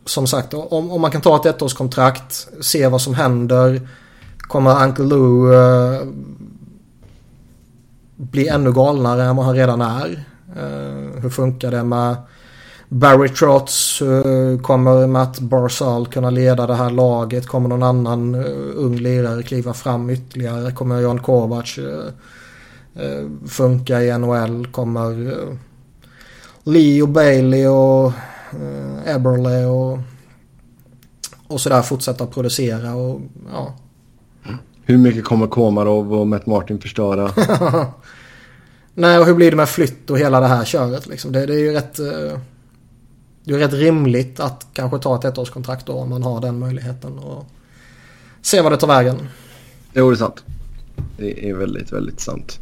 som 0.04 0.26
sagt, 0.26 0.54
om, 0.54 0.90
om 0.90 1.00
man 1.00 1.10
kan 1.10 1.20
ta 1.20 1.36
ett 1.36 1.46
ettårskontrakt, 1.46 2.48
se 2.60 2.88
vad 2.88 3.00
som 3.00 3.14
händer. 3.14 3.88
Kommer 4.38 4.84
Uncle 4.84 5.04
Lou 5.04 5.52
uh, 5.52 6.06
bli 8.16 8.48
ännu 8.48 8.72
galnare 8.72 9.24
än 9.24 9.36
vad 9.36 9.46
han 9.46 9.54
redan 9.54 9.80
är? 9.80 10.24
Uh, 10.56 11.20
hur 11.20 11.30
funkar 11.30 11.70
det 11.70 11.84
med 11.84 12.16
Barry 12.88 13.28
Trotz? 13.28 14.02
Uh, 14.02 14.60
kommer 14.60 15.06
Matt 15.06 15.40
Barzal 15.40 16.06
kunna 16.06 16.30
leda 16.30 16.66
det 16.66 16.74
här 16.74 16.90
laget? 16.90 17.46
Kommer 17.46 17.68
någon 17.68 17.82
annan 17.82 18.34
ung 18.74 18.96
lirare 18.96 19.42
kliva 19.42 19.74
fram 19.74 20.10
ytterligare? 20.10 20.72
Kommer 20.72 21.00
Jan 21.00 21.18
Kovacs 21.18 21.78
funka 23.48 24.02
i 24.02 24.18
NHL? 24.18 24.66
Kommer 24.66 25.36
Lee 26.66 27.02
och 27.02 27.08
Bailey 27.08 27.66
och 27.66 28.12
eh, 28.52 29.14
Eberle 29.14 29.66
och, 29.66 29.98
och 31.46 31.60
sådär 31.60 31.82
fortsätta 31.82 32.26
producera 32.26 32.94
och 32.94 33.20
ja. 33.52 33.74
Hur 34.84 34.98
mycket 34.98 35.24
kommer 35.24 35.46
Komarov 35.46 36.14
och 36.14 36.26
Matt 36.26 36.46
Martin 36.46 36.80
förstöra? 36.80 37.30
Nej, 38.94 39.18
och 39.18 39.26
hur 39.26 39.34
blir 39.34 39.50
det 39.50 39.56
med 39.56 39.68
flytt 39.68 40.10
och 40.10 40.18
hela 40.18 40.40
det 40.40 40.46
här 40.46 40.64
köret 40.64 41.06
liksom? 41.06 41.32
Det, 41.32 41.46
det 41.46 41.54
är 41.54 41.58
ju 41.58 41.72
rätt... 41.72 41.98
Eh, 41.98 42.38
det 43.44 43.54
är 43.54 43.58
rätt 43.58 43.72
rimligt 43.72 44.40
att 44.40 44.66
kanske 44.72 44.98
ta 44.98 45.16
ett 45.16 45.24
ettårskontrakt 45.24 45.86
då 45.86 45.92
om 45.92 46.08
man 46.08 46.22
har 46.22 46.40
den 46.40 46.58
möjligheten 46.58 47.18
och 47.18 47.46
se 48.42 48.60
vad 48.60 48.72
det 48.72 48.76
tar 48.76 48.88
vägen. 48.88 49.28
Jo, 49.92 50.10
det 50.10 50.14
är 50.14 50.18
sant. 50.18 50.44
Det 51.16 51.50
är 51.50 51.54
väldigt, 51.54 51.92
väldigt 51.92 52.20
sant. 52.20 52.60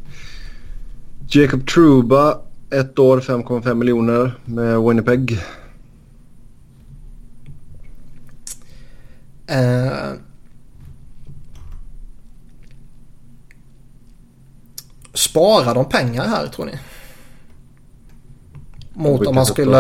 Jacob 1.29 1.69
Truba, 1.69 2.39
ett 2.81 2.99
år 2.99 3.21
5,5 3.21 3.75
miljoner 3.75 4.39
med 4.45 4.81
Winnipeg. 4.81 5.41
Eh, 9.47 10.13
sparar 15.13 15.75
de 15.75 15.85
pengar 15.85 16.25
här 16.25 16.47
tror 16.47 16.67
ni? 16.67 16.79
Mot 18.93 19.27
om 19.27 19.35
man 19.35 19.47
skulle... 19.47 19.79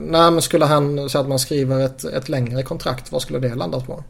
Nej 0.00 0.30
men 0.30 0.42
skulle 0.42 0.64
han 0.64 1.10
säga 1.10 1.22
att 1.22 1.28
man 1.28 1.38
skriver 1.38 1.80
ett, 1.80 2.04
ett 2.04 2.28
längre 2.28 2.62
kontrakt. 2.62 3.12
Vad 3.12 3.22
skulle 3.22 3.38
det 3.38 3.54
landat 3.54 3.86
på? 3.86 4.04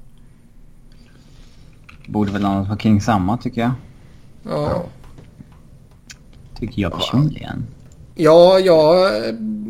Borde 2.07 2.33
väl 2.33 2.43
landat 2.43 2.69
på 2.69 2.77
kring 2.77 3.01
samma 3.01 3.37
tycker 3.37 3.61
jag. 3.61 3.73
Ja. 4.43 4.85
Tycker 6.59 6.83
jag 6.83 6.93
personligen. 6.93 7.67
Ja, 8.15 8.59
jag 8.59 9.11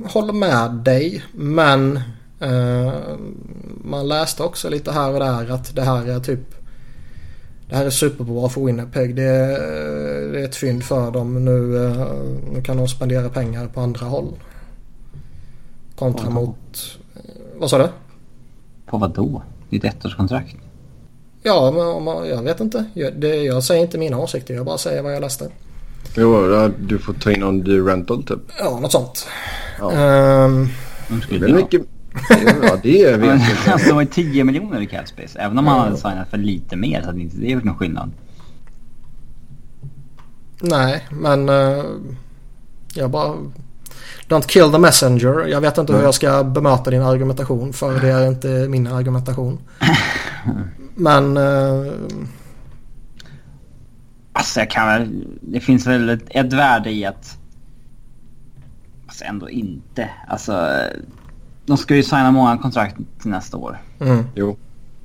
håller 0.07 0.33
med 0.33 0.71
dig. 0.71 1.25
Men 1.33 2.01
eh, 2.41 2.93
man 3.85 4.09
läste 4.09 4.43
också 4.43 4.71
lite 4.71 4.93
här 4.93 5.13
och 5.13 5.21
där 5.21 5.51
att 5.51 5.75
det 5.75 5.83
här 5.83 6.09
är 6.09 6.21
typ 6.21 6.55
det 7.69 7.77
här 7.77 7.87
är 7.87 7.91
superbra 7.91 8.49
för 8.49 8.65
Winnipeg. 8.65 9.17
Det 9.17 9.23
är, 9.23 10.33
det 10.33 10.41
är 10.41 10.45
ett 10.45 10.57
fynd 10.57 10.85
för 10.85 11.11
dem. 11.11 11.45
Nu, 11.45 11.87
eh, 11.87 12.07
nu 12.53 12.63
kan 12.63 12.77
de 12.77 12.89
spendera 12.89 13.29
pengar 13.29 13.67
på 13.67 13.81
andra 13.81 14.07
håll. 14.07 14.33
Kontra 15.97 16.31
mot... 16.31 16.99
Vad 17.55 17.71
sa 17.71 17.79
du? 17.79 17.89
På 18.87 18.99
vad 18.99 19.15
då? 19.15 19.43
Ett 19.71 19.85
ettårskontrakt. 19.85 20.57
Ja, 21.43 21.71
men 22.01 22.29
jag 22.29 22.43
vet 22.43 22.61
inte. 22.61 22.85
Jag, 22.95 23.21
det, 23.21 23.37
jag 23.37 23.65
säger 23.65 23.83
inte 23.83 23.99
mina 23.99 24.19
åsikter. 24.19 24.55
Jag 24.55 24.67
bara 24.67 24.79
säger 24.79 25.03
vad 25.03 25.15
jag 25.15 25.21
läste. 25.21 25.51
Jo, 26.17 26.69
du 26.79 26.99
får 26.99 27.13
ta 27.13 27.33
in 27.33 27.41
någon 27.41 27.61
dyr 27.61 27.83
rental 27.83 28.23
typ. 28.23 28.39
Ja, 28.59 28.79
något 28.81 28.93
sånt. 28.93 29.27
Ja. 29.79 29.85
Um, 30.45 30.69
det 31.29 31.37
är 31.37 31.41
väl 31.41 31.55
mycket... 31.55 31.83
Ja, 32.63 32.77
det 32.83 33.17
vet 33.17 33.41
jag 33.65 33.73
Alltså, 33.73 33.89
det 33.89 33.95
var 33.95 34.05
10 34.05 34.45
miljoner 34.45 34.81
i 34.81 34.87
cap 34.87 35.09
space. 35.09 35.39
Även 35.39 35.59
om 35.59 35.67
han 35.67 35.81
hade 35.81 35.97
signat 35.97 36.31
för 36.31 36.39
lite 36.39 36.77
mer 36.77 37.01
så 37.01 37.07
hade 37.07 37.21
inte 37.21 37.37
det 37.37 37.47
gjort 37.47 37.65
någon 37.65 37.77
skillnad. 37.77 38.13
Nej, 40.61 41.07
men... 41.11 41.49
Uh, 41.49 41.85
jag 42.95 43.11
bara... 43.11 43.35
Don't 44.29 44.47
kill 44.47 44.73
the 44.73 44.79
messenger. 44.79 45.47
Jag 45.47 45.61
vet 45.61 45.79
inte 45.79 45.93
hur 45.93 46.03
jag 46.03 46.15
ska 46.15 46.45
bemöta 46.45 46.91
din 46.91 47.03
argumentation 47.03 47.73
för 47.73 48.01
det 48.01 48.11
är 48.11 48.29
inte 48.29 48.49
min 48.69 48.87
argumentation. 48.87 49.59
Men... 50.95 51.37
Uh, 51.37 51.93
Alltså 54.37 54.61
jag 54.61 54.71
kan 54.71 54.87
väl... 54.87 55.27
Det 55.41 55.61
finns 55.61 55.87
väl 55.87 56.09
ett, 56.09 56.25
ett 56.31 56.53
värde 56.53 56.91
i 56.91 57.05
att... 57.05 57.39
Alltså 59.07 59.25
ändå 59.25 59.51
inte. 59.51 60.11
Alltså... 60.29 60.81
De 61.67 61.77
ska 61.77 61.97
ju 61.97 62.03
signa 62.03 62.31
många 62.31 62.59
kontrakt 62.59 62.97
till 63.21 63.31
nästa 63.31 63.57
år. 63.57 63.81
mm. 64.01 64.25
Jo. 64.35 64.57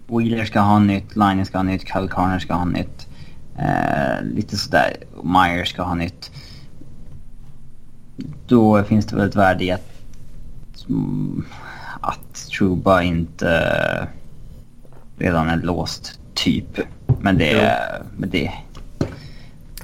Wheeler 0.07 0.45
ska 0.45 0.59
ha 0.59 0.79
nytt, 0.79 1.15
Line 1.15 1.45
ska 1.45 1.57
ha 1.57 1.63
nytt, 1.63 1.87
Kyle 1.87 2.09
Carner 2.09 2.39
ska 2.39 2.53
ha 2.53 2.65
nytt. 2.65 3.07
Eh, 3.57 4.23
lite 4.23 4.57
sådär. 4.57 4.93
Meyer 5.23 5.65
ska 5.65 5.83
ha 5.83 5.95
nytt. 5.95 6.31
Då 8.47 8.83
finns 8.83 9.05
det 9.05 9.15
väl 9.15 9.29
ett 9.29 9.35
värde 9.35 9.63
i 9.63 9.71
att... 9.71 9.91
Att 12.01 12.49
Truba 12.57 13.01
inte 13.01 14.07
redan 15.17 15.49
är 15.49 15.57
låst, 15.57 16.19
typ. 16.33 16.79
Men 17.21 17.37
det... 17.37 17.79
Men 18.17 18.29
det 18.29 18.51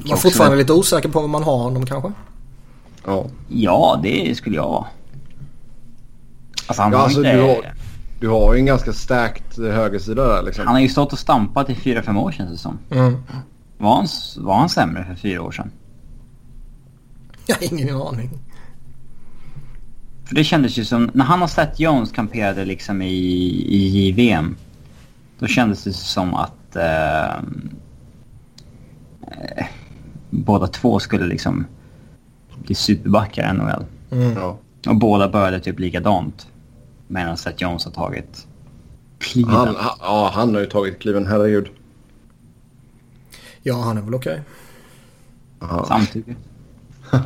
Man 0.09 0.17
är 0.17 0.21
fortfarande 0.21 0.57
lite 0.57 0.73
osäker 0.73 1.09
på 1.09 1.19
vad 1.21 1.29
man 1.29 1.43
har 1.43 1.57
honom 1.57 1.85
kanske. 1.85 2.11
Ja. 3.05 3.25
Ja, 3.47 3.99
det 4.03 4.35
skulle 4.37 4.55
jag 4.55 4.67
vara. 4.69 4.85
Alltså 6.67 6.81
han 6.83 6.91
Ja, 6.91 6.97
alltså, 6.97 7.19
inte... 7.19 7.33
du 7.35 7.41
har- 7.41 7.73
Du 8.19 8.29
har 8.29 8.53
ju 8.53 8.59
en 8.59 8.65
ganska 8.65 8.93
starkt 8.93 9.57
högersida 9.57 10.27
där 10.27 10.43
liksom. 10.43 10.65
Han 10.65 10.75
har 10.75 10.81
ju 10.81 10.89
stått 10.89 11.13
och 11.13 11.19
stampat 11.19 11.69
i 11.69 11.75
fyra 11.75 12.01
fem 12.03 12.17
år 12.17 12.31
känns 12.31 12.51
det 12.51 12.57
som. 12.57 12.77
Mm. 12.91 13.15
Var 13.77 13.95
han, 13.95 14.07
var 14.37 14.55
han 14.59 14.69
sämre 14.69 15.05
för 15.05 15.15
fyra 15.15 15.41
år 15.41 15.51
sedan? 15.51 15.71
Jag 17.45 17.55
har 17.55 17.73
ingen 17.73 17.95
aning. 18.01 18.29
För 20.25 20.35
det 20.35 20.43
kändes 20.43 20.77
ju 20.77 20.85
som, 20.85 21.11
när 21.13 21.25
han 21.25 21.43
och 21.43 21.49
Seth 21.49 21.81
Jones 21.81 22.11
kamperade 22.11 22.65
liksom 22.65 23.01
i, 23.01 23.07
i 23.69 23.87
JVM. 24.09 24.55
Då 25.39 25.47
kändes 25.47 25.83
det 25.83 25.93
som 25.93 26.33
att 26.33 26.75
eh, 26.75 27.25
eh, 29.21 29.65
båda 30.35 30.67
två 30.67 30.99
skulle 30.99 31.25
liksom 31.25 31.65
bli 32.65 32.75
superbackar 32.75 33.49
i 33.53 33.57
NHL. 33.57 33.85
Mm. 34.11 34.33
Ja. 34.37 34.57
Och 34.87 34.95
båda 34.95 35.29
började 35.29 35.59
typ 35.59 35.79
likadant. 35.79 36.47
Medan 37.07 37.37
Seth 37.37 37.63
Jones 37.63 37.85
har 37.85 37.91
tagit 37.91 38.47
kliven. 39.17 39.51
Han, 39.51 39.67
ha, 39.75 39.97
ja, 40.01 40.31
han 40.33 40.53
har 40.53 40.61
ju 40.61 40.67
tagit 40.67 40.99
kliven, 40.99 41.27
herregud. 41.27 41.67
Ja, 43.63 43.81
han 43.81 43.97
är 43.97 44.01
väl 44.01 44.15
okej. 44.15 44.41
Ja. 45.59 45.85
Samtidigt. 45.87 46.37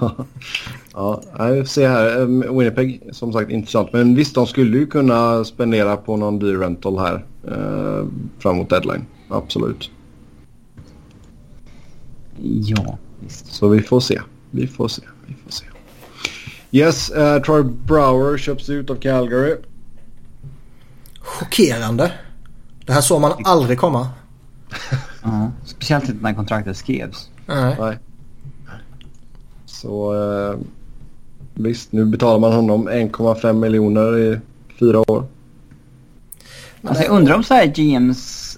ja, 0.93 1.21
jag 1.37 1.67
ser 1.67 1.89
här. 1.89 2.19
eh, 2.19 2.57
Winnipeg, 2.57 3.01
som 3.11 3.33
sagt 3.33 3.51
intressant. 3.51 3.93
Men 3.93 4.15
visst, 4.15 4.35
de 4.35 4.47
skulle 4.47 4.77
ju 4.77 4.87
kunna 4.87 5.43
spendera 5.43 5.97
på 5.97 6.17
någon 6.17 6.39
dyr 6.39 6.57
rental 6.57 6.99
här. 6.99 7.25
Eh, 7.47 8.07
fram 8.39 8.57
mot 8.57 8.69
deadline. 8.69 9.05
Absolut. 9.29 9.91
Ja, 12.41 12.97
visst. 13.19 13.53
Så 13.53 13.67
vi 13.67 13.81
får 13.81 13.99
se. 13.99 14.21
Vi 14.51 14.67
får 14.67 14.87
se. 14.87 15.01
Vi 15.25 15.35
får 15.43 15.51
se. 15.51 15.65
Yes, 16.71 17.09
eh, 17.09 17.41
Troy 17.41 17.63
Brower 17.63 18.37
köps 18.37 18.69
ut 18.69 18.89
av 18.89 18.95
Calgary. 18.95 19.55
Chockerande. 21.19 22.11
Det 22.85 22.93
här 22.93 23.01
såg 23.01 23.21
man 23.21 23.31
aldrig 23.43 23.79
komma. 23.79 24.07
Ja, 25.23 25.51
speciellt 25.65 26.09
inte 26.09 26.23
när 26.23 26.33
kontraktet 26.33 26.77
skrevs. 26.77 27.29
Nej. 27.45 27.75
Nej. 27.79 27.97
Så 29.65 30.13
eh, 30.13 30.59
visst, 31.53 31.91
nu 31.91 32.05
betalar 32.05 32.39
man 32.39 32.53
honom 32.53 32.89
1,5 32.89 33.53
miljoner 33.53 34.17
i 34.17 34.39
fyra 34.79 35.11
år. 35.11 35.25
Alltså 36.83 37.03
jag 37.03 37.11
undrar 37.11 37.35
om 37.35 37.43
så 37.43 37.53
här 37.53 37.65
GMs... 37.65 38.48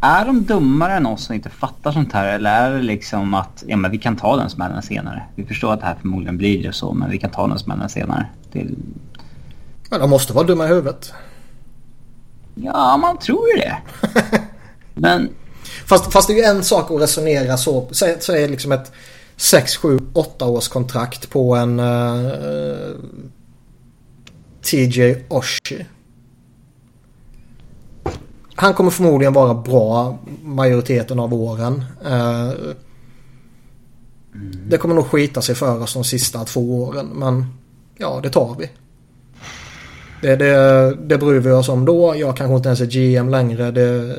Är 0.00 0.24
de 0.24 0.44
dummare 0.44 0.92
än 0.92 1.06
oss 1.06 1.24
som 1.24 1.34
inte 1.34 1.50
fattar 1.50 1.92
sånt 1.92 2.12
här? 2.12 2.34
Eller 2.34 2.50
är 2.50 2.74
det 2.74 2.82
liksom 2.82 3.34
att 3.34 3.64
ja, 3.66 3.76
men 3.76 3.90
vi 3.90 3.98
kan 3.98 4.16
ta 4.16 4.36
den 4.36 4.50
smällen 4.50 4.82
senare? 4.82 5.22
Vi 5.34 5.44
förstår 5.44 5.72
att 5.72 5.80
det 5.80 5.86
här 5.86 5.96
förmodligen 6.00 6.36
blir 6.36 6.62
det 6.62 6.72
så, 6.72 6.92
men 6.92 7.10
vi 7.10 7.18
kan 7.18 7.30
ta 7.30 7.46
den 7.46 7.58
smällen 7.58 7.88
senare. 7.88 8.26
Det, 8.52 8.66
Men 9.90 10.00
de 10.00 10.10
måste 10.10 10.32
vara 10.32 10.46
dumma 10.46 10.64
i 10.64 10.68
huvudet. 10.68 11.12
ja, 12.54 12.96
man 12.96 13.18
tror 13.18 13.48
ju 13.48 13.56
det. 13.56 13.76
Men 14.94 15.28
Fast, 15.86 16.12
fast 16.12 16.28
det 16.28 16.34
är 16.34 16.36
ju 16.36 16.42
en 16.42 16.64
sak 16.64 16.90
att 16.90 17.00
resonera 17.00 17.56
så. 17.56 17.88
Säg 17.92 18.18
det 18.28 18.48
liksom 18.48 18.72
ett 18.72 18.92
6, 19.36 19.76
7, 19.76 19.98
8 20.12 20.46
års 20.46 20.68
kontrakt 20.68 21.30
på 21.30 21.54
en 21.54 21.80
uh, 21.80 22.96
TJ 24.62 25.16
Oshie. 25.28 25.86
Han 28.56 28.74
kommer 28.74 28.90
förmodligen 28.90 29.32
vara 29.32 29.54
bra 29.54 30.18
majoriteten 30.42 31.20
av 31.20 31.34
åren. 31.34 31.84
Eh, 32.04 32.50
Det 34.68 34.78
kommer 34.78 34.94
nog 34.94 35.06
skita 35.06 35.42
sig 35.42 35.54
för 35.54 35.82
oss 35.82 35.94
de 35.94 36.04
sista 36.04 36.44
två 36.44 36.82
åren. 36.82 37.06
Men 37.06 37.46
ja, 37.98 38.20
det 38.22 38.30
tar 38.30 38.56
vi. 38.58 38.70
Det, 40.22 40.36
det, 40.36 40.94
det 40.94 41.18
bryr 41.18 41.40
vi 41.40 41.50
oss 41.50 41.68
om 41.68 41.84
då. 41.84 42.14
Jag 42.16 42.36
kanske 42.36 42.56
inte 42.56 42.68
ens 42.68 42.80
är 42.80 42.86
GM 42.86 43.28
längre. 43.28 43.70
Det, 43.70 44.16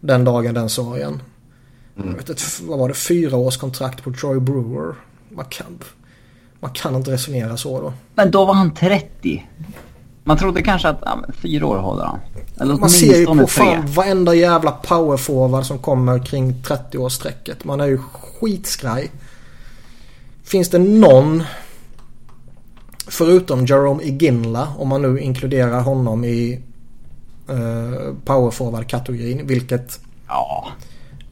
den 0.00 0.24
dagen, 0.24 0.54
den 0.54 0.68
sorgen. 0.68 1.22
Mm. 1.96 2.08
Jag 2.08 2.16
vet 2.16 2.28
inte, 2.28 2.42
vad 2.62 2.78
var 2.78 2.88
det? 2.88 2.94
Fyra 2.94 3.36
års 3.36 3.56
kontrakt 3.56 4.02
på 4.02 4.12
Troy 4.12 4.40
Brewer. 4.40 4.94
Man 5.28 5.44
kan, 5.44 5.78
man 6.60 6.70
kan 6.70 6.94
inte 6.96 7.10
resonera 7.10 7.56
så 7.56 7.80
då. 7.80 7.92
Men 8.14 8.30
då 8.30 8.44
var 8.44 8.54
han 8.54 8.74
30. 8.74 9.46
Man 10.24 10.38
trodde 10.38 10.62
kanske 10.62 10.88
att 10.88 10.98
ja, 11.04 11.24
fyra 11.34 11.66
år 11.66 11.78
håller 11.78 12.04
han. 12.04 12.20
Eller 12.60 12.74
man 12.74 12.90
ser 12.90 13.18
ju 13.18 13.26
på 13.26 13.46
fan 13.46 13.86
varenda 13.86 14.34
jävla 14.34 14.70
powerforward 14.70 15.64
som 15.64 15.78
kommer 15.78 16.18
kring 16.18 16.52
30-årsstrecket. 16.52 17.56
Man 17.62 17.80
är 17.80 17.86
ju 17.86 17.98
skitskraj. 17.98 19.10
Finns 20.44 20.68
det 20.68 20.78
någon 20.78 21.42
förutom 23.06 23.66
Jerome 23.66 24.02
Iginla 24.02 24.68
om 24.78 24.88
man 24.88 25.02
nu 25.02 25.20
inkluderar 25.20 25.80
honom 25.80 26.24
i 26.24 26.60
uh, 27.50 28.14
powerforward-kategorin 28.24 29.46
vilket 29.46 30.00
ja. 30.28 30.68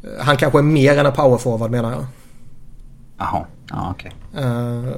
Uh, 0.04 0.10
han 0.20 0.36
kanske 0.36 0.58
är 0.58 0.62
mer 0.62 0.98
än 0.98 1.06
en 1.06 1.12
powerforward 1.12 1.70
menar 1.70 1.92
jag. 1.92 2.04
Jaha, 3.18 3.46
ja 3.70 3.90
okej. 3.90 4.12
Okay. 4.32 4.44
Eh, 4.44 4.94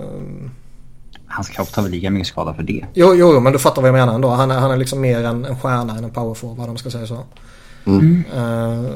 Hans 1.37 1.49
kropp 1.49 1.73
tar 1.73 1.83
väl 1.83 1.91
lika 1.91 2.11
mycket 2.11 2.29
skada 2.29 2.55
för 2.55 2.63
det. 2.63 2.87
Jo, 2.95 3.15
jo, 3.15 3.41
men 3.41 3.53
du 3.53 3.59
fattar 3.59 3.83
vad 3.83 3.89
jag 3.89 3.95
menar 3.95 4.15
ändå. 4.15 4.29
Han 4.29 4.51
är, 4.51 4.59
han 4.59 4.71
är 4.71 4.77
liksom 4.77 5.01
mer 5.01 5.25
en, 5.25 5.45
en 5.45 5.61
stjärna 5.61 5.99
än 5.99 6.05
en 6.05 6.11
powerforward 6.11 6.61
om 6.61 6.67
man 6.67 6.79
ska 6.79 6.91
säga 6.91 7.07
så. 7.07 7.19
Mm. 7.85 8.25
Uh, 8.35 8.91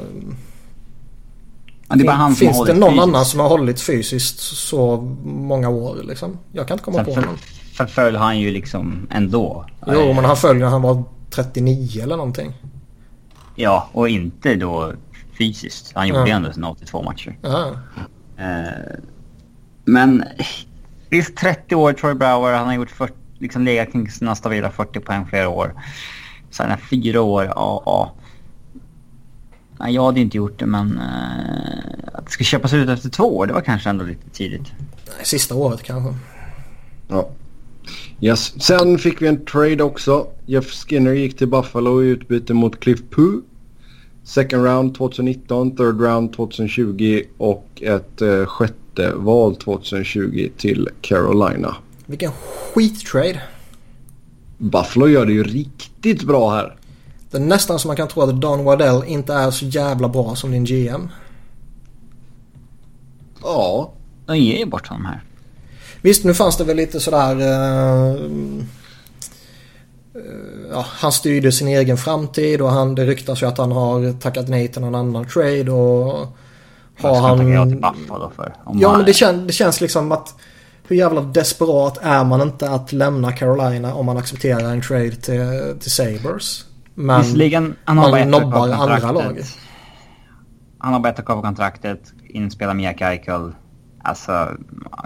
det 1.87 2.03
är 2.03 2.05
bara 2.05 2.15
han 2.15 2.35
som 2.35 2.47
finns 2.47 2.65
det 2.65 2.73
någon 2.73 2.89
fysiskt. 2.89 3.03
annan 3.03 3.25
som 3.25 3.39
har 3.39 3.49
hållit 3.49 3.81
fysiskt 3.81 4.39
så 4.39 4.97
många 5.23 5.69
år 5.69 5.99
liksom? 6.03 6.37
Jag 6.51 6.67
kan 6.67 6.75
inte 6.75 6.83
komma 6.83 7.05
Sen 7.05 7.05
på 7.05 7.21
någon. 7.21 7.37
Förföll 7.73 8.15
han 8.15 8.39
ju 8.39 8.51
liksom 8.51 9.07
ändå. 9.11 9.65
Jo, 9.87 10.13
men 10.13 10.25
han 10.25 10.37
föll 10.37 10.57
när 10.57 10.67
han 10.67 10.81
var 10.81 11.03
39 11.29 12.03
eller 12.03 12.17
någonting. 12.17 12.53
Ja, 13.55 13.89
och 13.91 14.09
inte 14.09 14.55
då 14.55 14.93
fysiskt. 15.37 15.91
Han 15.95 16.07
gjorde 16.07 16.29
ja. 16.29 16.35
ändå 16.35 16.53
sina 16.53 16.69
82 16.69 17.03
matcher. 17.03 17.37
Ja. 17.41 17.71
Uh, 18.39 18.99
men 19.85 20.23
Visst 21.09 21.37
30 21.37 21.75
år 21.75 21.93
Troy 21.93 22.13
Brower, 22.13 22.53
han 22.53 22.67
har 22.67 22.73
gjort 22.73 22.91
40, 22.91 23.13
liksom 23.39 23.63
legat 23.63 23.91
kring 23.91 24.09
sina 24.11 24.35
stabila 24.35 24.71
40 24.71 24.99
poäng 24.99 25.25
flera 25.25 25.49
år. 25.49 25.73
Sen 26.49 26.77
fyra 26.89 27.21
år, 27.21 27.45
ja, 27.45 27.83
ja. 27.85 28.13
Nej, 29.79 29.93
jag 29.93 30.05
hade 30.05 30.19
inte 30.19 30.37
gjort 30.37 30.59
det 30.59 30.65
men 30.65 30.91
uh, 30.97 32.09
att 32.13 32.25
det 32.25 32.31
ska 32.31 32.43
köpas 32.43 32.73
ut 32.73 32.89
efter 32.89 33.09
två 33.09 33.37
år, 33.37 33.47
det 33.47 33.53
var 33.53 33.61
kanske 33.61 33.89
ändå 33.89 34.05
lite 34.05 34.29
tidigt. 34.29 34.71
Sista 35.23 35.55
året 35.55 35.83
kanske. 35.83 36.15
Ja. 37.07 37.29
Yes. 38.21 38.63
Sen 38.63 38.97
fick 38.97 39.21
vi 39.21 39.27
en 39.27 39.45
trade 39.45 39.83
också. 39.83 40.27
Jeff 40.45 40.65
Skinner 40.65 41.13
gick 41.13 41.37
till 41.37 41.47
Buffalo 41.47 42.03
i 42.03 42.07
utbyte 42.07 42.53
mot 42.53 42.79
Cliff 42.79 42.99
Poo. 43.09 43.41
Second 44.29 44.63
round 44.63 44.95
2019, 44.95 45.75
third 45.75 46.01
round 46.01 46.33
2020 46.33 47.23
och 47.37 47.65
ett 47.81 48.21
eh, 48.21 48.45
sjätte 48.45 49.13
val 49.15 49.55
2020 49.55 50.49
till 50.57 50.89
Carolina. 51.01 51.75
Vilken 52.05 52.31
skittrade. 52.31 53.41
Buffalo 54.57 55.07
gör 55.07 55.25
det 55.25 55.33
ju 55.33 55.43
riktigt 55.43 56.23
bra 56.23 56.51
här. 56.51 56.75
Det 57.31 57.37
är 57.37 57.41
nästan 57.41 57.79
som 57.79 57.89
man 57.89 57.97
kan 57.97 58.07
tro 58.07 58.21
att 58.21 58.41
Don 58.41 58.63
Waddell 58.63 59.03
inte 59.07 59.33
är 59.33 59.51
så 59.51 59.65
jävla 59.65 60.09
bra 60.09 60.35
som 60.35 60.51
din 60.51 60.65
GM. 60.65 61.09
Ja. 63.41 63.93
De 64.25 64.37
ger 64.37 64.57
ju 64.57 64.65
bort 64.65 64.87
honom 64.87 65.05
här. 65.05 65.23
Visst, 66.01 66.23
nu 66.23 66.33
fanns 66.33 66.57
det 66.57 66.63
väl 66.63 66.77
lite 66.77 66.99
sådär... 66.99 67.35
Uh, 67.35 68.63
ja, 70.71 70.85
han 70.87 71.11
styrde 71.11 71.51
sin 71.51 71.67
egen 71.67 71.97
framtid 71.97 72.61
och 72.61 72.71
han, 72.71 72.95
det 72.95 73.05
ryktas 73.05 73.41
ju 73.41 73.47
att 73.47 73.57
han 73.57 73.71
har 73.71 74.19
tackat 74.19 74.47
nej 74.47 74.67
till 74.67 74.81
någon 74.81 74.95
annan 74.95 75.25
trade 75.25 75.71
och 75.71 76.27
har 77.01 77.21
han... 77.21 77.51
Jag 77.51 77.69
till 77.69 77.77
Buffalo 77.77 78.31
för. 78.35 78.55
ja, 78.73 78.97
men 78.97 79.05
det, 79.05 79.13
kän, 79.13 79.47
det 79.47 79.53
känns 79.53 79.81
liksom 79.81 80.11
att 80.11 80.35
hur 80.87 80.95
jävla 80.95 81.21
desperat 81.21 81.97
är 82.01 82.23
man 82.23 82.41
inte 82.41 82.69
att 82.69 82.91
lämna 82.91 83.31
Carolina 83.31 83.93
om 83.93 84.05
man 84.05 84.17
accepterar 84.17 84.71
en 84.71 84.81
trade 84.81 85.11
till, 85.11 85.79
till 85.79 85.91
Sabres. 85.91 86.65
Men 86.93 87.21
Visserligen, 87.21 87.75
han 87.85 87.97
har 87.97 88.11
man 88.11 88.31
nobbar 88.31 88.69
andra 88.69 89.11
lag. 89.11 89.41
Han 90.77 90.93
har 90.93 90.99
bett 90.99 91.29
av 91.29 91.41
kontraktet, 91.41 92.13
inspela 92.23 92.73
Mia 92.73 92.93
Keikel. 92.93 93.51
Alltså, 94.03 94.47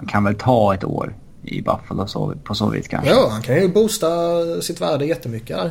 kan 0.08 0.24
väl 0.24 0.34
ta 0.34 0.74
ett 0.74 0.84
år 0.84 1.14
i 1.44 1.62
Buffalo 1.62 2.06
så, 2.06 2.34
på 2.44 2.54
så 2.54 2.70
vis 2.70 2.88
kanske. 2.88 3.10
Ja, 3.10 3.28
han 3.30 3.42
kan 3.42 3.56
ju 3.56 3.68
boosta 3.68 4.08
sitt 4.62 4.80
värde 4.80 5.06
jättemycket 5.06 5.56
där. 5.56 5.70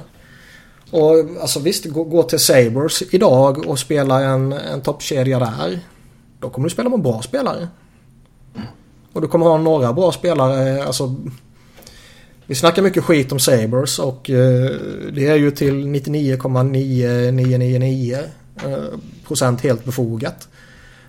Och 0.91 1.41
alltså 1.41 1.59
visst, 1.59 1.85
gå, 1.85 2.03
gå 2.03 2.23
till 2.23 2.39
Sabres 2.39 3.03
idag 3.11 3.67
och 3.67 3.79
spela 3.79 4.21
en, 4.21 4.53
en 4.53 4.81
toppkedja 4.81 5.39
där. 5.39 5.79
Då 6.39 6.49
kommer 6.49 6.67
du 6.67 6.73
spela 6.73 6.89
med 6.89 7.01
bra 7.01 7.21
spelare. 7.21 7.67
Och 9.13 9.21
du 9.21 9.27
kommer 9.27 9.45
ha 9.45 9.57
några 9.57 9.93
bra 9.93 10.11
spelare. 10.11 10.83
Alltså, 10.83 11.15
vi 12.45 12.55
snackar 12.55 12.81
mycket 12.81 13.03
skit 13.03 13.31
om 13.31 13.39
Sabres 13.39 13.99
och 13.99 14.29
eh, 14.29 14.71
det 15.13 15.27
är 15.27 15.35
ju 15.35 15.51
till 15.51 15.87
99,9999 15.87 18.17
eh, 18.63 18.83
procent 19.27 19.61
helt 19.61 19.85
befogat. 19.85 20.47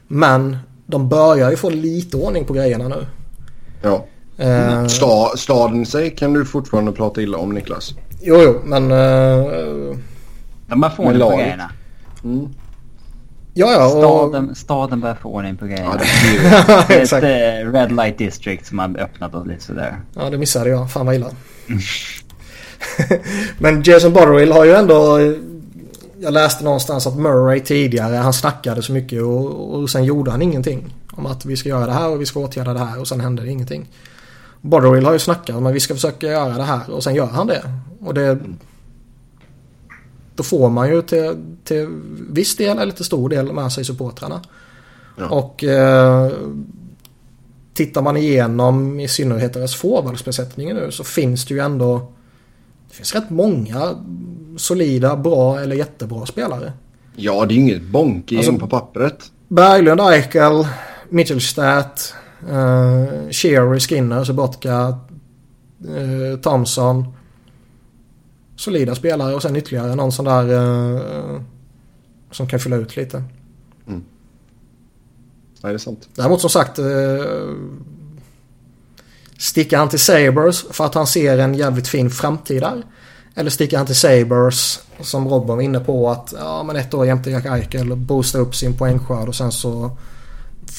Men 0.08 0.58
de 0.86 1.08
börjar 1.08 1.50
ju 1.50 1.56
få 1.56 1.70
lite 1.70 2.16
ordning 2.16 2.44
på 2.44 2.52
grejerna 2.52 2.88
nu. 2.88 3.06
Ja. 3.82 4.06
Eh, 4.38 4.86
Sta, 4.86 5.36
staden 5.36 5.82
i 5.82 5.86
sig 5.86 6.10
kan 6.10 6.32
du 6.32 6.44
fortfarande 6.44 6.92
prata 6.92 7.22
illa 7.22 7.38
om 7.38 7.52
Niklas. 7.52 7.94
Jo, 8.20 8.42
jo, 8.42 8.60
men... 8.64 8.90
Eh, 8.90 9.96
de 10.66 10.80
börjar 10.80 10.94
få 10.94 11.02
ordning 11.02 11.20
på 11.20 11.36
grejerna. 11.36 11.70
Mm. 12.24 12.48
Ja, 13.54 13.72
ja, 13.72 13.84
och... 13.84 13.90
staden, 13.90 14.54
staden 14.54 15.00
börjar 15.00 15.14
få 15.14 15.28
ordning 15.28 15.56
på 15.56 15.66
grejerna. 15.66 16.00
Ja, 16.68 16.84
det 16.88 16.94
är 16.94 17.02
ett 17.24 17.64
uh, 17.66 17.72
Red 17.72 17.92
Light 17.92 18.18
District 18.18 18.66
som 18.66 18.78
har 18.78 18.98
öppnat 18.98 19.34
och 19.34 19.46
lite 19.46 19.64
sådär. 19.64 19.96
Ja, 20.14 20.30
det 20.30 20.38
missade 20.38 20.70
jag. 20.70 20.90
Fan 20.90 21.06
vad 21.06 21.14
illa. 21.14 21.30
Men 23.58 23.82
Jason 23.82 24.12
Botterill 24.12 24.52
har 24.52 24.64
ju 24.64 24.72
ändå... 24.72 25.18
Jag 26.20 26.32
läste 26.32 26.64
någonstans 26.64 27.06
att 27.06 27.16
Murray 27.16 27.60
tidigare, 27.60 28.16
han 28.16 28.32
snackade 28.32 28.82
så 28.82 28.92
mycket 28.92 29.22
och, 29.22 29.74
och 29.74 29.90
sen 29.90 30.04
gjorde 30.04 30.30
han 30.30 30.42
ingenting. 30.42 30.94
Om 31.12 31.26
att 31.26 31.44
vi 31.44 31.56
ska 31.56 31.68
göra 31.68 31.86
det 31.86 31.92
här 31.92 32.08
och 32.08 32.20
vi 32.20 32.26
ska 32.26 32.40
åtgärda 32.40 32.72
det 32.72 32.84
här 32.84 33.00
och 33.00 33.08
sen 33.08 33.20
hände 33.20 33.42
det 33.42 33.50
ingenting. 33.50 33.88
Botterill 34.64 35.04
har 35.04 35.12
ju 35.12 35.18
snackat 35.18 35.56
om 35.56 35.66
att 35.66 35.74
vi 35.74 35.80
ska 35.80 35.94
försöka 35.94 36.26
göra 36.26 36.56
det 36.56 36.62
här 36.62 36.90
och 36.90 37.04
sen 37.04 37.14
gör 37.14 37.26
han 37.26 37.46
det. 37.46 37.62
Och 38.00 38.14
det... 38.14 38.38
Då 40.34 40.42
får 40.42 40.70
man 40.70 40.88
ju 40.88 41.02
till, 41.02 41.36
till 41.64 41.88
viss 42.30 42.56
del 42.56 42.78
eller 42.78 42.92
till 42.92 43.04
stor 43.04 43.28
del 43.28 43.52
med 43.52 43.72
sig 43.72 43.84
supportrarna. 43.84 44.42
Ja. 45.18 45.28
Och 45.28 45.64
eh, 45.64 46.32
tittar 47.74 48.02
man 48.02 48.16
igenom 48.16 49.00
i 49.00 49.08
synnerhet 49.08 49.52
deras 49.52 49.74
forwardsbesättningar 49.74 50.74
nu 50.74 50.90
så 50.90 51.04
finns 51.04 51.44
det 51.44 51.54
ju 51.54 51.60
ändå 51.60 52.12
det 52.88 52.96
finns 52.96 53.14
rätt 53.14 53.30
många 53.30 53.94
solida, 54.56 55.16
bra 55.16 55.60
eller 55.60 55.76
jättebra 55.76 56.26
spelare. 56.26 56.72
Ja, 57.16 57.46
det 57.46 57.54
är 57.54 57.56
inget 57.56 57.82
bonk 57.82 58.32
alltså, 58.32 58.58
på 58.58 58.66
pappret. 58.66 59.30
Berglund, 59.48 60.00
Eichel, 60.00 60.66
Mitchelstadt, 61.08 62.14
uh, 62.48 63.30
Shearer, 63.30 63.78
Skinner, 63.78 64.24
Subotka, 64.24 64.98
uh, 65.88 66.36
Thompson 66.40 67.14
solida 68.56 68.94
spelare 68.94 69.34
och 69.34 69.42
sen 69.42 69.56
ytterligare 69.56 69.94
någon 69.94 70.12
sån 70.12 70.24
där 70.24 70.52
uh, 70.52 71.40
som 72.30 72.46
kan 72.46 72.60
fylla 72.60 72.76
ut 72.76 72.96
lite. 72.96 73.16
Mm. 73.86 74.04
Nej, 75.62 75.72
det 75.72 75.76
är 75.76 75.78
sant. 75.78 76.08
Däremot 76.14 76.40
som 76.40 76.50
sagt 76.50 76.78
uh, 76.78 77.24
sticker 79.38 79.76
han 79.76 79.88
till 79.88 79.98
Sabres 79.98 80.64
för 80.70 80.84
att 80.84 80.94
han 80.94 81.06
ser 81.06 81.38
en 81.38 81.54
jävligt 81.54 81.88
fin 81.88 82.10
framtid 82.10 82.62
där? 82.62 82.82
Eller 83.34 83.50
sticker 83.50 83.76
han 83.76 83.86
till 83.86 83.96
Sabres 83.96 84.80
som 85.00 85.28
Robin 85.28 85.56
var 85.56 85.60
inne 85.60 85.80
på 85.80 86.10
att 86.10 86.34
ja 86.38 86.62
men 86.62 86.76
ett 86.76 86.94
år 86.94 87.06
jämte 87.06 87.30
Jack 87.30 87.46
Eichel 87.46 87.96
boosta 87.96 88.38
upp 88.38 88.54
sin 88.54 88.76
poängskörd 88.76 89.28
och 89.28 89.34
sen 89.34 89.52
så 89.52 89.96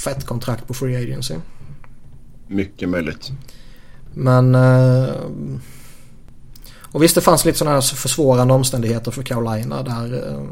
fett 0.04 0.26
kontrakt 0.26 0.68
på 0.68 0.74
Free 0.74 0.96
Agency. 0.96 1.36
Mycket 2.48 2.90
möjligt. 2.90 3.32
Men 4.14 4.56
uh, 4.56 5.10
och 6.96 7.04
visst 7.04 7.16
det 7.16 7.22
fanns 7.22 7.46
lite 7.46 7.58
sådana 7.58 7.76
här 7.76 7.82
försvårande 7.82 8.54
omständigheter 8.54 9.12
för 9.12 9.24
Carolina 9.24 9.84
där. 9.84 10.14
Eh, 10.14 10.44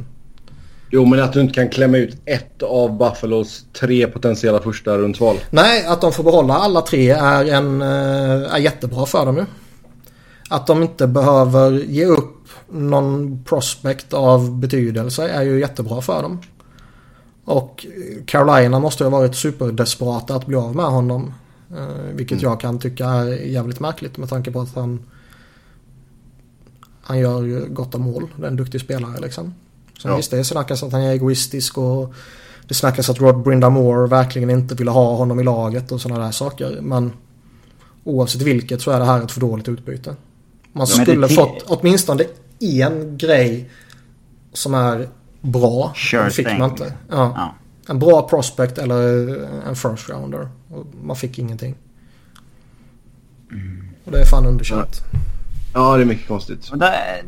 jo 0.89 1.05
men 1.05 1.23
att 1.23 1.33
du 1.33 1.41
inte 1.41 1.53
kan 1.53 1.69
klämma 1.69 1.97
ut 1.97 2.15
ett 2.25 2.63
av 2.63 2.97
Buffalos 2.97 3.65
tre 3.79 4.07
potentiella 4.07 4.59
första 4.59 4.97
rundsval. 4.97 5.35
Nej, 5.49 5.85
att 5.85 6.01
de 6.01 6.11
får 6.11 6.23
behålla 6.23 6.53
alla 6.53 6.81
tre 6.81 7.09
är, 7.09 7.45
en, 7.45 7.81
eh, 7.81 8.53
är 8.53 8.57
jättebra 8.57 9.05
för 9.05 9.25
dem 9.25 9.37
ju. 9.37 9.45
Att 10.49 10.67
de 10.67 10.83
inte 10.83 11.07
behöver 11.07 11.71
ge 11.71 12.05
upp 12.05 12.47
någon 12.69 13.43
prospect 13.43 14.13
av 14.13 14.59
betydelse 14.59 15.29
är 15.29 15.41
ju 15.41 15.59
jättebra 15.59 16.01
för 16.01 16.21
dem. 16.21 16.41
Och 17.45 17.85
Carolina 18.25 18.79
måste 18.79 19.03
ha 19.03 19.11
varit 19.11 19.35
superdesperata 19.35 20.35
att 20.35 20.45
bli 20.45 20.55
av 20.55 20.75
med 20.75 20.85
honom. 20.85 21.33
Eh, 21.77 22.13
vilket 22.13 22.41
mm. 22.41 22.51
jag 22.51 22.59
kan 22.59 22.79
tycka 22.79 23.05
är 23.07 23.27
jävligt 23.27 23.79
märkligt 23.79 24.17
med 24.17 24.29
tanke 24.29 24.51
på 24.51 24.61
att 24.61 24.75
han 24.75 24.99
han 27.01 27.19
gör 27.19 27.43
ju 27.43 27.65
gott 27.69 27.95
om 27.95 28.01
mål. 28.01 28.27
Det 28.37 28.43
är 28.45 28.47
en 28.47 28.55
duktig 28.55 28.81
spelare 28.81 29.19
liksom. 29.19 29.53
Sen 30.01 30.11
Ja. 30.11 30.17
visst, 30.17 30.31
det 30.31 30.43
snackas 30.43 30.83
att 30.83 30.91
han 30.91 31.01
är 31.01 31.11
egoistisk 31.11 31.77
och 31.77 32.13
det 32.67 32.73
snackas 32.73 33.09
att 33.09 33.19
Rod 33.21 33.43
Brindamore 33.43 34.07
verkligen 34.07 34.49
inte 34.49 34.75
ville 34.75 34.91
ha 34.91 35.15
honom 35.15 35.39
i 35.39 35.43
laget 35.43 35.91
och 35.91 36.01
sådana 36.01 36.23
där 36.25 36.31
saker. 36.31 36.79
Men 36.81 37.11
oavsett 38.03 38.41
vilket 38.41 38.81
så 38.81 38.91
är 38.91 38.99
det 38.99 39.05
här 39.05 39.21
ett 39.21 39.31
för 39.31 39.41
dåligt 39.41 39.67
utbyte. 39.69 40.15
Man 40.73 40.85
det 40.85 40.91
skulle 40.91 41.27
ti- 41.27 41.35
fått 41.35 41.63
åtminstone 41.67 42.23
en 42.59 43.17
grej 43.17 43.69
som 44.53 44.73
är 44.73 45.07
bra. 45.41 45.93
Sure 45.95 46.23
Det 46.23 46.31
fick 46.31 46.47
thing. 46.47 46.59
man 46.59 46.69
inte. 46.71 46.93
Ja. 47.09 47.33
Ja. 47.35 47.55
En 47.89 47.99
bra 47.99 48.27
prospect 48.27 48.77
eller 48.77 49.37
en 49.67 49.75
first 49.75 50.09
rounder. 50.09 50.47
Och 50.69 50.85
man 51.03 51.15
fick 51.15 51.39
ingenting. 51.39 51.75
Och 54.05 54.11
det 54.11 54.21
är 54.21 54.25
fan 54.25 54.45
underkänt. 54.45 55.01
Ja, 55.73 55.97
det 55.97 56.03
är 56.03 56.05
mycket 56.05 56.27
konstigt. 56.27 56.69
Och 56.69 56.77
där, 56.77 57.23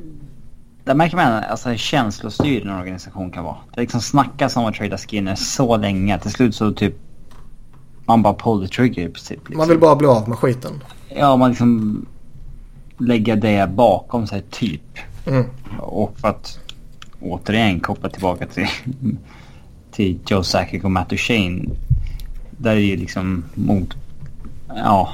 där 0.83 0.95
märker 0.95 1.15
man 1.15 1.43
alltså, 1.43 1.69
hur 1.69 1.77
känslostyrd 1.77 2.63
en 2.63 2.69
organisation 2.69 3.31
kan 3.31 3.43
vara. 3.43 3.57
Det 3.73 3.81
liksom 3.81 4.01
snackas 4.01 4.55
om 4.55 4.65
att 4.65 4.75
trada 4.75 4.97
Skinner 4.97 5.35
så 5.35 5.77
länge 5.77 6.19
till 6.19 6.31
slut 6.31 6.55
så 6.55 6.71
typ 6.71 6.95
man 8.05 8.21
bara 8.21 8.33
pull 8.33 8.67
the 8.67 8.75
trigger 8.75 9.01
i 9.01 9.09
princip. 9.09 9.39
Liksom. 9.39 9.57
Man 9.57 9.67
vill 9.67 9.79
bara 9.79 9.95
bli 9.95 10.07
av 10.07 10.29
med 10.29 10.37
skiten. 10.37 10.83
Ja, 11.09 11.37
man 11.37 11.49
liksom 11.49 12.05
lägga 12.97 13.35
det 13.35 13.69
bakom 13.69 14.27
sig 14.27 14.43
typ. 14.51 14.99
Mm. 15.25 15.45
Och 15.79 16.17
för 16.17 16.27
att 16.27 16.59
återigen 17.21 17.79
koppla 17.79 18.09
tillbaka 18.09 18.47
till, 18.47 18.67
till 19.95 20.19
Joe 20.27 20.43
Sakic 20.43 20.83
och 20.83 20.91
Matt 20.91 21.09
Duchene. 21.09 21.65
Där 22.51 22.71
är 22.71 22.79
ju 22.79 22.95
liksom 22.95 23.43
mot, 23.53 23.95
ja, 24.67 25.09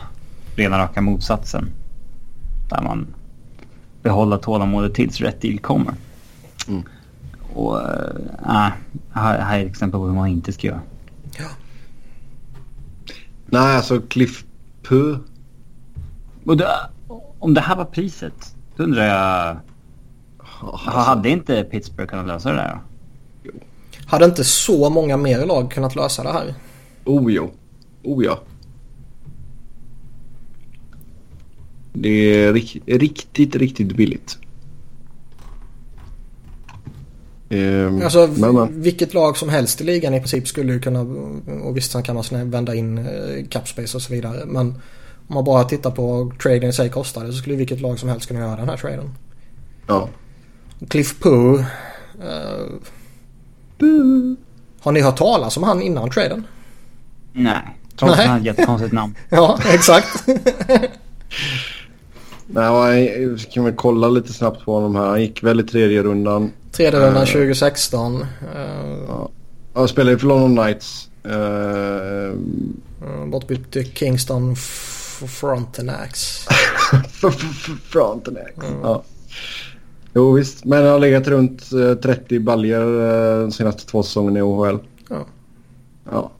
rena 0.55 0.77
raka 0.79 1.01
motsatsen. 1.01 1.69
Där 2.69 2.81
man 2.81 3.07
behåller 4.01 4.37
tålamodet 4.37 4.93
tills 4.93 5.21
rätt 5.21 5.41
deal 5.41 5.59
kommer. 5.59 5.93
Mm. 6.67 6.83
Och 7.53 7.81
äh, 7.81 8.71
här, 9.11 9.39
här 9.39 9.59
är 9.59 9.65
exempel 9.65 9.99
på 9.99 10.05
hur 10.05 10.13
man 10.13 10.27
inte 10.27 10.53
ska 10.53 10.67
göra. 10.67 10.81
Nej, 13.45 13.75
alltså 13.75 14.01
Cliff 14.01 14.45
Puh. 14.83 15.17
Om 17.39 17.53
det 17.53 17.61
här 17.61 17.75
var 17.75 17.85
priset, 17.85 18.55
då 18.75 18.83
undrar 18.83 19.03
jag, 19.03 19.57
Alltså, 20.61 20.89
hade 20.89 21.29
inte 21.29 21.63
Pittsburgh 21.63 22.09
kunnat 22.09 22.27
lösa 22.27 22.49
det 22.49 22.55
där 22.55 22.73
då? 22.73 22.90
Hade 24.11 24.25
inte 24.25 24.43
så 24.43 24.89
många 24.89 25.17
mer 25.17 25.45
lag 25.45 25.71
kunnat 25.71 25.95
lösa 25.95 26.23
det 26.23 26.31
här? 26.31 26.53
Oh 27.05 27.31
jo. 27.33 27.51
Oh 28.03 28.25
ja. 28.25 28.39
Det 31.93 32.09
är 32.09 32.53
rik- 32.53 32.81
riktigt, 32.85 33.55
riktigt 33.55 33.95
billigt. 33.95 34.37
Ehm, 37.49 38.01
Alltså 38.01 38.29
men, 38.37 38.55
men. 38.55 38.81
vilket 38.81 39.13
lag 39.13 39.37
som 39.37 39.49
helst 39.49 39.81
i 39.81 39.83
ligan 39.83 40.13
i 40.13 40.19
princip 40.19 40.47
skulle 40.47 40.73
ju 40.73 40.79
kunna 40.79 41.01
och 41.63 41.77
visst 41.77 41.91
sen 41.91 42.03
kan 42.03 42.15
man 42.15 42.49
vända 42.51 42.75
in 42.75 42.97
eh, 42.97 43.45
capspace 43.49 43.97
och 43.97 44.01
så 44.01 44.13
vidare. 44.13 44.45
Men 44.45 44.67
om 45.27 45.35
man 45.35 45.43
bara 45.43 45.63
tittar 45.63 45.91
på 45.91 46.07
vad 46.07 46.39
traden 46.39 46.69
i 46.69 46.73
sig 46.73 46.89
kostade 46.89 47.27
så 47.31 47.37
skulle 47.37 47.55
vilket 47.55 47.81
lag 47.81 47.99
som 47.99 48.09
helst 48.09 48.27
kunna 48.27 48.39
göra 48.39 48.55
den 48.55 48.69
här 48.69 48.77
traden. 48.77 49.09
Ja. 49.87 50.09
Cliff 50.87 51.19
Pooh. 51.19 51.59
eh, 52.21 52.65
har 54.81 54.91
ni 54.91 55.01
hört 55.01 55.17
talas 55.17 55.57
om 55.57 55.63
han 55.63 55.81
innan 55.81 56.09
traden? 56.09 56.47
Nej. 57.33 57.77
Trots 57.99 58.13
att 58.13 58.19
han 58.19 58.29
har 58.29 58.37
ett 58.39 58.45
jättekonstigt 58.45 58.93
namn. 58.93 59.15
Ja, 59.29 59.59
exakt. 59.73 60.07
Nej, 62.47 63.21
jag 63.21 63.39
kan 63.53 63.63
väl 63.63 63.73
kolla 63.75 64.09
lite 64.09 64.33
snabbt 64.33 64.65
på 64.65 64.73
honom 64.73 64.95
här. 64.95 65.05
Han 65.07 65.21
gick 65.21 65.43
väl 65.43 65.59
i 65.59 65.63
tredje 65.63 66.03
rundan. 66.03 66.51
Tredje 66.71 66.99
rundan 66.99 67.23
Eh. 67.23 67.27
2016. 67.27 68.21
eh, 68.21 68.27
Ja. 69.07 69.29
Han 69.73 69.87
spelade 69.87 70.19
för 70.19 70.27
London 70.27 70.55
Knights. 70.55 71.07
Uh, 71.25 72.35
bortbytt 73.27 73.71
till 73.71 73.91
Kingston 73.93 74.51
F- 74.53 75.23
Frontenacs. 75.27 76.47
Frontenac. 77.89 78.43
Ja. 78.83 79.03
Jo 80.13 80.31
visst, 80.31 80.65
men 80.65 80.83
han 80.83 80.91
har 80.91 80.99
legat 80.99 81.27
runt 81.27 81.71
eh, 81.73 81.93
30 81.93 82.39
baljor 82.39 83.01
eh, 83.01 83.41
de 83.41 83.51
senaste 83.51 83.85
två 83.85 84.03
säsongerna 84.03 84.39
i 84.39 84.41
OHL. 84.41 84.77
Ja. 85.09 85.25
Ja. 86.11 86.31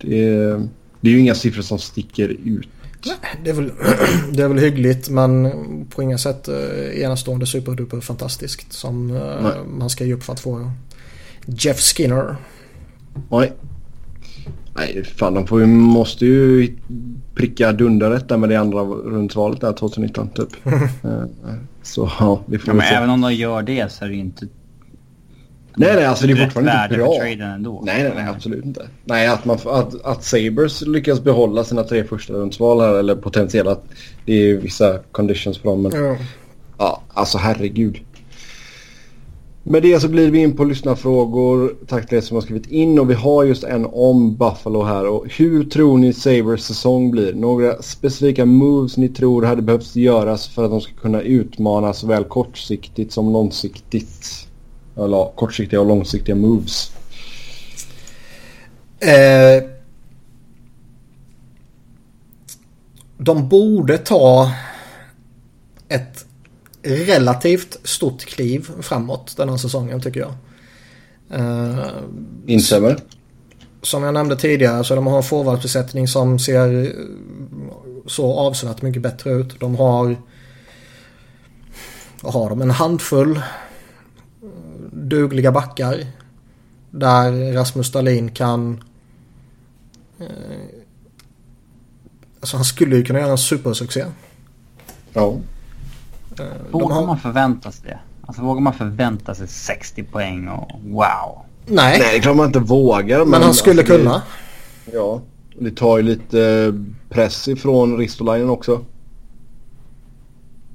Det 0.00 0.28
är, 0.28 0.68
det 1.00 1.08
är 1.08 1.12
ju 1.12 1.20
inga 1.20 1.34
siffror 1.34 1.62
som 1.62 1.78
sticker 1.78 2.28
ut. 2.28 2.68
Nej, 3.06 3.40
det 3.44 3.50
är, 3.50 3.54
väl, 3.54 3.72
det 4.32 4.42
är 4.42 4.48
väl 4.48 4.58
hyggligt 4.58 5.08
men 5.08 5.50
på 5.90 6.02
inga 6.02 6.18
sätt 6.18 6.48
uh, 6.48 7.02
enastående 7.02 7.46
superduper 7.46 8.00
fantastiskt 8.00 8.72
som 8.72 9.10
eh, 9.10 9.42
Nej. 9.42 9.52
man 9.66 9.90
ska 9.90 10.04
ge 10.04 10.14
upp 10.14 10.22
för 10.22 10.32
att 10.32 10.40
få 10.40 10.70
Jeff 11.46 11.80
Skinner. 11.80 12.36
Nej. 13.30 13.52
Nej, 14.74 15.04
fan 15.04 15.34
de 15.34 15.46
får 15.46 15.60
ju, 15.60 15.66
måste 15.66 16.26
ju 16.26 16.76
pricka 17.34 17.72
dunderrätt 17.72 18.28
där 18.28 18.36
med 18.36 18.48
det 18.48 18.56
andra 18.56 18.80
rundsvalet 18.84 19.60
där 19.60 19.72
2019 19.72 20.28
typ. 20.28 20.48
Så 21.82 22.10
ja, 22.20 22.40
det 22.46 22.58
får 22.58 22.68
Ja, 22.68 22.72
vi 22.72 22.78
men 22.78 22.86
se. 22.88 22.94
även 22.94 23.10
om 23.10 23.20
de 23.20 23.34
gör 23.34 23.62
det 23.62 23.92
så 23.92 24.04
är 24.04 24.08
det 24.08 24.14
inte 24.16 24.46
Nej, 25.76 25.94
nej, 25.94 26.04
alltså 26.04 26.26
det 26.26 26.32
är 26.32 26.36
fortfarande 26.44 26.82
inte 26.84 26.96
bra. 26.96 27.14
för 27.20 27.42
ändå. 27.42 27.82
Nej, 27.86 28.02
nej, 28.02 28.12
nej, 28.16 28.26
absolut 28.28 28.64
inte. 28.64 28.88
Nej, 29.04 29.26
att, 29.26 29.44
man, 29.44 29.58
att, 29.66 30.04
att 30.04 30.24
Sabres 30.24 30.82
lyckas 30.82 31.20
behålla 31.20 31.64
sina 31.64 31.82
tre 31.84 32.04
första 32.04 32.32
rundsval 32.32 32.80
här 32.80 32.94
eller 32.94 33.14
potentiella. 33.16 33.76
Det 34.26 34.32
är 34.32 34.38
ju 34.46 34.60
vissa 34.60 34.98
conditions 35.12 35.58
för 35.58 35.68
dem. 35.68 35.82
Men 35.82 35.92
Ja. 36.04 36.16
ja, 36.78 37.02
alltså 37.14 37.38
herregud. 37.38 37.98
Med 39.64 39.82
det 39.82 40.00
så 40.00 40.08
blir 40.08 40.30
vi 40.30 40.38
in 40.38 40.56
på 40.56 40.64
lyssnarfrågor. 40.64 41.76
Tack 41.86 42.08
till 42.08 42.18
er 42.18 42.20
som 42.20 42.34
har 42.34 42.42
skrivit 42.42 42.66
in 42.66 42.98
och 42.98 43.10
vi 43.10 43.14
har 43.14 43.44
just 43.44 43.64
en 43.64 43.86
om 43.92 44.36
Buffalo 44.36 44.82
här. 44.82 45.06
Och 45.06 45.26
hur 45.28 45.64
tror 45.64 45.98
ni 45.98 46.12
Sabres 46.12 46.64
säsong 46.64 47.10
blir? 47.10 47.34
Några 47.34 47.82
specifika 47.82 48.46
moves 48.46 48.96
ni 48.96 49.08
tror 49.08 49.42
hade 49.42 49.62
behövts 49.62 49.96
göras 49.96 50.48
för 50.48 50.64
att 50.64 50.70
de 50.70 50.80
ska 50.80 50.92
kunna 50.92 51.20
utmana 51.20 51.92
såväl 51.92 52.24
kortsiktigt 52.24 53.12
som 53.12 53.32
långsiktigt? 53.32 54.48
Eller 54.96 55.36
kortsiktiga 55.36 55.80
och 55.80 55.86
långsiktiga 55.86 56.34
moves. 56.34 56.92
Eh, 59.00 59.68
de 63.18 63.48
borde 63.48 63.98
ta 63.98 64.50
ett 65.88 66.26
relativt 66.82 67.78
stort 67.84 68.24
kliv 68.24 68.70
framåt 68.80 69.34
den 69.36 69.48
här 69.48 69.56
säsongen 69.56 70.00
tycker 70.00 70.20
jag. 70.20 70.34
Eh, 71.30 71.86
Instämmer. 72.46 72.96
som 73.82 74.02
jag 74.02 74.14
nämnde 74.14 74.36
tidigare 74.36 74.84
så 74.84 74.94
de 74.94 75.06
har 75.06 75.16
en 75.16 75.22
forwardsbesättning 75.22 76.08
som 76.08 76.38
ser 76.38 76.84
eh, 76.84 76.90
så 78.06 78.34
avsevärt 78.34 78.82
mycket 78.82 79.02
bättre 79.02 79.32
ut. 79.32 79.60
De 79.60 79.76
har 79.76 80.16
vad 82.22 82.34
har 82.34 82.48
de? 82.48 82.62
En 82.62 82.70
handfull 82.70 83.36
eh, 83.36 83.42
dugliga 84.92 85.52
backar. 85.52 86.06
Där 86.90 87.52
Rasmus 87.52 87.92
Dahlin 87.92 88.30
kan 88.30 88.84
eh, 90.20 90.26
Alltså 92.40 92.56
han 92.56 92.64
skulle 92.64 92.96
ju 92.96 93.04
kunna 93.04 93.18
göra 93.18 93.30
en 93.30 93.38
supersuccé. 93.38 94.04
Ja. 95.12 95.36
Eh, 96.40 96.46
Vågar 96.70 96.94
har, 96.94 97.06
man 97.06 97.18
förvänta 97.18 97.72
sig 97.72 97.88
det? 97.88 97.98
Alltså 98.26 98.42
vågar 98.42 98.60
man 98.60 98.72
förvänta 98.74 99.34
sig 99.34 99.48
60 99.48 100.02
poäng 100.02 100.48
och 100.48 100.70
wow? 100.84 101.38
nej, 101.66 101.98
Nej, 101.98 101.98
det 101.98 102.16
är 102.16 102.20
klart 102.22 102.36
man 102.36 102.46
inte 102.46 102.58
vågar. 102.58 103.18
Men, 103.18 103.28
men 103.28 103.42
han 103.42 103.54
skulle 103.54 103.80
alltså, 103.80 103.96
det- 103.96 104.02
kunna. 104.02 104.22
Ja. 104.92 105.20
Det 105.58 105.70
tar 105.76 105.96
ju 105.96 106.02
lite 106.02 106.42
eh, 106.44 106.74
press 107.14 107.48
ifrån 107.48 107.96
Ristolainen 107.98 108.50
också. 108.50 108.80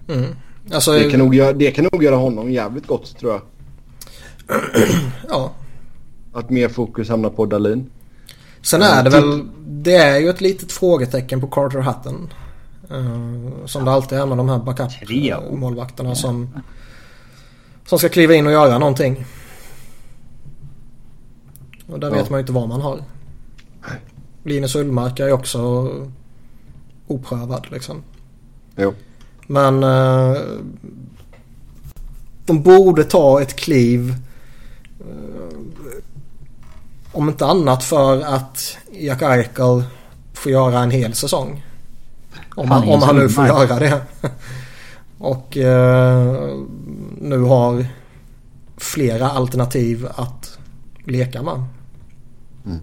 Mm. 0.10 0.26
Alltså, 0.74 0.92
Det 0.92 1.10
kan, 1.12 1.20
nog 1.20 1.36
göra, 1.36 1.54
det 1.54 1.72
kan 1.72 1.88
nog 1.92 2.04
göra 2.04 2.16
honom 2.16 2.52
jävligt 2.52 2.88
gott 2.88 3.18
tror 3.20 3.32
jag. 3.32 3.42
ja. 5.30 5.52
Att 6.34 6.50
mer 6.50 6.70
fokus 6.70 7.10
hamnar 7.10 7.30
på 7.30 7.46
Dahlin. 7.46 7.90
Sen 8.62 8.82
är 8.82 9.04
det 9.04 9.10
väl, 9.10 9.44
det 9.68 9.96
är 9.96 10.20
ju 10.20 10.30
ett 10.30 10.42
litet 10.42 10.72
frågetecken 10.72 11.42
på 11.42 11.48
Carter 11.48 11.80
Hutton. 11.80 12.30
Eh, 12.92 13.66
som 13.66 13.86
det 13.86 13.92
alltid 13.92 14.18
är 14.18 14.26
med 14.26 14.38
de 14.38 14.50
här 14.50 14.60
backup-målvakterna 14.60 16.16
som, 16.16 16.50
som 17.86 18.00
ska 18.00 18.10
kliva 18.10 18.34
in 18.34 18.46
och 18.46 18.52
göra 18.52 18.78
någonting. 18.78 19.26
Och 21.88 22.00
där 22.00 22.08
Ja. 22.10 22.14
vet 22.16 22.30
man 22.30 22.38
ju 22.40 22.42
inte 22.42 22.52
vad 22.52 22.70
man 22.70 22.82
har. 22.82 23.00
Linus 24.44 24.76
Ullmark 24.76 25.20
är 25.20 25.26
ju 25.28 25.32
också 25.34 25.90
oprövad 27.08 27.68
liksom. 27.72 28.04
Jo. 28.76 28.94
Men 29.48 29.84
eh, 29.84 30.38
de 32.46 32.64
borde 32.64 33.04
ta 33.04 33.42
ett 33.42 33.56
kliv. 33.56 34.16
eh, 35.00 35.58
om 37.12 37.30
inte 37.30 37.46
annat 37.46 37.84
för 37.84 38.22
att 38.22 38.78
Jack 38.92 39.22
Eichel 39.22 39.84
får 40.34 40.52
göra 40.52 40.80
en 40.80 40.92
hel 40.92 41.14
säsong. 41.14 41.64
Om, 42.58 42.72
han, 42.72 42.90
om 42.90 43.02
han 43.02 43.16
nu 43.16 43.30
får 43.30 43.48
göra 43.48 43.80
det. 43.80 44.02
Och 45.18 45.58
eh, 45.58 46.58
nu 47.22 47.40
har 47.40 47.86
flera 48.78 49.30
alternativ 49.30 50.08
att 50.16 50.60
leka 51.04 51.44
med. 51.44 51.64
Mm. 52.66 52.80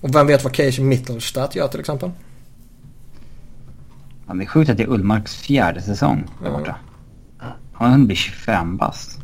Och 0.00 0.14
vem 0.14 0.26
vet 0.26 0.44
vad 0.44 0.52
Casey 0.52 0.84
Mittelstadt 0.84 1.56
gör 1.56 1.68
till 1.68 1.80
exempel? 1.80 2.10
Ja, 4.26 4.34
det 4.34 4.44
är 4.44 4.46
sjukt 4.46 4.70
att 4.70 4.76
det 4.76 4.82
är 4.82 4.88
Ullmarks 4.88 5.36
fjärde 5.36 5.82
säsong 5.82 6.24
där 6.42 6.50
borta. 6.50 6.76
Han 7.72 8.06
blir 8.06 8.16
25 8.16 8.76
bast. 8.76 9.18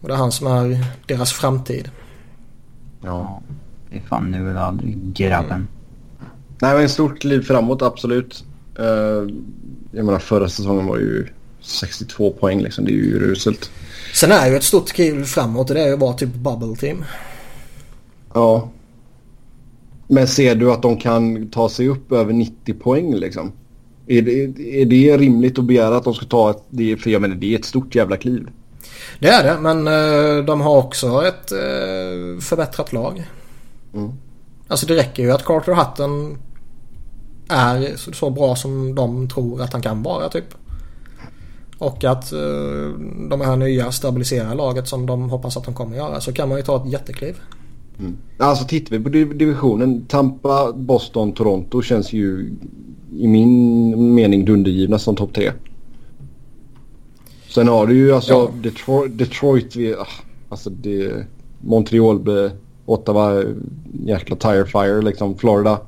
Och 0.00 0.08
det 0.08 0.14
är 0.14 0.18
han 0.18 0.32
som 0.32 0.46
är 0.46 0.84
deras 1.06 1.32
framtid. 1.32 1.90
Ja. 3.02 3.42
Det 3.90 3.96
är 3.96 4.00
fan 4.00 4.30
nu 4.30 4.50
eller 4.50 4.60
aldrig, 4.60 5.12
grabben. 5.14 5.68
Nej, 6.60 6.74
men 6.74 6.82
en 6.82 6.88
stort 6.88 7.20
kliv 7.20 7.42
framåt, 7.42 7.82
absolut. 7.82 8.44
Uh, 8.80 9.30
jag 9.92 10.04
menar, 10.04 10.18
förra 10.18 10.48
säsongen 10.48 10.86
var 10.86 10.96
ju 10.96 11.26
62 11.60 12.30
poäng 12.30 12.60
liksom. 12.60 12.84
Det 12.84 12.90
är 12.90 12.94
ju 12.94 13.16
uruselt. 13.16 13.70
Sen 14.14 14.32
är 14.32 14.50
ju 14.50 14.56
ett 14.56 14.62
stort 14.62 14.92
kliv 14.92 15.24
framåt 15.24 15.70
och 15.70 15.74
det 15.74 15.82
är 15.82 15.86
ju 15.86 15.94
att 15.94 16.00
vara 16.00 16.12
typ 16.12 16.34
bubble 16.34 16.76
team. 16.76 17.04
Ja. 18.34 18.70
Men 20.08 20.28
ser 20.28 20.54
du 20.54 20.72
att 20.72 20.82
de 20.82 20.96
kan 20.96 21.50
ta 21.50 21.68
sig 21.68 21.88
upp 21.88 22.12
över 22.12 22.32
90 22.32 22.74
poäng 22.74 23.14
liksom? 23.14 23.52
Är 24.06 24.22
det, 24.22 24.42
är 24.80 24.86
det 24.86 25.16
rimligt 25.16 25.58
att 25.58 25.64
begära 25.64 25.96
att 25.96 26.04
de 26.04 26.14
ska 26.14 26.26
ta 26.26 26.50
ett... 26.50 26.62
Det, 26.68 26.96
för 26.96 27.10
jag 27.10 27.22
menar, 27.22 27.34
det 27.34 27.54
är 27.54 27.58
ett 27.58 27.64
stort 27.64 27.94
jävla 27.94 28.16
kliv. 28.16 28.48
Det 29.18 29.28
är 29.28 29.44
det 29.44 29.60
men 29.60 29.86
eh, 29.86 30.44
de 30.44 30.60
har 30.60 30.76
också 30.76 31.26
ett 31.26 31.52
eh, 31.52 32.40
förbättrat 32.40 32.92
lag. 32.92 33.24
Mm. 33.94 34.12
Alltså 34.68 34.86
det 34.86 34.94
räcker 34.94 35.22
ju 35.22 35.32
att 35.32 35.44
Carter 35.44 35.74
Hutton 35.74 36.38
är 37.48 37.96
så, 37.96 38.12
så 38.12 38.30
bra 38.30 38.56
som 38.56 38.94
de 38.94 39.28
tror 39.28 39.62
att 39.62 39.72
han 39.72 39.82
kan 39.82 40.02
vara 40.02 40.28
typ. 40.28 40.44
Och 41.78 42.04
att 42.04 42.32
eh, 42.32 42.38
de 43.30 43.40
här 43.40 43.56
nya 43.56 43.92
stabiliserar 43.92 44.54
laget 44.54 44.88
som 44.88 45.06
de 45.06 45.30
hoppas 45.30 45.56
att 45.56 45.64
de 45.64 45.74
kommer 45.74 45.96
göra. 45.96 46.20
Så 46.20 46.32
kan 46.32 46.48
man 46.48 46.58
ju 46.58 46.64
ta 46.64 46.76
ett 46.84 46.92
jättekliv. 46.92 47.36
Mm. 47.98 48.16
Alltså 48.38 48.64
tittar 48.64 48.96
vi 48.96 49.04
på 49.04 49.08
div- 49.10 49.34
divisionen. 49.38 50.06
Tampa, 50.08 50.72
Boston, 50.72 51.32
Toronto 51.32 51.82
känns 51.82 52.12
ju 52.12 52.52
i 53.16 53.26
min 53.28 54.14
mening 54.14 54.44
dundergivna 54.44 54.98
som 54.98 55.16
topp 55.16 55.34
tre. 55.34 55.52
Sen 57.48 57.68
har 57.68 57.86
du 57.86 57.94
ju 57.94 58.12
alltså 58.12 58.32
Ja. 58.32 58.50
Detroit, 58.62 59.18
Detroit 59.18 59.76
ah, 59.98 60.06
alltså 60.48 60.70
det, 60.70 61.26
Montreal, 61.60 62.50
Ottawa, 62.86 63.42
jäkla 64.04 64.36
tire 64.36 64.66
fire 64.66 65.02
liksom. 65.02 65.38
Florida 65.38 65.80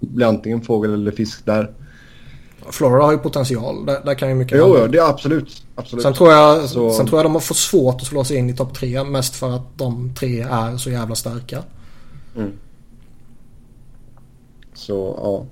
blir 0.00 0.26
antingen 0.26 0.60
fågel 0.62 0.94
eller 0.94 1.10
fisk 1.10 1.46
där. 1.46 1.70
Florida 2.70 3.04
har 3.04 3.12
ju 3.12 3.18
potential. 3.18 3.86
Där, 3.86 4.00
där 4.04 4.14
kan 4.14 4.28
ju 4.28 4.34
mycket 4.34 4.58
Jo, 4.58 4.76
jo, 4.80 4.86
det 4.86 4.98
är 4.98 5.08
absolut. 5.10 5.62
absolut. 5.74 6.02
Sen 6.02 6.12
tror, 6.14 6.32
jag, 6.32 6.68
Så- 6.68 6.90
sen 6.90 7.06
tror 7.06 7.18
jag 7.18 7.24
de 7.26 7.32
har 7.32 7.40
fått 7.40 7.56
svårt 7.56 7.94
att 8.00 8.06
slå 8.06 8.24
sig 8.24 8.36
in 8.36 8.50
i 8.50 8.56
topp 8.56 8.74
tre. 8.74 9.04
Mest 9.04 9.34
för 9.36 9.50
att 9.56 9.78
de 9.78 10.14
tre 10.18 10.40
är 10.40 10.76
så 10.76 10.90
jävla 10.90 11.14
starka. 11.14 11.62
Så 14.74 15.14
ja. 15.22 15.44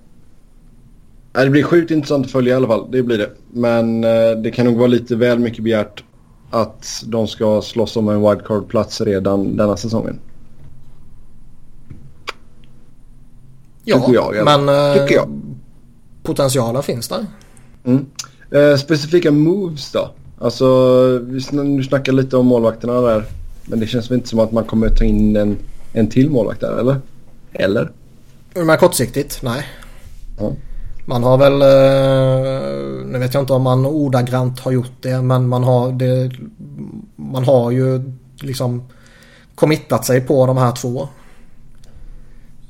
Nej, 1.34 1.44
Det 1.44 1.50
blir 1.50 1.62
sjukt 1.62 1.90
intressant 1.90 2.26
att 2.26 2.32
följa 2.32 2.52
i 2.52 2.56
alla 2.56 2.66
fall. 2.66 2.90
Det 2.90 3.02
blir 3.02 3.18
det. 3.18 3.30
Men 3.52 4.04
eh, 4.04 4.30
det 4.42 4.50
kan 4.50 4.66
nog 4.66 4.76
vara 4.76 4.86
lite 4.86 5.16
väl 5.16 5.38
mycket 5.38 5.64
begärt 5.64 6.04
att 6.50 7.02
de 7.06 7.26
ska 7.28 7.62
slåss 7.62 7.96
om 7.96 8.08
en 8.08 8.20
wildcard-plats 8.22 9.00
redan 9.00 9.56
denna 9.56 9.76
säsongen. 9.76 10.18
Ja, 13.86 14.34
jag 14.34 14.44
men 14.44 14.68
eh, 14.68 15.04
jag. 15.10 15.40
potentialen 16.22 16.82
finns 16.82 17.08
där. 17.08 17.26
Mm. 17.84 18.06
Eh, 18.50 18.76
specifika 18.76 19.30
moves 19.32 19.92
då? 19.92 20.10
Alltså, 20.40 20.66
vi 21.18 21.38
sn- 21.38 21.82
snackar 21.88 22.12
lite 22.12 22.36
om 22.36 22.46
målvakterna 22.46 23.00
där. 23.00 23.24
Men 23.64 23.80
det 23.80 23.86
känns 23.86 24.10
väl 24.10 24.16
inte 24.18 24.28
som 24.28 24.38
att 24.38 24.52
man 24.52 24.64
kommer 24.64 24.88
ta 24.88 25.04
in 25.04 25.36
en, 25.36 25.56
en 25.92 26.08
till 26.10 26.30
målvakt 26.30 26.60
där, 26.60 26.78
eller? 26.80 27.00
Eller? 27.52 27.90
Men 28.54 28.78
kortsiktigt, 28.78 29.38
nej. 29.42 29.66
Ja. 30.38 30.52
Man 31.08 31.22
har 31.22 31.38
väl, 31.38 31.52
eh, 31.62 33.06
nu 33.12 33.18
vet 33.18 33.34
jag 33.34 33.42
inte 33.42 33.52
om 33.52 33.62
man 33.62 33.86
ordagrant 33.86 34.60
har 34.60 34.72
gjort 34.72 34.92
det, 35.02 35.22
men 35.22 35.48
man 35.48 35.64
har, 35.64 35.92
det, 35.92 36.30
man 37.16 37.44
har 37.44 37.70
ju 37.70 38.12
liksom 38.40 38.82
committat 39.54 40.04
sig 40.04 40.20
på 40.20 40.46
de 40.46 40.56
här 40.56 40.72
två. 40.72 41.08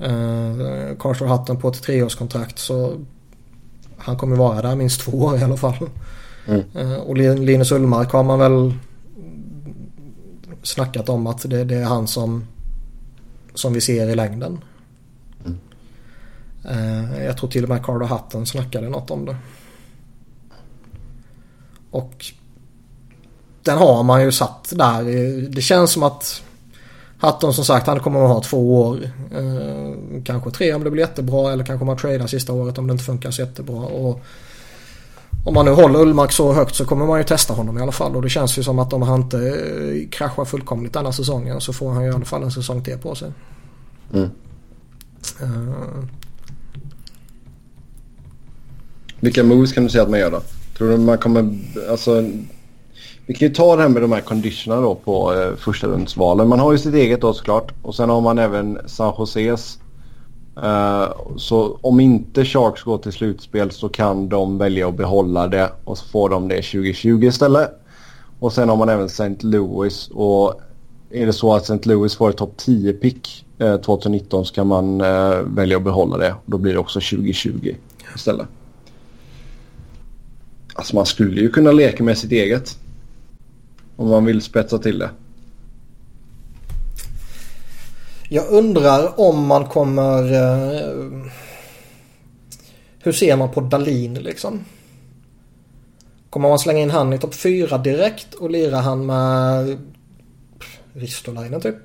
Uh, 0.01 0.97
Carter 0.99 1.27
Hutton 1.27 1.57
på 1.61 1.69
ett 1.69 1.83
treårskontrakt 1.83 2.59
så 2.59 3.01
han 3.99 4.17
kommer 4.17 4.37
vara 4.37 4.63
där 4.63 4.77
minst 4.77 5.01
två 5.01 5.13
år 5.13 5.39
i 5.39 5.43
alla 5.43 5.57
fall. 5.57 5.77
Mm. 6.47 6.63
Eh, 6.75 6.95
och 6.95 7.17
Lin- 7.17 7.45
Linus 7.45 7.73
Ullmark 7.73 8.11
har 8.13 8.23
man 8.25 8.39
väl 8.39 8.75
snackat 10.63 11.09
om 11.09 11.27
att 11.27 11.51
det, 11.51 11.65
det 11.65 11.75
är 11.77 11.85
han 11.85 12.07
som, 12.07 12.45
som 13.55 13.73
vi 13.73 13.81
ser 13.81 14.09
i 14.09 14.15
längden. 14.15 14.59
Eh, 16.65 17.25
Jag 17.25 17.37
tror 17.39 17.51
till 17.51 17.63
och 17.63 17.69
med 17.69 17.85
Carter 17.85 18.07
Hutton 18.07 18.47
snackade 18.47 18.89
något 18.89 19.11
om 19.11 19.25
det. 19.25 19.37
Och 21.91 22.27
den 23.63 23.79
har 23.79 24.03
man 24.03 24.23
ju 24.23 24.33
satt 24.33 24.73
där. 24.77 25.03
Det 25.49 25.63
känns 25.63 25.91
som 25.93 26.03
att 26.03 26.43
Hutton 27.21 27.55
som 27.55 27.65
sagt 27.65 27.87
han 27.87 28.01
kommer 28.01 28.25
att 28.25 28.31
ha 28.31 28.43
två 28.43 28.81
år. 28.81 28.99
Eh, 29.35 30.23
kanske 30.25 30.51
tre 30.51 30.75
om 30.75 30.85
det 30.85 30.91
blir 30.91 31.03
jättebra 31.03 31.53
eller 31.53 31.65
kanske 31.65 31.87
man 31.87 31.97
tradar 31.97 32.27
sista 32.27 32.53
året 32.53 32.79
om 32.79 32.87
det 32.87 32.93
inte 32.93 33.05
funkar 33.05 33.31
så 33.31 33.43
jättebra. 33.43 33.77
Och 33.77 34.21
om 35.45 35.55
man 35.55 35.65
nu 35.65 35.71
håller 35.71 36.01
Ullmark 36.01 36.33
så 36.33 36.53
högt 36.53 36.75
så 36.75 36.85
kommer 36.85 37.07
man 37.07 37.19
ju 37.19 37.25
testa 37.25 37.55
honom 37.55 37.79
i 37.79 37.83
alla 37.83 37.93
fall. 37.93 38.17
Och 38.17 38.23
det 38.23 38.29
känns 38.29 38.59
ju 38.59 38.63
som 38.63 38.79
att 38.79 38.93
om 38.93 39.03
han 39.03 39.21
inte 39.21 39.39
eh, 39.39 40.09
kraschar 40.11 40.45
fullkomligt 40.45 40.93
denna 40.93 41.13
säsongen 41.13 41.61
så 41.61 41.73
får 41.73 41.91
han 41.91 42.05
ju 42.05 42.11
i 42.11 42.15
alla 42.15 42.25
fall 42.25 42.43
en 42.43 42.51
säsong 42.51 42.83
till 42.83 42.99
på 42.99 43.15
sig. 43.15 43.33
Mm. 44.13 44.31
Eh, 45.43 46.05
Vilka 49.21 49.45
moves 49.45 49.73
kan 49.73 49.85
du 49.85 49.91
säga 49.91 50.03
att 50.03 50.11
man 50.11 50.21
gör 50.21 50.31
då? 50.31 50.43
Tror 50.79 50.91
du 50.91 50.97
man 50.97 51.19
kommer... 51.19 51.59
Alltså, 51.91 52.31
vi 53.27 53.35
kan 53.35 53.49
ju 53.49 53.55
ta 53.55 53.77
det 53.77 53.83
här 53.83 53.89
med 53.89 54.03
de 54.03 54.13
här 54.13 54.21
conditionerna 54.21 54.83
då 54.83 54.95
på 54.95 55.35
eh, 55.35 55.57
första 55.57 55.87
rundsvalen. 55.87 56.49
Man 56.49 56.61
har 56.61 56.73
ju 56.73 56.79
sitt 56.79 56.95
eget 56.95 57.21
då 57.21 57.33
såklart. 57.33 57.73
Och 57.83 57.95
sen 57.95 58.11
har 58.11 58.21
man 58.21 58.39
även 58.39 58.79
San 58.87 59.15
Joses. 59.19 59.79
Eh, 60.63 61.09
så 61.37 61.79
om 61.81 62.01
inte 62.01 62.45
Sharks 62.45 62.83
går 62.83 62.99
till 62.99 63.13
slutspel 63.13 63.71
så 63.71 63.89
kan 63.89 64.29
de 64.29 64.59
välja 64.59 64.89
att 64.89 64.97
behålla 64.97 65.49
det 65.49 65.73
och 65.85 65.99
så 65.99 66.07
får 66.07 66.29
de 66.29 66.49
det 66.49 66.63
2020 66.63 67.25
istället. 67.25 67.71
Och 68.39 68.53
sen 68.53 68.69
har 68.69 68.77
man 68.77 68.89
även 68.89 69.07
St. 69.07 69.37
Louis 69.41 70.09
och 70.09 70.61
är 71.11 71.27
det 71.27 71.33
så 71.33 71.55
att 71.55 71.63
St. 71.63 71.89
Louis 71.89 72.17
får 72.17 72.31
ett 72.31 72.37
topp 72.37 72.57
10 72.57 72.93
pick 72.93 73.47
eh, 73.59 73.77
2019 73.77 74.47
så 74.47 74.55
kan 74.55 74.67
man 74.67 75.01
eh, 75.01 75.39
välja 75.41 75.77
att 75.77 75.85
behålla 75.85 76.17
det. 76.17 76.35
Då 76.47 76.59
blir 76.59 76.73
det 76.73 76.79
också 76.79 77.01
2020 77.01 77.75
istället. 78.15 78.47
Alltså 80.75 80.97
man 80.97 81.07
skulle 81.07 81.41
ju 81.41 81.51
kunna 81.51 81.73
leka 81.73 82.05
med 82.05 82.19
sitt 82.19 82.33
eget. 82.33 82.79
Om 83.97 84.09
man 84.09 84.25
vill 84.25 84.43
spetsa 84.43 84.79
till 84.79 84.99
det. 84.99 85.11
Jag 88.29 88.49
undrar 88.49 89.21
om 89.21 89.47
man 89.47 89.65
kommer... 89.65 90.33
Eh, 90.33 91.27
hur 92.99 93.13
ser 93.13 93.37
man 93.37 93.51
på 93.51 93.61
Dalin 93.61 94.15
liksom? 94.15 94.61
Kommer 96.31 96.49
man 96.49 96.59
slänga 96.59 96.81
in 96.81 96.91
han 96.91 97.13
i 97.13 97.19
topp 97.19 97.35
4 97.35 97.79
direkt 97.79 98.35
och 98.35 98.51
lira 98.51 98.77
han 98.77 99.07
med 99.07 99.79
Ristolainen 100.93 101.61
typ? 101.61 101.77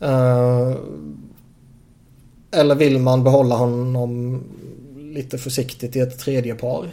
Eh, 0.00 0.74
eller 2.50 2.74
vill 2.74 2.98
man 2.98 3.24
behålla 3.24 3.54
honom 3.54 4.42
lite 4.96 5.38
försiktigt 5.38 5.96
i 5.96 6.00
ett 6.00 6.18
tredje 6.18 6.54
par? 6.54 6.88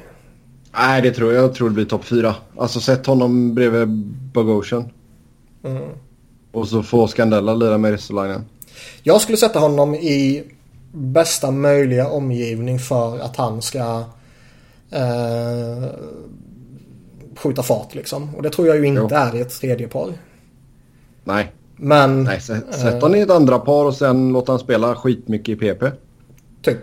Nej, 0.77 1.01
det 1.01 1.11
tror 1.11 1.33
jag. 1.33 1.43
Jag 1.43 1.53
tror 1.55 1.69
det 1.69 1.75
blir 1.75 1.85
topp 1.85 2.05
4. 2.05 2.35
Alltså 2.57 2.79
sätt 2.79 3.05
honom 3.05 3.55
bredvid 3.55 3.87
Bogosian. 4.33 4.89
Mm. 5.63 5.83
Och 6.51 6.67
så 6.67 6.83
får 6.83 7.07
Scandella 7.07 7.53
lira 7.53 7.77
med 7.77 7.91
Ristolainen. 7.91 8.45
Jag 9.03 9.21
skulle 9.21 9.37
sätta 9.37 9.59
honom 9.59 9.95
i 9.95 10.43
bästa 10.93 11.51
möjliga 11.51 12.09
omgivning 12.09 12.79
för 12.79 13.19
att 13.19 13.35
han 13.35 13.61
ska 13.61 14.03
eh, 14.91 15.85
skjuta 17.35 17.63
fart 17.63 17.95
liksom. 17.95 18.35
Och 18.35 18.43
det 18.43 18.49
tror 18.49 18.67
jag 18.67 18.77
ju 18.77 18.85
inte 18.85 19.01
Jo. 19.01 19.09
är 19.11 19.35
i 19.35 19.41
ett 19.41 19.61
tredje 19.61 19.87
par. 19.87 20.13
Nej, 21.23 21.51
Men 21.75 22.23
nej 22.23 22.41
sätt, 22.41 22.63
sätt 22.75 23.01
honom 23.01 23.15
i 23.15 23.21
ett 23.21 23.29
andra 23.29 23.59
par 23.59 23.85
och 23.85 23.95
sen 23.95 24.33
låt 24.33 24.47
han 24.47 24.59
spela 24.59 24.95
skitmycket 24.95 25.49
i 25.49 25.55
PP. 25.55 25.83
typ. 26.61 26.77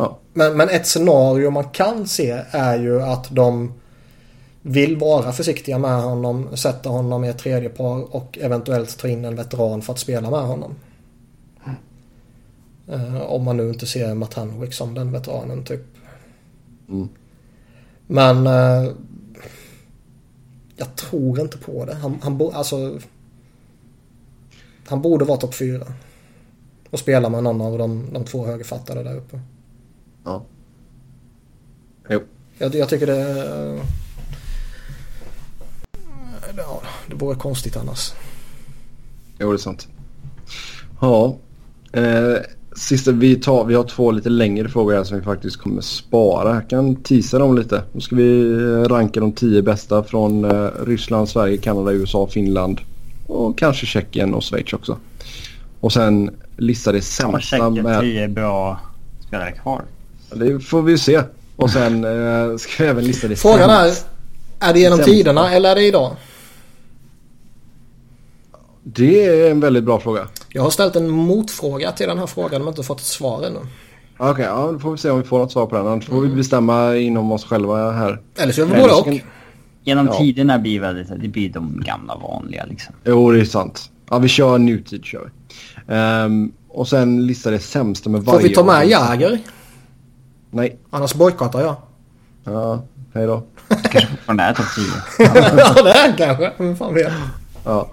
Ja. 0.00 0.18
Men, 0.32 0.56
men 0.56 0.68
ett 0.68 0.86
scenario 0.86 1.50
man 1.50 1.68
kan 1.68 2.06
se 2.06 2.42
är 2.50 2.78
ju 2.78 3.02
att 3.02 3.26
de 3.30 3.72
vill 4.62 4.96
vara 4.96 5.32
försiktiga 5.32 5.78
med 5.78 6.02
honom, 6.02 6.56
sätta 6.56 6.88
honom 6.88 7.24
i 7.24 7.28
ett 7.28 7.38
tredje 7.38 7.68
par 7.68 8.16
och 8.16 8.38
eventuellt 8.40 8.98
ta 8.98 9.08
in 9.08 9.24
en 9.24 9.36
veteran 9.36 9.82
för 9.82 9.92
att 9.92 9.98
spela 9.98 10.30
med 10.30 10.40
honom. 10.40 10.74
Eh, 12.88 13.20
om 13.20 13.44
man 13.44 13.56
nu 13.56 13.68
inte 13.68 13.86
ser 13.86 14.14
Matanovic 14.14 14.76
som 14.76 14.94
den 14.94 15.12
veteranen 15.12 15.64
typ. 15.64 15.84
Mm. 16.88 17.08
Men 18.06 18.46
eh, 18.46 18.92
jag 20.76 20.96
tror 20.96 21.40
inte 21.40 21.58
på 21.58 21.84
det. 21.84 21.94
Han, 21.94 22.18
han, 22.22 22.38
bo, 22.38 22.50
alltså, 22.50 22.98
han 24.86 25.02
borde 25.02 25.24
vara 25.24 25.38
topp 25.38 25.54
fyra. 25.54 25.86
Och 26.90 26.98
spela 26.98 27.28
med 27.28 27.42
någon 27.42 27.60
av 27.60 27.78
de, 27.78 28.08
de 28.12 28.24
två 28.24 28.46
högerfattade 28.46 29.02
där 29.02 29.16
uppe. 29.16 29.40
Ja. 30.24 30.44
Jo. 32.08 32.20
Jag, 32.58 32.74
jag 32.74 32.88
tycker 32.88 33.06
det... 33.06 33.20
eh, 33.76 33.82
Ja, 36.56 36.82
det 37.08 37.14
vore 37.14 37.36
konstigt 37.36 37.76
annars. 37.76 38.12
Jo, 39.38 39.50
det 39.50 39.56
är 39.56 39.58
sant. 39.58 39.88
Ja. 41.00 41.36
Eh, 41.92 42.34
sista, 42.76 43.12
vi, 43.12 43.36
tar, 43.36 43.64
vi 43.64 43.74
har 43.74 43.84
två 43.84 44.10
lite 44.10 44.28
längre 44.28 44.68
frågor 44.68 44.94
här 44.94 45.04
som 45.04 45.16
vi 45.18 45.22
faktiskt 45.24 45.56
kommer 45.56 45.80
spara. 45.82 46.54
Jag 46.54 46.70
kan 46.70 46.96
teasa 46.96 47.38
dem 47.38 47.56
lite. 47.56 47.82
Då 47.92 48.00
ska 48.00 48.16
vi 48.16 48.52
eh, 48.52 48.88
ranka 48.88 49.20
de 49.20 49.32
tio 49.32 49.62
bästa 49.62 50.02
från 50.04 50.44
eh, 50.44 50.68
Ryssland, 50.86 51.28
Sverige, 51.28 51.56
Kanada, 51.56 51.92
USA, 51.92 52.26
Finland 52.26 52.80
och 53.26 53.58
kanske 53.58 53.86
Tjeckien 53.86 54.34
och 54.34 54.44
Schweiz 54.44 54.72
också. 54.72 54.98
Och 55.80 55.92
sen 55.92 56.30
lista 56.56 56.92
det 56.92 56.98
Ja, 56.98 57.02
sämsta 57.02 57.40
Tjeckien, 57.40 57.74
med... 57.74 58.00
tio 58.00 58.28
bra 58.28 58.80
spelare 59.26 59.52
kvar. 59.52 59.82
Det 60.34 60.60
får 60.60 60.82
vi 60.82 60.98
se. 60.98 61.22
Och 61.56 61.70
sen 61.70 62.04
eh, 62.04 62.56
ska 62.56 62.82
vi 62.84 62.90
även 62.90 63.04
lista 63.04 63.28
det 63.28 63.36
Frågan 63.36 63.70
är, 63.70 63.92
är 64.60 64.72
det 64.72 64.80
genom 64.80 64.96
Sämsta. 64.98 65.12
tiderna 65.12 65.52
eller 65.52 65.70
är 65.70 65.74
det 65.74 65.82
idag? 65.86 66.16
Det 68.82 69.26
är 69.26 69.50
en 69.50 69.60
väldigt 69.60 69.84
bra 69.84 70.00
fråga. 70.00 70.28
Jag 70.48 70.62
har 70.62 70.70
ställt 70.70 70.96
en 70.96 71.10
motfråga 71.10 71.92
till 71.92 72.08
den 72.08 72.18
här 72.18 72.26
frågan 72.26 72.60
men 72.62 72.68
inte 72.68 72.82
fått 72.82 73.00
ett 73.00 73.06
svar 73.06 73.42
ännu. 73.46 73.58
Okej, 74.18 74.44
ja, 74.44 74.70
då 74.72 74.78
får 74.78 74.92
vi 74.92 74.98
se 74.98 75.10
om 75.10 75.18
vi 75.22 75.26
får 75.28 75.38
något 75.38 75.52
svar 75.52 75.66
på 75.66 75.76
den. 75.76 75.86
Annars 75.86 76.06
får 76.06 76.20
vi 76.20 76.28
bestämma 76.28 76.96
inom 76.96 77.32
oss 77.32 77.44
själva 77.44 77.92
här. 77.92 78.20
Eller 78.38 78.52
så 78.52 78.60
gör 78.60 78.66
vi 78.66 78.80
både 78.80 78.92
och. 78.94 79.08
Genom 79.84 80.06
Ja. 80.06 80.18
tiderna 80.18 80.58
blir 80.58 80.80
väldigt, 80.80 81.08
det 81.22 81.28
blir 81.28 81.48
de 81.48 81.82
gamla 81.86 82.16
vanliga 82.16 82.64
liksom. 82.68 82.94
Jo, 83.04 83.32
det 83.32 83.40
är 83.40 83.44
sant. 83.44 83.90
Ja, 84.10 84.18
vi 84.18 84.28
kör 84.28 84.58
nutid 84.58 85.04
kör 85.04 85.30
vi. 85.86 85.94
Ehm, 85.94 86.52
och 86.68 86.88
sen 86.88 87.26
lista 87.26 87.50
det 87.50 87.58
sämsta 87.58 88.10
med 88.10 88.22
varje 88.22 88.40
Får 88.40 88.48
vi 88.48 88.54
ta 88.54 88.64
med. 88.64 88.88
Jäger? 88.88 89.38
Nej. 90.50 90.78
Annars 90.90 91.14
bojkottar 91.14 91.60
jag. 91.60 91.76
Ja, 92.44 92.82
hej 93.14 93.26
då. 93.26 93.42
Kanske 93.68 94.06
fortfarande 94.06 94.42
är 94.42 94.54
topp 94.54 94.66
10. 94.76 94.84
ja 95.18 95.82
det 95.82 95.90
är 95.90 96.08
han 96.08 96.16
kanske. 96.16 96.52
Vem 96.58 96.76
fan 96.76 96.94
vet. 96.94 97.12
Ja. 97.64 97.90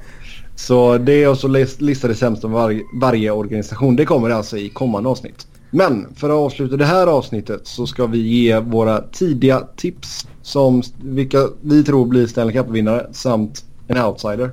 Så 0.56 0.98
det 0.98 1.28
och 1.28 1.38
så 1.38 1.48
lis- 1.48 1.82
lista 1.82 2.08
det 2.08 2.16
sämsta 2.16 2.48
med 2.48 2.82
varje, 3.02 3.32
organisation. 3.32 3.96
Det 3.96 4.06
kommer 4.06 4.30
alltså 4.30 4.58
i 4.58 4.70
kommande 4.70 5.10
avsnitt. 5.10 5.48
Men 5.72 6.08
för 6.16 6.30
att 6.30 6.36
avsluta 6.36 6.78
det 6.78 6.86
här 6.86 7.08
avsnittet 7.08 7.68
så 7.68 7.88
ska 7.88 8.06
vi 8.06 8.18
ge 8.18 8.60
våra 8.60 9.02
tidiga 9.02 9.64
tips 9.76 10.28
som 10.42 10.82
vilka 11.02 11.48
vi 11.62 11.84
tror 11.84 12.06
blir 12.06 12.28
Stanley 12.28 12.54
Cup-vinnare 12.56 13.08
samt 13.12 13.66
en 13.88 13.98
outsider. 14.06 14.52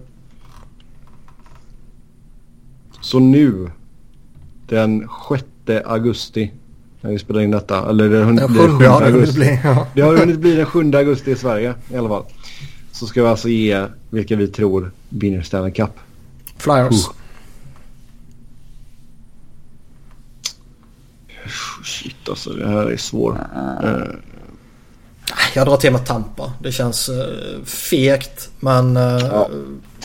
Så 3.01 3.19
nu 3.19 3.71
den 4.69 5.09
6 5.29 5.45
augusti 5.85 6.53
när 7.05 7.11
vi 7.11 7.19
spelar 7.19 7.41
in 7.41 7.51
detta. 7.51 7.89
Eller 7.91 8.09
det, 8.09 8.19
Den 8.19 8.37
det 8.37 8.43
sjunde 8.49 8.85
ja, 8.85 8.99
det 9.01 9.05
vill 9.07 9.15
augusti. 9.15 9.39
bli. 9.39 9.61
Ja. 9.65 9.87
Det 9.95 10.01
har 10.03 10.17
hunnit 10.17 10.39
bli 10.39 10.55
den 10.57 10.67
7 10.67 10.93
augusti 10.95 11.31
i 11.31 11.37
Sverige 11.37 11.75
i 11.93 11.97
alla 11.97 12.09
fall. 12.09 12.25
Så 12.93 13.07
ska 13.07 13.23
vi 13.23 13.29
alltså 13.29 13.49
ge 13.49 13.87
vilka 14.11 14.37
vi 14.37 14.49
tror 14.49 14.91
vinner 15.09 15.43
Stanley 15.43 15.73
Cup. 15.73 15.91
Flyers. 16.57 17.07
Uh. 17.07 17.13
Shit 21.85 22.29
alltså 22.29 22.51
det 22.51 22.69
här 22.69 22.87
är 22.87 22.97
svårt. 22.97 23.37
Eh, 23.85 24.03
Jag 25.55 25.67
drar 25.67 25.77
till 25.77 25.93
med 25.93 26.07
Tampa. 26.07 26.53
Det 26.63 26.73
känns 26.73 27.09
uh, 27.09 27.65
fegt 27.65 28.51
men... 28.61 28.97
Uh, 28.97 29.03
Ja. 29.03 29.49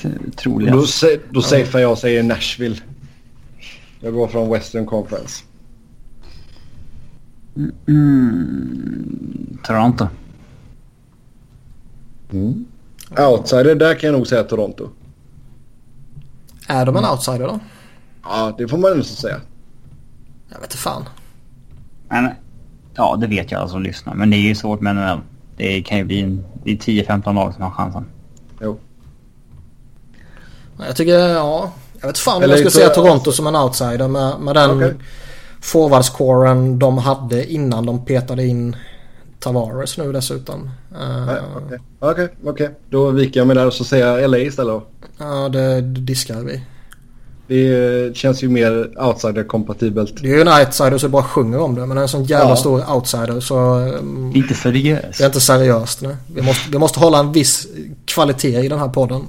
Då 0.04 0.10
Troligast. 0.36 1.04
sä- 1.04 1.20
då 1.30 1.42
safear 1.42 1.80
jag 1.82 1.92
och 1.92 1.98
säger 1.98 2.24
Nashville. 2.24 2.76
Jag 4.00 4.14
går 4.14 4.28
från 4.28 4.50
Western 4.52 4.86
Conference. 4.86 5.44
Mm, 7.88 9.58
Toronto. 9.64 10.08
Outsider, 13.18 13.76
där 13.76 13.96
kan 13.96 14.10
jag 14.10 14.18
nog 14.18 14.28
säga 14.28 14.44
Toronto. 14.44 14.90
Är 16.68 16.86
de 16.86 16.96
en 16.96 17.06
outsider 17.06 17.48
då? 17.48 17.60
Ja, 18.24 18.56
det 18.58 18.68
får 18.68 18.78
man 18.78 18.92
ändå 18.92 19.04
säga. 19.04 19.42
Jag 20.50 20.60
vet 20.60 20.64
inte 20.64 20.78
fan. 20.78 21.06
Men, 22.10 22.30
ja, 22.96 23.18
det 23.22 23.28
vet 23.28 23.52
jag 23.52 23.60
alla 23.60 23.70
som 23.70 23.84
lyssnar. 23.84 24.16
Men 24.16 24.30
det 24.30 24.38
är 24.38 24.48
ju 24.48 24.56
svårt 24.56 24.82
med 24.82 24.96
NHL. 24.96 25.20
Det 25.58 25.82
kan 25.82 25.98
ju 25.98 26.04
bli 26.04 26.22
en, 26.22 26.46
det 26.64 26.72
är 26.72 26.76
10-15 26.76 27.34
lag 27.34 27.54
som 27.54 27.64
har 27.64 27.72
chansen. 27.72 28.06
Jo. 28.62 28.80
Jag 30.78 30.96
tycker, 30.96 31.18
ja. 31.18 31.72
Jag 32.00 32.08
vet 32.08 32.18
fan 32.18 32.44
om 32.44 32.50
jag 32.50 32.60
skulle 32.60 32.72
säga 32.72 32.90
Toronto 32.90 33.32
som 33.32 33.48
en 33.48 33.56
outsider 33.56 34.08
med, 34.08 34.40
med 34.40 34.56
den 34.56 34.72
Okej. 34.72 34.96
Forwardscoren 35.62 36.80
de 36.80 36.98
hade 36.98 37.52
innan 37.54 37.86
de 37.86 38.06
petade 38.06 38.46
in 38.46 38.76
Tavares 39.40 39.98
nu 39.98 40.12
dessutom. 40.14 40.70
Nej, 40.92 41.38
Okej, 41.60 41.80
okej. 42.00 42.30
okej. 42.46 42.70
Då 42.90 43.10
viker 43.12 43.40
jag 43.40 43.48
mig 43.48 43.56
där 43.56 43.68
och 43.68 43.74
så 43.74 43.84
säger 43.84 44.18
jag 44.18 44.30
LA 44.32 44.38
istället. 44.38 44.84
Ja, 45.18 45.50
det, 45.50 45.82
det 45.82 46.02
diskar 46.02 46.36
vi. 46.42 46.62
Det 47.48 48.16
känns 48.18 48.44
ju 48.44 48.50
mer 48.50 48.90
outsider-kompatibelt. 48.98 50.14
Det 50.22 50.28
är 50.32 50.36
ju 50.36 50.42
en 50.42 50.48
outsider 50.48 50.98
så 50.98 51.04
jag 51.06 51.12
bara 51.12 51.24
sjunger 51.24 51.60
om 51.60 51.76
det. 51.76 51.86
Men 51.86 51.98
en 51.98 52.08
sån 52.08 52.24
jävla 52.24 52.50
Ja. 52.50 52.56
stor 52.56 52.92
outsider 52.96 53.40
så... 53.40 53.58
mm, 53.60 54.32
Det 54.34 54.40
är 54.40 54.42
inte 54.42 54.54
seriöst. 54.54 55.18
Det 55.18 55.24
är 55.24 55.26
inte 55.26 55.40
seriöst 55.40 56.02
nu. 56.02 56.18
Vi 56.36 56.42
måste, 56.42 56.72
vi 56.72 56.78
måste 56.78 57.00
hålla 57.00 57.20
en 57.20 57.32
viss 57.32 57.68
kvalitet 58.06 58.60
i 58.66 58.68
den 58.68 58.80
här 58.80 58.88
podden. 58.88 59.22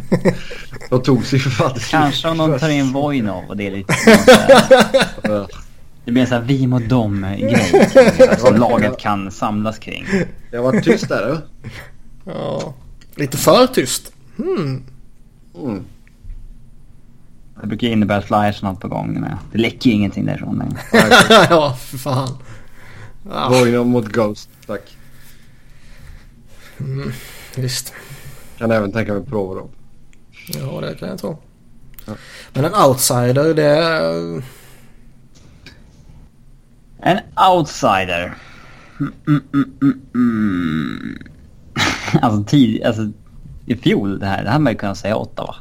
De 0.90 1.02
tog 1.02 1.26
sig 1.26 1.38
för 1.38 1.50
fan 1.50 1.74
Kanske 1.90 2.28
om 2.28 2.38
de 2.38 2.58
tar 2.58 2.68
in 2.68 2.92
Voinov 2.92 3.44
och 3.48 3.56
det 3.56 3.66
är 3.66 3.70
lite... 3.70 3.94
Det 6.08 6.12
blir 6.12 6.22
en 6.22 6.28
sån 6.28 6.36
här 6.38 6.44
vi 6.44 6.66
mot 6.66 6.88
dem 6.88 7.36
grej 7.38 7.90
som 8.38 8.56
laget 8.56 8.98
kan 8.98 9.30
samlas 9.30 9.78
kring. 9.78 10.06
Det 10.50 10.56
har 10.56 10.64
varit 10.64 10.84
tyst 10.84 11.08
där. 11.08 11.22
eller? 11.22 11.40
Ja. 12.24 12.74
Lite 13.14 13.36
för 13.36 13.66
tyst. 13.66 14.12
Hmm. 14.36 14.84
Mm. 15.54 15.84
Det 17.60 17.66
brukar 17.66 17.88
innebära 17.88 18.18
att 18.18 18.24
Flyers 18.24 18.62
har 18.62 18.70
något 18.70 18.80
på 18.80 18.88
gång. 18.88 19.12
Men 19.12 19.36
det 19.52 19.58
läcker 19.58 19.90
ju 19.90 19.96
ingenting 19.96 20.26
därifrån 20.26 20.58
längre. 20.58 20.80
ja, 21.50 21.76
för 21.80 21.98
fan. 21.98 22.38
Ja, 23.30 23.48
Voinov 23.48 23.86
mot 23.86 24.06
Ghost, 24.06 24.50
tack. 24.66 24.96
visst. 27.56 27.92
Kan 28.58 28.70
även 28.70 28.92
tänka 28.92 29.12
mig 29.12 29.24
Provorov. 29.24 29.70
Ja, 30.54 30.80
det 30.80 30.94
kan 30.94 31.08
jag 31.08 31.18
tro. 31.18 31.38
Ja. 32.04 32.12
Men 32.52 32.64
en 32.64 32.74
outsider, 32.74 33.54
det 33.54 33.64
är... 33.64 34.42
En 37.00 37.18
outsider. 37.52 38.36
Mm, 39.00 39.12
mm, 39.26 39.42
mm, 39.54 39.72
mm, 39.82 40.00
mm. 40.14 41.18
Alltså, 42.22 42.44
tid, 42.44 42.84
alltså 42.84 43.02
i 43.66 43.76
fjol 43.76 44.18
det 44.18 44.26
här, 44.26 44.44
det 44.44 44.50
hade 44.50 44.64
man 44.64 44.72
ju 44.72 44.78
kunnat 44.78 44.98
säga 44.98 45.16
Ottawa. 45.16 45.54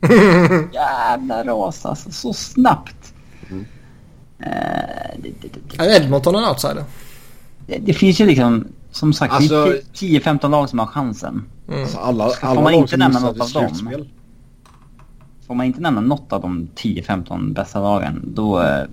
Jävla 0.72 1.44
ras 1.44 1.86
alltså, 1.86 2.10
så 2.10 2.32
snabbt. 2.32 3.14
Eh, 4.38 5.18
det, 5.18 5.30
det, 5.42 5.48
det, 5.76 5.84
Är 5.84 6.02
Edmonton 6.02 6.34
en 6.34 6.44
outsider? 6.44 6.84
det, 7.66 7.78
det 7.78 7.94
finns 7.94 8.20
ju 8.20 8.26
liksom, 8.26 8.68
som 8.90 9.12
sagt, 9.12 9.34
Alltså- 9.34 9.64
det 9.64 9.70
är 9.70 10.20
10-15 10.20 10.48
lag 10.50 10.68
som 10.68 10.78
har 10.78 10.86
chansen. 10.86 11.44
Mm. 11.68 11.80
Alltså 11.82 11.98
alla, 11.98 12.28
Får 12.28 12.46
alla 12.46 12.60
man 12.60 12.72
lag 12.72 12.80
inte 12.80 12.96
nämna 12.96 13.20
något 13.20 13.40
av 13.40 13.50
dem? 13.50 14.04
Får 15.46 15.54
man 15.54 15.66
inte 15.66 15.80
nämna 15.80 16.00
något 16.00 16.32
av 16.32 16.40
de 16.40 16.68
10-15 16.76 17.52
bästa 17.54 17.80
lagen, 17.80 18.22
då... 18.34 18.62
Eh, 18.62 18.84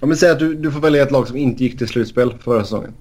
Om 0.00 0.08
vi 0.10 0.16
säger 0.16 0.32
att 0.32 0.38
du, 0.38 0.54
du 0.54 0.72
får 0.72 0.80
välja 0.80 1.02
ett 1.02 1.10
lag 1.10 1.28
som 1.28 1.36
inte 1.36 1.64
gick 1.64 1.78
till 1.78 1.88
slutspel 1.88 2.34
förra 2.40 2.62
säsongen. 2.62 2.92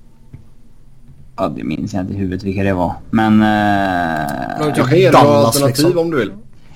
ja, 1.37 1.47
det 1.47 1.63
minns 1.63 1.93
jag 1.93 2.01
inte 2.03 2.13
i 2.13 2.17
huvudet 2.17 2.43
vilka 2.43 2.63
det 2.63 2.73
var. 2.73 2.93
Men... 3.11 3.41
Eh, 3.41 4.65
Typ 4.67 4.77
Jag 4.77 4.89
kan 4.89 4.97
ge 4.99 5.11
några 5.11 5.27
alternativ 5.37 5.85
liksom. 5.85 5.97
om 6.01 6.11
du 6.11 6.17
vill. 6.17 6.31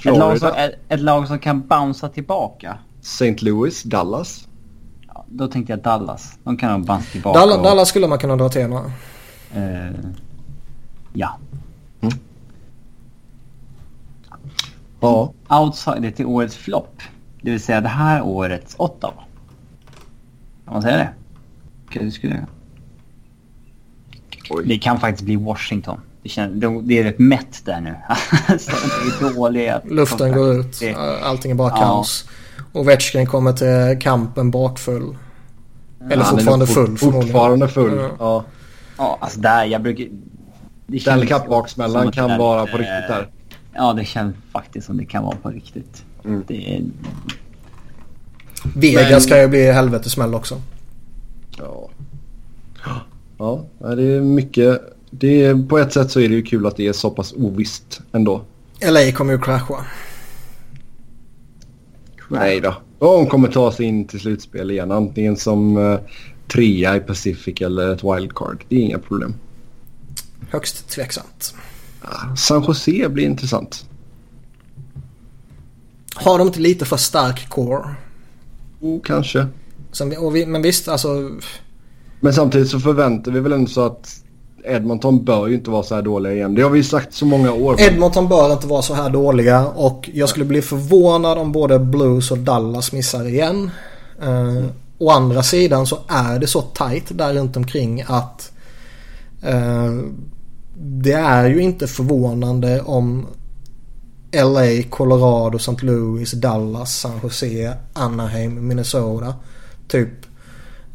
ett, 0.06 0.18
lag 0.18 0.40
som, 0.40 0.48
ett, 0.50 0.72
ett 0.90 1.00
lag 1.02 1.28
som 1.28 1.40
kan 1.40 1.62
bouncea 1.68 2.10
tillbaka. 2.10 2.78
St. 3.02 3.36
Louis, 3.42 3.84
Dallas. 3.84 4.48
Ja, 5.14 5.26
då 5.30 5.48
tänkte 5.48 5.74
jag 5.74 5.80
Dallas. 5.80 6.38
De 6.44 6.58
kan 6.58 6.72
nog 6.72 6.88
bouncea 6.88 7.12
tillbaka. 7.12 7.40
Dallas, 7.40 7.58
och- 7.58 7.64
Dallas 7.64 7.90
skulle 7.90 8.08
man 8.08 8.18
kunna 8.20 8.36
dra 8.36 8.50
till 8.50 8.68
med. 8.68 8.82
Eh, 9.56 9.92
ja. 11.14 11.38
Ja. 15.00 15.34
Outsider 15.50 16.12
till 16.12 16.26
årets 16.26 16.56
flopp. 16.56 17.02
Det 17.42 17.52
vill 17.52 17.62
säga 17.62 17.82
det 17.82 17.88
här 17.88 18.22
årets 18.22 18.76
Ottawa. 18.78 19.14
Kan 20.66 20.74
man 20.74 20.82
säga 20.82 20.98
det? 20.98 21.10
Okej, 21.88 22.06
det 22.06 22.12
skulle 22.12 22.34
jag. 22.36 22.46
Oj. 24.50 24.66
Det 24.68 24.78
kan 24.78 25.00
faktiskt 25.00 25.26
bli 25.26 25.36
Washington. 25.36 26.00
Det, 26.24 26.30
känns, 26.30 26.62
det, 26.84 27.00
är 27.00 27.04
rätt 27.04 27.20
mätt 27.20 27.66
där 27.66 27.82
nu. 27.82 27.96
Så 28.60 28.72
det 28.72 29.26
är 29.28 29.34
dåliga. 29.34 29.82
Luften 29.86 30.32
går 30.32 30.54
ut. 30.54 30.80
Det- 30.80 30.96
Allting 31.24 31.52
är 31.52 31.56
bara 31.56 31.70
Ja. 31.70 31.78
kaos. 31.78 32.30
Ovechkin 32.74 33.26
kommer 33.26 33.54
till 33.54 34.02
kampen 34.02 34.52
bakfull. 34.52 35.18
Eller 36.12 36.24
fortfarande 36.24 36.68
full 36.68 36.98
Fortfarande 36.98 37.68
full, 37.68 37.98
ja. 37.98 38.10
ja. 38.20 38.44
Ja, 39.04 39.18
alltså 39.22 39.40
där, 39.40 39.66
jag 39.66 39.82
brukar... 39.82 40.08
Stanley 41.02 41.28
Cup-baksmällan 41.28 42.12
kan 42.12 42.38
vara 42.38 42.66
på 42.66 42.78
riktigt 42.78 43.08
där. 43.08 43.28
Ja, 43.74 43.94
det 43.94 44.06
känns 44.06 44.36
faktiskt 44.52 44.88
som 44.88 44.98
det 44.98 45.06
kan 45.06 45.24
vara 45.24 45.36
på 45.36 45.50
riktigt. 45.50 46.04
Mm. 46.26 46.44
Det 46.48 46.76
är... 46.76 46.82
Vegas 48.76 49.12
Men... 49.12 49.22
ska 49.22 49.42
ju 49.42 49.48
bli 49.48 49.72
helvetesmäll 49.72 50.36
också. 50.36 50.62
Ja. 51.58 51.90
Ja, 53.38 53.66
det 53.80 54.04
är 54.04 54.22
mycket. 54.22 54.82
Det 55.10 55.46
är, 55.46 55.68
på 55.68 55.78
ett 55.78 55.94
sätt 55.94 56.12
så 56.12 56.20
är 56.20 56.30
det 56.30 56.36
ju 56.36 56.42
kul 56.42 56.66
att 56.66 56.78
det 56.78 56.88
är 56.88 56.94
så 56.94 57.10
pass 57.10 57.34
ovisst 57.34 58.02
ändå. 58.12 58.42
LA 58.82 59.12
kommer 59.12 59.34
ju 59.34 59.40
krascha. 59.40 59.86
Nej 62.30 62.60
då. 62.60 62.76
De 63.00 63.28
kommer 63.28 63.48
ta 63.48 63.72
sig 63.72 63.86
in 63.86 64.08
till 64.08 64.20
slutspel 64.20 64.72
igen. 64.72 64.92
Antingen 64.92 65.38
som 65.38 65.78
uh, 65.78 66.00
trea 66.48 66.96
i 66.96 67.00
Pacific 67.00 67.62
eller 67.62 67.94
ett 67.94 68.04
wildcard. 68.04 68.64
Det 68.70 68.76
är 68.76 68.80
inga 68.80 69.00
problem. 69.00 69.34
Högst 70.50 70.90
tveksamt. 70.90 71.54
San 72.38 72.64
Jose 72.64 73.10
blir 73.10 73.26
intressant. 73.26 73.86
Har 76.16 76.38
de 76.38 76.48
inte 76.48 76.60
lite 76.60 76.86
för 76.86 76.98
stark 76.98 77.50
core? 77.50 77.96
Oh, 78.80 79.02
kanske. 79.04 79.48
Vi, 80.06 80.30
vi, 80.34 80.46
men 80.46 80.62
visst, 80.62 80.88
alltså... 80.88 81.30
Men 82.20 82.34
samtidigt 82.34 82.70
så 82.70 82.80
förväntar 82.80 83.32
vi 83.32 83.40
väl 83.40 83.52
ändå 83.52 83.70
så 83.70 83.86
att 83.86 84.24
Edmonton 84.64 85.26
bör 85.26 85.48
ju 85.48 85.54
inte 85.54 85.70
vara 85.70 85.84
så 85.84 85.96
här 85.96 86.02
dåliga 86.02 86.34
igen. 86.34 86.56
Det 86.56 86.62
har 86.62 86.70
vi 86.70 86.78
ju 86.78 86.84
sagt 86.84 87.14
så 87.14 87.26
många 87.26 87.54
år. 87.54 87.82
Edmonton 87.82 88.30
bör 88.30 88.54
inte 88.54 88.68
vara 88.68 88.82
så 88.82 88.94
här 88.94 89.10
dåliga 89.10 89.68
och 89.68 90.10
jag 90.14 90.30
skulle 90.30 90.46
bli 90.46 90.62
förvånad 90.62 91.38
om 91.38 91.52
både 91.52 91.80
Blues 91.80 92.32
och 92.32 92.38
Dallas 92.38 92.92
missar 92.92 93.28
igen. 93.28 93.72
Uh, 94.24 94.66
å 95.04 95.10
andra 95.10 95.44
sidan 95.44 95.88
så 95.88 96.00
är 96.08 96.40
det 96.40 96.48
så 96.48 96.62
tight 96.62 97.18
där 97.18 97.34
runt 97.34 97.58
omkring 97.58 98.04
att 98.08 98.52
uh, 99.44 100.04
det 100.76 101.14
är 101.14 101.50
ju 101.50 101.62
inte 101.62 101.88
förvånande 101.88 102.82
om 102.82 103.28
LA, 104.32 104.84
Colorado, 104.90 105.58
St. 105.58 105.86
Louis, 105.86 106.32
Dallas, 106.32 107.00
San 107.00 107.20
Jose, 107.24 107.78
Anaheim, 107.94 108.68
Minnesota. 108.68 109.36
Typ 109.88 110.10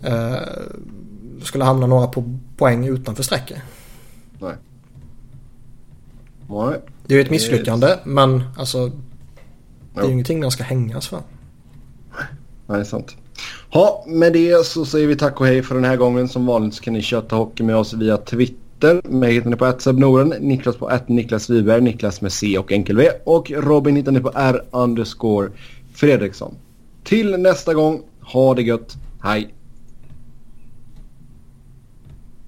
uh, 0.07 0.37
skulle 1.43 1.65
hamna 1.65 1.87
några 1.87 2.07
po 2.07 2.39
poäng 2.57 2.87
utanför 2.87 3.23
strecket. 3.23 3.59
Nej. 4.39 4.55
Nej. 6.49 6.81
Det 7.07 7.15
är 7.15 7.19
ju 7.19 7.25
ett 7.25 7.31
misslyckande 7.31 7.87
det 7.87 7.99
men 8.05 8.45
alltså 8.57 8.93
det 9.95 10.01
är 10.01 10.05
ju 10.05 10.13
ingenting 10.13 10.41
man 10.41 10.51
ska 10.51 10.65
hängas 10.65 11.09
för. 11.09 11.21
Nej, 12.67 12.85
sant. 12.85 13.17
Ja, 13.71 14.05
med 14.07 14.33
det 14.33 14.67
så 14.67 14.85
säger 14.85 15.07
vi 15.07 15.17
tack 15.17 15.41
och 15.41 15.47
hej 15.47 15.63
för 15.63 15.75
den 15.75 15.85
här 15.85 15.97
gången. 15.97 16.29
Som 16.29 16.47
vanligt 16.47 16.75
så 16.75 16.83
kan 16.83 16.95
ni 16.95 17.03
köta 17.03 17.37
hockey 17.37 17.63
med 17.63 17.77
oss 17.77 17.93
via 17.93 18.17
Twitter. 18.17 19.01
Mig 19.05 19.33
hittar 19.33 19.51
ni 19.51 19.57
på 19.57 19.73
@sebnoren, 19.79 20.35
Niklas 20.41 20.77
på 20.77 20.87
att 20.87 21.09
Niklas 21.09 21.51
Wiberg, 21.51 21.81
Niklas 21.81 22.21
med 22.21 22.33
C 22.33 22.59
och 22.59 22.73
enkel 22.73 22.97
V 22.97 23.09
och 23.25 23.51
Robin 23.51 23.97
hittar 23.97 24.13
ni 24.13 24.21
på 24.21 24.33
R 24.35 24.63
underscore 24.71 25.51
Fredriksson. 25.95 26.55
Till 27.05 27.37
nästa 27.39 27.75
gång, 27.75 28.03
ha 28.21 28.55
det 28.55 28.63
gött, 28.63 28.97
hej! 29.23 29.55